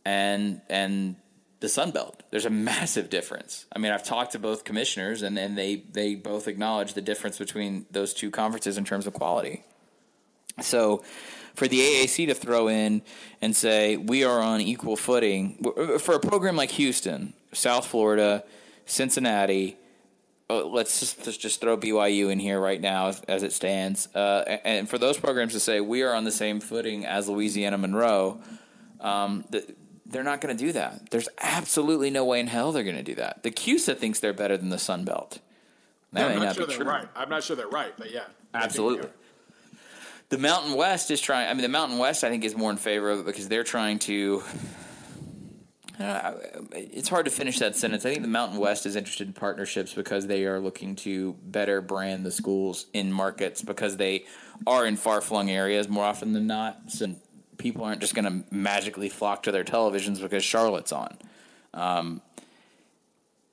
and 0.04 0.60
and 0.68 1.14
the 1.60 1.68
Sun 1.68 1.92
Belt. 1.92 2.24
There's 2.30 2.44
a 2.44 2.50
massive 2.50 3.08
difference. 3.08 3.66
I 3.74 3.78
mean, 3.78 3.92
I've 3.92 4.04
talked 4.04 4.32
to 4.32 4.40
both 4.40 4.64
commissioners, 4.64 5.22
and, 5.22 5.38
and 5.38 5.56
they 5.56 5.76
they 5.76 6.16
both 6.16 6.48
acknowledge 6.48 6.94
the 6.94 7.02
difference 7.02 7.38
between 7.38 7.86
those 7.92 8.12
two 8.14 8.32
conferences 8.32 8.76
in 8.76 8.84
terms 8.84 9.06
of 9.06 9.12
quality. 9.12 9.62
So, 10.60 11.04
for 11.56 11.66
the 11.66 11.80
AAC 11.80 12.26
to 12.28 12.34
throw 12.34 12.68
in 12.68 13.02
and 13.40 13.56
say 13.56 13.96
we 13.96 14.24
are 14.24 14.40
on 14.40 14.60
equal 14.60 14.94
footing 14.94 15.56
for 15.98 16.14
a 16.14 16.20
program 16.20 16.54
like 16.54 16.70
Houston, 16.72 17.32
South 17.52 17.86
Florida, 17.86 18.44
Cincinnati. 18.84 19.76
Uh, 20.48 20.64
let's 20.64 21.00
just, 21.00 21.26
let's 21.26 21.38
just 21.38 21.60
throw 21.60 21.76
BYU 21.76 22.30
in 22.30 22.38
here 22.38 22.60
right 22.60 22.80
now 22.80 23.08
as, 23.08 23.20
as 23.22 23.42
it 23.42 23.52
stands, 23.52 24.06
uh, 24.14 24.58
and 24.64 24.88
for 24.88 24.96
those 24.96 25.18
programs 25.18 25.54
to 25.54 25.58
say 25.58 25.80
we 25.80 26.02
are 26.02 26.14
on 26.14 26.22
the 26.22 26.30
same 26.30 26.60
footing 26.60 27.04
as 27.04 27.28
Louisiana 27.28 27.76
Monroe, 27.76 28.40
um, 29.00 29.44
the, 29.50 29.74
they're 30.04 30.22
not 30.22 30.40
going 30.40 30.56
to 30.56 30.64
do 30.64 30.70
that. 30.70 31.10
There's 31.10 31.28
absolutely 31.40 32.10
no 32.10 32.24
way 32.24 32.38
in 32.38 32.46
hell 32.46 32.70
they're 32.70 32.84
going 32.84 32.94
to 32.94 33.02
do 33.02 33.16
that. 33.16 33.42
The 33.42 33.50
CUSA 33.50 33.96
thinks 33.96 34.20
they're 34.20 34.32
better 34.32 34.56
than 34.56 34.68
the 34.68 34.78
Sun 34.78 35.04
Belt. 35.04 35.40
That 36.12 36.28
may 36.28 36.36
not, 36.36 36.44
not 36.44 36.54
sure 36.54 36.66
be 36.68 36.74
true. 36.74 36.86
Right. 36.86 37.08
I'm 37.16 37.28
not 37.28 37.42
sure 37.42 37.56
they're 37.56 37.66
right, 37.66 37.92
but 37.98 38.12
yeah, 38.12 38.26
absolutely 38.54 39.08
the 40.28 40.38
Mountain 40.38 40.74
West 40.74 41.10
is 41.10 41.20
trying. 41.20 41.48
I 41.48 41.54
mean, 41.54 41.62
the 41.62 41.68
Mountain 41.68 41.98
West 41.98 42.24
I 42.24 42.30
think 42.30 42.44
is 42.44 42.56
more 42.56 42.70
in 42.70 42.76
favor 42.76 43.10
of 43.10 43.20
it 43.20 43.26
because 43.26 43.48
they're 43.48 43.64
trying 43.64 43.98
to. 44.00 44.42
it's 45.98 47.08
hard 47.08 47.24
to 47.24 47.30
finish 47.30 47.58
that 47.60 47.74
sentence. 47.76 48.04
I 48.04 48.10
think 48.10 48.22
the 48.22 48.28
Mountain 48.28 48.58
West 48.58 48.86
is 48.86 48.96
interested 48.96 49.28
in 49.28 49.32
partnerships 49.32 49.94
because 49.94 50.26
they 50.26 50.44
are 50.44 50.60
looking 50.60 50.94
to 50.96 51.34
better 51.42 51.80
brand 51.80 52.26
the 52.26 52.30
schools 52.30 52.86
in 52.92 53.12
markets 53.12 53.62
because 53.62 53.96
they 53.96 54.26
are 54.66 54.84
in 54.86 54.96
far 54.96 55.20
flung 55.20 55.50
areas 55.50 55.88
more 55.88 56.04
often 56.04 56.32
than 56.32 56.46
not. 56.46 56.90
So 56.90 57.14
people 57.56 57.84
aren't 57.84 58.00
just 58.00 58.14
going 58.14 58.24
to 58.24 58.54
magically 58.54 59.08
flock 59.08 59.44
to 59.44 59.52
their 59.52 59.64
televisions 59.64 60.20
because 60.20 60.44
Charlotte's 60.44 60.92
on. 60.92 61.16
Um, 61.72 62.20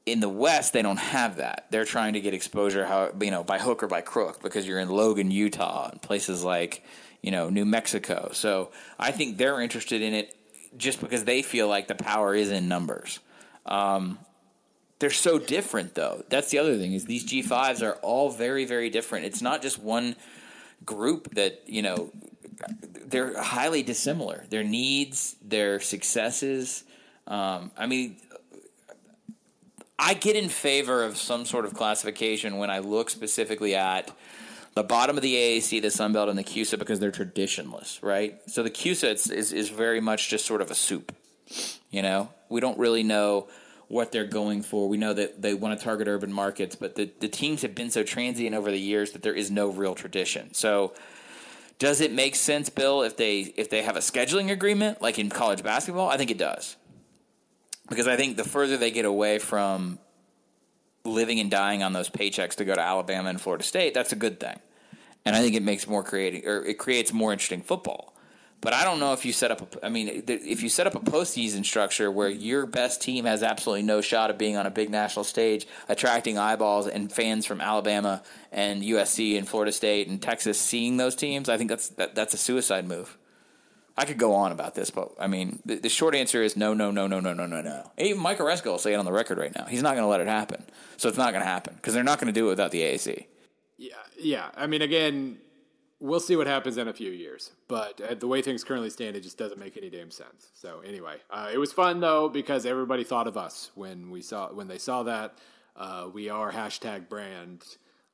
in 0.05 0.19
the 0.19 0.29
West, 0.29 0.73
they 0.73 0.81
don't 0.81 0.97
have 0.97 1.37
that. 1.37 1.67
They're 1.69 1.85
trying 1.85 2.13
to 2.13 2.21
get 2.21 2.33
exposure, 2.33 2.85
how 2.85 3.11
you 3.21 3.31
know, 3.31 3.43
by 3.43 3.59
hook 3.59 3.83
or 3.83 3.87
by 3.87 4.01
crook, 4.01 4.41
because 4.41 4.67
you're 4.67 4.79
in 4.79 4.89
Logan, 4.89 5.31
Utah, 5.31 5.89
and 5.91 6.01
places 6.01 6.43
like 6.43 6.83
you 7.21 7.31
know 7.31 7.49
New 7.49 7.65
Mexico. 7.65 8.31
So 8.33 8.71
I 8.99 9.11
think 9.11 9.37
they're 9.37 9.61
interested 9.61 10.01
in 10.01 10.13
it 10.13 10.35
just 10.75 10.99
because 10.99 11.23
they 11.23 11.41
feel 11.41 11.67
like 11.67 11.87
the 11.87 11.95
power 11.95 12.35
is 12.35 12.51
in 12.51 12.67
numbers. 12.67 13.19
Um, 13.65 14.19
they're 14.99 15.09
so 15.09 15.39
different, 15.39 15.95
though. 15.95 16.23
That's 16.29 16.49
the 16.49 16.59
other 16.59 16.77
thing 16.77 16.93
is 16.93 17.05
these 17.05 17.25
G5s 17.25 17.81
are 17.81 17.93
all 18.01 18.29
very, 18.29 18.65
very 18.65 18.89
different. 18.89 19.25
It's 19.25 19.41
not 19.41 19.61
just 19.61 19.79
one 19.79 20.15
group 20.85 21.35
that 21.35 21.61
you 21.65 21.81
know. 21.81 22.11
They're 23.05 23.39
highly 23.41 23.83
dissimilar. 23.83 24.45
Their 24.49 24.63
needs, 24.63 25.35
their 25.41 25.79
successes. 25.79 26.83
Um, 27.27 27.71
I 27.77 27.85
mean, 27.85 28.17
I 29.97 30.13
get 30.15 30.35
in 30.35 30.49
favor 30.49 31.03
of 31.03 31.17
some 31.17 31.45
sort 31.45 31.65
of 31.65 31.73
classification 31.73 32.57
when 32.57 32.69
I 32.69 32.79
look 32.79 33.09
specifically 33.09 33.75
at 33.75 34.11
the 34.75 34.83
bottom 34.83 35.17
of 35.17 35.21
the 35.21 35.35
AAC, 35.35 35.81
the 35.81 35.91
Sun 35.91 36.13
Belt, 36.13 36.29
and 36.29 36.37
the 36.37 36.43
CUSA 36.43 36.79
because 36.79 36.99
they're 36.99 37.11
traditionless, 37.11 38.01
right? 38.01 38.39
So 38.47 38.63
the 38.63 38.71
CUSA 38.71 39.31
is, 39.31 39.53
is 39.53 39.69
very 39.69 40.01
much 40.01 40.29
just 40.29 40.45
sort 40.45 40.61
of 40.61 40.71
a 40.71 40.75
soup. 40.75 41.15
You 41.91 42.01
know, 42.01 42.29
we 42.49 42.59
don't 42.59 42.77
really 42.79 43.03
know 43.03 43.49
what 43.87 44.11
they're 44.11 44.25
going 44.25 44.63
for. 44.63 44.89
We 44.89 44.97
know 44.97 45.13
that 45.13 45.41
they 45.41 45.53
want 45.53 45.77
to 45.77 45.83
target 45.83 46.07
urban 46.07 46.33
markets, 46.33 46.75
but 46.75 46.95
the, 46.95 47.11
the 47.19 47.27
teams 47.27 47.61
have 47.61 47.75
been 47.75 47.91
so 47.91 48.01
transient 48.01 48.55
over 48.55 48.71
the 48.71 48.79
years 48.79 49.11
that 49.11 49.21
there 49.21 49.35
is 49.35 49.51
no 49.51 49.69
real 49.69 49.93
tradition. 49.93 50.55
So 50.55 50.93
does 51.77 52.01
it 52.01 52.11
make 52.11 52.35
sense, 52.35 52.69
Bill, 52.69 53.03
if 53.03 53.17
they 53.17 53.41
if 53.41 53.69
they 53.69 53.83
have 53.83 53.95
a 53.95 53.99
scheduling 53.99 54.49
agreement 54.49 55.01
like 55.01 55.19
in 55.19 55.29
college 55.29 55.61
basketball? 55.61 56.09
I 56.09 56.17
think 56.17 56.31
it 56.31 56.37
does 56.37 56.75
because 57.89 58.07
I 58.07 58.15
think 58.15 58.37
the 58.37 58.43
further 58.43 58.77
they 58.77 58.91
get 58.91 59.05
away 59.05 59.39
from 59.39 59.99
living 61.05 61.39
and 61.39 61.51
dying 61.51 61.83
on 61.83 61.93
those 61.93 62.09
paychecks 62.09 62.55
to 62.55 62.65
go 62.65 62.73
to 62.73 62.81
Alabama 62.81 63.29
and 63.29 63.39
Florida 63.39 63.63
State, 63.63 63.93
that's 63.93 64.11
a 64.11 64.15
good 64.15 64.39
thing. 64.39 64.59
And 65.25 65.35
I 65.35 65.41
think 65.41 65.55
it 65.55 65.63
makes 65.63 65.87
more 65.87 66.03
creating 66.03 66.47
or 66.47 66.65
it 66.65 66.77
creates 66.77 67.13
more 67.13 67.31
interesting 67.31 67.61
football. 67.61 68.13
But 68.63 68.71
I 68.71 68.85
don't 68.85 69.01
know 69.01 69.11
if 69.11 69.25
you 69.25 69.33
set 69.33 69.51
up 69.51 69.75
a, 69.75 69.85
I 69.85 69.89
mean, 69.89 70.23
if 70.25 70.63
you 70.63 70.69
set 70.69 70.87
up 70.87 70.95
a 70.95 70.99
postseason 70.99 71.65
structure 71.65 72.09
where 72.09 72.29
your 72.29 72.65
best 72.65 73.01
team 73.01 73.25
has 73.25 73.43
absolutely 73.43 73.81
no 73.81 73.99
shot 73.99 74.29
of 74.29 74.37
being 74.37 74.55
on 74.55 74.65
a 74.65 74.71
big 74.71 74.89
national 74.89 75.25
stage, 75.25 75.67
attracting 75.89 76.37
eyeballs 76.37 76.87
and 76.87 77.11
fans 77.11 77.45
from 77.45 77.59
Alabama 77.59 78.23
and 78.53 78.81
USC 78.81 79.37
and 79.37 79.45
Florida 79.45 79.73
State 79.73 80.07
and 80.07 80.21
Texas 80.21 80.57
seeing 80.57 80.95
those 80.95 81.13
teams, 81.13 81.49
I 81.49 81.57
think 81.57 81.69
that's 81.69 81.89
that, 81.89 82.15
that's 82.15 82.33
a 82.33 82.37
suicide 82.37 82.87
move. 82.87 83.17
I 83.95 84.05
could 84.05 84.17
go 84.17 84.33
on 84.33 84.51
about 84.51 84.73
this, 84.73 84.89
but 84.89 85.11
I 85.19 85.27
mean, 85.27 85.59
the, 85.65 85.75
the, 85.75 85.89
short 85.89 86.15
answer 86.15 86.41
is 86.41 86.57
no, 86.57 86.73
no, 86.73 86.89
no, 86.89 87.05
no, 87.05 87.19
no, 87.19 87.33
no, 87.33 87.45
no, 87.45 87.61
no. 87.61 87.91
Even 87.97 88.21
Mike 88.21 88.39
Aresco 88.39 88.65
will 88.65 88.79
say 88.79 88.93
it 88.93 88.95
on 88.95 89.05
the 89.05 89.11
record 89.11 89.37
right 89.37 89.55
now. 89.55 89.65
He's 89.65 89.83
not 89.83 89.91
going 89.91 90.03
to 90.03 90.07
let 90.07 90.19
it 90.19 90.27
happen. 90.27 90.63
So 90.97 91.09
it's 91.09 91.17
not 91.17 91.31
going 91.31 91.43
to 91.43 91.49
happen 91.49 91.75
because 91.75 91.93
they're 91.93 92.03
not 92.03 92.19
going 92.19 92.33
to 92.33 92.39
do 92.39 92.47
it 92.47 92.49
without 92.49 92.71
the 92.71 92.81
AAC. 92.81 93.27
Yeah, 93.77 93.93
yeah. 94.19 94.49
I 94.55 94.65
mean, 94.65 94.81
again, 94.81 95.37
we'll 95.99 96.19
see 96.19 96.35
what 96.35 96.47
happens 96.47 96.77
in 96.77 96.87
a 96.87 96.93
few 96.93 97.11
years. 97.11 97.51
But 97.67 98.01
uh, 98.01 98.15
the 98.15 98.27
way 98.27 98.41
things 98.41 98.63
currently 98.63 98.89
stand, 98.89 99.15
it 99.15 99.21
just 99.21 99.37
doesn't 99.37 99.59
make 99.59 99.77
any 99.77 99.89
damn 99.89 100.11
sense. 100.11 100.49
So 100.53 100.81
anyway, 100.85 101.17
uh, 101.31 101.49
it 101.51 101.57
was 101.57 101.71
fun 101.71 101.99
though 101.99 102.29
because 102.29 102.65
everybody 102.65 103.03
thought 103.03 103.27
of 103.27 103.37
us 103.37 103.71
when 103.73 104.11
we 104.11 104.21
saw 104.21 104.51
when 104.51 104.67
they 104.67 104.77
saw 104.77 105.03
that. 105.03 105.37
Uh, 105.75 106.09
we 106.13 106.29
are 106.29 106.51
hashtag 106.51 107.09
brand. 107.09 107.63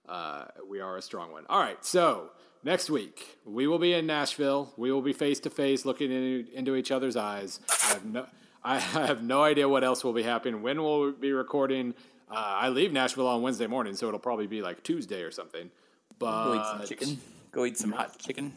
Uh, 0.07 0.45
we 0.67 0.79
are 0.79 0.97
a 0.97 1.01
strong 1.01 1.31
one. 1.31 1.45
All 1.49 1.59
right, 1.59 1.83
so 1.83 2.29
next 2.63 2.89
week 2.89 3.37
we 3.45 3.67
will 3.67 3.79
be 3.79 3.93
in 3.93 4.05
Nashville. 4.05 4.73
We 4.77 4.91
will 4.91 5.01
be 5.01 5.13
face 5.13 5.39
to 5.41 5.49
face, 5.49 5.85
looking 5.85 6.11
in, 6.11 6.47
into 6.53 6.75
each 6.75 6.91
other's 6.91 7.15
eyes. 7.15 7.59
I 7.85 7.87
have 7.93 8.05
no, 8.05 8.25
I 8.63 8.79
have 8.79 9.23
no 9.23 9.43
idea 9.43 9.67
what 9.67 9.83
else 9.83 10.03
will 10.03 10.13
be 10.13 10.23
happening. 10.23 10.61
When 10.61 10.81
we'll 10.81 11.11
be 11.11 11.31
recording. 11.31 11.93
Uh, 12.31 12.35
I 12.61 12.69
leave 12.69 12.93
Nashville 12.93 13.25
on 13.25 13.41
Wednesday 13.41 13.65
morning, 13.65 13.95
so 13.95 14.07
it'll 14.07 14.19
probably 14.19 14.45
be 14.45 14.61
like 14.61 14.83
Tuesday 14.83 15.23
or 15.23 15.31
something. 15.31 15.71
But 16.19 16.85
chicken. 16.85 17.17
Go 17.51 17.65
eat 17.65 17.75
some 17.75 17.91
hot 17.91 18.19
chicken. 18.19 18.53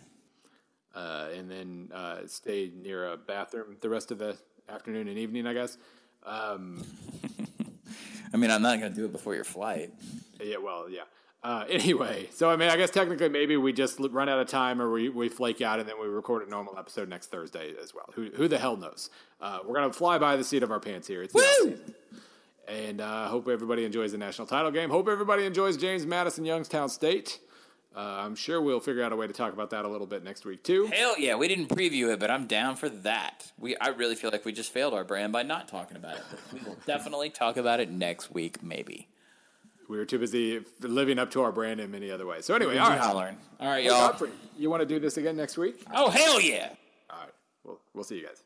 uh, 0.94 1.28
and 1.34 1.50
then 1.50 1.88
uh, 1.94 2.18
stay 2.26 2.70
near 2.82 3.10
a 3.12 3.16
bathroom 3.16 3.76
the 3.80 3.88
rest 3.88 4.10
of 4.10 4.18
the 4.18 4.36
afternoon 4.68 5.08
and 5.08 5.16
evening, 5.16 5.46
I 5.46 5.54
guess. 5.54 5.78
Um, 6.26 6.84
I 8.34 8.36
mean, 8.36 8.50
I'm 8.50 8.60
not 8.60 8.78
going 8.78 8.92
to 8.92 8.96
do 8.98 9.06
it 9.06 9.12
before 9.12 9.34
your 9.34 9.44
flight. 9.44 9.90
yeah, 10.42 10.58
well, 10.58 10.90
yeah. 10.90 11.02
Uh, 11.43 11.64
anyway, 11.69 12.28
so 12.32 12.51
I 12.51 12.56
mean, 12.56 12.69
I 12.69 12.77
guess 12.77 12.90
technically 12.90 13.28
maybe 13.28 13.56
we 13.56 13.73
just 13.73 13.98
run 13.98 14.28
out 14.28 14.39
of 14.39 14.48
time 14.48 14.81
or 14.81 14.90
we, 14.90 15.09
we 15.09 15.28
flake 15.28 15.60
out 15.60 15.81
and 15.81 15.89
then 15.89 15.97
we 16.01 16.06
record 16.06 16.47
a 16.47 16.51
normal 16.51 16.78
episode 16.78 17.09
next 17.09 17.31
Thursday 17.31 17.74
as 17.82 17.94
well. 17.94 18.09
Who, 18.14 18.31
who 18.35 18.48
the 18.48 18.59
hell 18.59 18.77
knows? 18.77 19.10
Uh, 19.40 19.60
we're 19.64 19.74
going 19.74 19.90
to 19.90 19.97
fly 19.97 20.19
by 20.19 20.36
the 20.36 20.44
seat 20.44 20.62
of 20.62 20.70
our 20.70 20.81
pants 20.81 21.09
here. 21.09 21.23
It's 21.23 21.35
offseason. 21.35 21.94
And 22.69 23.01
uh, 23.01 23.27
hope 23.28 23.48
everybody 23.48 23.85
enjoys 23.85 24.12
the 24.12 24.19
national 24.19 24.47
title 24.47 24.70
game. 24.70 24.89
Hope 24.89 25.09
everybody 25.09 25.44
enjoys 25.44 25.77
James 25.77 26.06
Madison 26.06 26.44
Youngstown 26.44 26.89
State. 26.89 27.40
Uh, 27.94 28.01
I'm 28.24 28.35
sure 28.35 28.62
we'll 28.62 28.81
figure 28.81 29.02
out 29.02 29.12
a 29.12 29.16
way 29.16 29.27
to 29.27 29.32
talk 29.32 29.52
about 29.52 29.70
that 29.70 29.85
a 29.85 29.89
little 29.89 30.06
bit 30.06 30.24
next 30.24 30.47
week 30.47 30.62
too. 30.62 30.86
Hell 30.86 31.19
yeah, 31.19 31.35
we 31.35 31.47
didn't 31.48 31.69
preview 31.69 32.12
it, 32.12 32.20
but 32.20 32.31
I'm 32.31 32.47
down 32.47 32.77
for 32.77 32.89
that. 32.89 33.52
We 33.59 33.77
I 33.77 33.89
really 33.89 34.14
feel 34.14 34.31
like 34.31 34.47
we 34.47 34.52
just 34.52 34.73
failed 34.73 34.94
our 34.94 35.05
brand 35.05 35.32
by 35.32 35.43
not 35.43 35.69
talking 35.69 35.98
about 35.98 36.16
it. 36.16 36.23
We 36.55 36.60
will 36.60 36.78
definitely 36.86 37.28
talk 37.28 37.59
about 37.59 37.81
it 37.81 37.90
next 37.90 38.32
week, 38.32 38.62
maybe. 38.62 39.09
We 39.88 39.98
were 39.98 40.04
too 40.04 40.18
busy 40.18 40.64
living 40.80 41.18
up 41.18 41.30
to 41.32 41.42
our 41.42 41.52
brand 41.52 41.80
in 41.80 41.90
many 41.90 42.10
other 42.10 42.26
ways. 42.26 42.44
So 42.44 42.54
anyway, 42.54 42.78
all 42.78 42.88
right. 42.88 42.98
hollering. 42.98 43.36
All 43.60 43.68
right, 43.68 43.84
y'all. 43.84 44.16
You 44.59 44.70
want 44.70 44.80
to 44.80 44.86
do 44.86 44.98
this 44.98 45.16
again 45.16 45.36
next 45.36 45.59
week? 45.59 45.82
Oh 45.92 46.09
hell 46.10 46.40
yeah. 46.40 46.70
All 47.10 47.18
right. 47.20 47.32
Well, 47.64 47.80
we'll 47.94 48.04
see 48.04 48.16
you 48.18 48.26
guys. 48.26 48.41